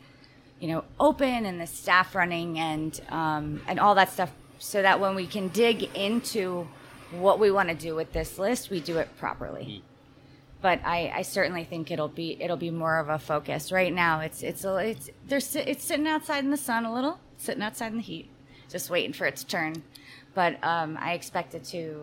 you 0.61 0.69
know, 0.69 0.85
open 0.99 1.47
and 1.47 1.61
the 1.61 1.67
staff 1.67 2.15
running 2.15 2.59
and 2.59 3.01
um, 3.09 3.63
and 3.67 3.81
all 3.81 3.95
that 3.95 4.11
stuff, 4.13 4.31
so 4.59 4.83
that 4.83 5.01
when 5.01 5.15
we 5.15 5.27
can 5.27 5.49
dig 5.49 5.85
into 5.97 6.69
what 7.13 7.39
we 7.39 7.51
want 7.51 7.69
to 7.69 7.75
do 7.75 7.95
with 7.95 8.13
this 8.13 8.39
list, 8.39 8.69
we 8.71 8.81
do 8.81 8.99
it 8.99 9.09
properly. 9.19 9.83
But 10.63 10.81
I, 10.85 11.11
I 11.17 11.23
certainly 11.23 11.65
think 11.65 11.91
it'll 11.91 12.09
be 12.09 12.37
it'll 12.41 12.57
be 12.57 12.71
more 12.71 12.99
of 12.99 13.09
a 13.09 13.19
focus. 13.19 13.73
Right 13.73 13.93
now, 13.93 14.21
it's 14.21 14.43
it's 14.43 14.65
a, 14.65 14.77
it's 14.77 15.11
there's 15.27 15.57
it's 15.57 15.85
sitting 15.85 16.07
outside 16.07 16.45
in 16.45 16.51
the 16.51 16.57
sun 16.57 16.85
a 16.85 16.93
little, 16.93 17.19
sitting 17.39 17.63
outside 17.63 17.93
in 17.93 17.97
the 17.97 18.03
heat, 18.03 18.29
just 18.69 18.91
waiting 18.91 19.13
for 19.13 19.27
its 19.27 19.43
turn. 19.45 19.83
But 20.35 20.63
um, 20.63 20.99
I 21.01 21.15
expect 21.15 21.55
it 21.55 21.65
to 21.67 22.03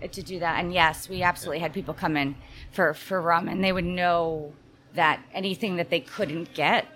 it 0.00 0.12
to 0.12 0.22
do 0.22 0.38
that. 0.40 0.60
And 0.62 0.72
yes, 0.72 1.08
we 1.08 1.22
absolutely 1.22 1.60
had 1.60 1.72
people 1.72 1.94
come 1.94 2.16
in 2.16 2.36
for 2.72 2.92
for 2.92 3.22
rum, 3.22 3.48
and 3.48 3.64
they 3.64 3.72
would 3.72 3.84
know 3.86 4.52
that 4.94 5.20
anything 5.32 5.76
that 5.76 5.88
they 5.90 6.00
couldn't 6.00 6.52
get, 6.54 6.86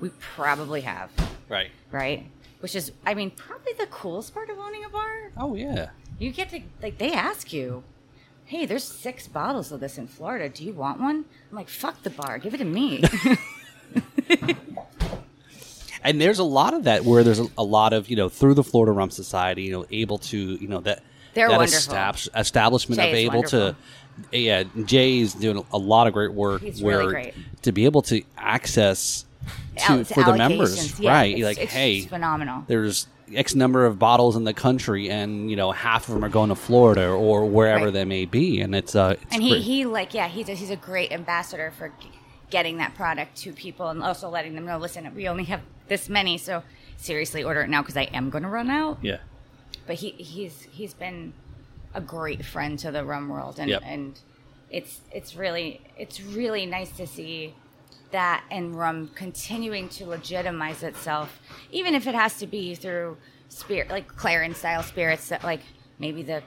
we 0.00 0.08
probably 0.20 0.80
have, 0.82 1.10
Right. 1.50 1.70
right? 1.90 2.24
Which 2.60 2.74
is, 2.74 2.92
I 3.04 3.12
mean, 3.12 3.30
probably 3.30 3.74
the 3.74 3.86
coolest 3.86 4.32
part 4.32 4.48
of 4.48 4.58
owning 4.58 4.84
a 4.84 4.88
bar. 4.88 5.32
Oh 5.36 5.54
yeah. 5.54 5.90
You 6.18 6.30
get 6.30 6.48
to 6.50 6.60
like 6.80 6.96
they 6.98 7.12
ask 7.12 7.52
you, 7.52 7.82
"Hey, 8.44 8.66
there's 8.66 8.84
six 8.84 9.28
bottles 9.28 9.72
of 9.72 9.80
this 9.80 9.98
in 9.98 10.06
Florida. 10.06 10.48
Do 10.48 10.64
you 10.64 10.72
want 10.72 11.00
one?" 11.00 11.24
I'm 11.50 11.56
like, 11.56 11.68
"Fuck 11.68 12.02
the 12.02 12.10
bar, 12.10 12.38
give 12.38 12.54
it 12.54 12.58
to 12.58 12.64
me." 12.64 13.02
and 16.04 16.20
there's 16.20 16.38
a 16.38 16.44
lot 16.44 16.74
of 16.74 16.84
that 16.84 17.04
where 17.04 17.22
there's 17.22 17.40
a, 17.40 17.46
a 17.58 17.64
lot 17.64 17.92
of 17.92 18.08
you 18.08 18.16
know 18.16 18.28
through 18.28 18.54
the 18.54 18.64
Florida 18.64 18.92
Rum 18.92 19.10
Society, 19.10 19.62
you 19.62 19.72
know, 19.72 19.86
able 19.90 20.18
to 20.18 20.36
you 20.36 20.68
know 20.68 20.80
that 20.80 21.02
They're 21.34 21.48
that 21.48 21.56
wonderful. 21.56 21.78
establish, 21.78 22.28
establishment 22.34 23.00
Jay 23.00 23.10
of 23.10 23.32
able 23.32 23.42
to. 23.44 23.56
wonderful. 23.56 23.82
Eh, 24.32 24.38
yeah, 24.38 24.64
Jay's 24.84 25.32
doing 25.32 25.64
a 25.72 25.78
lot 25.78 26.06
of 26.06 26.12
great 26.12 26.34
work. 26.34 26.60
He's 26.60 26.82
where 26.82 26.98
really 26.98 27.12
great. 27.12 27.34
to 27.62 27.72
be 27.72 27.86
able 27.86 28.02
to 28.02 28.22
access 28.36 29.24
to, 29.86 30.04
for 30.04 30.22
the 30.22 30.36
members, 30.36 31.00
yeah, 31.00 31.10
right? 31.12 31.34
it's- 31.34 31.44
like, 31.44 31.58
it's 31.64 31.72
hey, 31.72 32.02
phenomenal. 32.02 32.64
there's 32.66 33.06
X 33.34 33.54
number 33.54 33.86
of 33.86 33.98
bottles 33.98 34.36
in 34.36 34.44
the 34.44 34.54
country, 34.54 35.08
and 35.10 35.50
you 35.50 35.56
know 35.56 35.72
half 35.72 36.08
of 36.08 36.14
them 36.14 36.24
are 36.24 36.28
going 36.28 36.48
to 36.50 36.54
Florida 36.54 37.08
or 37.08 37.44
wherever 37.46 37.86
Right. 37.86 37.92
they 37.94 38.04
may 38.04 38.24
be, 38.24 38.60
and 38.60 38.74
it's 38.74 38.94
uh, 38.94 39.16
it's 39.20 39.34
and 39.34 39.42
he, 39.42 39.50
great. 39.50 39.62
he 39.62 39.84
like 39.86 40.14
yeah 40.14 40.28
he's 40.28 40.48
a, 40.48 40.54
he's 40.54 40.70
a 40.70 40.76
great 40.76 41.12
ambassador 41.12 41.72
for 41.78 41.92
getting 42.50 42.76
that 42.78 42.94
product 42.94 43.36
to 43.38 43.52
people 43.52 43.88
and 43.88 44.02
also 44.02 44.28
letting 44.28 44.54
them 44.54 44.66
know 44.66 44.76
listen 44.76 45.10
we 45.14 45.26
only 45.26 45.44
have 45.44 45.62
this 45.88 46.08
many 46.10 46.36
so 46.36 46.62
seriously 46.98 47.42
order 47.42 47.62
it 47.62 47.68
now 47.70 47.80
because 47.80 47.96
i 47.96 48.02
am 48.12 48.28
going 48.28 48.42
to 48.42 48.48
run 48.50 48.68
out 48.68 48.98
yeah, 49.00 49.16
but 49.86 49.96
he 49.96 50.10
he's 50.10 50.68
he's 50.70 50.92
been 50.92 51.32
a 51.94 52.00
great 52.02 52.44
friend 52.44 52.78
to 52.78 52.90
the 52.90 53.02
rum 53.04 53.30
world 53.30 53.58
and 53.58 53.70
Yep. 53.70 53.82
and 53.86 54.20
it's 54.70 55.00
it's 55.12 55.34
really 55.34 55.80
it's 55.96 56.20
really 56.20 56.66
nice 56.66 56.90
to 56.92 57.06
see 57.06 57.54
that 58.12 58.44
and 58.50 58.74
rum 58.74 59.10
continuing 59.14 59.88
to 59.88 60.06
legitimize 60.06 60.82
itself 60.82 61.40
even 61.70 61.94
if 61.94 62.06
it 62.06 62.14
has 62.14 62.38
to 62.38 62.46
be 62.46 62.74
through 62.74 63.16
spirit 63.48 63.90
like 63.90 64.08
Clairin 64.14 64.54
style 64.54 64.82
spirits 64.82 65.28
that 65.28 65.42
like 65.44 65.60
maybe 65.98 66.22
the 66.22 66.42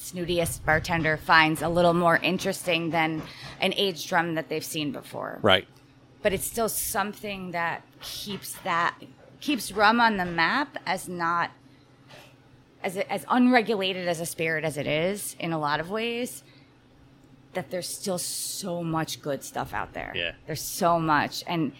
snootiest 0.00 0.64
bartender 0.64 1.16
finds 1.16 1.62
a 1.62 1.68
little 1.68 1.94
more 1.94 2.16
interesting 2.16 2.90
than 2.90 3.22
an 3.60 3.74
aged 3.76 4.10
rum 4.10 4.34
that 4.34 4.48
they've 4.48 4.64
seen 4.64 4.92
before. 4.92 5.38
Right, 5.42 5.68
but 6.22 6.32
it's 6.32 6.46
still 6.46 6.68
something 6.68 7.50
that 7.50 7.82
keeps 8.00 8.54
that 8.64 8.94
keeps 9.40 9.72
rum 9.72 10.00
on 10.00 10.16
the 10.16 10.24
map 10.24 10.78
as 10.86 11.08
not 11.08 11.50
as 12.82 12.96
as 12.96 13.24
unregulated 13.28 14.08
as 14.08 14.20
a 14.20 14.26
spirit 14.26 14.64
as 14.64 14.76
it 14.76 14.86
is 14.86 15.36
in 15.38 15.52
a 15.52 15.58
lot 15.58 15.80
of 15.80 15.90
ways 15.90 16.42
that 17.54 17.70
there's 17.70 17.88
still 17.88 18.18
so 18.18 18.82
much 18.82 19.20
good 19.22 19.42
stuff 19.44 19.74
out 19.74 19.92
there 19.92 20.12
Yeah. 20.14 20.32
there's 20.46 20.62
so 20.62 20.98
much 21.00 21.42
and 21.46 21.72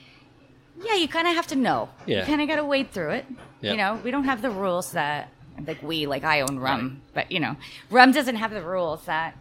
yeah 0.83 0.95
you 0.95 1.09
kind 1.09 1.29
of 1.29 1.35
have 1.35 1.47
to 1.49 1.57
know 1.57 1.89
Yeah. 2.07 2.21
you 2.21 2.25
kind 2.27 2.41
of 2.41 2.49
got 2.49 2.57
to 2.57 2.65
wade 2.65 2.91
through 2.91 3.11
it 3.11 3.27
Yeah. 3.61 3.73
you 3.73 3.77
know 3.77 4.01
we 4.03 4.11
don't 4.11 4.25
have 4.25 4.43
the 4.43 4.51
rules 4.51 4.93
that 4.93 5.29
like 5.67 5.83
we 5.83 6.07
like 6.07 6.25
i 6.25 6.41
own 6.41 6.59
rum 6.59 7.03
but 7.15 7.31
you 7.31 7.39
know 7.41 7.57
rum 7.91 8.13
doesn't 8.13 8.37
have 8.37 8.51
the 8.51 8.63
rules 8.63 9.05
that 9.05 9.37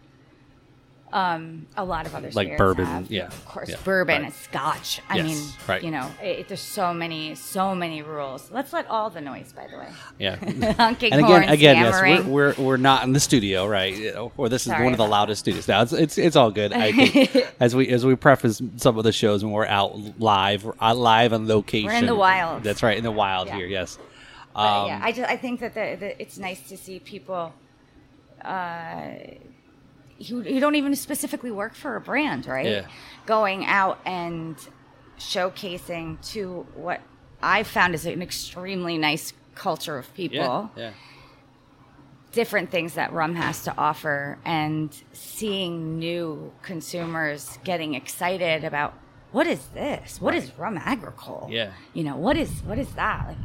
um, 1.11 1.65
a 1.75 1.83
lot 1.83 2.05
of 2.05 2.13
other 2.13 2.29
stuff. 2.29 2.35
Like 2.45 2.57
bourbon, 2.57 2.85
have. 2.85 3.11
yeah, 3.11 3.27
of 3.27 3.45
course 3.45 3.69
yeah, 3.69 3.77
bourbon 3.83 4.17
right. 4.17 4.25
and 4.25 4.33
scotch 4.33 5.01
i 5.09 5.17
Yes, 5.17 5.25
mean 5.25 5.53
right. 5.67 5.83
you 5.83 5.91
know 5.91 6.09
it, 6.21 6.47
there's 6.47 6.59
so 6.59 6.93
many 6.93 7.33
so 7.35 7.73
many 7.73 8.01
rules 8.03 8.51
let's 8.51 8.73
let 8.73 8.87
all 8.87 9.09
the 9.09 9.21
noise 9.21 9.51
by 9.51 9.67
the 9.67 9.77
way 9.77 9.87
yeah. 10.19 10.35
honking 10.73 11.11
and 11.11 11.21
again, 11.21 11.41
horns 11.41 11.51
again, 11.51 11.75
yes, 11.77 12.25
we're, 12.27 12.53
we're 12.55 12.63
we're 12.63 12.77
not 12.77 13.03
in 13.03 13.13
the 13.13 13.19
studio, 13.19 13.65
right? 13.65 14.13
Or 14.37 14.49
this 14.49 14.67
is 14.67 14.71
Sorry 14.71 14.83
one 14.83 14.93
of 14.93 14.97
the 14.97 15.07
loudest 15.07 15.39
studios. 15.39 15.67
Now 15.67 15.81
it's, 15.81 15.93
it's 15.93 16.17
it's 16.17 16.35
all 16.35 16.51
good. 16.51 16.73
I 16.73 16.91
think 16.91 17.35
as 17.59 17.75
we 17.75 17.87
as 17.89 18.05
we 18.05 18.15
preface 18.15 18.61
some 18.77 18.97
of 18.97 19.03
the 19.03 19.11
shows 19.11 19.43
when 19.43 19.53
we're 19.53 19.65
out 19.65 20.19
live, 20.19 20.69
uh, 20.79 20.93
live 20.93 21.33
on 21.33 21.47
location. 21.47 21.87
We're 21.87 21.97
in 21.97 22.05
the 22.05 22.15
wild. 22.15 22.63
That's 22.63 22.83
right, 22.83 22.97
in 22.97 23.03
the 23.03 23.11
wild 23.11 23.47
Yeah. 23.47 23.55
here. 23.57 23.67
Yes. 23.67 23.97
Um, 24.55 24.87
yeah, 24.87 24.99
I 25.01 25.11
just 25.11 25.29
I 25.29 25.37
think 25.37 25.59
that 25.61 25.73
the, 25.73 25.95
the, 25.99 26.21
it's 26.21 26.37
nice 26.37 26.67
to 26.69 26.77
see 26.77 26.99
people 26.99 27.53
uh, 28.43 29.09
who, 30.27 30.41
who 30.41 30.59
don't 30.59 30.75
even 30.75 30.95
specifically 30.95 31.51
work 31.51 31.75
for 31.75 31.95
a 31.95 32.01
brand, 32.01 32.45
right? 32.45 32.65
Yeah. 32.65 32.85
Going 33.25 33.65
out 33.65 33.99
and 34.05 34.57
showcasing 35.17 36.21
to 36.31 36.65
what 36.75 37.01
I 37.41 37.63
found 37.63 37.95
is 37.95 38.05
an 38.05 38.21
extremely 38.21 38.97
nice 38.97 39.33
culture 39.55 39.97
of 39.97 40.13
people, 40.13 40.71
yeah, 40.75 40.83
yeah, 40.83 40.91
different 42.31 42.69
things 42.69 42.93
that 42.93 43.11
rum 43.11 43.35
has 43.35 43.63
to 43.63 43.77
offer, 43.77 44.37
and 44.45 44.95
seeing 45.13 45.99
new 45.99 46.51
consumers 46.61 47.59
getting 47.63 47.95
excited 47.95 48.63
about 48.63 48.93
what 49.31 49.47
is 49.47 49.67
this? 49.67 50.19
What 50.19 50.33
is 50.33 50.51
rum 50.57 50.79
agricole? 50.83 51.47
Yeah. 51.51 51.71
You 51.93 52.03
know, 52.03 52.15
what 52.15 52.35
is 52.37 52.49
what 52.63 52.79
is 52.79 52.91
that? 52.93 53.27
Like, 53.27 53.37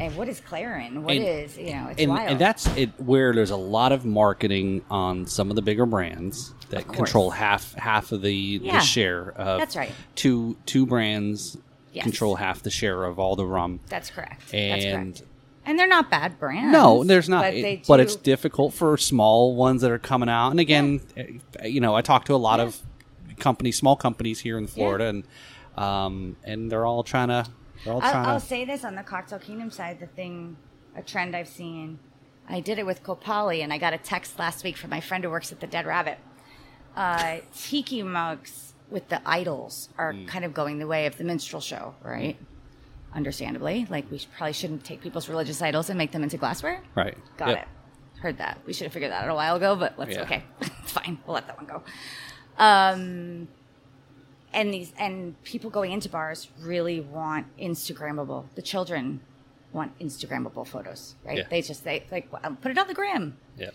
and 0.00 0.16
what 0.16 0.28
is 0.28 0.40
Clairin? 0.40 1.02
What 1.02 1.14
And- 1.16 1.24
is 1.24 1.56
you 1.58 1.72
know? 1.74 1.88
It's 1.90 2.00
and, 2.00 2.10
wild. 2.10 2.30
and 2.30 2.40
that's 2.40 2.66
it 2.76 2.90
where 2.98 3.32
there's 3.34 3.50
a 3.50 3.56
lot 3.56 3.92
of 3.92 4.04
marketing 4.04 4.82
on 4.90 5.26
some 5.26 5.50
of 5.50 5.56
the 5.56 5.62
bigger 5.62 5.86
brands 5.86 6.52
that 6.70 6.88
control 6.88 7.30
half 7.30 7.74
half 7.74 8.12
of 8.12 8.22
the, 8.22 8.58
the 8.58 8.80
share 8.80 9.30
of 9.36 9.58
That's 9.60 9.76
right. 9.76 9.92
two 10.14 10.56
two 10.66 10.86
brands 10.86 11.56
Yes. 11.92 12.04
control 12.04 12.36
half 12.36 12.62
the 12.62 12.70
share 12.70 13.02
of 13.04 13.18
all 13.18 13.34
the 13.34 13.44
rum 13.46 13.80
That's 13.88 14.10
correct. 14.10 14.42
That's 14.52 14.84
and 14.84 15.14
correct. 15.16 15.22
And 15.66 15.78
they're 15.78 15.88
not 15.88 16.08
bad 16.10 16.38
brands. 16.38 16.72
No, 16.72 17.04
there's 17.04 17.28
not. 17.28 17.42
But, 17.42 17.54
It- 17.54 17.86
but 17.86 18.00
it's 18.00 18.16
difficult 18.16 18.72
for 18.74 18.96
small 18.96 19.54
ones 19.56 19.82
that 19.82 19.90
are 19.90 19.98
coming 19.98 20.28
out. 20.28 20.50
And 20.50 20.58
again, 20.60 21.00
eh, 21.16 21.26
you 21.64 21.80
know, 21.80 21.94
I 21.94 22.00
talk 22.00 22.24
to 22.26 22.34
a 22.34 22.36
lot 22.36 22.60
Yeah. 22.60 22.66
of 22.66 22.80
companies, 23.38 23.76
small 23.76 23.94
companies 23.96 24.40
here 24.40 24.56
in 24.56 24.66
Florida, 24.68 25.06
and 25.08 25.24
um, 25.76 26.36
and 26.44 26.70
they're 26.72 26.86
all 26.86 27.02
trying 27.02 27.28
to. 27.28 27.44
I'll, 27.86 28.00
I'll 28.02 28.40
say 28.40 28.64
this 28.64 28.84
on 28.84 28.94
the 28.94 29.02
Cocktail 29.02 29.38
Kingdom 29.38 29.70
side, 29.70 30.00
the 30.00 30.06
thing, 30.06 30.56
a 30.96 31.02
trend 31.02 31.34
I've 31.36 31.48
seen. 31.48 31.98
I 32.48 32.60
did 32.60 32.78
it 32.78 32.86
with 32.86 33.02
Copalli, 33.02 33.62
and 33.62 33.72
I 33.72 33.78
got 33.78 33.92
a 33.94 33.98
text 33.98 34.38
last 34.38 34.64
week 34.64 34.76
from 34.76 34.90
my 34.90 35.00
friend 35.00 35.22
who 35.24 35.30
works 35.30 35.52
at 35.52 35.60
the 35.60 35.66
Dead 35.66 35.86
Rabbit. 35.86 36.18
Uh, 36.96 37.38
tiki 37.56 38.02
mugs 38.02 38.74
with 38.90 39.08
the 39.08 39.20
idols 39.24 39.88
are 39.96 40.12
Hmm. 40.12 40.26
kind 40.26 40.44
of 40.44 40.52
going 40.52 40.78
the 40.78 40.86
way 40.86 41.06
of 41.06 41.16
the 41.16 41.22
minstrel 41.24 41.60
show, 41.60 41.94
right? 42.02 42.36
Understandably, 43.14 43.86
like 43.88 44.10
we 44.10 44.20
probably 44.36 44.52
shouldn't 44.52 44.84
take 44.84 45.00
people's 45.00 45.28
religious 45.28 45.62
idols 45.62 45.88
and 45.90 45.96
make 45.98 46.10
them 46.12 46.22
into 46.22 46.36
glassware. 46.36 46.82
Right. 46.94 47.16
Got 47.36 47.48
Yep. 47.50 47.58
it. 47.62 47.68
Heard 48.20 48.38
that. 48.38 48.58
We 48.66 48.72
should 48.72 48.84
have 48.84 48.92
figured 48.92 49.12
that 49.12 49.24
out 49.24 49.30
a 49.30 49.34
while 49.34 49.56
ago, 49.56 49.74
but 49.76 49.98
let's 49.98 50.14
Yeah. 50.14 50.22
okay. 50.22 50.42
it's 50.60 50.92
fine. 50.92 51.18
We'll 51.26 51.34
let 51.34 51.46
that 51.46 51.56
one 51.56 51.66
go. 51.66 51.82
Um, 52.58 53.48
and 54.52 54.72
these 54.72 54.92
and 54.98 55.40
people 55.44 55.70
going 55.70 55.92
into 55.92 56.08
bars 56.08 56.48
really 56.60 57.00
want 57.00 57.46
Instagrammable. 57.58 58.44
The 58.54 58.62
children 58.62 59.20
want 59.72 59.96
Instagrammable 59.98 60.66
photos, 60.66 61.14
right? 61.24 61.38
Yeah. 61.38 61.44
They 61.48 61.62
just 61.62 61.84
they 61.84 62.04
like 62.10 62.32
well, 62.32 62.56
put 62.60 62.70
it 62.70 62.78
on 62.78 62.88
the 62.88 62.94
gram. 62.94 63.36
yeah 63.56 63.70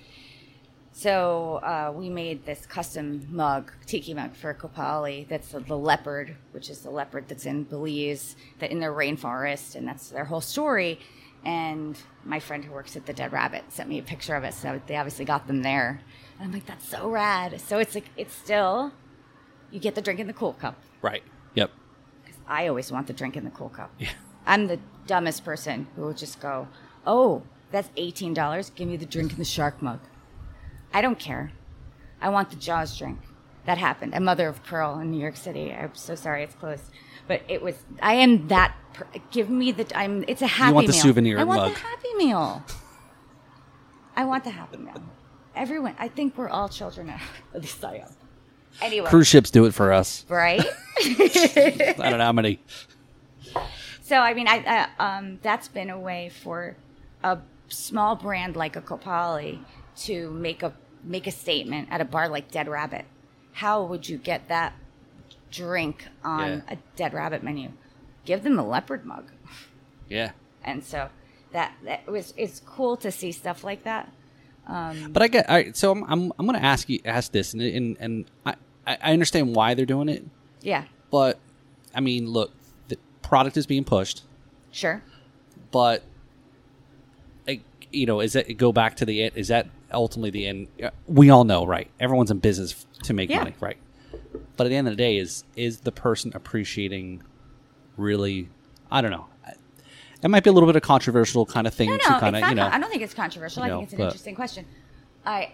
So 0.92 1.56
uh, 1.56 1.92
we 1.94 2.10
made 2.10 2.46
this 2.46 2.66
custom 2.66 3.28
mug, 3.30 3.72
tiki 3.86 4.14
mug 4.14 4.34
for 4.34 4.54
Copalli. 4.54 5.28
That's 5.28 5.50
the, 5.50 5.60
the 5.60 5.78
leopard, 5.78 6.36
which 6.52 6.70
is 6.70 6.80
the 6.82 6.90
leopard 6.90 7.28
that's 7.28 7.46
in 7.46 7.64
Belize, 7.64 8.36
that 8.60 8.72
in 8.72 8.80
their 8.80 8.94
rainforest, 8.94 9.76
and 9.76 9.88
that's 9.88 10.10
their 10.10 10.26
whole 10.26 10.42
story. 10.42 11.00
And 11.44 11.98
my 12.24 12.40
friend 12.40 12.64
who 12.66 12.72
works 12.72 12.96
at 12.96 13.06
the 13.06 13.14
Dead 13.14 13.32
Rabbit 13.32 13.64
sent 13.70 13.88
me 13.90 14.00
a 14.00 14.04
picture 14.04 14.36
of 14.36 14.44
it, 14.44 14.54
so 14.54 14.82
they 14.88 14.96
obviously 14.96 15.26
got 15.26 15.48
them 15.48 15.62
there. 15.64 16.02
And 16.40 16.48
I'm 16.48 16.52
like, 16.52 16.66
that's 16.66 16.88
so 16.88 17.10
rad. 17.10 17.62
So 17.62 17.78
it's 17.78 17.94
like 17.94 18.10
it's 18.18 18.34
still, 18.34 18.92
you 19.72 19.80
get 19.80 19.96
the 19.96 20.02
drink 20.02 20.20
in 20.20 20.28
the 20.28 20.34
cool 20.34 20.54
cup. 20.54 20.76
Right. 21.02 21.24
Yep. 21.56 21.72
I 22.48 22.68
always 22.68 22.92
want 22.92 23.08
the 23.08 23.14
drink 23.14 23.36
in 23.36 23.44
the 23.44 23.50
cool 23.52 23.70
cup. 23.70 23.92
Yeah. 24.00 24.10
I'm 24.46 24.68
the 24.68 24.80
dumbest 25.08 25.44
person 25.44 25.88
who 25.96 26.04
will 26.04 26.14
just 26.14 26.40
go, 26.40 26.68
"Oh, 27.08 27.42
that's 27.72 27.90
eighteen 27.98 28.34
dollars. 28.34 28.70
Give 28.70 28.88
me 28.88 28.98
the 28.98 29.06
drink 29.06 29.32
in 29.32 29.38
the 29.40 29.46
shark 29.46 29.82
mug." 29.82 30.00
I 30.94 31.02
don't 31.02 31.18
care. 31.20 31.52
I 32.22 32.30
want 32.30 32.50
the 32.52 32.56
Jaws 32.56 32.98
drink. 32.98 33.20
that 33.66 33.78
happened. 33.80 34.14
A 34.14 34.20
mother 34.20 34.48
of 34.48 34.64
pearl 34.64 35.00
in 35.00 35.10
New 35.12 35.20
York 35.20 35.36
City. 35.36 35.74
I'm 35.74 35.96
so 35.96 36.14
sorry 36.16 36.44
it's 36.44 36.54
closed, 36.56 36.84
but 37.28 37.42
it 37.48 37.62
was. 37.64 37.76
I 38.02 38.14
am 38.16 38.48
that. 38.50 38.76
Per- 38.94 39.08
give 39.32 39.50
me 39.50 39.72
the. 39.72 39.86
I'm. 39.98 40.24
It's 40.28 40.44
a 40.44 40.48
happy. 40.48 40.66
Meal. 40.66 40.70
You 40.72 40.76
want 40.76 40.88
the 40.88 40.94
meal. 40.94 41.02
souvenir 41.02 41.40
I 41.40 41.44
want 41.44 41.62
mug. 41.62 41.74
the 41.74 41.80
happy 41.80 42.14
meal. 42.18 42.64
I 44.16 44.24
want 44.26 44.44
the 44.44 44.52
happy 44.52 44.78
meal. 44.78 45.02
Everyone. 45.56 45.96
I 45.98 46.08
think 46.10 46.38
we're 46.38 46.50
all 46.50 46.70
children. 46.70 47.08
Now. 47.08 47.20
At 47.56 47.62
least 47.62 47.84
I 47.84 47.96
am. 47.98 48.10
Anyway, 48.82 49.10
Cruise 49.10 49.28
ships 49.28 49.50
do 49.52 49.66
it 49.66 49.74
for 49.74 49.92
us. 49.94 50.26
right? 50.30 50.62
I 51.04 51.94
don't 51.98 52.18
know 52.20 52.26
how 52.26 52.32
many. 52.34 52.60
So 54.04 54.18
I 54.18 54.34
mean, 54.34 54.48
I, 54.48 54.88
I 55.00 55.18
um, 55.18 55.40
that's 55.42 55.68
been 55.68 55.90
a 55.90 56.00
way 56.00 56.30
for 56.44 56.76
a 57.24 57.40
small 57.70 58.16
brand 58.16 58.56
like 58.56 58.76
a 58.76 58.82
Copalli 58.82 59.60
to 59.98 60.30
make 60.32 60.62
a 60.64 60.74
make 61.04 61.26
a 61.28 61.32
statement 61.32 61.88
at 61.92 62.02
a 62.02 62.06
bar 62.06 62.30
like 62.30 62.52
Dead 62.52 62.68
Rabbit. 62.68 63.06
How 63.54 63.84
would 63.84 64.08
you 64.08 64.18
get 64.18 64.48
that 64.50 64.74
drink 65.52 66.06
on 66.24 66.64
Yeah. 66.68 66.74
a 66.74 66.78
Dead 66.96 67.14
Rabbit 67.14 67.44
menu? 67.44 67.72
Give 68.26 68.44
them 68.44 68.58
a 68.60 68.68
leopard 68.68 69.06
mug, 69.06 69.32
Yeah. 70.10 70.32
and 70.64 70.84
so 70.84 71.10
that 71.52 71.74
that 71.84 72.08
was 72.08 72.34
it's 72.38 72.60
cool 72.66 72.98
to 72.98 73.12
see 73.12 73.32
stuff 73.32 73.64
like 73.64 73.84
that. 73.84 74.12
But 74.68 75.22
I 75.22 75.28
get 75.28 75.48
all 75.50 75.56
right. 75.56 75.76
So 75.78 75.92
I'm 75.92 76.04
I'm, 76.06 76.32
I'm 76.40 76.46
going 76.48 76.60
to 76.60 76.66
ask 76.66 76.90
you 76.90 77.00
ask 77.06 77.32
this, 77.32 77.54
and 77.54 77.62
and, 77.62 77.98
and 78.00 78.26
I 78.46 78.56
I 78.88 78.98
I 79.02 79.14
understand 79.14 79.56
why 79.56 79.74
they're 79.74 79.86
doing 79.86 80.10
it, 80.10 80.26
Yeah, 80.62 80.84
but 81.12 81.40
I 81.94 82.00
mean, 82.02 82.28
look, 82.30 82.52
the 82.88 82.98
product 83.22 83.58
is 83.58 83.66
being 83.66 83.84
pushed, 83.84 84.24
sure. 84.72 85.02
but 85.72 86.04
like, 87.48 87.62
you 87.92 88.06
know, 88.06 88.20
is 88.20 88.34
that 88.34 88.58
go 88.58 88.72
back 88.72 88.96
to 88.98 89.06
the 89.06 89.24
end? 89.24 89.32
Is 89.36 89.48
that 89.50 89.68
ultimately 89.94 90.30
the 90.32 90.46
end? 90.48 90.68
We 91.08 91.30
all 91.30 91.44
know, 91.44 91.66
right? 91.66 91.90
Everyone's 92.00 92.32
in 92.32 92.40
business 92.40 92.86
to 93.04 93.14
make 93.14 93.30
Yeah. 93.30 93.40
money, 93.40 93.56
right? 93.60 93.78
But 94.58 94.66
at 94.68 94.70
the 94.70 94.76
end 94.76 94.88
of 94.88 94.94
the 94.94 94.98
day, 94.98 95.18
is 95.18 95.44
is 95.56 95.80
the 95.82 95.92
person 95.92 96.32
appreciating 96.36 97.24
really? 97.98 98.50
I 98.92 99.02
don't 99.02 99.12
know. 99.12 99.26
It 100.24 100.30
might 100.30 100.44
be 100.44 100.50
a 100.50 100.54
little 100.54 100.68
bit 100.68 100.76
of 100.76 100.82
controversial 100.82 101.46
kind 101.46 101.68
of 101.68 101.74
thing 101.74 101.90
No, 101.90 101.98
to 101.98 102.04
kind 102.04 102.36
of 102.36 102.50
you 102.50 102.56
know. 102.56 102.68
I 102.72 102.80
don't 102.80 102.90
think 102.90 103.04
it's 103.04 103.14
controversial. 103.14 103.62
I 103.64 103.68
you 103.68 103.72
know, 103.74 103.78
think 103.80 103.84
it's 103.86 103.94
an 103.94 103.98
but- 104.00 104.04
interesting 104.06 104.36
question. 104.36 104.66
I 105.26 105.52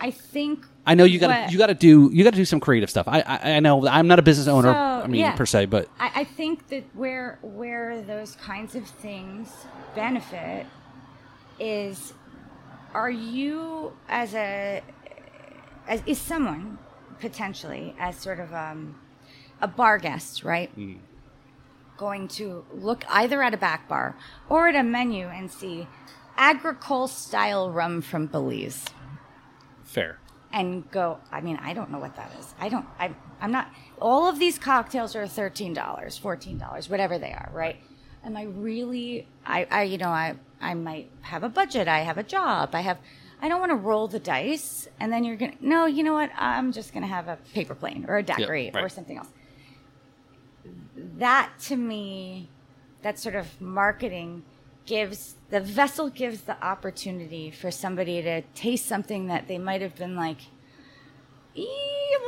I 0.00 0.10
think 0.10 0.66
I 0.86 0.94
know 0.94 1.04
you 1.04 1.18
got 1.18 1.46
to 1.46 1.52
you 1.52 1.58
got 1.58 1.68
to 1.68 1.74
do 1.74 2.10
you 2.12 2.24
got 2.24 2.30
to 2.30 2.36
do 2.36 2.44
some 2.44 2.60
creative 2.60 2.90
stuff. 2.90 3.06
I, 3.06 3.20
I 3.20 3.52
I 3.52 3.60
know 3.60 3.86
I'm 3.86 4.08
not 4.08 4.18
a 4.18 4.22
business 4.22 4.48
owner. 4.48 4.72
So, 4.72 4.76
I 4.78 5.06
mean 5.06 5.20
yeah. 5.20 5.36
per 5.36 5.46
se, 5.46 5.66
but 5.66 5.88
I, 6.00 6.10
I 6.16 6.24
think 6.24 6.68
that 6.68 6.84
where 6.94 7.38
where 7.42 8.02
those 8.02 8.34
kinds 8.36 8.74
of 8.74 8.86
things 8.86 9.48
benefit 9.94 10.66
is 11.60 12.14
are 12.94 13.10
you 13.10 13.92
as 14.08 14.34
a 14.34 14.82
as 15.86 16.02
is 16.06 16.18
someone 16.18 16.78
potentially 17.20 17.94
as 17.98 18.16
sort 18.16 18.40
of 18.40 18.52
um, 18.52 18.98
a 19.60 19.68
bar 19.68 19.98
guest, 19.98 20.42
right? 20.42 20.70
Going 21.96 22.26
to 22.28 22.64
look 22.72 23.04
either 23.08 23.42
at 23.42 23.54
a 23.54 23.56
back 23.56 23.88
bar 23.88 24.16
or 24.48 24.68
at 24.68 24.74
a 24.74 24.82
menu 24.82 25.28
and 25.28 25.50
see 25.50 25.86
agricole 26.36 27.06
style 27.06 27.70
rum 27.70 28.00
from 28.00 28.26
Belize 28.26 28.86
fair. 29.92 30.18
and 30.52 30.90
go 30.90 31.18
i 31.30 31.40
mean 31.40 31.58
i 31.62 31.72
don't 31.72 31.90
know 31.90 31.98
what 31.98 32.14
that 32.16 32.30
is 32.38 32.54
i 32.60 32.68
don't 32.68 32.86
I, 32.98 33.14
i'm 33.40 33.52
not 33.52 33.70
all 34.00 34.28
of 34.28 34.38
these 34.38 34.58
cocktails 34.58 35.14
are 35.14 35.24
$13 35.24 35.74
$14 35.74 36.90
whatever 36.90 37.18
they 37.18 37.32
are 37.32 37.50
right 37.52 37.76
am 38.24 38.36
i 38.36 38.44
really 38.44 39.26
i, 39.46 39.66
I 39.70 39.82
you 39.84 39.98
know 39.98 40.08
I, 40.08 40.34
I 40.60 40.74
might 40.74 41.10
have 41.22 41.42
a 41.42 41.48
budget 41.48 41.88
i 41.88 42.00
have 42.00 42.18
a 42.18 42.22
job 42.22 42.74
i 42.74 42.80
have 42.80 42.98
i 43.40 43.48
don't 43.48 43.60
want 43.60 43.70
to 43.70 43.76
roll 43.76 44.08
the 44.08 44.20
dice 44.20 44.88
and 44.98 45.12
then 45.12 45.24
you're 45.24 45.36
gonna 45.36 45.56
no 45.60 45.86
you 45.86 46.02
know 46.02 46.14
what 46.14 46.30
i'm 46.36 46.72
just 46.72 46.92
gonna 46.94 47.06
have 47.06 47.28
a 47.28 47.38
paper 47.54 47.74
plane 47.74 48.06
or 48.08 48.16
a 48.16 48.22
daiquiri 48.22 48.70
or 48.74 48.82
right. 48.82 48.92
something 48.92 49.18
else 49.18 49.28
that 51.18 51.50
to 51.60 51.76
me 51.76 52.48
that 53.02 53.18
sort 53.18 53.34
of 53.34 53.60
marketing 53.60 54.42
gives 54.86 55.34
the 55.50 55.60
vessel 55.60 56.08
gives 56.10 56.42
the 56.42 56.64
opportunity 56.64 57.50
for 57.50 57.70
somebody 57.70 58.20
to 58.22 58.42
taste 58.54 58.86
something 58.86 59.26
that 59.28 59.46
they 59.48 59.58
might 59.58 59.80
have 59.82 59.94
been 59.96 60.16
like 60.16 60.38
i'm 61.56 61.62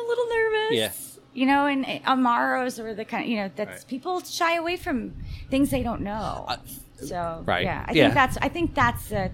a 0.05 0.09
little 0.09 0.26
nervous 0.28 0.72
Yeah. 0.72 0.90
you 1.32 1.46
know 1.46 1.66
and 1.66 1.84
uh, 1.84 1.98
amaros 2.14 2.78
or 2.78 2.94
the 2.94 3.05
kind 3.05 3.24
of, 3.24 3.30
you 3.30 3.36
know 3.36 3.50
that's 3.57 3.82
Right. 3.82 3.88
people 3.88 4.20
shy 4.20 4.57
away 4.57 4.76
from 4.76 5.14
things 5.50 5.70
they 5.70 5.82
don't 5.82 6.02
know 6.02 6.44
Uh, 6.48 6.57
so 6.96 7.42
right. 7.46 7.64
yeah 7.64 7.84
i 7.88 7.92
Yeah. 7.92 8.05
think 8.05 8.14
that's 8.14 8.36
i 8.42 8.48
think 8.48 8.74
that's 8.74 9.11
a 9.12 9.30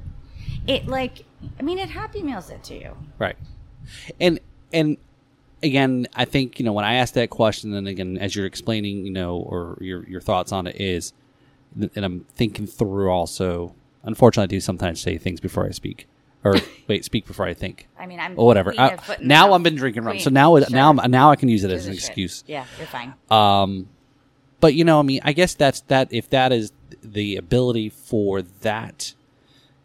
it 0.67 0.87
like 0.87 1.25
i 1.59 1.63
mean 1.63 1.79
it 1.79 1.91
happy 1.91 2.23
meals 2.23 2.51
it 2.51 2.63
to 2.65 2.75
you 2.75 2.97
Right. 3.19 3.37
And 4.21 4.41
and 4.73 4.97
again, 5.63 6.07
I 6.15 6.25
think 6.25 6.59
you 6.59 6.65
know 6.65 6.73
when 6.73 6.85
I 6.85 6.95
asked 6.95 7.15
that 7.15 7.29
question, 7.31 7.75
and 7.75 7.87
again 7.89 8.17
as 8.19 8.35
you're 8.37 8.47
explaining, 8.47 9.05
you 9.05 9.11
know, 9.13 9.37
or 9.37 9.77
your 9.81 10.09
your 10.09 10.21
thoughts 10.21 10.53
on 10.53 10.67
it 10.67 10.81
is, 10.81 11.13
and 11.79 12.05
I'm 12.05 12.27
thinking 12.35 12.67
through 12.67 13.11
also. 13.11 13.75
Unfortunately, 14.03 14.45
I 14.45 14.57
do 14.57 14.61
sometimes 14.61 15.01
say 15.01 15.19
things 15.19 15.41
before 15.41 15.67
I 15.67 15.71
speak, 15.71 16.09
or 16.43 16.57
wait, 16.89 17.05
speak 17.05 17.27
before 17.27 17.47
I 17.47 17.53
think. 17.55 17.87
i 17.99 18.07
mean 18.07 18.19
i'm 18.19 18.33
Or 18.39 18.47
whatever. 18.47 18.73
I- 18.79 18.91
of 18.93 19.01
foot 19.05 19.19
in 19.19 19.25
the 19.25 19.29
now. 19.29 19.53
I've 19.53 19.63
been 19.63 19.75
drinking 19.77 20.05
rum, 20.05 20.19
so 20.19 20.31
now 20.31 20.57
it- 20.57 20.71
now 20.71 20.93
now 20.93 21.31
I 21.31 21.37
can 21.37 21.49
use 21.49 21.65
it 21.65 21.71
as 21.71 21.87
an 21.87 21.93
excuse. 21.93 22.43
yeah 22.47 22.65
you're 22.79 22.87
fine 22.87 23.13
Um, 23.31 23.89
but 24.61 24.75
you 24.75 24.85
know, 24.85 24.99
I 24.99 25.03
mean, 25.03 25.21
I 25.25 25.33
guess 25.33 25.55
that's 25.55 25.81
that. 25.83 26.09
If 26.13 26.31
that 26.31 26.53
is 26.53 26.73
the 27.03 27.37
ability 27.37 27.89
for 27.91 28.43
that 28.43 29.15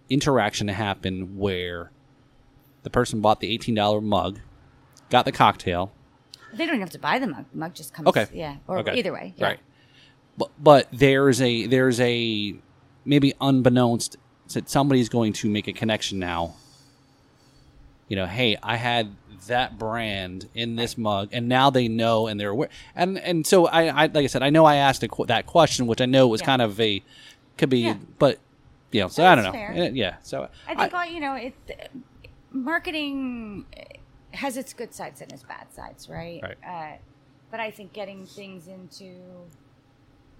interaction 0.10 0.68
to 0.68 0.74
happen, 0.74 1.38
where 1.38 1.92
the 2.84 2.90
person 2.90 3.22
bought 3.22 3.40
the 3.40 3.52
eighteen 3.52 3.76
dollar 3.76 4.02
mug, 4.02 4.40
got 5.10 5.26
the 5.26 5.32
cocktail, 5.32 5.92
They 6.54 6.66
don't 6.66 6.76
even 6.76 6.80
have 6.82 6.90
to 6.92 7.00
buy 7.00 7.20
the 7.20 7.28
mug. 7.28 7.46
The 7.52 7.58
mug 7.58 7.74
just 7.74 7.94
comes. 7.94 8.08
Okay. 8.08 8.28
Yeah. 8.34 8.58
Or 8.68 8.80
Okay. 8.80 8.96
either 8.96 9.12
way. 9.14 9.34
Yeah. 9.38 9.46
right? 9.48 9.60
But 10.38 10.50
but 10.62 10.88
there's 10.92 11.42
a 11.42 11.66
there's 11.68 12.00
a 12.00 12.56
maybe 13.06 13.34
unbeknownst 13.40 14.18
that 14.54 14.70
somebody's 14.70 15.10
going 15.10 15.34
to 15.34 15.50
make 15.50 15.68
a 15.68 15.74
connection 15.74 16.20
now. 16.20 16.56
You 18.08 18.16
know, 18.18 18.26
hey, 18.28 18.58
I 18.62 18.76
had 18.76 19.16
that 19.48 19.78
brand 19.80 20.50
in 20.54 20.76
this 20.76 20.98
mug, 20.98 21.30
and 21.32 21.48
now 21.48 21.70
they 21.70 21.88
know 21.88 22.28
and 22.28 22.40
they're 22.40 22.50
aware. 22.50 22.70
And 22.96 23.18
and 23.18 23.46
so 23.48 23.66
I, 23.68 23.86
I 23.88 24.06
like 24.08 24.18
I 24.24 24.28
said, 24.28 24.44
I 24.44 24.50
know 24.50 24.66
I 24.66 24.76
asked 24.76 25.02
a, 25.04 25.08
qu- 25.08 25.26
that 25.28 25.46
question, 25.46 25.88
which 25.88 26.02
I 26.02 26.06
know 26.06 26.28
was 26.28 26.42
Yeah. 26.42 26.46
kind 26.46 26.62
of 26.62 26.80
a 26.80 27.02
could 27.58 27.70
be, 27.70 27.80
Yeah. 27.80 27.96
but 28.20 28.40
you 28.92 29.02
know, 29.02 29.08
so 29.08 29.26
I 29.26 29.36
don't 29.36 29.44
know, 29.46 29.52
fair. 29.52 29.72
Uh, 29.72 29.90
yeah. 29.94 30.16
So 30.22 30.50
I 30.68 30.76
think 30.76 30.94
all 30.94 31.06
you 31.06 31.20
know, 31.20 31.36
it 31.36 31.54
marketing 32.52 33.66
has 34.34 34.58
its 34.58 34.74
good 34.74 34.94
sides 34.94 35.22
and 35.22 35.32
its 35.32 35.44
bad 35.44 35.68
sides, 35.74 36.10
right? 36.10 36.42
Right. 36.44 36.58
Uh, 36.66 36.98
but 37.52 37.60
I 37.60 37.72
think 37.72 37.94
getting 37.94 38.26
things 38.26 38.68
into 38.68 39.14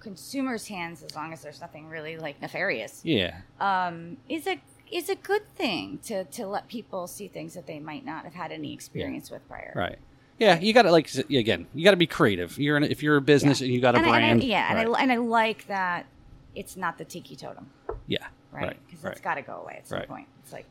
consumers' 0.06 0.68
hands, 0.68 1.04
as 1.04 1.16
long 1.16 1.34
as 1.34 1.42
there's 1.42 1.60
nothing 1.60 1.88
really 1.90 2.16
like 2.18 2.40
nefarious, 2.42 3.02
yeah, 3.04 3.38
um, 3.60 4.18
is 4.30 4.46
a 4.48 4.62
is 4.92 5.10
a 5.10 5.16
good 5.16 5.46
thing 5.56 5.98
to 6.06 6.24
to 6.26 6.46
let 6.48 6.68
people 6.68 7.08
see 7.08 7.28
things 7.28 7.56
that 7.56 7.66
they 7.66 7.80
might 7.80 8.06
not 8.06 8.24
have 8.24 8.34
had 8.36 8.52
any 8.52 8.72
experience 8.74 9.32
with 9.32 9.46
prior. 9.50 9.74
right. 9.76 9.98
Yeah, 10.38 10.60
you 10.60 10.74
got 10.74 10.84
to 10.84 10.92
like 10.92 11.10
again, 11.30 11.66
you 11.74 11.84
got 11.84 11.92
to 11.92 11.98
be 11.98 12.08
creative. 12.08 12.58
You're 12.60 12.78
in, 12.78 12.84
if 12.84 13.02
you're 13.02 13.16
a 13.18 13.22
business 13.22 13.62
and 13.62 13.70
you 13.72 13.80
got 13.82 13.96
a 13.96 13.98
and 14.00 14.06
I- 14.06 14.10
brand, 14.10 14.32
and 14.32 14.44
I, 14.44 14.46
yeah, 14.46 14.74
right. 14.74 14.86
and 14.86 14.96
I 14.96 15.02
and 15.02 15.12
I 15.12 15.16
like 15.18 15.68
that 15.68 16.06
it's 16.56 16.78
not 16.78 16.98
the 16.98 17.06
tiki 17.06 17.36
totem. 17.36 17.70
yeah, 18.08 18.28
right? 18.52 18.78
Because 18.86 19.04
right. 19.04 19.12
it's 19.14 19.22
got 19.22 19.36
to 19.36 19.42
go 19.42 19.62
away 19.64 19.76
at 19.80 19.88
some 19.88 20.00
Right. 20.00 20.08
point. 20.08 20.28
It's 20.44 20.54
like, 20.54 20.66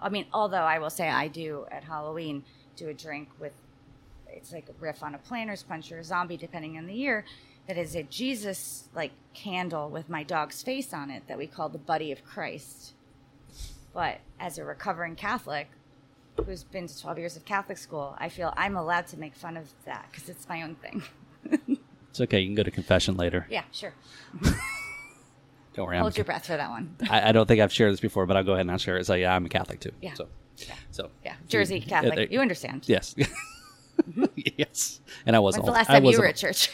I 0.00 0.08
mean, 0.10 0.26
although 0.32 0.62
I 0.74 0.78
will 0.78 0.90
say 0.90 1.08
I 1.08 1.28
do 1.28 1.66
at 1.70 1.84
Halloween 1.84 2.44
do 2.76 2.88
a 2.88 2.94
drink 2.94 3.28
with, 3.38 3.52
it's 4.28 4.52
like 4.52 4.66
a 4.68 4.72
riff 4.80 5.02
on 5.02 5.14
a 5.14 5.18
planter's 5.18 5.62
punch 5.62 5.90
or 5.92 5.98
a 5.98 6.04
zombie, 6.04 6.36
depending 6.38 6.78
on 6.78 6.86
the 6.86 6.94
year. 6.94 7.24
That 7.70 7.78
is 7.78 7.94
a 7.94 8.02
Jesus 8.02 8.88
like 8.96 9.12
candle 9.32 9.90
with 9.90 10.08
my 10.08 10.24
dog's 10.24 10.60
face 10.60 10.92
on 10.92 11.08
it 11.08 11.28
that 11.28 11.38
we 11.38 11.46
call 11.46 11.68
the 11.68 11.78
Buddy 11.78 12.10
of 12.10 12.24
Christ. 12.24 12.94
But 13.94 14.18
as 14.40 14.58
a 14.58 14.64
recovering 14.64 15.14
Catholic 15.14 15.68
who's 16.44 16.64
been 16.64 16.88
to 16.88 17.00
12 17.00 17.18
years 17.20 17.36
of 17.36 17.44
Catholic 17.44 17.78
school, 17.78 18.16
I 18.18 18.28
feel 18.28 18.52
I'm 18.56 18.74
allowed 18.76 19.06
to 19.06 19.16
make 19.20 19.36
fun 19.36 19.56
of 19.56 19.68
that 19.84 20.06
because 20.10 20.28
it's 20.28 20.48
my 20.48 20.62
own 20.62 20.74
thing. 20.74 21.04
It's 22.10 22.20
okay. 22.20 22.40
You 22.40 22.48
can 22.48 22.56
go 22.56 22.64
to 22.64 22.72
confession 22.72 23.16
later. 23.16 23.46
yeah, 23.48 23.62
sure. 23.70 23.94
Don't 25.74 25.86
worry. 25.86 25.96
I'm, 25.96 26.02
Hold 26.02 26.16
your 26.16 26.24
breath 26.24 26.46
for 26.46 26.56
that 26.56 26.70
one. 26.70 26.96
I, 27.08 27.28
I 27.28 27.30
don't 27.30 27.46
think 27.46 27.60
I've 27.60 27.72
shared 27.72 27.92
this 27.92 28.00
before, 28.00 28.26
but 28.26 28.36
I'll 28.36 28.42
go 28.42 28.54
ahead 28.54 28.62
and 28.62 28.72
I'll 28.72 28.78
share 28.78 28.96
it. 28.96 29.06
So 29.06 29.14
yeah, 29.14 29.32
I'm 29.32 29.46
a 29.46 29.48
Catholic 29.48 29.78
too. 29.78 29.92
Yeah. 30.02 30.14
So, 30.14 30.26
so 30.90 31.10
Yeah, 31.24 31.36
Jersey 31.46 31.78
Yeah, 31.78 32.00
Catholic. 32.00 32.32
you 32.32 32.40
understand. 32.40 32.82
yes, 32.88 33.14
mm-hmm. 33.18 34.24
yes. 34.56 35.00
And 35.24 35.36
I 35.36 35.38
was. 35.38 35.54
When's 35.54 35.66
the 35.66 35.70
last 35.70 35.88
I 35.88 36.00
time 36.00 36.04
you 36.06 36.18
were 36.18 36.26
old. 36.26 36.30
at 36.30 36.36
church? 36.36 36.72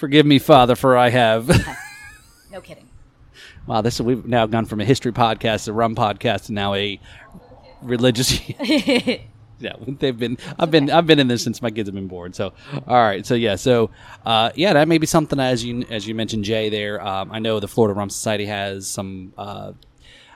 Forgive 0.00 0.24
me, 0.24 0.38
Father, 0.38 0.76
for 0.76 0.96
I 0.96 1.10
have. 1.10 1.46
no 2.50 2.62
kidding. 2.62 2.88
wow, 3.66 3.82
this 3.82 4.00
we've 4.00 4.24
now 4.24 4.46
gone 4.46 4.64
from 4.64 4.80
a 4.80 4.84
history 4.86 5.12
podcast, 5.12 5.68
a 5.68 5.74
rum 5.74 5.94
podcast, 5.94 6.46
to 6.46 6.54
now 6.54 6.72
a 6.72 6.98
religious. 7.82 8.48
yeah, 8.58 9.20
they've 9.86 10.18
been. 10.18 10.38
I've 10.58 10.70
been. 10.70 10.90
I've 10.90 11.06
been 11.06 11.18
in 11.18 11.28
this 11.28 11.44
since 11.44 11.60
my 11.60 11.70
kids 11.70 11.86
have 11.86 11.94
been 11.94 12.08
born. 12.08 12.32
So, 12.32 12.54
all 12.88 12.96
right. 12.96 13.26
So 13.26 13.34
yeah. 13.34 13.56
So, 13.56 13.90
uh, 14.24 14.52
yeah, 14.54 14.72
that 14.72 14.88
may 14.88 14.96
be 14.96 15.06
something 15.06 15.38
as 15.38 15.62
you 15.62 15.84
as 15.90 16.08
you 16.08 16.14
mentioned, 16.14 16.44
Jay. 16.44 16.70
There, 16.70 17.06
um, 17.06 17.30
I 17.30 17.38
know 17.38 17.60
the 17.60 17.68
Florida 17.68 17.92
Rum 17.92 18.08
Society 18.08 18.46
has 18.46 18.86
some 18.86 19.34
uh, 19.36 19.72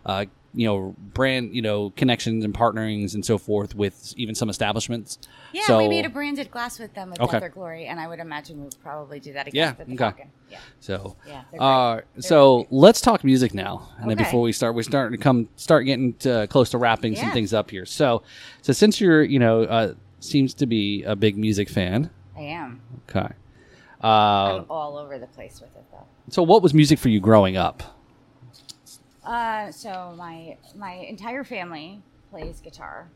uh, 0.04 0.26
you 0.54 0.66
know 0.66 0.94
brand 0.98 1.54
you 1.54 1.60
know 1.62 1.90
connections 1.90 2.44
and 2.44 2.54
partnerings 2.54 3.14
and 3.14 3.24
so 3.24 3.38
forth 3.38 3.74
with 3.74 4.14
even 4.16 4.34
some 4.34 4.48
establishments. 4.48 5.18
Yeah, 5.52 5.62
so, 5.66 5.78
we 5.78 5.88
made 5.88 6.04
a 6.06 6.08
branded 6.08 6.50
glass 6.50 6.78
with 6.78 6.94
them 6.94 7.10
with 7.10 7.20
Okay. 7.20 7.48
Glory, 7.48 7.86
and 7.86 7.98
I 8.00 8.06
would 8.08 8.18
imagine 8.20 8.60
we'll 8.60 8.70
probably 8.82 9.20
do 9.20 9.32
that 9.34 9.46
again 9.48 9.58
Yeah, 9.58 9.68
with 9.78 9.86
the 9.88 9.94
okay. 9.94 9.96
Falcon. 9.98 10.30
Yeah. 10.50 10.58
So, 10.80 11.16
Yeah, 11.26 11.42
uh, 11.60 12.00
so 12.20 12.56
great. 12.58 12.66
let's 12.72 13.00
talk 13.00 13.24
music 13.24 13.54
now, 13.54 13.88
and 13.98 14.08
then 14.10 14.16
before 14.16 14.40
we 14.42 14.52
start, 14.52 14.74
we're 14.74 14.82
starting 14.82 15.16
to 15.18 15.22
come 15.22 15.48
start 15.56 15.84
getting 15.86 16.14
to, 16.14 16.46
close 16.48 16.70
to 16.70 16.78
wrapping 16.78 17.16
some 17.16 17.32
things 17.32 17.52
up 17.52 17.70
here. 17.70 17.86
So, 17.86 18.22
so 18.62 18.72
since 18.72 19.00
you're 19.00 19.22
you 19.22 19.38
know 19.38 19.62
uh, 19.62 19.94
seems 20.20 20.54
to 20.54 20.66
be 20.66 21.02
a 21.04 21.14
big 21.16 21.36
music 21.36 21.68
fan, 21.68 22.10
I 22.36 22.40
am. 22.42 22.80
okay. 23.08 23.32
Uh, 24.02 24.06
I'm 24.58 24.66
all 24.68 24.98
over 24.98 25.18
the 25.18 25.26
place 25.28 25.60
with 25.60 25.74
it 25.76 25.84
though. 25.90 26.04
so, 26.30 26.42
what 26.42 26.62
was 26.62 26.74
music 26.74 26.98
for 26.98 27.08
you 27.08 27.20
growing 27.20 27.56
up? 27.56 27.82
Uh, 29.24 29.70
so 29.72 30.14
my 30.16 30.56
my 30.74 30.92
entire 30.92 31.44
family 31.44 32.02
plays 32.30 32.60
guitar, 32.60 33.08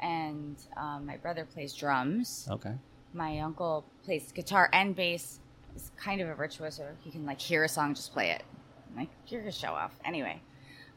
and 0.00 0.56
um, 0.76 1.06
my 1.06 1.16
brother 1.16 1.44
plays 1.44 1.72
drums. 1.72 2.48
Okay. 2.50 2.74
My 3.14 3.38
uncle 3.40 3.84
plays 4.04 4.32
guitar 4.32 4.68
and 4.72 4.94
bass. 4.94 5.40
He's 5.72 5.90
kind 5.96 6.20
of 6.20 6.28
a 6.28 6.34
virtuoso. 6.34 6.88
He 7.02 7.10
can 7.10 7.24
like 7.24 7.40
hear 7.40 7.64
a 7.64 7.68
song, 7.68 7.94
just 7.94 8.12
play 8.12 8.30
it. 8.30 8.42
I'm 8.90 8.96
like 8.96 9.08
you're 9.28 9.42
a 9.42 9.52
show 9.52 9.68
off. 9.72 9.92
Anyway, 10.04 10.40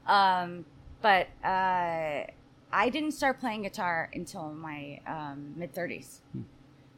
um, 0.08 0.66
but 1.02 1.28
uh, 1.44 2.26
I 2.72 2.90
didn't 2.90 3.12
start 3.12 3.40
playing 3.40 3.64
guitar 3.64 4.10
until 4.14 4.52
my 4.52 5.00
um, 5.06 5.54
mid 5.56 5.74
thirties. 5.74 6.22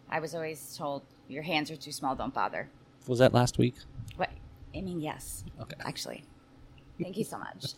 I 0.09 0.19
was 0.19 0.35
always 0.35 0.75
told 0.77 1.01
your 1.27 1.43
hands 1.43 1.69
are 1.71 1.75
too 1.75 1.91
small. 1.91 2.15
Don't 2.15 2.33
bother. 2.33 2.69
Was 3.07 3.19
that 3.19 3.33
last 3.33 3.57
week? 3.57 3.75
What? 4.15 4.29
I 4.75 4.81
mean, 4.81 5.01
yes. 5.01 5.43
Okay. 5.59 5.75
Actually, 5.85 6.23
thank 7.01 7.17
you 7.17 7.23
so 7.23 7.37
much. 7.37 7.73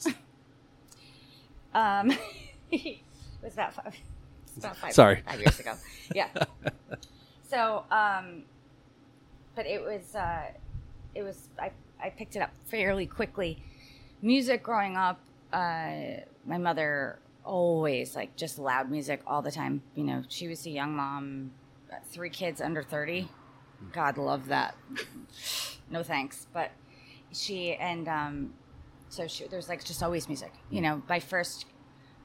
um, 1.73 2.11
it 2.71 2.99
was 3.43 3.53
about 3.53 3.73
five. 3.73 3.95
About 4.57 4.77
five. 4.77 4.93
Sorry. 4.93 5.23
five 5.25 5.39
years 5.39 5.59
ago. 5.59 5.73
Yeah. 6.13 6.29
so, 7.49 7.83
um, 7.91 8.43
but 9.55 9.65
it 9.65 9.81
was 9.81 10.15
uh, 10.15 10.51
it 11.13 11.23
was 11.23 11.49
I 11.59 11.71
I 12.03 12.09
picked 12.09 12.35
it 12.35 12.39
up 12.41 12.51
fairly 12.65 13.05
quickly. 13.05 13.61
Music 14.21 14.63
growing 14.63 14.97
up, 14.97 15.19
uh, 15.53 16.21
my 16.45 16.57
mother 16.57 17.19
always 17.43 18.15
like 18.15 18.35
just 18.35 18.57
loud 18.57 18.89
music 18.89 19.21
all 19.27 19.41
the 19.41 19.51
time. 19.51 19.81
You 19.95 20.03
know, 20.03 20.23
she 20.29 20.47
was 20.47 20.65
a 20.65 20.69
young 20.69 20.95
mom, 20.95 21.51
three 22.09 22.29
kids 22.29 22.61
under 22.61 22.83
thirty. 22.83 23.29
God 23.91 24.17
love 24.17 24.47
that. 24.47 24.75
No 25.89 26.01
thanks, 26.01 26.47
but 26.53 26.71
she 27.31 27.73
and 27.75 28.07
um, 28.07 28.53
so 29.15 29.27
she, 29.27 29.47
there's 29.47 29.69
like 29.69 29.83
just 29.83 30.03
always 30.03 30.27
music. 30.27 30.51
You 30.69 30.81
know, 30.81 31.01
my 31.07 31.19
first 31.19 31.65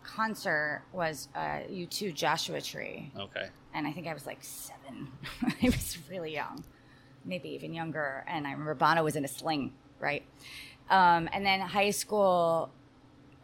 concert 0.03 0.83
was 0.93 1.29
uh, 1.35 1.61
U2 1.71 2.13
Joshua 2.15 2.61
Tree 2.61 3.13
Okay. 3.19 3.47
and 3.75 3.87
I 3.87 3.93
think 3.93 4.07
I 4.07 4.15
was 4.15 4.27
like 4.27 4.39
seven. 4.43 5.09
I 5.63 5.67
was 5.67 5.99
really 6.11 6.33
young, 6.35 6.65
maybe 7.25 7.51
even 7.51 7.73
younger. 7.73 8.25
And 8.27 8.47
I 8.47 8.53
remember 8.53 8.75
Bono 8.75 9.05
was 9.05 9.17
in 9.17 9.25
a 9.25 9.29
sling, 9.29 9.73
right? 10.01 10.25
Um, 10.89 11.29
and 11.33 11.47
then 11.47 11.61
high 11.61 11.91
school, 11.91 12.71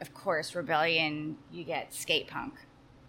of 0.01 0.13
course, 0.13 0.55
rebellion. 0.55 1.37
You 1.53 1.63
get 1.65 1.95
skate 1.95 2.27
punk, 2.29 2.55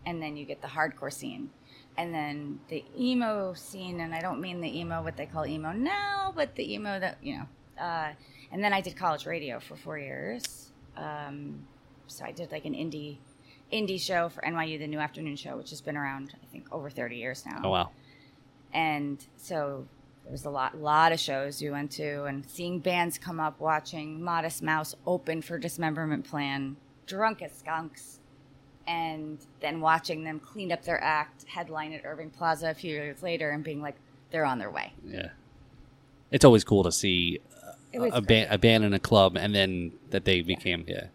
and 0.05 0.21
then 0.21 0.37
you 0.37 0.45
get 0.45 0.61
the 0.61 0.67
hardcore 0.67 1.11
scene, 1.11 1.49
and 1.97 2.13
then 2.13 2.59
the 2.67 2.85
emo 2.99 3.53
scene. 3.55 4.01
And 4.01 4.13
I 4.13 4.21
don't 4.21 4.39
mean 4.39 4.61
the 4.61 4.79
emo 4.79 5.01
what 5.01 5.17
they 5.17 5.25
call 5.25 5.47
emo 5.47 5.71
now, 5.71 6.31
but 6.35 6.55
the 6.55 6.71
emo 6.73 6.99
that 6.99 7.17
you 7.23 7.37
know. 7.39 7.47
Uh, 7.83 8.11
and 8.51 8.63
then 8.63 8.73
I 8.73 8.81
did 8.81 8.95
college 8.95 9.25
radio 9.25 9.59
for 9.59 9.75
four 9.75 9.97
years. 9.97 10.71
Um, 10.95 11.65
so 12.07 12.25
I 12.25 12.31
did 12.31 12.51
like 12.51 12.65
an 12.65 12.73
indie 12.73 13.17
indie 13.71 13.99
show 13.99 14.29
for 14.29 14.41
NYU, 14.41 14.79
the 14.79 14.87
New 14.87 14.99
Afternoon 14.99 15.35
Show, 15.35 15.57
which 15.57 15.69
has 15.71 15.81
been 15.81 15.97
around 15.97 16.33
I 16.41 16.45
think 16.51 16.67
over 16.71 16.89
thirty 16.89 17.17
years 17.17 17.45
now. 17.45 17.61
Oh 17.63 17.69
wow. 17.69 17.89
And 18.73 19.25
so 19.37 19.87
there 20.23 20.31
was 20.31 20.45
a 20.45 20.49
lot 20.49 20.77
lot 20.77 21.11
of 21.11 21.19
shows 21.19 21.61
you 21.61 21.71
went 21.71 21.91
to, 21.93 22.25
and 22.25 22.49
seeing 22.49 22.79
bands 22.79 23.17
come 23.17 23.39
up, 23.39 23.59
watching 23.59 24.23
Modest 24.23 24.61
Mouse 24.63 24.95
open 25.05 25.41
for 25.41 25.57
Dismemberment 25.57 26.25
Plan, 26.25 26.77
drunk 27.05 27.41
as 27.41 27.53
skunks, 27.53 28.19
and 28.87 29.37
then 29.59 29.81
watching 29.81 30.23
them 30.23 30.39
clean 30.39 30.71
up 30.71 30.83
their 30.83 31.01
act, 31.03 31.45
headline 31.47 31.93
at 31.93 32.01
Irving 32.05 32.29
Plaza 32.29 32.69
a 32.69 32.73
few 32.73 32.91
years 32.91 33.21
later, 33.21 33.51
and 33.51 33.63
being 33.63 33.81
like, 33.81 33.95
they're 34.31 34.45
on 34.45 34.59
their 34.59 34.71
way. 34.71 34.93
Yeah. 35.05 35.29
It's 36.31 36.43
always 36.43 36.63
cool 36.63 36.83
to 36.83 36.91
see 36.91 37.39
a, 37.93 38.21
band, 38.21 38.47
a 38.51 38.57
band 38.57 38.83
in 38.83 38.93
a 38.93 38.99
club, 38.99 39.37
and 39.37 39.53
then 39.55 39.93
that 40.09 40.25
they 40.25 40.41
became 40.41 40.83
yeah. 40.87 41.07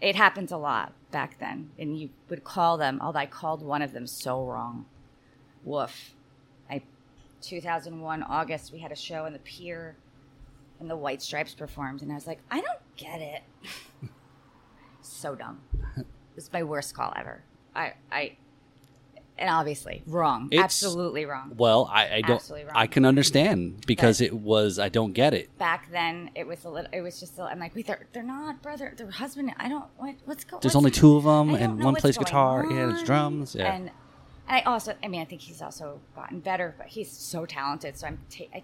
it 0.00 0.16
happens 0.16 0.52
a 0.52 0.56
lot 0.56 0.92
back 1.10 1.38
then 1.38 1.70
and 1.78 1.98
you 1.98 2.10
would 2.28 2.42
call 2.44 2.76
them 2.76 2.98
although 3.00 3.20
i 3.20 3.26
called 3.26 3.62
one 3.62 3.82
of 3.82 3.92
them 3.92 4.06
so 4.06 4.44
wrong. 4.44 4.84
Woof. 5.64 6.14
I 6.70 6.82
2001 7.40 8.22
august 8.22 8.72
we 8.72 8.80
had 8.80 8.92
a 8.92 8.96
show 8.96 9.24
in 9.24 9.32
the 9.32 9.38
pier 9.40 9.96
and 10.80 10.90
the 10.90 10.96
white 10.96 11.22
stripes 11.22 11.54
performed 11.54 12.02
and 12.02 12.10
i 12.12 12.14
was 12.14 12.26
like 12.26 12.40
i 12.50 12.60
don't 12.60 12.96
get 12.96 13.20
it. 13.20 13.42
So 15.06 15.34
dumb. 15.36 15.60
It 15.96 16.04
was 16.34 16.52
my 16.52 16.62
worst 16.62 16.94
call 16.94 17.12
ever. 17.16 17.42
I 17.74 17.94
i 18.10 18.36
and 19.38 19.50
obviously 19.50 20.02
wrong 20.06 20.48
It's- 20.50 20.64
absolutely 20.64 21.24
wrong 21.26 21.52
Well, 21.56 21.88
I, 21.92 22.16
I 22.16 22.20
don't. 22.22 22.42
I 22.74 22.86
can 22.86 23.04
understand 23.04 23.84
because 23.86 24.18
But- 24.18 24.26
it 24.28 24.34
was. 24.34 24.78
I 24.78 24.88
don't 24.88 25.12
get 25.12 25.34
it. 25.34 25.56
back 25.58 25.90
then 25.90 26.30
it 26.34 26.46
was 26.46 26.64
a 26.64 26.70
little 26.70 26.90
it 26.92 27.00
was 27.02 27.20
just 27.20 27.38
a, 27.38 27.42
i'm 27.42 27.58
like 27.58 27.74
wait 27.74 27.86
they're, 27.86 28.06
they're 28.12 28.22
not 28.22 28.62
brother 28.62 28.94
they're 28.96 29.10
husband 29.10 29.52
i 29.58 29.68
don't 29.68 29.84
what, 29.98 30.14
what's 30.24 30.44
going 30.44 30.56
on? 30.58 30.60
There's 30.62 30.76
only 30.76 30.90
two 30.90 31.16
of 31.16 31.24
them, 31.24 31.54
and 31.54 31.82
one 31.82 31.94
plays 31.96 32.16
guitar. 32.18 32.64
Yeah, 32.70 32.92
it's 32.92 33.02
drums. 33.02 33.54
Yeah. 33.54 33.72
And 33.74 33.90
I 34.48 34.60
also, 34.62 34.94
I 35.02 35.08
mean, 35.08 35.20
I 35.20 35.24
think 35.24 35.40
he's 35.40 35.60
also 35.60 36.00
gotten 36.14 36.38
better, 36.40 36.74
but 36.78 36.86
he's 36.86 37.10
so 37.10 37.46
talented. 37.46 37.96
So 37.98 38.06
I'm, 38.06 38.18
ta- 38.30 38.44
I, 38.54 38.62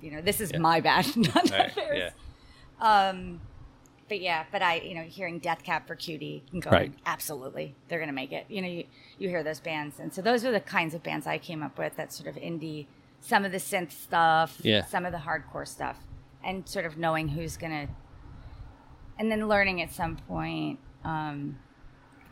you 0.00 0.12
know, 0.12 0.20
this 0.20 0.40
is 0.40 0.52
Yeah. 0.52 0.58
my 0.58 0.80
bad, 0.80 1.04
not 1.16 1.50
Right, 1.50 1.74
theirs. 1.74 2.12
Um, 2.80 3.40
but 4.08 4.20
yeah, 4.20 4.44
but 4.52 4.62
I, 4.62 4.76
you 4.80 4.94
know, 4.94 5.02
hearing 5.02 5.38
Death 5.38 5.62
Cab 5.62 5.86
for 5.86 5.94
Cutie 5.94 6.42
and 6.52 6.62
going, 6.62 6.72
Right. 6.74 6.92
absolutely, 7.06 7.74
they're 7.88 7.98
going 7.98 8.08
to 8.08 8.14
make 8.14 8.32
it. 8.32 8.46
You 8.48 8.62
know, 8.62 8.68
you, 8.68 8.84
you 9.18 9.28
hear 9.28 9.42
those 9.42 9.60
bands. 9.60 9.98
And 9.98 10.12
so 10.14 10.22
those 10.22 10.44
are 10.44 10.52
the 10.52 10.60
kinds 10.60 10.94
of 10.94 11.02
bands 11.02 11.26
I 11.26 11.38
came 11.38 11.62
up 11.62 11.78
with 11.78 11.96
that 11.96 12.12
sort 12.12 12.28
of 12.28 12.36
indie, 12.42 12.86
some 13.20 13.44
of 13.44 13.52
the 13.52 13.58
synth 13.58 13.90
stuff, 13.92 14.58
Yeah. 14.62 14.84
some 14.86 15.04
of 15.06 15.12
the 15.12 15.18
hardcore 15.18 15.66
stuff, 15.66 15.98
and 16.44 16.68
sort 16.68 16.84
of 16.86 16.96
knowing 16.96 17.28
who's 17.28 17.56
going 17.56 17.72
to, 17.86 17.92
and 19.18 19.30
then 19.30 19.48
learning 19.48 19.80
at 19.82 19.92
some 19.92 20.16
point, 20.16 20.78
um, 21.04 21.58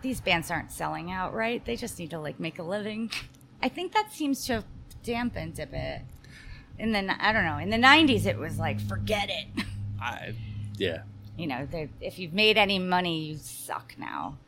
these 0.02 0.20
bands 0.20 0.50
aren't 0.50 0.70
selling 0.70 1.10
out, 1.10 1.32
right? 1.32 1.64
They 1.64 1.76
just 1.76 1.98
need 1.98 2.10
to 2.10 2.18
like 2.18 2.38
make 2.38 2.58
a 2.58 2.62
living. 2.62 3.10
I 3.62 3.68
think 3.68 3.92
that 3.94 4.12
seems 4.12 4.44
to 4.46 4.54
have 4.54 4.64
dampened 5.02 5.58
a 5.58 5.66
bit. 5.66 6.02
And 6.78 6.94
then 6.94 7.08
I 7.08 7.32
don't 7.32 7.44
know. 7.44 7.56
In 7.58 7.70
the 7.70 7.76
'90s, 7.78 8.26
it 8.26 8.36
was 8.36 8.58
like, 8.58 8.80
forget 8.80 9.30
it. 9.30 9.64
I, 10.02 10.34
yeah. 10.76 11.02
You 11.36 11.46
know, 11.48 11.66
if 12.00 12.18
you've 12.18 12.32
made 12.32 12.56
any 12.56 12.78
money, 12.78 13.24
you 13.24 13.36
suck 13.36 13.94
now. 13.98 14.38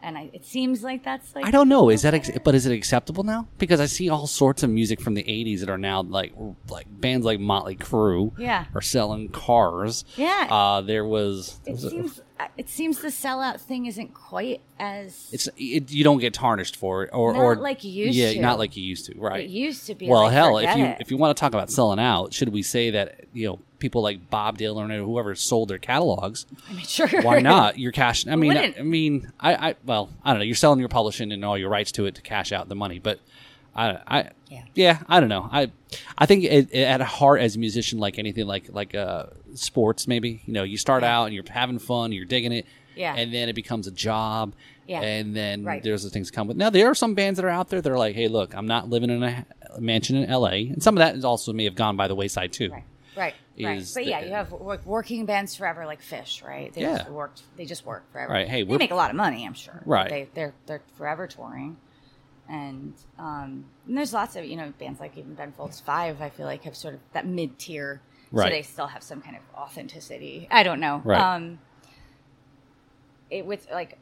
And 0.00 0.16
I, 0.16 0.30
it 0.32 0.44
seems 0.46 0.84
like 0.84 1.02
that's 1.02 1.34
like 1.34 1.44
I 1.44 1.50
don't 1.50 1.68
know. 1.68 1.88
Is 1.90 2.02
that 2.02 2.14
ex- 2.14 2.30
but 2.44 2.54
is 2.54 2.66
it 2.66 2.72
acceptable 2.72 3.24
now? 3.24 3.48
Because 3.58 3.80
I 3.80 3.86
see 3.86 4.08
all 4.08 4.28
sorts 4.28 4.62
of 4.62 4.70
music 4.70 5.00
from 5.00 5.14
the 5.14 5.24
'80s 5.24 5.58
that 5.60 5.68
are 5.68 5.76
now 5.76 6.02
like 6.02 6.32
like 6.70 6.86
bands 6.88 7.26
like 7.26 7.40
Motley 7.40 7.74
Crue 7.74 8.32
Yeah. 8.38 8.66
are 8.76 8.80
selling 8.80 9.28
cars. 9.30 10.04
Yeah. 10.16 10.46
Uh, 10.48 10.82
there 10.82 11.04
was. 11.04 11.58
it 11.66 11.72
was 11.72 11.84
a- 11.84 11.90
seems 11.90 12.20
Uh, 12.40 12.46
it 12.56 12.68
seems 12.68 13.00
the 13.00 13.08
sellout 13.08 13.60
thing 13.60 13.86
isn't 13.86 14.14
quite 14.14 14.60
as 14.78 15.28
it's 15.32 15.48
it, 15.56 15.90
you 15.90 16.04
don't 16.04 16.18
get 16.18 16.32
tarnished 16.32 16.76
for 16.76 17.02
it, 17.02 17.10
or 17.12 17.32
Not 17.32 17.42
or 17.42 17.56
like 17.56 17.82
you 17.82 17.90
used 17.90 18.16
to. 18.16 18.22
yeah, 18.22 18.32
to. 18.34 18.40
not 18.40 18.58
like 18.58 18.76
you 18.76 18.84
used 18.84 19.06
to, 19.06 19.18
right? 19.18 19.44
it 19.44 19.50
used 19.50 19.86
to 19.86 19.96
be. 19.96 20.06
well, 20.08 20.22
like, 20.22 20.32
hell, 20.32 20.58
if 20.58 20.76
you 20.76 20.84
it. 20.84 20.96
if 21.00 21.10
you 21.10 21.16
want 21.16 21.36
to 21.36 21.40
talk 21.40 21.52
about 21.52 21.68
selling 21.68 21.98
out, 21.98 22.32
should 22.32 22.50
we 22.50 22.62
say 22.62 22.90
that 22.90 23.24
you 23.32 23.48
know 23.48 23.58
people 23.80 24.02
like 24.02 24.30
Bob 24.30 24.56
Dylan 24.56 24.96
or 24.96 25.02
whoever 25.02 25.34
sold 25.34 25.68
their 25.68 25.78
catalogs? 25.78 26.46
I 26.70 26.74
mean, 26.74 26.84
sure, 26.84 27.08
Why 27.22 27.40
not? 27.40 27.76
You're 27.76 27.92
cashing. 27.92 28.30
I 28.32 28.36
mean, 28.36 28.56
I. 28.56 28.74
I 28.78 28.82
mean, 28.82 29.32
I, 29.40 29.70
I 29.70 29.74
well, 29.84 30.08
I 30.22 30.30
don't 30.30 30.38
know. 30.38 30.44
You're 30.44 30.54
selling 30.54 30.78
your 30.78 30.88
publishing 30.88 31.32
and 31.32 31.44
all 31.44 31.58
your 31.58 31.70
rights 31.70 31.90
to 31.92 32.06
it 32.06 32.14
to 32.14 32.22
cash 32.22 32.52
out 32.52 32.68
the 32.68 32.76
money, 32.76 33.00
but 33.00 33.18
I, 33.78 34.18
I 34.18 34.30
Yeah. 34.50 34.62
yeah, 34.74 34.98
I 35.08 35.20
don't 35.20 35.28
know. 35.28 35.48
I, 35.50 35.70
I 36.16 36.26
think 36.26 36.44
it, 36.44 36.68
it- 36.72 36.82
at 36.82 37.00
heart 37.00 37.40
as 37.40 37.56
a 37.56 37.58
musician, 37.58 37.98
like 37.98 38.18
anything, 38.18 38.46
like 38.46 38.70
like 38.72 38.94
uh, 38.94 39.26
sports, 39.54 40.08
maybe 40.08 40.42
you 40.46 40.52
know, 40.52 40.62
you 40.64 40.76
start 40.76 41.04
out 41.04 41.24
and 41.26 41.34
you're 41.34 41.44
having 41.48 41.78
fun, 41.78 42.12
you're 42.12 42.24
digging 42.24 42.52
it, 42.52 42.66
Yeah. 42.96 43.14
and 43.14 43.32
then 43.32 43.48
it 43.48 43.54
becomes 43.54 43.86
a 43.86 43.90
job, 43.92 44.54
Yeah. 44.86 45.00
and 45.02 45.34
then 45.36 45.64
Right. 45.64 45.82
there's 45.82 46.02
the 46.02 46.10
things 46.10 46.28
that 46.30 46.34
come 46.34 46.48
with. 46.48 46.56
Now 46.56 46.70
there 46.70 46.88
are 46.90 46.94
some 46.94 47.14
bands 47.14 47.36
that 47.38 47.44
are 47.46 47.50
out 47.50 47.68
there 47.68 47.80
that 47.80 47.92
are 47.92 47.98
like, 47.98 48.14
hey, 48.16 48.28
look, 48.28 48.54
I'm 48.54 48.66
not 48.66 48.88
living 48.88 49.10
in 49.10 49.22
a 49.22 49.44
mansion 49.78 50.16
in 50.16 50.28
L.A., 50.28 50.68
and 50.68 50.82
some 50.82 50.94
of 50.96 50.98
that 50.98 51.14
is 51.14 51.24
also 51.24 51.52
may 51.52 51.64
have 51.64 51.74
gone 51.76 51.96
by 51.96 52.08
the 52.08 52.14
wayside 52.14 52.52
too. 52.52 52.70
Right. 52.70 52.84
Right. 53.16 53.34
Right. 53.60 53.78
But 53.94 54.04
the- 54.04 54.04
yeah, 54.10 54.20
you 54.24 54.30
have 54.30 54.52
work, 54.52 54.86
working 54.86 55.26
bands 55.26 55.56
forever, 55.56 55.84
like 55.86 56.00
Phish, 56.00 56.44
right? 56.44 56.72
They 56.72 56.82
Yeah. 56.82 56.98
just 56.98 57.10
worked. 57.10 57.42
They 57.56 57.64
just 57.64 57.84
work 57.84 58.04
forever. 58.12 58.32
Right, 58.32 58.48
hey, 58.48 58.62
they 58.62 58.76
make 58.76 58.92
a 58.92 58.94
lot 58.94 59.10
of 59.10 59.16
money, 59.16 59.44
I'm 59.44 59.54
sure. 59.54 59.82
Right. 59.84 60.08
They 60.08 60.28
they're 60.34 60.54
they're 60.66 60.82
forever 60.96 61.26
touring, 61.26 61.76
and 62.48 62.94
um, 63.18 63.64
and 63.86 63.96
there's 63.96 64.12
lots 64.12 64.36
of 64.36 64.44
you 64.44 64.56
know 64.56 64.72
bands 64.78 65.00
like 65.00 65.16
even 65.16 65.34
Ben 65.34 65.52
Folds 65.52 65.80
Five. 65.80 66.20
I 66.22 66.30
feel 66.30 66.46
like 66.46 66.64
have 66.64 66.76
sort 66.76 66.94
of 66.94 67.00
that 67.12 67.26
mid 67.26 67.58
tier, 67.58 68.00
Right. 68.32 68.44
so 68.46 68.50
they 68.50 68.62
still 68.62 68.86
have 68.86 69.02
some 69.02 69.20
kind 69.20 69.36
of 69.36 69.42
authenticity. 69.54 70.48
I 70.50 70.62
don't 70.62 70.80
know. 70.80 71.02
Right. 71.04 71.20
Um, 71.20 71.58
it 73.30 73.44
with 73.44 73.66
like, 73.70 73.98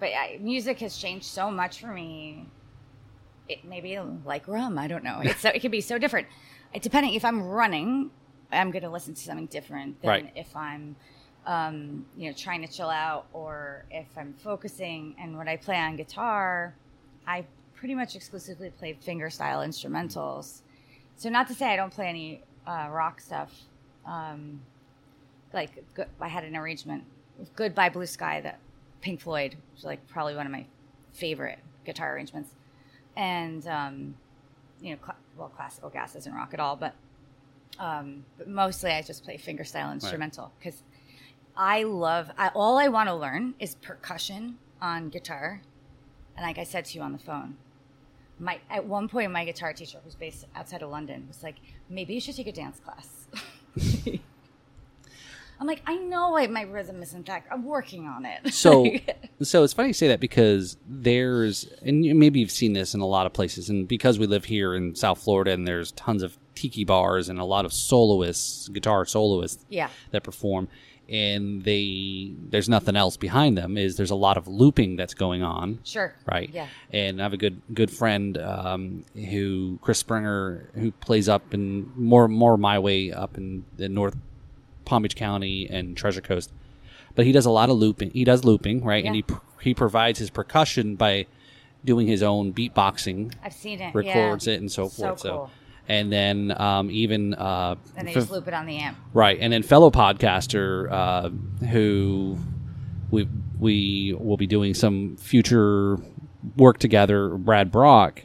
but 0.00 0.06
I, 0.10 0.38
music 0.40 0.80
has 0.80 0.96
changed 0.96 1.26
so 1.26 1.50
much 1.50 1.80
for 1.80 1.88
me. 1.88 2.46
It 3.48 3.64
maybe 3.64 3.98
like 4.24 4.46
rum. 4.48 4.78
I 4.78 4.88
don't 4.88 5.04
know. 5.04 5.20
It's 5.22 5.40
so, 5.40 5.50
it 5.50 5.60
can 5.60 5.70
be 5.70 5.80
so 5.80 5.98
different. 5.98 6.26
It, 6.74 6.82
depending 6.82 7.14
if 7.14 7.24
I'm 7.24 7.42
running, 7.42 8.10
I'm 8.50 8.70
going 8.70 8.82
to 8.82 8.90
listen 8.90 9.14
to 9.14 9.20
something 9.20 9.46
different 9.46 10.00
than 10.00 10.08
Right. 10.08 10.32
if 10.36 10.54
I'm, 10.56 10.96
um, 11.46 12.06
you 12.16 12.28
know, 12.30 12.36
trying 12.36 12.62
to 12.66 12.72
chill 12.72 12.88
out 12.88 13.26
or 13.32 13.84
if 13.90 14.06
I'm 14.16 14.32
focusing. 14.34 15.14
And 15.20 15.36
when 15.36 15.48
I 15.48 15.56
play 15.56 15.76
on 15.76 15.96
guitar, 15.96 16.74
I 17.26 17.44
pretty 17.74 17.94
much 17.94 18.14
exclusively 18.14 18.70
play 18.70 18.92
finger 19.00 19.30
style 19.30 19.60
instrumentals. 19.60 20.62
So 21.16 21.28
not 21.28 21.48
to 21.48 21.54
say 21.54 21.66
I 21.72 21.76
don't 21.76 21.92
play 21.92 22.08
any 22.08 22.42
uh, 22.66 22.88
rock 22.90 23.20
stuff. 23.20 23.52
Um, 24.06 24.60
like 25.52 25.84
I 26.20 26.28
had 26.28 26.44
an 26.44 26.56
arrangement 26.56 27.04
with 27.38 27.54
"Goodbye 27.54 27.90
Blue 27.90 28.06
Sky" 28.06 28.40
that 28.40 28.58
Pink 29.00 29.20
Floyd 29.20 29.56
was 29.74 29.84
like 29.84 30.06
probably 30.08 30.34
one 30.34 30.46
of 30.46 30.52
my 30.52 30.66
favorite 31.12 31.58
guitar 31.84 32.14
arrangements, 32.14 32.50
and 33.16 33.66
um, 33.66 34.14
you 34.80 34.90
know, 34.92 34.98
cl- 35.04 35.18
well, 35.36 35.48
classical 35.48 35.90
gas 35.90 36.16
isn't 36.16 36.34
rock 36.34 36.54
at 36.54 36.60
all, 36.60 36.76
but 36.76 36.94
um, 37.78 38.24
but 38.38 38.48
mostly 38.48 38.90
I 38.92 39.02
just 39.02 39.24
play 39.24 39.36
fingerstyle 39.36 39.92
instrumental 39.92 40.52
because 40.58 40.82
I 41.56 41.82
love. 41.82 42.30
I, 42.38 42.48
all 42.48 42.78
I 42.78 42.88
want 42.88 43.08
to 43.08 43.14
learn 43.14 43.54
is 43.58 43.74
percussion 43.76 44.58
on 44.80 45.10
guitar, 45.10 45.60
and 46.36 46.46
like 46.46 46.58
I 46.58 46.64
said 46.64 46.84
to 46.86 46.98
you 46.98 47.02
on 47.02 47.12
the 47.12 47.18
phone, 47.18 47.56
my 48.38 48.60
at 48.70 48.84
one 48.86 49.08
point 49.08 49.30
my 49.32 49.44
guitar 49.44 49.72
teacher, 49.72 49.98
who's 50.04 50.14
based 50.14 50.46
outside 50.56 50.82
of 50.82 50.90
London, 50.90 51.26
was 51.28 51.42
like, 51.42 51.56
maybe 51.88 52.14
you 52.14 52.20
should 52.20 52.36
take 52.36 52.46
a 52.46 52.52
dance 52.52 52.80
class. 52.80 53.26
I'm 55.60 55.68
like, 55.68 55.82
I 55.86 55.94
know 55.94 56.36
I, 56.36 56.48
my 56.48 56.62
rhythm 56.62 57.00
isn't 57.04 57.26
that. 57.26 57.44
I'm 57.48 57.64
working 57.64 58.08
on 58.08 58.24
it. 58.26 58.52
So, 58.52 58.84
so 59.42 59.62
it's 59.62 59.72
funny 59.72 59.90
you 59.90 59.94
say 59.94 60.08
that 60.08 60.18
because 60.18 60.76
there's, 60.88 61.68
and 61.82 62.00
maybe 62.18 62.40
you've 62.40 62.50
seen 62.50 62.72
this 62.72 62.94
in 62.94 63.00
a 63.00 63.06
lot 63.06 63.26
of 63.26 63.32
places, 63.32 63.70
and 63.70 63.86
because 63.86 64.18
we 64.18 64.26
live 64.26 64.44
here 64.44 64.74
in 64.74 64.96
South 64.96 65.22
Florida, 65.22 65.52
and 65.52 65.64
there's 65.68 65.92
tons 65.92 66.24
of 66.24 66.36
tiki 66.56 66.84
bars 66.84 67.28
and 67.28 67.38
a 67.38 67.44
lot 67.44 67.64
of 67.64 67.72
soloists, 67.72 68.68
guitar 68.70 69.06
soloists, 69.06 69.64
Yeah. 69.68 69.88
that 70.10 70.24
perform, 70.24 70.66
and 71.08 71.64
they 71.64 72.32
there's 72.50 72.68
nothing 72.68 72.96
else 72.96 73.16
behind 73.16 73.58
them. 73.58 73.76
Is 73.76 73.96
there's 73.96 74.10
a 74.10 74.16
lot 74.16 74.36
of 74.36 74.48
looping 74.48 74.96
that's 74.96 75.14
going 75.14 75.42
on, 75.42 75.80
sure. 75.84 76.14
right? 76.26 76.50
Yeah. 76.52 76.68
And 76.92 77.20
I 77.20 77.24
have 77.24 77.32
a 77.32 77.36
good 77.36 77.60
good 77.74 77.90
friend 77.90 78.38
um, 78.38 79.04
who 79.14 79.78
Chris 79.82 79.98
Springer 79.98 80.68
who 80.74 80.92
plays 80.92 81.28
up 81.28 81.52
in 81.52 81.92
more 81.96 82.28
more 82.28 82.56
my 82.56 82.78
way 82.78 83.12
up 83.12 83.36
in 83.36 83.64
the 83.76 83.88
North 83.88 84.16
Palm 84.84 85.02
Beach 85.02 85.16
County 85.16 85.68
and 85.68 85.96
Treasure 85.96 86.20
Coast, 86.20 86.50
but 87.14 87.26
he 87.26 87.32
does 87.32 87.46
a 87.46 87.50
lot 87.50 87.70
of 87.70 87.76
looping. 87.76 88.10
He 88.10 88.24
does 88.24 88.44
looping, 88.44 88.84
right? 88.84 89.04
yeah. 89.04 89.08
And 89.10 89.16
he 89.16 89.24
he 89.60 89.74
provides 89.74 90.18
his 90.18 90.30
percussion 90.30 90.96
by 90.96 91.26
doing 91.84 92.06
his 92.06 92.22
own 92.22 92.52
beatboxing, 92.52 93.34
I've 93.42 93.52
seen 93.52 93.80
it. 93.80 93.94
records 93.94 94.46
yeah. 94.46 94.54
it, 94.54 94.60
and 94.60 94.70
so 94.70 94.88
So 94.88 95.06
forth. 95.06 95.20
So. 95.20 95.30
cool. 95.30 95.50
And 95.88 96.12
then 96.12 96.54
um, 96.60 96.90
even 96.90 97.34
uh, 97.34 97.74
And 97.96 98.06
they 98.08 98.14
just 98.14 98.30
loop 98.30 98.46
it 98.48 98.54
on 98.54 98.66
the 98.66 98.78
amp. 98.78 98.96
Right, 99.12 99.38
and 99.40 99.52
then 99.52 99.62
fellow 99.62 99.90
podcaster 99.90 100.90
uh, 100.90 101.28
who 101.66 102.38
we 103.10 103.28
we 103.58 104.16
will 104.18 104.36
be 104.36 104.46
doing 104.46 104.74
some 104.74 105.16
future 105.16 105.98
work 106.56 106.78
together. 106.78 107.30
Brad 107.30 107.70
Brock. 107.70 108.22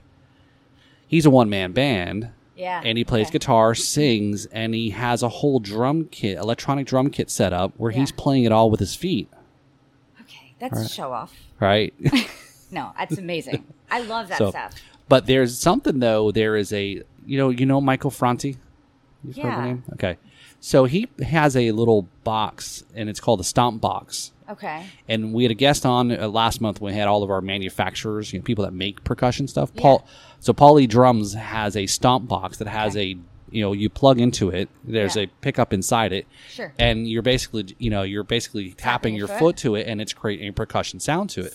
He's 1.08 1.26
a 1.26 1.30
one 1.30 1.50
man 1.50 1.72
band, 1.72 2.30
Yeah. 2.56 2.82
and 2.84 2.98
he 2.98 3.04
plays 3.04 3.28
okay. 3.28 3.34
guitar, 3.34 3.74
sings, 3.76 4.46
and 4.48 4.74
he 4.76 4.90
has 4.92 5.24
a 5.24 5.30
whole 5.30 5.60
drum 5.60 6.06
kit, 6.06 6.38
electronic 6.38 6.86
drum 6.86 7.10
kit 7.10 7.30
set 7.30 7.54
up 7.54 7.74
where 7.78 7.92
he's 7.92 8.12
playing 8.12 8.44
it 8.44 8.52
all 8.52 8.70
with 8.70 8.80
his 8.82 8.94
feet. 8.94 9.30
Okay, 10.22 10.54
that's 10.60 10.80
a 10.82 10.90
show 10.90 11.12
off. 11.12 11.34
Right. 11.60 11.94
No, 12.70 12.92
that's 12.98 13.18
amazing. 13.18 13.64
I 13.90 14.02
love 14.02 14.28
that 14.28 14.40
So- 14.40 14.50
stuff. 14.50 14.74
But 15.08 15.26
there's 15.26 15.58
something 15.58 16.00
though. 16.00 16.32
There 16.34 16.58
is 16.58 16.74
a 16.74 17.02
you 17.28 17.38
know 17.38 17.50
you 17.50 17.66
know 17.66 17.80
Michael 17.82 18.10
Franti. 18.12 18.58
You've 19.24 19.36
heard 19.38 19.44
the 19.46 19.48
Yeah. 19.50 19.66
name? 19.66 19.84
Okay. 19.94 20.18
So 20.60 20.86
he 20.86 21.08
has 21.24 21.56
a 21.56 21.72
little 21.72 22.08
box, 22.24 22.84
and 22.96 23.10
it's 23.10 23.20
called 23.20 23.40
the 23.40 23.44
Stomp 23.44 23.80
Box. 23.82 24.32
Okay. 24.50 24.86
And 25.08 25.34
we 25.34 25.44
had 25.44 25.52
a 25.52 25.56
guest 25.56 25.86
on 25.86 26.12
uh, 26.12 26.28
last 26.30 26.62
month. 26.62 26.80
when 26.82 26.94
We 26.94 26.98
had 27.00 27.08
all 27.08 27.22
of 27.22 27.30
our 27.30 27.42
manufacturers, 27.42 28.32
you 28.32 28.40
know, 28.40 28.44
people 28.44 28.64
that 28.66 28.74
make 28.74 29.04
percussion 29.04 29.48
stuff. 29.48 29.72
Yeah. 29.76 29.82
Paul, 29.82 30.08
so 30.40 30.54
Paulie 30.54 30.88
Drums 30.88 31.34
has 31.34 31.76
a 31.76 31.86
Stomp 31.86 32.28
Box 32.28 32.58
that 32.58 32.68
has 32.68 32.96
a 32.96 33.18
you 33.50 33.62
know 33.62 33.72
you 33.74 33.90
plug 33.90 34.20
into 34.20 34.50
it. 34.50 34.70
There's 34.84 35.16
Yeah. 35.16 35.24
a 35.24 35.28
pickup 35.42 35.74
inside 35.74 36.12
it. 36.14 36.28
Sure. 36.50 36.74
And 36.80 37.08
you're 37.08 37.22
basically 37.22 37.76
you 37.78 37.90
know 37.90 38.04
you're 38.04 38.24
basically 38.24 38.72
tapping 38.72 39.14
your 39.16 39.28
your 39.28 39.38
foot? 39.38 39.40
foot 39.40 39.58
to 39.58 39.76
it, 39.76 39.88
and 39.88 40.00
it's 40.02 40.14
creating 40.14 40.50
a 40.50 40.54
percussion 40.54 41.00
sound 41.00 41.30
to 41.32 41.42
it. 41.42 41.54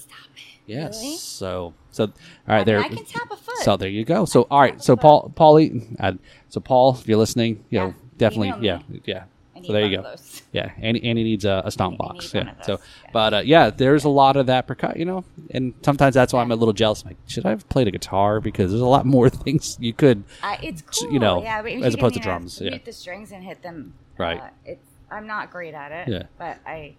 Yes. 0.67 1.01
Really? 1.03 1.17
So 1.17 1.75
so 1.91 2.05
all 2.05 2.11
right 2.49 2.61
I, 2.61 2.65
there. 2.65 2.81
I 2.81 2.89
can 2.89 3.05
tap 3.05 3.31
a 3.31 3.37
foot. 3.37 3.57
So 3.59 3.77
there 3.77 3.89
you 3.89 4.05
go. 4.05 4.25
So 4.25 4.43
all 4.51 4.61
right. 4.61 4.83
So 4.83 4.97
Paul, 4.97 5.33
Paulie, 5.37 5.97
uh, 6.01 6.13
so 6.49 6.61
Paul, 6.61 6.95
if 6.95 7.07
you're 7.07 7.19
listening, 7.19 7.65
you 7.71 7.79
Yeah. 7.79 7.87
know, 7.87 7.95
definitely, 8.19 8.67
yeah, 8.67 8.81
yeah. 9.05 9.25
So 9.65 9.73
there 9.73 9.87
you 9.87 9.97
go. 9.99 10.15
Yeah, 10.53 10.71
Annie, 10.83 11.03
Annie 11.03 11.25
needs 11.25 11.47
a, 11.47 11.63
a 11.65 11.71
stomp 11.71 11.97
box. 11.97 12.35
Yeah. 12.35 12.53
So, 12.63 12.73
yeah. 12.73 13.11
but 13.11 13.35
uh, 13.35 13.39
yeah, 13.39 13.71
there's 13.71 14.05
a 14.05 14.11
lot 14.11 14.37
of 14.37 14.47
that 14.49 14.67
percussion, 14.67 14.99
you 14.99 15.07
know, 15.07 15.25
and 15.51 15.73
sometimes 15.83 16.15
that's 16.15 16.35
why 16.35 16.43
I'm 16.43 16.51
a 16.53 16.57
little 16.57 16.75
jealous. 16.75 17.03
I'm 17.03 17.09
like, 17.09 17.17
should 17.27 17.47
I 17.47 17.51
have 17.51 17.67
played 17.71 17.89
a 17.89 17.91
guitar 17.91 18.39
because 18.39 18.71
there's 18.71 18.83
a 18.83 18.87
lot 18.87 19.07
more 19.07 19.31
things 19.31 19.79
you 19.81 19.95
could. 19.95 20.25
Uh, 20.43 20.59
it's 20.63 20.83
cool. 20.83 21.11
you 21.11 21.19
know, 21.19 21.43
yeah, 21.43 21.63
as 21.63 21.95
you 21.95 21.99
opposed 21.99 22.15
to 22.17 22.21
drums, 22.21 22.61
yeah. 22.61 22.77
The 22.85 22.93
strings 22.93 23.33
and 23.33 23.43
hit 23.43 23.63
them. 23.63 23.95
Right. 24.19 24.41
Uh, 24.41 24.49
it's. 24.67 24.87
I'm 25.11 25.27
not 25.27 25.51
great 25.51 25.73
at 25.73 25.91
it. 25.91 26.09
Yeah. 26.13 26.23
But 26.39 26.59
I, 26.67 26.95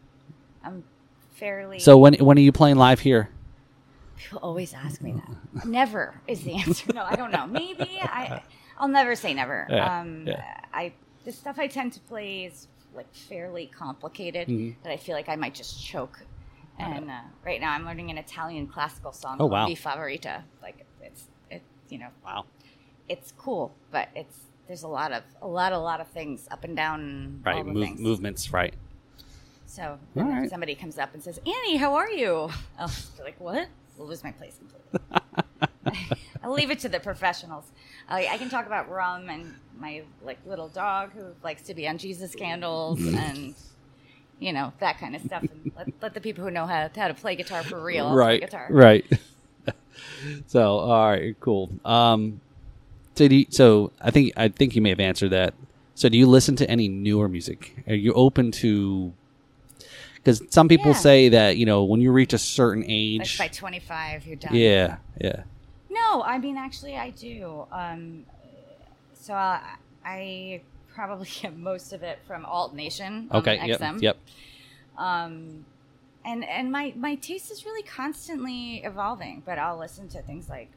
I'm 0.63 0.83
fairly. 1.33 1.77
So 1.77 1.97
when 1.99 2.15
when 2.15 2.37
are 2.37 2.41
you 2.41 2.51
playing 2.51 2.77
live 2.77 3.01
here? 3.01 3.29
People 4.23 4.39
always 4.41 4.73
ask 4.73 5.01
me 5.01 5.13
that. 5.13 5.65
Never 5.65 6.15
is 6.27 6.43
the 6.43 6.53
answer. 6.55 6.91
No, 6.93 7.03
I 7.03 7.15
don't 7.15 7.31
know. 7.31 7.45
Maybe 7.47 7.99
I. 8.01 8.41
I'll 8.77 8.87
never 8.87 9.15
say 9.15 9.33
never. 9.33 9.67
Yeah, 9.69 9.99
Um, 10.01 10.25
yeah. 10.27 10.61
I 10.73 10.93
the 11.25 11.31
stuff 11.31 11.59
I 11.59 11.67
tend 11.67 11.93
to 11.93 11.99
play 12.01 12.45
is 12.45 12.67
like 12.95 13.13
fairly 13.13 13.67
complicated 13.67 14.47
Mm-hmm. 14.47 14.81
that 14.83 14.91
I 14.91 14.97
feel 14.97 15.15
like 15.15 15.29
I 15.29 15.35
might 15.35 15.53
just 15.53 15.83
choke. 15.83 16.19
And 16.79 17.09
uh, 17.11 17.19
right 17.45 17.61
now 17.61 17.71
I'm 17.71 17.85
learning 17.85 18.09
an 18.09 18.17
Italian 18.17 18.65
classical 18.67 19.11
song 19.13 19.37
Oh, 19.39 19.47
called. 19.49 19.69
Mi 19.69 19.75
Favorita. 19.75 20.41
Like 20.61 20.85
it's 21.01 21.25
it 21.51 21.61
you 21.89 21.99
know 21.99 22.09
Wow. 22.25 22.45
it's 23.09 23.31
cool, 23.37 23.73
but 23.91 24.09
it's 24.15 24.37
there's 24.67 24.83
a 24.83 24.87
lot 24.87 25.11
of 25.11 25.23
a 25.41 25.47
lot 25.47 25.71
a 25.73 25.77
lot 25.77 25.99
of 26.01 26.07
things 26.07 26.47
up 26.49 26.63
and 26.63 26.75
down 26.75 27.41
all 27.45 27.53
Right. 27.53 27.65
the 27.65 27.71
Move, 27.73 27.99
movements. 27.99 28.51
Right. 28.53 28.73
So 29.65 29.97
then 30.15 30.25
All 30.25 30.31
if 30.33 30.37
right. 30.39 30.49
somebody 30.49 30.75
comes 30.75 30.97
up 30.97 31.13
and 31.13 31.21
says, 31.23 31.39
"Annie, 31.45 31.77
how 31.77 31.93
are 31.95 32.09
you?" 32.09 32.49
I'll 32.79 32.87
be 33.17 33.23
like, 33.23 33.39
"What?" 33.39 33.67
We'll 33.97 34.07
lose 34.07 34.23
my 34.23 34.31
place 34.31 34.57
completely. 34.57 36.17
I'll 36.43 36.53
leave 36.53 36.71
it 36.71 36.79
to 36.79 36.89
the 36.89 36.99
professionals. 36.99 37.65
I, 38.09 38.27
I 38.27 38.37
can 38.37 38.49
talk 38.49 38.65
about 38.65 38.89
rum 38.89 39.29
and 39.29 39.55
my 39.77 40.03
like 40.23 40.39
little 40.45 40.67
dog 40.67 41.11
who 41.13 41.27
likes 41.43 41.63
to 41.63 41.73
be 41.73 41.87
on 41.87 41.97
Jesus 41.97 42.35
candles 42.35 43.05
and 43.05 43.55
you 44.39 44.51
know 44.51 44.73
that 44.79 44.99
kind 44.99 45.15
of 45.15 45.21
stuff. 45.21 45.43
And 45.43 45.71
let, 45.77 45.87
let 46.01 46.13
the 46.13 46.21
people 46.21 46.43
who 46.43 46.51
know 46.51 46.65
how, 46.65 46.89
how 46.95 47.07
to 47.07 47.13
play 47.13 47.35
guitar 47.35 47.63
for 47.63 47.81
real 47.81 48.09
play 48.09 48.17
right. 48.17 48.41
guitar. 48.41 48.67
Right. 48.69 49.05
so 50.47 50.77
all 50.79 51.09
right, 51.09 51.39
cool. 51.39 51.69
Um, 51.85 52.41
so 53.15 53.27
do 53.27 53.35
you, 53.35 53.45
so 53.49 53.91
I 54.01 54.11
think 54.11 54.33
I 54.35 54.49
think 54.49 54.75
you 54.75 54.81
may 54.81 54.89
have 54.89 54.99
answered 54.99 55.29
that. 55.29 55.53
So 55.95 56.09
do 56.09 56.17
you 56.17 56.27
listen 56.27 56.55
to 56.57 56.69
any 56.69 56.87
newer 56.87 57.29
music? 57.29 57.83
Are 57.87 57.95
you 57.95 58.13
open 58.13 58.51
to? 58.53 59.13
Because 60.23 60.41
some 60.51 60.69
people 60.69 60.91
Yeah. 60.91 60.97
say 60.97 61.29
that 61.29 61.57
you 61.57 61.65
know 61.65 61.83
when 61.83 61.99
you 62.01 62.11
reach 62.11 62.33
a 62.33 62.37
certain 62.37 62.85
age, 62.87 63.37
Like 63.39 63.51
by 63.51 63.53
25, 63.53 64.25
you're 64.25 64.35
done. 64.37 64.55
yeah, 64.55 64.97
yeah, 65.19 65.43
No, 65.89 66.23
I 66.23 66.37
mean 66.37 66.57
actually 66.57 66.95
I 66.97 67.09
do. 67.09 67.65
Um, 67.71 68.25
so 69.13 69.33
I, 69.33 69.61
I 70.05 70.61
probably 70.93 71.27
get 71.41 71.57
most 71.57 71.91
of 71.93 72.03
it 72.03 72.19
from 72.25 72.45
Alt 72.45 72.73
Nation. 72.73 73.27
on 73.31 73.41
okay, 73.41 73.67
yep, 73.67 73.79
XM. 73.81 74.01
yep, 74.01 74.17
Um, 74.97 75.65
and 76.25 76.45
and 76.45 76.71
my 76.71 76.93
my 76.95 77.15
taste 77.15 77.51
is 77.51 77.65
really 77.65 77.83
constantly 77.83 78.77
evolving. 78.85 79.43
But 79.45 79.59
I'll 79.59 79.77
listen 79.77 80.07
to 80.09 80.21
things 80.21 80.47
like 80.47 80.69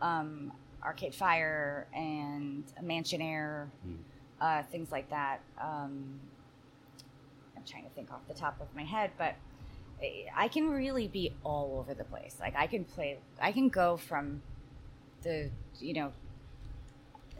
um, 0.00 0.50
Arcade 0.82 1.14
Fire 1.14 1.86
and 1.94 2.64
Mansionair, 2.82 3.66
Hmm. 3.84 3.94
uh, 4.40 4.62
things 4.62 4.90
like 4.90 5.10
that. 5.10 5.40
Um, 5.60 6.20
trying 7.68 7.84
to 7.84 7.90
think 7.90 8.10
off 8.12 8.26
the 8.28 8.34
top 8.34 8.60
of 8.60 8.66
my 8.74 8.82
head, 8.84 9.10
but 9.18 9.34
I- 10.34 10.48
can 10.48 10.68
really 10.70 11.08
be 11.08 11.32
all 11.44 11.78
over 11.78 11.94
the 11.94 12.04
place. 12.04 12.36
Like 12.40 12.54
I 12.56 12.66
can 12.66 12.84
play, 12.84 13.18
I 13.40 13.52
can 13.52 13.68
go 13.68 13.96
from 13.96 14.42
the 15.22 15.50
you 15.80 15.92
know 15.94 16.12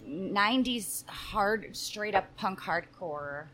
90s 0.06 1.06
hard 1.08 1.76
straight 1.76 2.14
up 2.14 2.24
punk 2.36 2.60
hardcore 2.60 3.46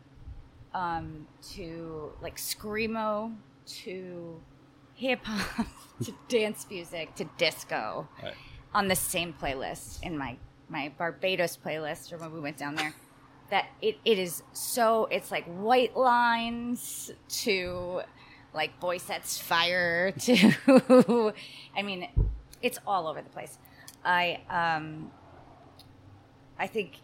um, 0.73 1.27
to 1.53 2.11
like 2.21 2.37
screamo 2.37 3.33
to 3.67 4.39
hip 4.95 5.19
hop 5.23 5.67
to 6.03 6.13
dance 6.27 6.65
music 6.69 7.13
to 7.15 7.25
disco 7.37 8.07
Right. 8.23 8.33
on 8.73 8.87
the 8.87 8.95
same 8.95 9.33
playlist 9.33 10.01
in 10.03 10.17
my 10.17 10.37
my 10.69 10.91
Barbados 10.97 11.57
playlist 11.63 12.11
or 12.11 12.17
when 12.17 12.33
we 12.33 12.39
went 12.39 12.57
down 12.57 12.75
there. 12.75 12.93
That 13.51 13.67
it, 13.81 13.97
it 14.03 14.17
is 14.17 14.41
so 14.53 15.05
it's 15.11 15.29
like 15.31 15.45
white 15.45 15.95
lines 15.95 17.11
to 17.43 18.01
like 18.53 18.79
Boysetsfire 18.79 20.13
to 21.15 21.33
I 21.77 21.81
mean, 21.83 22.07
it's 22.61 22.79
all 22.87 23.07
over 23.07 23.21
the 23.21 23.29
place. 23.29 23.57
I 24.03 24.41
um 24.49 25.11
I 26.57 26.67
think 26.67 26.97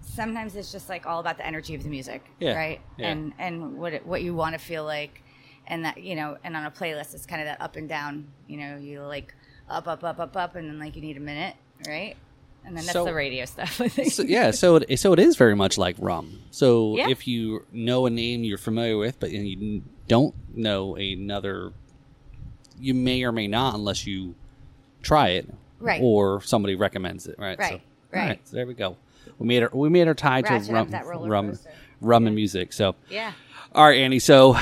sometimes 0.00 0.54
it's 0.56 0.70
just 0.72 0.88
like 0.88 1.06
all 1.06 1.20
about 1.20 1.36
the 1.38 1.46
energy 1.46 1.74
of 1.74 1.82
the 1.82 1.88
music, 1.88 2.24
Yeah, 2.40 2.54
right? 2.56 2.80
yeah. 2.98 3.08
And 3.08 3.32
and 3.38 3.78
what 3.78 3.92
it, 3.94 4.06
what 4.06 4.22
you 4.22 4.34
want 4.34 4.52
to 4.54 4.58
feel 4.58 4.84
like 4.84 5.22
and 5.66 5.84
that 5.84 6.02
you 6.02 6.14
know, 6.14 6.36
and 6.44 6.56
on 6.56 6.64
a 6.66 6.70
playlist 6.70 7.14
it's 7.14 7.24
kind 7.26 7.40
of 7.40 7.46
that 7.46 7.60
up 7.60 7.76
and 7.76 7.88
down, 7.88 8.28
you 8.46 8.58
know, 8.58 8.76
you 8.76 9.00
like 9.02 9.34
up 9.68 9.88
up 9.88 10.04
up 10.04 10.20
up 10.20 10.36
up 10.36 10.56
and 10.56 10.68
then 10.68 10.78
like 10.78 10.94
you 10.94 11.02
need 11.02 11.16
a 11.16 11.20
minute, 11.20 11.56
right? 11.88 12.16
And 12.66 12.76
then 12.76 12.84
that's 12.84 12.92
So- 12.92 13.04
the 13.04 13.14
radio 13.14 13.44
stuff, 13.44 13.80
I 13.80 13.88
think. 13.88 14.12
So, 14.12 14.22
yeah, 14.24 14.50
so 14.50 14.76
it, 14.76 14.98
so 14.98 15.12
it 15.12 15.18
is 15.20 15.36
very 15.36 15.54
much 15.54 15.78
like 15.78 15.96
rum. 15.98 16.40
So 16.50 16.96
Yeah. 16.96 17.08
if 17.08 17.26
you 17.28 17.64
know 17.72 18.06
a 18.06 18.10
name 18.10 18.42
you're 18.44 18.58
familiar 18.58 18.98
with, 18.98 19.18
but 19.20 19.30
you 19.30 19.82
don't 20.08 20.34
know 20.54 20.96
another, 20.96 21.72
you 22.80 22.92
may 22.94 23.22
or 23.22 23.32
may 23.32 23.46
not 23.46 23.74
unless 23.74 24.06
you 24.06 24.34
try 25.02 25.28
it, 25.30 25.48
Right. 25.78 26.00
Or 26.02 26.40
somebody 26.40 26.74
recommends 26.74 27.26
it, 27.26 27.38
right? 27.38 27.58
Right, 27.58 27.68
So, 27.72 27.80
right. 28.18 28.26
right. 28.28 28.48
So 28.48 28.56
there 28.56 28.66
we 28.66 28.72
go. 28.74 28.96
We 29.38 29.46
made 29.46 29.62
our 29.62 29.70
we 29.74 29.90
made 29.90 30.08
our 30.08 30.14
tie 30.14 30.40
to 30.40 30.52
Ratchet 30.54 30.70
up 30.94 31.04
rum, 31.06 31.22
rum, 31.28 31.48
coaster. 31.50 31.70
Rum 32.00 32.26
and 32.26 32.34
music. 32.36 32.72
So 32.72 32.94
yeah. 33.10 33.32
all 33.74 33.84
right, 33.86 33.98
Annie. 34.00 34.18
So 34.18 34.56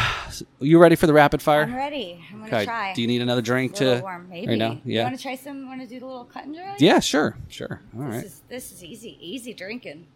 you 0.61 0.79
ready 0.79 0.97
for 0.97 1.07
the 1.07 1.13
rapid 1.13 1.43
fire? 1.43 1.63
I'm 1.63 1.75
ready. 1.75 2.25
I'm 2.33 2.39
gonna 2.41 2.47
Okay. 2.57 2.65
try. 2.65 2.93
Do 2.95 3.01
you 3.03 3.07
need 3.09 3.23
another 3.23 3.43
drink 3.43 3.73
It's 3.73 3.81
a 3.81 3.85
little 3.85 3.99
to? 3.99 4.03
warm, 4.03 4.29
maybe. 4.29 4.49
Right 4.49 4.59
now? 4.59 4.73
You 4.85 4.95
Yeah. 4.97 5.05
want 5.05 5.17
to 5.17 5.23
try 5.23 5.37
some? 5.37 5.67
Want 5.69 5.81
to 5.81 5.87
do 5.87 6.01
the 6.01 6.07
little 6.07 6.25
cut 6.25 6.45
and 6.45 6.55
dry? 6.55 6.77
Yeah. 6.79 7.01
Sure. 7.01 7.37
Sure. 7.49 7.81
All 7.97 8.05
This 8.05 8.15
right. 8.17 8.25
is 8.25 8.41
this 8.49 8.73
is 8.73 8.85
easy, 8.85 9.19
easy 9.21 9.53
drinking. 9.55 10.07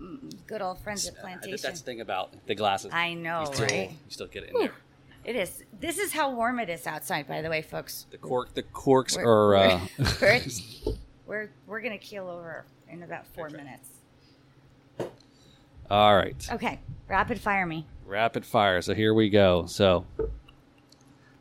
Mm, 0.00 0.32
Good 0.46 0.62
old 0.62 0.78
friends 0.78 1.06
at 1.08 1.16
Plantation. 1.18 1.58
That's 1.62 1.80
the 1.80 1.84
thing 1.84 2.00
about 2.00 2.32
the 2.46 2.54
glasses. 2.54 2.92
I 2.92 3.14
know, 3.14 3.40
you 3.40 3.46
still, 3.54 3.66
right? 3.66 3.90
You 3.90 3.96
still 4.10 4.26
get 4.28 4.44
it 4.44 4.50
in 4.50 4.54
Whew. 4.54 4.62
there. 4.68 4.74
It 5.24 5.36
is. 5.36 5.64
This 5.78 5.98
is 5.98 6.12
how 6.12 6.32
warm 6.34 6.58
it 6.60 6.68
is 6.70 6.86
outside, 6.86 7.26
by 7.26 7.42
the 7.42 7.50
way, 7.50 7.60
folks. 7.62 8.06
The 8.10 8.16
cork, 8.18 8.54
the 8.54 8.62
corks 8.62 9.16
We're, 9.16 9.24
are. 9.26 9.56
Uh, 9.56 9.80
we're, 10.20 10.40
we're, 11.26 11.50
we're 11.66 11.80
gonna 11.80 11.98
keel 11.98 12.28
over 12.28 12.64
in 12.88 13.02
about 13.02 13.26
four 13.26 13.50
minutes. 13.50 13.88
All 15.90 16.14
right, 16.16 16.48
Okay, 16.52 16.80
rapid 17.08 17.40
fire 17.40 17.66
me. 17.66 17.86
rapid 18.06 18.44
fire. 18.44 18.80
So 18.82 18.94
here 18.94 19.14
we 19.14 19.30
go. 19.30 19.66
So 19.66 20.04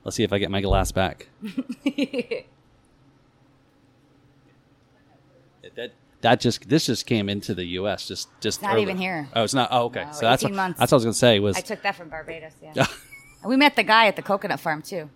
let's 0.04 0.16
see 0.16 0.24
if 0.24 0.32
I 0.34 0.38
get 0.40 0.50
my 0.52 0.62
glass 0.62 0.92
back. 0.92 1.28
that 5.76 5.92
that 6.22 6.40
just 6.40 6.68
this 6.70 6.86
just 6.86 7.06
came 7.06 7.30
into 7.30 7.54
the 7.54 7.66
U.S. 7.66 8.08
Just 8.08 8.30
just 8.42 8.62
Not 8.62 8.74
early. 8.74 8.82
even 8.84 8.98
here. 8.98 9.28
Oh, 9.36 9.44
it's 9.44 9.54
not. 9.54 9.70
Oh, 9.72 9.86
okay. 9.86 10.06
No, 10.06 10.12
so 10.12 10.22
that's 10.22 10.44
what, 10.44 10.54
months. 10.54 10.80
that's 10.80 10.92
what 10.92 10.96
I 10.96 10.98
was 10.98 11.04
gonna 11.06 11.14
say 11.14 11.40
was. 11.40 11.58
I 11.58 11.62
took 11.62 11.82
that 11.84 11.96
from 11.96 12.10
Barbados. 12.10 12.54
Yeah, 12.62 12.86
we 13.46 13.56
met 13.58 13.76
the 13.76 13.84
guy 13.84 14.08
at 14.08 14.16
the 14.16 14.22
coconut 14.22 14.60
farm 14.60 14.82
too. 14.82 15.10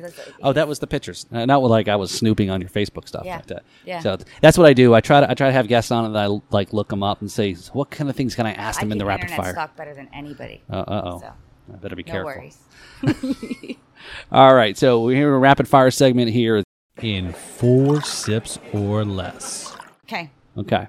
Was. 0.00 0.18
Oh, 0.42 0.52
that 0.52 0.68
was 0.68 0.78
the 0.78 0.86
pictures. 0.86 1.26
Uh, 1.32 1.44
Not 1.44 1.62
like 1.62 1.88
I 1.88 1.96
was 1.96 2.10
snooping 2.10 2.48
on 2.50 2.60
your 2.60 2.70
Facebook 2.70 3.06
stuff 3.08 3.24
Yeah. 3.26 3.36
like 3.36 3.46
that. 3.46 3.64
Yeah. 3.84 4.00
So 4.00 4.16
that's 4.40 4.56
what 4.56 4.66
I 4.66 4.72
do. 4.72 4.94
I 4.94 5.00
try 5.00 5.20
to 5.20 5.30
I 5.30 5.34
try 5.34 5.48
to 5.48 5.52
have 5.52 5.68
guests 5.68 5.90
on 5.90 6.04
and 6.06 6.16
I 6.18 6.28
like 6.50 6.72
look 6.72 6.88
them 6.88 7.02
up 7.02 7.20
and 7.20 7.30
say 7.30 7.54
what 7.72 7.90
kind 7.90 8.08
of 8.08 8.16
things 8.16 8.34
can 8.34 8.46
I 8.46 8.52
ask 8.52 8.78
I 8.80 8.84
them 8.84 8.92
in 8.92 8.98
the 8.98 9.04
rapid 9.04 9.30
fire. 9.30 9.52
stock 9.52 9.76
better 9.76 9.94
than 9.94 10.08
anybody. 10.14 10.62
Uh 10.70 10.84
oh. 10.86 11.18
So, 11.20 11.32
I 11.72 11.76
better 11.76 11.96
be 11.96 12.04
no 12.04 12.12
careful. 12.12 12.32
worries. 12.32 12.58
All 14.32 14.54
right, 14.54 14.76
so 14.76 15.02
we're 15.04 15.16
here 15.16 15.28
in 15.28 15.34
a 15.34 15.38
rapid 15.38 15.68
fire 15.68 15.90
segment 15.90 16.30
here. 16.30 16.62
in 17.00 17.32
four 17.32 18.00
sips 18.02 18.58
or 18.72 19.04
less. 19.04 19.76
Okay, 20.06 20.30
Okay. 20.56 20.86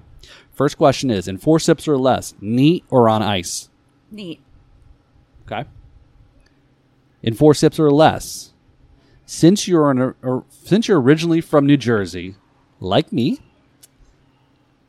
First 0.52 0.76
question 0.78 1.10
is 1.10 1.26
in 1.26 1.38
four 1.38 1.58
sips 1.58 1.88
or 1.88 1.96
less, 1.98 2.34
neat 2.40 2.84
or 2.90 3.08
on 3.08 3.22
ice? 3.22 3.68
neat. 4.10 4.40
Okay. 5.50 5.68
In 7.22 7.34
four 7.34 7.54
sips 7.54 7.78
or 7.80 7.90
less, 7.90 8.52
since 9.26 9.66
you're 9.68 9.90
an, 9.90 10.00
uh, 10.00 10.12
or, 10.22 10.44
since 10.50 10.88
you're 10.88 11.00
originally 11.00 11.40
from 11.40 11.66
New 11.66 11.76
Jersey, 11.76 12.36
like 12.80 13.12
me, 13.12 13.40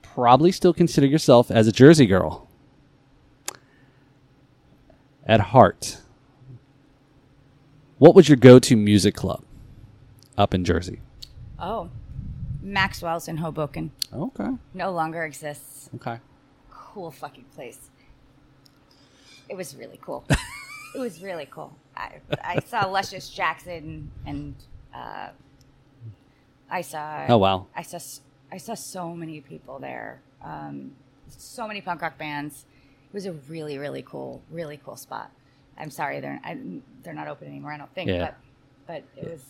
probably 0.01 0.51
still 0.51 0.73
consider 0.73 1.07
yourself 1.07 1.49
as 1.51 1.67
a 1.67 1.71
Jersey 1.71 2.05
girl. 2.05 2.47
At 5.25 5.39
heart, 5.39 5.97
what 7.97 8.13
was 8.13 8.29
your 8.29 8.35
go-to 8.35 8.75
music 8.75 9.15
club 9.15 9.43
up 10.37 10.53
in 10.53 10.63
Jersey? 10.63 10.99
Oh, 11.57 11.89
Maxwell's 12.61 13.27
in 13.27 13.37
Hoboken 13.37 13.91
Okay. 14.13 14.49
no 14.73 14.91
longer 14.91 15.23
exists. 15.23 15.89
Okay. 15.95 16.19
Cool 16.69 17.11
fucking 17.11 17.45
place. 17.55 17.89
It 19.49 19.55
was 19.55 19.75
really 19.75 19.99
cool. 20.01 20.25
it 20.95 20.99
was 20.99 21.21
really 21.21 21.47
cool. 21.49 21.75
I, 21.95 22.19
I 22.43 22.59
saw 22.59 22.85
Luscious 22.87 23.29
Jackson 23.29 24.11
and 24.25 24.55
uh, 24.93 25.29
I 26.69 26.81
saw. 26.81 27.25
Oh, 27.29 27.37
wow. 27.37 27.67
I 27.75 27.81
saw 27.81 27.99
I 28.51 28.57
saw 28.57 28.73
so 28.73 29.15
many 29.15 29.41
people 29.41 29.79
there. 29.79 30.21
Um, 30.43 30.91
so 31.29 31.67
many 31.67 31.81
punk 31.81 32.01
rock 32.01 32.17
bands. 32.17 32.65
It 33.07 33.13
was 33.13 33.25
a 33.25 33.33
really 33.33 33.77
really 33.77 34.01
cool 34.01 34.41
really 34.51 34.79
cool 34.83 34.95
spot. 34.95 35.31
I'm 35.77 35.89
sorry 35.89 36.19
they're 36.19 36.39
I, 36.43 36.57
they're 37.03 37.13
not 37.13 37.27
open 37.27 37.47
anymore. 37.47 37.71
I 37.71 37.77
don't 37.77 37.93
think. 37.93 38.09
Yeah. 38.09 38.31
But 38.87 39.03
but 39.15 39.21
it 39.21 39.31
was. 39.31 39.41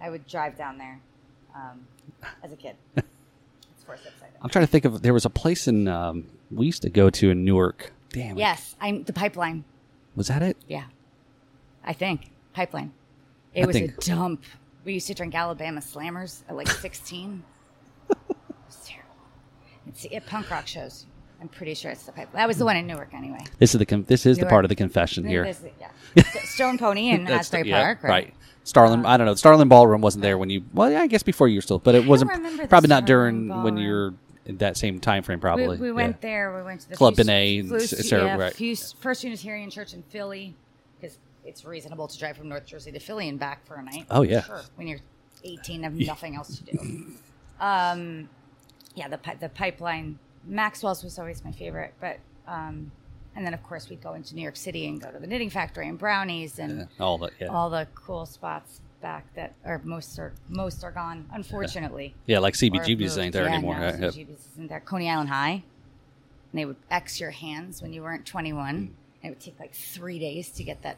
I 0.00 0.10
would 0.10 0.26
drive 0.26 0.56
down 0.56 0.78
there 0.78 1.00
um, 1.54 1.86
as 2.42 2.52
a 2.52 2.56
kid. 2.56 2.76
it's 2.96 3.84
four 3.84 3.96
sips. 3.96 4.14
I 4.22 4.26
I'm 4.40 4.50
trying 4.50 4.64
to 4.64 4.70
think 4.70 4.84
of 4.84 5.02
there 5.02 5.14
was 5.14 5.24
a 5.24 5.30
place 5.30 5.66
in 5.66 5.88
um, 5.88 6.26
we 6.50 6.66
used 6.66 6.82
to 6.82 6.90
go 6.90 7.10
to 7.10 7.30
in 7.30 7.44
Newark. 7.44 7.92
Damn. 8.10 8.38
Yes, 8.38 8.76
I'm 8.80 9.04
the 9.04 9.12
pipeline. 9.12 9.64
Was 10.16 10.28
that 10.28 10.42
it? 10.42 10.56
Yeah, 10.66 10.84
I 11.88 11.94
think 11.94 12.30
pipeline. 12.52 12.92
It 13.54 13.64
I 13.64 13.66
was 13.66 13.76
a 13.76 13.88
dump. 13.88 14.44
We 14.84 14.92
used 14.92 15.06
to 15.08 15.14
drink 15.14 15.34
Alabama 15.34 15.80
Slammers 15.80 16.42
at 16.48 16.54
like 16.54 16.68
16. 16.68 17.42
it 18.10 18.16
was 18.66 18.76
terrible. 18.84 19.10
It's 19.88 20.06
at 20.12 20.26
punk 20.26 20.50
rock 20.50 20.66
shows. 20.66 21.06
I'm 21.40 21.48
pretty 21.48 21.74
sure 21.74 21.90
it's 21.90 22.04
the 22.04 22.12
pipeline. 22.12 22.42
That 22.42 22.48
was 22.48 22.58
the 22.58 22.64
one 22.64 22.76
in 22.76 22.86
Newark, 22.86 23.14
anyway. 23.14 23.38
This 23.58 23.74
is 23.74 23.78
the 23.78 23.86
con- 23.86 24.04
this 24.06 24.26
is 24.26 24.38
the 24.38 24.46
part 24.46 24.64
of 24.64 24.68
the 24.68 24.74
confession 24.74 25.24
here. 25.24 25.44
Yeah. 26.14 26.22
Stone 26.44 26.78
Pony 26.78 27.10
in 27.10 27.24
the- 27.24 27.32
Asbury 27.32 27.68
yeah, 27.68 27.82
Park, 27.82 28.02
right? 28.02 28.34
Starland, 28.64 29.06
I 29.06 29.16
don't 29.16 29.26
know. 29.26 29.34
Starland 29.34 29.70
Ballroom 29.70 30.02
wasn't 30.02 30.22
there 30.22 30.36
when 30.36 30.50
you. 30.50 30.64
Well, 30.74 30.90
yeah, 30.90 31.00
I 31.00 31.06
guess 31.06 31.22
before 31.22 31.48
you 31.48 31.56
were 31.56 31.62
still, 31.62 31.78
but 31.78 31.94
it 31.94 32.06
wasn't 32.06 32.30
probably 32.68 32.88
not 32.88 33.06
during 33.06 33.48
when 33.62 33.78
you're 33.78 34.14
in 34.44 34.58
that 34.58 34.76
same 34.76 34.98
time 34.98 35.22
frame. 35.22 35.40
Probably. 35.40 35.78
we 35.78 35.88
yeah. 35.88 35.94
went 35.94 36.20
there. 36.20 36.54
We 36.54 36.62
went 36.62 36.82
to 36.82 36.90
the 36.90 36.96
Club 36.96 37.14
Fuse- 37.14 37.26
Benet 37.26 37.62
Fuse- 37.62 38.08
Sarah- 38.08 38.24
yeah, 38.24 38.36
right. 38.36 38.52
Fuse- 38.52 38.94
First 39.00 39.24
Unitarian 39.24 39.70
Church 39.70 39.94
in 39.94 40.02
Philly, 40.02 40.54
because 41.00 41.18
it's 41.48 41.64
reasonable 41.64 42.06
to 42.08 42.18
drive 42.18 42.36
from 42.36 42.48
North 42.48 42.66
Jersey 42.66 42.92
to 42.92 43.00
Philly 43.00 43.28
and 43.28 43.38
back 43.38 43.66
for 43.66 43.74
a 43.76 43.82
night. 43.82 44.06
Oh, 44.10 44.22
yeah. 44.22 44.42
sure. 44.42 44.62
When 44.76 44.86
you're 44.86 45.00
18, 45.44 45.82
have 45.82 45.94
nothing 45.94 46.36
else 46.36 46.58
to 46.58 46.64
do. 46.64 47.06
Um, 47.60 48.28
yeah, 48.94 49.08
the 49.08 49.18
the 49.40 49.48
pipeline. 49.48 50.18
Maxwell's 50.44 51.02
was 51.02 51.18
always 51.18 51.44
my 51.44 51.50
favorite, 51.50 51.92
but 52.00 52.18
um, 52.46 52.92
and 53.34 53.44
then 53.44 53.52
of 53.52 53.62
course 53.64 53.88
we'd 53.88 54.00
go 54.00 54.14
into 54.14 54.36
New 54.36 54.42
York 54.42 54.54
City 54.54 54.86
and 54.86 55.00
go 55.00 55.10
to 55.10 55.18
the 55.18 55.26
Knitting 55.26 55.50
Factory 55.50 55.88
and 55.88 55.98
Brownies 55.98 56.60
and 56.60 56.78
Yeah, 56.78 57.04
all 57.04 57.18
that. 57.18 57.32
Yeah. 57.40 57.48
all 57.48 57.68
the 57.68 57.88
cool 57.96 58.26
spots 58.26 58.80
back 59.02 59.26
that 59.34 59.54
are 59.64 59.80
most 59.84 60.18
are 60.20 60.32
most 60.48 60.84
are 60.84 60.92
gone, 60.92 61.28
unfortunately. 61.32 62.14
yeah, 62.26 62.38
like 62.38 62.54
Or 62.54 62.56
have 62.56 62.72
CBGB's 62.86 63.18
ain't 63.18 63.32
there 63.32 63.46
Yeah, 63.46 63.54
anymore. 63.54 63.74
no, 63.78 63.86
right? 63.86 63.98
Yeah. 64.00 64.08
CBGB's 64.10 64.46
isn't 64.52 64.68
there. 64.68 64.78
Coney 64.80 65.10
Island 65.10 65.28
High. 65.30 65.50
And 66.52 66.60
they 66.60 66.64
would 66.64 66.76
X 66.92 67.20
your 67.20 67.32
hands 67.32 67.82
when 67.82 67.92
you 67.92 68.02
weren't 68.02 68.24
21. 68.24 68.68
And 68.76 68.94
it 69.24 69.28
would 69.30 69.40
take 69.40 69.58
like 69.58 69.74
three 69.74 70.20
days 70.20 70.50
to 70.52 70.62
get 70.62 70.82
that 70.82 70.96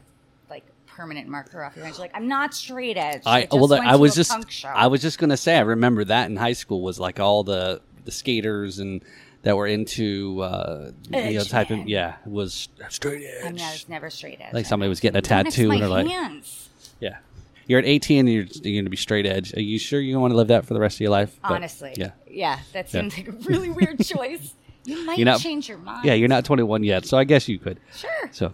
like 0.50 0.64
permanent 0.86 1.28
marker 1.28 1.62
off 1.62 1.76
your 1.76 1.84
hands. 1.84 1.98
You're 1.98 2.04
like, 2.04 2.16
I'm 2.16 2.28
not 2.28 2.52
straight 2.52 2.96
edge. 2.96 3.22
I 3.26 3.46
well, 3.50 3.72
I 3.74 3.96
was 3.96 4.14
just. 4.14 4.32
I 4.66 4.86
was 4.88 5.00
just 5.00 5.18
gonna 5.18 5.36
say 5.36 5.56
I 5.56 5.60
remember 5.60 6.04
that 6.04 6.28
in 6.30 6.36
high 6.36 6.52
school 6.54 6.82
was 6.82 6.98
like 6.98 7.20
all 7.20 7.44
the 7.44 7.80
the 8.04 8.10
skaters 8.10 8.78
and 8.78 9.02
that 9.42 9.56
were 9.56 9.66
into 9.66 10.40
uh, 10.42 10.90
you 11.06 11.10
know, 11.12 11.18
Edge, 11.18 11.48
type 11.48 11.70
of 11.70 11.88
yeah 11.88 12.16
was 12.26 12.68
straight 12.90 13.24
edge. 13.24 13.44
I 13.46 13.50
mean, 13.52 13.60
I 13.62 13.70
was 13.72 13.88
never 13.88 14.10
straight 14.10 14.38
edge. 14.40 14.52
like 14.52 14.66
somebody 14.66 14.88
was 14.88 15.00
getting 15.00 15.16
a 15.18 15.22
tattoo 15.22 15.70
and 15.70 15.80
they're 15.80 15.88
like 15.88 16.06
hands. 16.06 16.68
yeah. 17.00 17.18
You're 17.66 17.78
at 17.78 17.84
18 17.86 18.20
and 18.20 18.28
you're, 18.28 18.42
you're 18.64 18.74
going 18.78 18.84
to 18.84 18.90
be 18.90 18.96
straight 18.96 19.26
edge. 19.26 19.54
Are 19.54 19.60
you 19.62 19.78
sure 19.78 20.00
you 20.00 20.18
want 20.18 20.32
to 20.32 20.36
live 20.36 20.48
that 20.48 20.66
for 20.66 20.74
the 20.74 20.80
rest 20.80 20.96
of 20.96 21.02
your 21.02 21.10
life? 21.10 21.38
But, 21.40 21.52
Honestly. 21.52 21.94
yeah. 21.96 22.10
Yeah, 22.28 22.58
that 22.72 22.92
Yeah. 22.92 23.02
seems 23.02 23.16
like 23.16 23.28
a 23.28 23.32
really 23.48 23.70
weird 23.70 24.00
choice. 24.04 24.54
You 24.84 25.06
might 25.06 25.20
not- 25.20 25.38
change 25.38 25.68
your 25.68 25.78
mind. 25.78 26.04
Yeah, 26.04 26.14
you're 26.14 26.26
not 26.28 26.44
21 26.44 26.82
yet, 26.82 27.06
so 27.06 27.16
I 27.16 27.22
guess 27.22 27.46
you 27.48 27.60
could. 27.60 27.78
Sure. 27.94 28.10
So, 28.32 28.52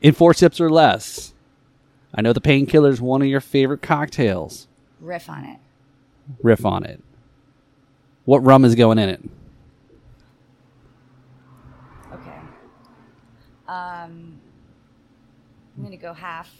in 0.00 0.14
four 0.14 0.32
sips 0.32 0.60
or 0.60 0.70
less, 0.70 1.31
I 2.14 2.20
know 2.20 2.32
the 2.32 2.40
painkiller 2.40 2.90
is 2.90 3.00
one 3.00 3.22
of 3.22 3.28
your 3.28 3.40
favorite 3.40 3.82
cocktails. 3.82 4.68
Riff 5.00 5.28
on 5.28 5.44
it. 5.44 5.58
Riff 6.42 6.64
on 6.66 6.84
it. 6.84 7.02
What 8.24 8.44
rum 8.44 8.64
is 8.64 8.74
going 8.74 8.98
in 8.98 9.08
it? 9.08 9.20
Okay. 12.12 12.38
Um, 13.66 14.38
I'm 15.76 15.82
gonna 15.82 15.96
go 15.96 16.12
half, 16.12 16.54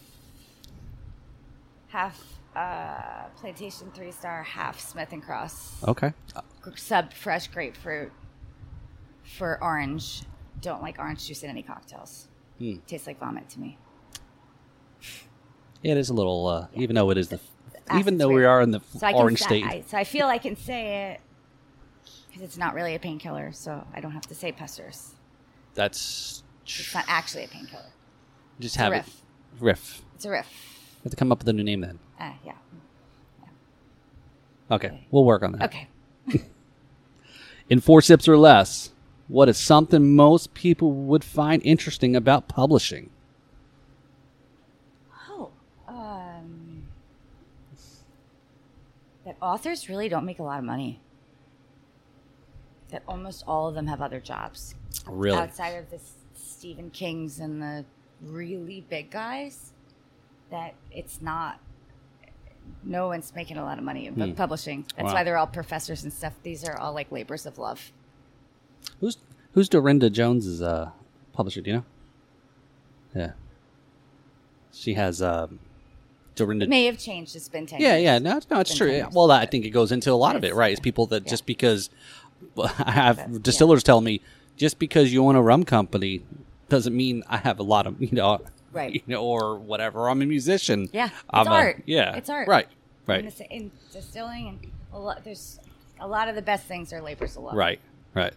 half 1.88 2.20
uh, 2.56 3.28
plantation 3.36 3.90
three 3.94 4.10
star, 4.10 4.42
half 4.42 4.80
Smith 4.80 5.12
and 5.12 5.22
Cross. 5.22 5.84
Okay. 5.86 6.12
Sub 6.76 7.12
fresh 7.12 7.48
grapefruit 7.48 8.12
for 9.22 9.58
orange. 9.62 10.22
Don't 10.60 10.82
like 10.82 10.98
orange 10.98 11.26
juice 11.26 11.42
in 11.42 11.50
any 11.50 11.62
cocktails. 11.62 12.28
Hmm. 12.58 12.76
Tastes 12.86 13.06
like 13.06 13.18
vomit 13.18 13.48
to 13.50 13.60
me. 13.60 13.78
It 15.82 15.96
is 15.96 16.10
a 16.10 16.14
little, 16.14 16.46
uh, 16.46 16.66
even 16.74 16.94
though 16.94 17.10
it 17.10 17.18
is 17.18 17.28
the, 17.28 17.40
even 17.98 18.18
though 18.18 18.28
we 18.28 18.44
are 18.44 18.60
in 18.60 18.70
the 18.70 18.80
So 18.96 19.10
orange 19.12 19.40
say, 19.40 19.44
state. 19.46 19.64
I, 19.64 19.84
so 19.86 19.98
I 19.98 20.04
feel 20.04 20.26
I 20.28 20.38
can 20.38 20.56
say 20.56 21.12
it 21.12 21.20
because 22.28 22.42
it's 22.42 22.56
not 22.56 22.74
really 22.74 22.94
a 22.94 22.98
painkiller, 22.98 23.52
so 23.52 23.84
I 23.94 24.00
don't 24.00 24.12
have 24.12 24.26
to 24.28 24.34
say 24.34 24.52
Pusser's. 24.52 25.14
that's 25.74 26.42
It's 26.64 26.94
not 26.94 27.04
actually 27.08 27.44
a 27.44 27.48
painkiller. 27.48 27.82
just 28.60 28.76
a 28.76 28.78
have 28.78 28.92
it 28.92 28.96
riff. 28.96 29.22
riff. 29.60 30.02
It's 30.14 30.24
a 30.24 30.30
riff. 30.30 30.48
We 31.00 31.04
have 31.08 31.10
to 31.10 31.16
come 31.16 31.32
up 31.32 31.38
with 31.40 31.48
a 31.48 31.52
new 31.52 31.64
name 31.64 31.80
then. 31.80 31.98
Uh, 32.20 32.32
yeah. 32.44 32.52
Okay, 34.70 35.06
we'll 35.10 35.24
work 35.24 35.42
on 35.42 35.52
that. 35.52 35.62
Okay. 35.64 35.88
In 37.68 37.80
four 37.80 38.00
sips 38.00 38.26
or 38.28 38.38
less, 38.38 38.92
what 39.28 39.48
is 39.48 39.58
something 39.58 40.14
most 40.14 40.54
people 40.54 40.92
would 40.92 41.24
find 41.24 41.60
interesting 41.64 42.14
about 42.16 42.48
publishing? 42.48 43.10
Oh, 45.28 45.50
um, 45.88 46.84
that 49.26 49.31
authors 49.42 49.88
really 49.88 50.08
don't 50.08 50.24
make 50.24 50.38
a 50.38 50.42
lot 50.42 50.58
of 50.58 50.64
money. 50.64 51.00
That 52.90 53.02
almost 53.08 53.44
all 53.46 53.68
of 53.68 53.74
them 53.74 53.86
have 53.86 54.00
other 54.00 54.20
jobs 54.20 54.74
Really? 55.06 55.36
outside 55.38 55.70
of 55.70 55.90
the 55.90 55.98
Stephen 56.34 56.90
Kings 56.90 57.40
and 57.40 57.60
the 57.60 57.84
really 58.22 58.82
big 58.88 59.10
guys. 59.10 59.72
That 60.50 60.74
it's 60.90 61.20
not. 61.22 61.58
No 62.84 63.08
one's 63.08 63.34
making 63.34 63.56
a 63.56 63.64
lot 63.64 63.78
of 63.78 63.84
money 63.84 64.06
in 64.06 64.14
book 64.14 64.36
publishing. 64.36 64.82
That's 64.96 65.00
Hmm. 65.00 65.06
Wow. 65.06 65.14
why 65.14 65.24
they're 65.24 65.36
all 65.38 65.46
professors 65.46 66.04
and 66.04 66.12
stuff. 66.12 66.34
These 66.42 66.64
are 66.68 66.76
all 66.78 66.92
like 66.92 67.10
labors 67.10 67.46
of 67.46 67.58
love. 67.58 67.90
Who's 69.00 69.16
who's 69.52 69.68
Darynda 69.68 70.12
Jones's 70.12 70.60
uh, 70.62 70.90
publisher? 71.32 71.60
Do 71.62 71.70
you 71.70 71.76
know? 71.78 71.84
Yeah, 73.14 73.32
she 74.72 74.94
has 74.94 75.20
um, 75.22 75.58
Darynda. 76.36 76.62
It 76.62 76.68
may 76.68 76.86
have 76.86 76.98
changed. 76.98 77.36
It's 77.36 77.48
been 77.48 77.66
ten. 77.66 77.80
Yeah, 77.80 77.92
years. 77.96 78.02
yeah, 78.04 78.18
no, 78.18 78.40
no, 78.50 78.60
it's 78.60 78.70
Been 78.70 78.76
true. 78.78 78.86
10 78.88 78.96
Yeah, 78.96 79.02
years. 79.04 79.14
Well, 79.14 79.30
I 79.30 79.46
think 79.46 79.64
it 79.64 79.70
goes 79.70 79.92
into 79.92 80.10
a 80.12 80.14
lot 80.14 80.36
of 80.36 80.44
it, 80.44 80.54
right? 80.54 80.70
It's 80.72 80.80
people 80.80 81.06
that 81.06 81.24
yeah. 81.24 81.30
just 81.30 81.46
because 81.46 81.90
I 82.58 82.90
have 82.92 83.16
That's- 83.16 83.38
distillers 83.38 83.82
tell 83.82 84.00
me 84.00 84.20
just 84.56 84.78
because 84.78 85.12
you 85.12 85.24
own 85.26 85.36
a 85.36 85.42
rum 85.42 85.64
company 85.64 86.22
doesn't 86.68 86.96
mean 86.96 87.22
I 87.28 87.36
have 87.38 87.58
a 87.58 87.62
lot 87.62 87.86
of 87.86 88.00
you 88.00 88.08
know, 88.12 88.40
Right. 88.72 88.94
You 88.94 89.02
know, 89.06 89.22
or 89.22 89.56
whatever. 89.58 90.08
I'm 90.08 90.22
a 90.22 90.26
musician. 90.26 90.88
Yeah, 90.92 91.06
it's 91.06 91.14
I'm 91.30 91.46
a- 91.46 91.50
art. 91.50 91.82
yeah, 91.86 92.14
It's 92.16 92.30
art. 92.30 92.48
Right, 92.48 92.66
In, 92.66 92.70
right, 93.06 93.36
the 93.36 93.50
in 93.50 93.70
distilling 93.92 94.48
and 94.48 94.70
a 94.92 94.98
lot, 94.98 95.24
there's 95.24 95.58
a 96.00 96.06
lot 96.08 96.28
of 96.28 96.34
the 96.34 96.42
best 96.42 96.64
things 96.66 96.92
are 96.92 97.00
labors 97.02 97.36
of 97.36 97.42
love. 97.44 97.54
right, 97.54 97.80
right. 98.14 98.32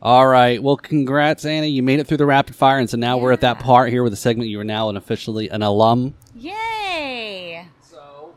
All 0.00 0.28
right. 0.28 0.62
Well, 0.62 0.76
congrats, 0.76 1.44
Annie. 1.44 1.70
You 1.70 1.82
made 1.82 1.98
it 1.98 2.06
through 2.06 2.18
the 2.18 2.26
rapid 2.26 2.54
fire, 2.54 2.78
and 2.78 2.88
so 2.88 2.96
now 2.96 3.18
we're 3.18 3.32
at 3.32 3.40
that 3.40 3.58
part 3.58 3.90
here 3.90 4.04
with 4.04 4.12
the 4.12 4.16
segment. 4.16 4.48
You 4.48 4.60
are 4.60 4.64
now 4.64 4.88
an 4.90 4.96
officially 4.96 5.48
an 5.48 5.60
alum. 5.62 6.14
Yay! 6.38 7.66
So 7.80 8.34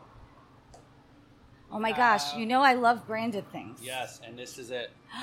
Oh 1.70 1.78
my 1.78 1.92
gosh, 1.92 2.34
uh, 2.34 2.38
you 2.38 2.44
know 2.46 2.60
I 2.62 2.74
love 2.74 3.06
branded 3.06 3.50
things. 3.52 3.78
yes, 3.82 4.20
and 4.26 4.38
this 4.38 4.58
is 4.58 4.70
it. 4.70 4.90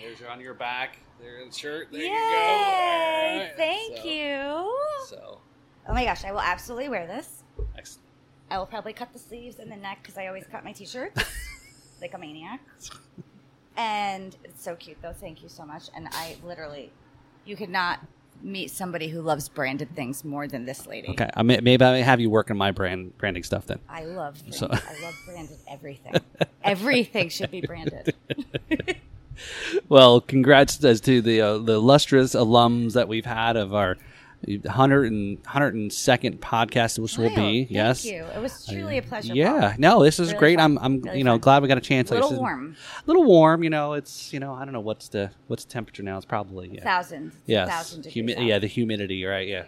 There's 0.00 0.22
on 0.28 0.40
your 0.40 0.54
back. 0.54 0.98
There's 1.20 1.52
the 1.52 1.58
shirt. 1.58 1.88
There 1.92 2.00
Yay! 2.00 2.06
you 2.06 2.10
go. 2.10 3.44
Right. 3.44 3.52
Thank 3.56 3.98
So- 3.98 4.04
you. 4.04 4.76
So, 5.06 5.40
Oh 5.88 5.92
my 5.94 6.04
gosh, 6.04 6.24
I 6.24 6.32
will 6.32 6.40
absolutely 6.40 6.88
wear 6.88 7.06
this. 7.06 7.42
excellent. 7.76 8.06
I 8.50 8.58
will 8.58 8.66
probably 8.66 8.92
cut 8.92 9.12
the 9.12 9.18
sleeves 9.18 9.58
and 9.58 9.70
the 9.70 9.76
neck 9.76 9.98
because 10.02 10.16
I 10.18 10.26
always 10.26 10.44
cut 10.50 10.64
my 10.64 10.72
t-shirts 10.72 11.22
like 12.00 12.14
a 12.14 12.18
maniac. 12.18 12.60
And 13.76 14.36
it's 14.44 14.62
so 14.64 14.74
cute 14.76 14.96
though. 15.02 15.12
Thank 15.12 15.42
you 15.42 15.48
so 15.48 15.64
much. 15.64 15.84
And 15.94 16.08
I 16.12 16.36
literally, 16.44 16.90
you 17.44 17.54
could 17.56 17.70
not 17.70 18.00
meet 18.42 18.70
somebody 18.70 19.08
who 19.08 19.20
loves 19.20 19.48
branded 19.48 19.94
things 19.94 20.24
more 20.24 20.48
than 20.48 20.64
this 20.64 20.86
lady. 20.86 21.08
Okay, 21.10 21.28
I 21.34 21.42
may, 21.42 21.60
maybe 21.60 21.84
I 21.84 21.92
may 21.92 22.02
have 22.02 22.20
you 22.20 22.30
work 22.30 22.50
on 22.50 22.56
my 22.56 22.70
brand 22.70 23.16
branding 23.18 23.42
stuff 23.42 23.66
then. 23.66 23.80
I 23.88 24.04
love 24.04 24.38
branded. 24.40 24.54
So- 24.54 24.68
I 24.70 25.02
love 25.02 25.14
branded 25.26 25.58
everything. 25.68 26.14
everything 26.64 27.28
should 27.28 27.50
be 27.50 27.60
branded. 27.60 28.14
Well, 29.88 30.20
congrats 30.20 30.82
as 30.84 31.00
to 31.02 31.22
the 31.22 31.40
uh, 31.40 31.58
the 31.58 31.74
illustrious 31.74 32.34
alums 32.34 32.92
that 32.92 33.08
we've 33.08 33.24
had 33.24 33.56
of 33.56 33.74
our 33.74 33.96
100 34.46 35.12
and 35.12 35.42
102nd 35.44 36.38
podcast, 36.38 36.98
which 36.98 37.18
will 37.18 37.28
be. 37.30 37.34
thank 37.34 37.70
yes. 37.70 38.04
you. 38.04 38.24
It 38.24 38.40
was 38.40 38.66
truly 38.66 38.98
a 38.98 39.02
pleasure. 39.02 39.34
Yeah, 39.34 39.60
Paul. 39.70 39.74
no, 39.78 40.02
this 40.04 40.18
is 40.18 40.28
Really 40.28 40.38
great. 40.38 40.58
fun. 40.58 40.78
I'm, 40.78 40.84
I'm, 40.84 41.00
Really 41.02 41.18
you 41.18 41.24
know, 41.24 41.32
fun. 41.34 41.40
glad 41.40 41.62
we 41.62 41.68
got 41.68 41.78
a 41.78 41.82
chance. 41.82 42.10
A 42.10 42.14
like 42.14 42.22
little 42.22 42.36
said. 42.36 42.40
warm. 42.40 42.76
A 42.98 43.02
little 43.06 43.24
warm. 43.24 43.62
You 43.62 43.70
know, 43.70 43.92
it's, 43.92 44.32
you 44.32 44.40
know, 44.40 44.54
I 44.54 44.64
don't 44.64 44.72
know 44.72 44.80
what's 44.80 45.08
the 45.08 45.30
what's 45.48 45.64
the 45.64 45.70
temperature 45.72 46.02
now. 46.02 46.16
It's 46.16 46.24
probably 46.26 46.70
yeah. 46.72 46.82
thousands 46.82 47.34
Yes, 47.46 47.68
thousand. 47.68 48.06
Humi- 48.06 48.46
yeah, 48.48 48.58
the 48.58 48.66
humidity, 48.66 49.24
right? 49.24 49.46
Yeah, 49.46 49.64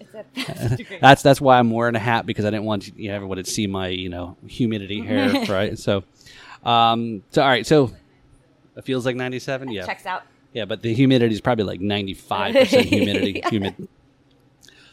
It's 0.00 0.14
a 0.14 0.22
thousand 0.22 0.76
degrees. 0.76 1.00
that's 1.00 1.22
that's 1.22 1.40
why 1.40 1.58
I'm 1.58 1.70
wearing 1.70 1.94
a 1.96 1.98
hat 2.00 2.26
because 2.26 2.44
I 2.44 2.50
didn't 2.50 2.64
want 2.64 2.94
you 2.98 3.08
know, 3.08 3.14
everyone 3.16 3.38
to 3.38 3.44
see 3.44 3.66
my 3.66 3.88
you 3.88 4.10
know 4.10 4.36
humidity 4.46 5.00
hair, 5.06 5.32
right? 5.48 5.78
So, 5.78 6.04
um, 6.62 7.22
so 7.30 7.42
all 7.42 7.48
right, 7.48 7.66
so 7.66 7.90
it 8.76 8.84
feels 8.84 9.06
like 9.06 9.16
97. 9.16 9.70
Yeah, 9.70 9.86
Checks 9.86 10.04
out. 10.04 10.24
Yeah, 10.54 10.64
but 10.64 10.82
the 10.82 10.94
humidity 10.94 11.34
is 11.34 11.40
probably 11.40 11.64
like 11.64 11.80
95 11.80 12.54
percent 12.54 12.86
humidity. 12.86 13.42
Humid. 13.50 13.88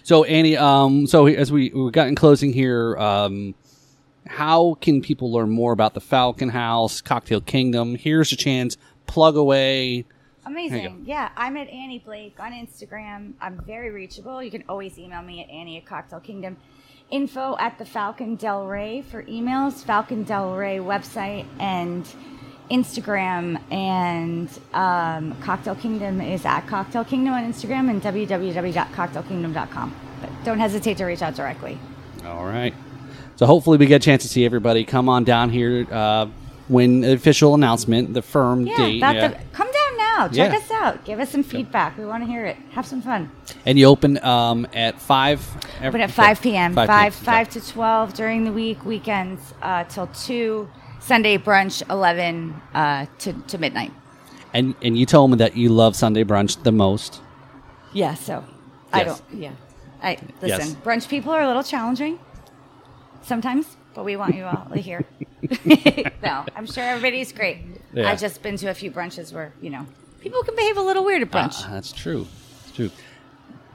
So 0.03 0.23
Annie, 0.23 0.57
um, 0.57 1.07
so 1.07 1.27
as 1.27 1.51
we 1.51 1.69
we 1.69 1.91
got 1.91 2.07
in 2.07 2.15
closing 2.15 2.51
here, 2.51 2.97
um, 2.97 3.53
how 4.25 4.73
can 4.81 5.01
people 5.01 5.31
learn 5.31 5.51
more 5.51 5.71
about 5.71 5.93
the 5.93 6.01
Falcon 6.01 6.49
House, 6.49 6.99
Cocktail 6.99 7.41
Kingdom? 7.41 7.95
Here's 7.95 8.31
a 8.31 8.35
chance. 8.35 8.75
Plug 9.05 9.35
away. 9.37 10.05
Amazing. 10.45 11.03
Yeah, 11.05 11.29
I'm 11.37 11.55
at 11.57 11.69
Annie 11.69 11.99
Blake 11.99 12.39
on 12.39 12.51
Instagram. 12.51 13.33
I'm 13.39 13.61
very 13.63 13.91
reachable. 13.91 14.41
You 14.41 14.49
can 14.49 14.63
always 14.67 14.97
email 14.97 15.21
me 15.21 15.43
at 15.43 15.49
Annie 15.51 15.77
at 15.77 15.85
Cocktail 15.85 16.19
Kingdom. 16.19 16.57
Info 17.11 17.55
at 17.59 17.77
the 17.77 17.85
Falcon 17.85 18.37
Delray 18.37 19.03
for 19.03 19.23
emails, 19.23 19.83
Falcon 19.83 20.25
Delray 20.25 20.79
website, 20.79 21.45
and 21.59 22.07
Instagram. 22.71 23.59
And 23.71 24.49
um, 24.73 25.35
Cocktail 25.41 25.75
Kingdom 25.75 26.21
is 26.21 26.45
at 26.45 26.61
Cocktail 26.67 27.03
Kingdom 27.03 27.33
on 27.33 27.43
Instagram 27.51 27.89
and 27.89 28.01
www.cocktailkingdom.com. 28.01 29.95
But 30.21 30.29
don't 30.43 30.59
hesitate 30.59 30.97
to 30.97 31.05
reach 31.05 31.21
out 31.21 31.35
directly. 31.35 31.77
All 32.25 32.45
right. 32.45 32.73
So 33.35 33.45
hopefully 33.45 33.77
we 33.77 33.85
get 33.87 33.95
a 34.01 34.05
chance 34.05 34.21
to 34.23 34.29
see 34.29 34.45
everybody. 34.45 34.83
Come 34.83 35.09
on 35.09 35.23
down 35.23 35.49
here 35.49 35.87
uh, 35.91 36.27
when 36.67 37.01
the 37.01 37.13
official 37.13 37.55
announcement, 37.55 38.13
the 38.13 38.21
firm 38.21 38.67
Yeah, 38.67 38.77
date. 38.77 38.95
yeah. 38.99 39.27
The, 39.29 39.37
come 39.51 39.67
down 39.67 39.97
now. 39.97 40.27
Check 40.27 40.51
Yeah. 40.51 40.57
us 40.57 40.71
out. 40.71 41.05
Give 41.05 41.19
us 41.19 41.29
some 41.31 41.41
feedback. 41.43 41.97
We 41.97 42.05
want 42.05 42.23
to 42.23 42.29
hear 42.29 42.45
it. 42.45 42.55
Have 42.71 42.85
some 42.85 43.01
fun. 43.01 43.31
And 43.65 43.79
you 43.79 43.85
open 43.87 44.23
um, 44.23 44.67
at 44.73 44.99
five. 45.01 45.43
But 45.81 45.95
at 46.01 46.11
5 46.11 46.41
p.m. 46.41 46.75
5, 46.75 46.87
5 46.87 47.15
5, 47.15 47.49
to 47.49 47.67
12 47.67 48.13
during 48.13 48.43
the 48.43 48.51
week, 48.51 48.85
weekends 48.85 49.41
uh, 49.63 49.83
till 49.85 50.05
2, 50.07 50.69
Sunday 51.01 51.37
brunch 51.37 51.81
11 51.89 52.53
uh, 52.73 53.05
to, 53.19 53.33
to 53.33 53.57
midnight. 53.57 53.91
And 54.53 54.75
and 54.81 54.97
you 54.97 55.05
told 55.05 55.31
me 55.31 55.37
that 55.37 55.55
you 55.57 55.69
love 55.69 55.95
Sunday 55.95 56.23
brunch 56.23 56.61
the 56.63 56.71
most. 56.71 57.21
Yeah, 57.93 58.13
so 58.15 58.43
I 58.93 59.03
Yes. 59.03 59.07
don't, 59.21 59.39
yeah. 59.41 59.51
I 60.03 60.17
Listen, 60.41 60.67
Yes. 60.67 60.75
brunch 60.83 61.07
people 61.09 61.31
are 61.31 61.41
a 61.41 61.47
little 61.47 61.63
challenging 61.63 62.19
sometimes, 63.23 63.77
but 63.93 64.03
we 64.05 64.15
want 64.15 64.35
you 64.35 64.43
all 64.45 64.67
here. 64.75 65.05
no, 66.23 66.45
I'm 66.55 66.65
sure 66.65 66.83
everybody's 66.83 67.31
great. 67.31 67.59
Yeah. 67.93 68.09
I've 68.09 68.19
just 68.19 68.41
been 68.43 68.57
to 68.57 68.67
a 68.69 68.73
few 68.73 68.91
brunches 68.91 69.33
where, 69.33 69.53
you 69.61 69.69
know, 69.69 69.85
people 70.19 70.41
can 70.43 70.55
behave 70.55 70.77
a 70.77 70.81
little 70.81 71.03
weird 71.03 71.21
at 71.21 71.31
brunch. 71.31 71.65
Uh, 71.65 71.71
that's 71.73 71.91
true. 71.91 72.27
It's 72.63 72.75
true. 72.75 72.91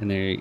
And 0.00 0.10
they, 0.10 0.40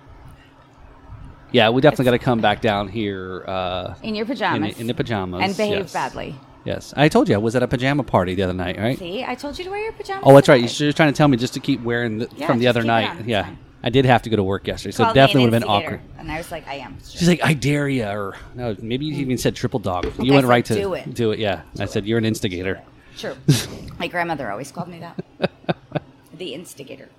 Yeah, 1.52 1.70
we 1.70 1.82
definitely 1.82 2.06
got 2.06 2.12
to 2.12 2.20
come 2.20 2.42
back 2.42 2.62
down 2.62 2.88
here 2.90 3.44
uh, 3.48 3.96
in 4.04 4.16
your 4.16 4.26
in, 4.26 4.32
pajamas. 4.32 4.80
in 4.80 4.88
the 4.88 4.94
pajamas 4.94 5.42
And 5.44 5.56
behave 5.58 5.80
yes. 5.80 5.94
badly. 5.94 6.36
Yes, 6.66 6.94
I 6.98 7.10
told 7.10 7.30
you 7.30 7.36
I 7.36 7.38
was 7.38 7.56
at 7.56 7.64
a 7.64 7.68
pajama 7.68 8.04
party 8.04 8.34
the 8.36 8.44
other 8.44 8.54
night, 8.54 8.78
right? 8.78 8.98
See, 8.98 9.24
I 9.24 9.36
told 9.36 9.58
you 9.58 9.66
to 9.66 9.70
wear 9.70 9.84
your 9.84 9.94
pajamas. 9.94 10.24
Oh, 10.26 10.34
that's 10.34 10.50
right. 10.50 10.80
You're 10.80 10.94
trying 10.94 11.14
to 11.14 11.18
tell 11.18 11.28
me 11.28 11.38
just 11.38 11.54
to 11.54 11.60
keep 11.60 11.82
wearing 11.82 12.18
the, 12.18 12.30
Yeah, 12.36 12.48
from 12.48 12.58
the 12.58 12.66
just 12.66 12.70
other 12.72 12.82
keep 12.82 12.86
it 12.86 12.88
night. 12.88 13.20
It's 13.20 13.28
Yeah, 13.28 13.44
fine. 13.44 13.58
I 13.84 13.90
did 13.90 14.06
have 14.06 14.24
to 14.24 14.32
go 14.32 14.36
to 14.36 14.44
work 14.44 14.66
yesterday, 14.66 14.92
so 14.92 15.04
it 15.04 15.06
Called 15.06 15.16
me 15.16 15.22
definitely 15.22 15.44
an 15.44 15.52
would 15.52 15.54
have 15.54 15.62
been 15.62 15.70
instigator, 15.70 15.96
awkward. 16.02 16.20
And 16.20 16.32
I 16.32 16.38
was 16.38 16.52
like, 16.52 16.68
I 16.68 16.74
am. 16.76 16.98
She's 17.08 17.28
like, 17.28 17.44
I 17.44 17.54
dare 17.54 17.88
you, 17.88 18.04
or 18.06 18.36
no, 18.56 18.76
maybe 18.82 19.06
you 19.06 19.14
mm. 19.14 19.20
even 19.20 19.38
said 19.38 19.56
triple 19.56 19.80
dog. 19.80 20.06
You 20.20 20.32
I 20.32 20.36
went 20.36 20.46
said, 20.46 20.50
right 20.50 20.66
to 20.66 20.74
"Do 20.76 20.94
it." 20.96 21.14
Do 21.14 21.32
it, 21.32 21.40
yeah. 21.40 21.62
I 21.80 21.86
said 21.86 22.08
you're 22.08 22.18
an 22.18 22.26
instigator. 22.26 22.82
True. 23.16 23.36
My 24.00 24.08
grandmother 24.08 24.50
always 24.52 24.72
called 24.72 24.88
me 24.88 25.00
that. 25.02 25.52
the 26.34 26.56
instigator. 26.56 27.10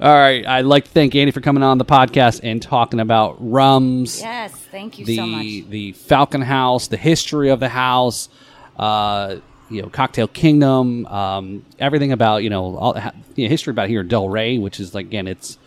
All 0.00 0.12
right, 0.14 0.44
I'd 0.44 0.64
like 0.64 0.84
to 0.84 0.90
thank 0.90 1.14
Andy 1.14 1.30
for 1.30 1.40
coming 1.40 1.62
on 1.62 1.78
the 1.78 1.84
podcast 1.84 2.40
and 2.42 2.60
talking 2.60 2.98
about 2.98 3.36
rums. 3.38 4.20
Yes, 4.20 4.52
thank 4.52 4.98
you 4.98 5.04
the 5.04 5.16
so 5.16 5.26
much. 5.26 5.42
the 5.68 5.92
Falcon 5.92 6.42
House, 6.42 6.88
the 6.88 6.96
history 6.96 7.50
of 7.50 7.60
the 7.60 7.68
house, 7.68 8.28
uh, 8.78 9.36
you 9.70 9.82
know, 9.82 9.88
Cocktail 9.88 10.28
Kingdom, 10.28 11.06
um, 11.06 11.64
everything 11.78 12.12
about 12.12 12.42
you 12.42 12.50
know, 12.50 12.76
all, 12.76 12.98
ha- 12.98 13.12
you 13.34 13.44
know, 13.44 13.50
history 13.50 13.70
about 13.70 13.88
here, 13.88 14.04
Delray, 14.04 14.60
which 14.60 14.78
is 14.80 14.94
like 14.94 15.06
again, 15.06 15.26
it's 15.26 15.58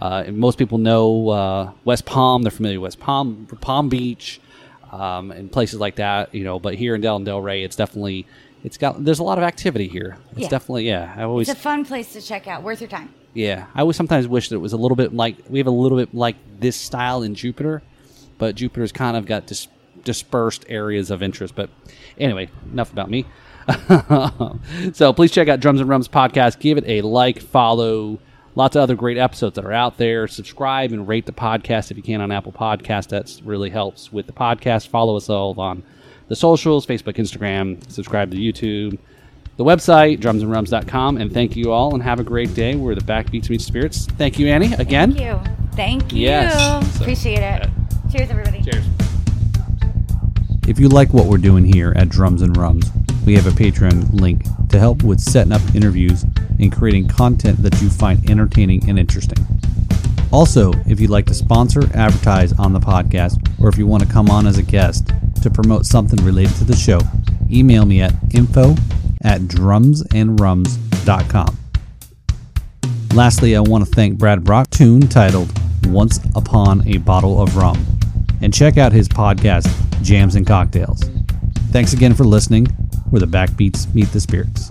uh, 0.00 0.24
most 0.30 0.58
people 0.58 0.78
know 0.78 1.28
uh, 1.30 1.72
West 1.84 2.04
Palm. 2.04 2.42
They're 2.42 2.50
familiar 2.50 2.80
with 2.80 2.88
West 2.88 3.00
Palm, 3.00 3.46
Palm 3.60 3.88
Beach, 3.88 4.40
um, 4.92 5.30
and 5.30 5.50
places 5.50 5.80
like 5.80 5.96
that. 5.96 6.34
You 6.34 6.44
know, 6.44 6.58
but 6.58 6.74
here 6.74 6.94
in 6.94 7.00
Del 7.00 7.16
and 7.16 7.26
Delray, 7.26 7.64
it's 7.64 7.76
definitely 7.76 8.26
it's 8.62 8.76
got 8.76 9.02
there's 9.04 9.20
a 9.20 9.24
lot 9.24 9.38
of 9.38 9.44
activity 9.44 9.88
here. 9.88 10.18
It's 10.32 10.40
Yeah. 10.42 10.48
definitely 10.48 10.86
yeah. 10.88 11.14
I 11.16 11.22
always 11.22 11.48
It's 11.48 11.58
a 11.58 11.62
fun 11.62 11.84
place 11.84 12.12
to 12.12 12.20
check 12.20 12.46
out. 12.46 12.62
Worth 12.62 12.80
your 12.82 12.90
time. 12.90 13.12
yeah, 13.32 13.66
I 13.74 13.80
always 13.80 13.96
sometimes 13.96 14.28
wish 14.28 14.50
that 14.50 14.56
it 14.56 14.58
was 14.58 14.72
a 14.74 14.76
little 14.76 14.96
bit 14.96 15.14
like 15.14 15.36
we 15.48 15.58
have 15.58 15.66
a 15.66 15.70
little 15.70 15.96
bit 15.98 16.14
like 16.14 16.36
this 16.60 16.76
style 16.76 17.22
in 17.22 17.34
Jupiter, 17.34 17.82
but 18.38 18.54
Jupiter's 18.54 18.92
kind 18.92 19.16
of 19.16 19.24
got 19.24 19.46
dis- 19.46 19.68
dispersed 20.06 20.64
areas 20.70 21.10
of 21.10 21.22
interest. 21.22 21.54
But 21.54 21.68
anyway, 22.16 22.48
enough 22.72 22.90
about 22.90 23.10
me. 23.10 23.26
so 24.94 25.12
please 25.12 25.30
check 25.32 25.48
out 25.48 25.60
Drums 25.60 25.80
and 25.80 25.88
Rums 25.90 26.08
podcast. 26.08 26.58
Give 26.60 26.78
it 26.78 26.84
a 26.86 27.02
like, 27.02 27.40
follow. 27.40 28.18
Lots 28.54 28.74
of 28.74 28.80
other 28.82 28.94
great 28.94 29.18
episodes 29.18 29.56
that 29.56 29.66
are 29.66 29.72
out 29.72 29.98
there. 29.98 30.26
Subscribe 30.26 30.92
and 30.92 31.06
rate 31.06 31.26
the 31.26 31.32
podcast 31.32 31.90
if 31.90 31.98
you 31.98 32.02
can 32.02 32.22
on 32.22 32.32
Apple 32.32 32.52
Podcast. 32.52 33.08
That 33.08 33.30
really 33.44 33.68
helps 33.68 34.10
with 34.10 34.26
the 34.26 34.32
podcast. 34.32 34.88
Follow 34.88 35.16
us 35.16 35.28
all 35.28 35.60
on 35.60 35.82
the 36.28 36.36
socials, 36.36 36.86
Facebook, 36.86 37.16
Instagram. 37.16 37.88
Subscribe 37.90 38.30
to 38.30 38.36
YouTube, 38.38 38.98
the 39.58 39.64
website, 39.64 40.20
drumsandrums.com. 40.20 41.18
And 41.18 41.32
thank 41.34 41.54
you 41.54 41.70
all 41.70 41.92
and 41.92 42.02
have 42.02 42.18
a 42.18 42.24
great 42.24 42.54
day. 42.54 42.76
We're 42.76 42.94
the 42.94 43.02
Backbeats 43.02 43.50
Meet 43.50 43.60
Spirits. 43.60 44.06
Thank 44.06 44.38
you, 44.38 44.46
Annie, 44.46 44.72
again. 44.74 45.12
Thank 45.12 45.20
you. 45.20 45.52
Thank 45.72 46.12
you. 46.14 46.22
Yes. 46.22 46.94
So- 46.94 47.02
Appreciate 47.02 47.40
it. 47.40 47.68
Cheers, 48.10 48.30
everybody. 48.30 48.62
Cheers. 48.62 49.05
If 50.66 50.80
you 50.80 50.88
like 50.88 51.14
what 51.14 51.26
we're 51.26 51.38
doing 51.38 51.64
here 51.64 51.92
at 51.94 52.08
Drums 52.08 52.42
and 52.42 52.56
Rums, 52.56 52.90
we 53.24 53.34
have 53.34 53.46
a 53.46 53.50
Patreon 53.50 54.20
link 54.20 54.42
to 54.70 54.80
help 54.80 55.04
with 55.04 55.20
setting 55.20 55.52
up 55.52 55.62
interviews 55.76 56.24
and 56.58 56.74
creating 56.74 57.06
content 57.06 57.62
that 57.62 57.80
you 57.80 57.88
find 57.88 58.28
entertaining 58.28 58.82
and 58.88 58.98
interesting. 58.98 59.38
Also, 60.32 60.72
if 60.88 60.98
you'd 60.98 61.10
like 61.10 61.26
to 61.26 61.34
sponsor, 61.34 61.82
advertise 61.94 62.52
on 62.54 62.72
the 62.72 62.80
podcast, 62.80 63.38
or 63.60 63.68
if 63.68 63.78
you 63.78 63.86
want 63.86 64.02
to 64.02 64.08
come 64.08 64.28
on 64.28 64.44
as 64.44 64.58
a 64.58 64.62
guest 64.62 65.12
to 65.40 65.50
promote 65.50 65.86
something 65.86 66.18
related 66.24 66.56
to 66.56 66.64
the 66.64 66.74
show, 66.74 66.98
email 67.48 67.84
me 67.84 68.02
at 68.02 68.12
info 68.34 68.74
at 69.22 69.42
drumsandrums.com. 69.42 71.58
Lastly, 73.14 73.54
I 73.54 73.60
want 73.60 73.86
to 73.86 73.90
thank 73.92 74.18
Brad 74.18 74.42
Brock 74.42 74.68
tune 74.70 75.02
titled 75.02 75.56
Once 75.86 76.18
Upon 76.34 76.84
a 76.88 76.96
Bottle 76.98 77.40
of 77.40 77.56
Rum 77.56 77.95
and 78.40 78.52
check 78.52 78.78
out 78.78 78.92
his 78.92 79.08
podcast, 79.08 79.68
Jams 80.02 80.34
and 80.34 80.46
Cocktails. 80.46 81.02
Thanks 81.70 81.92
again 81.92 82.14
for 82.14 82.24
listening, 82.24 82.66
where 83.10 83.20
the 83.20 83.26
backbeats 83.26 83.92
meet 83.94 84.08
the 84.08 84.20
spirits. 84.20 84.70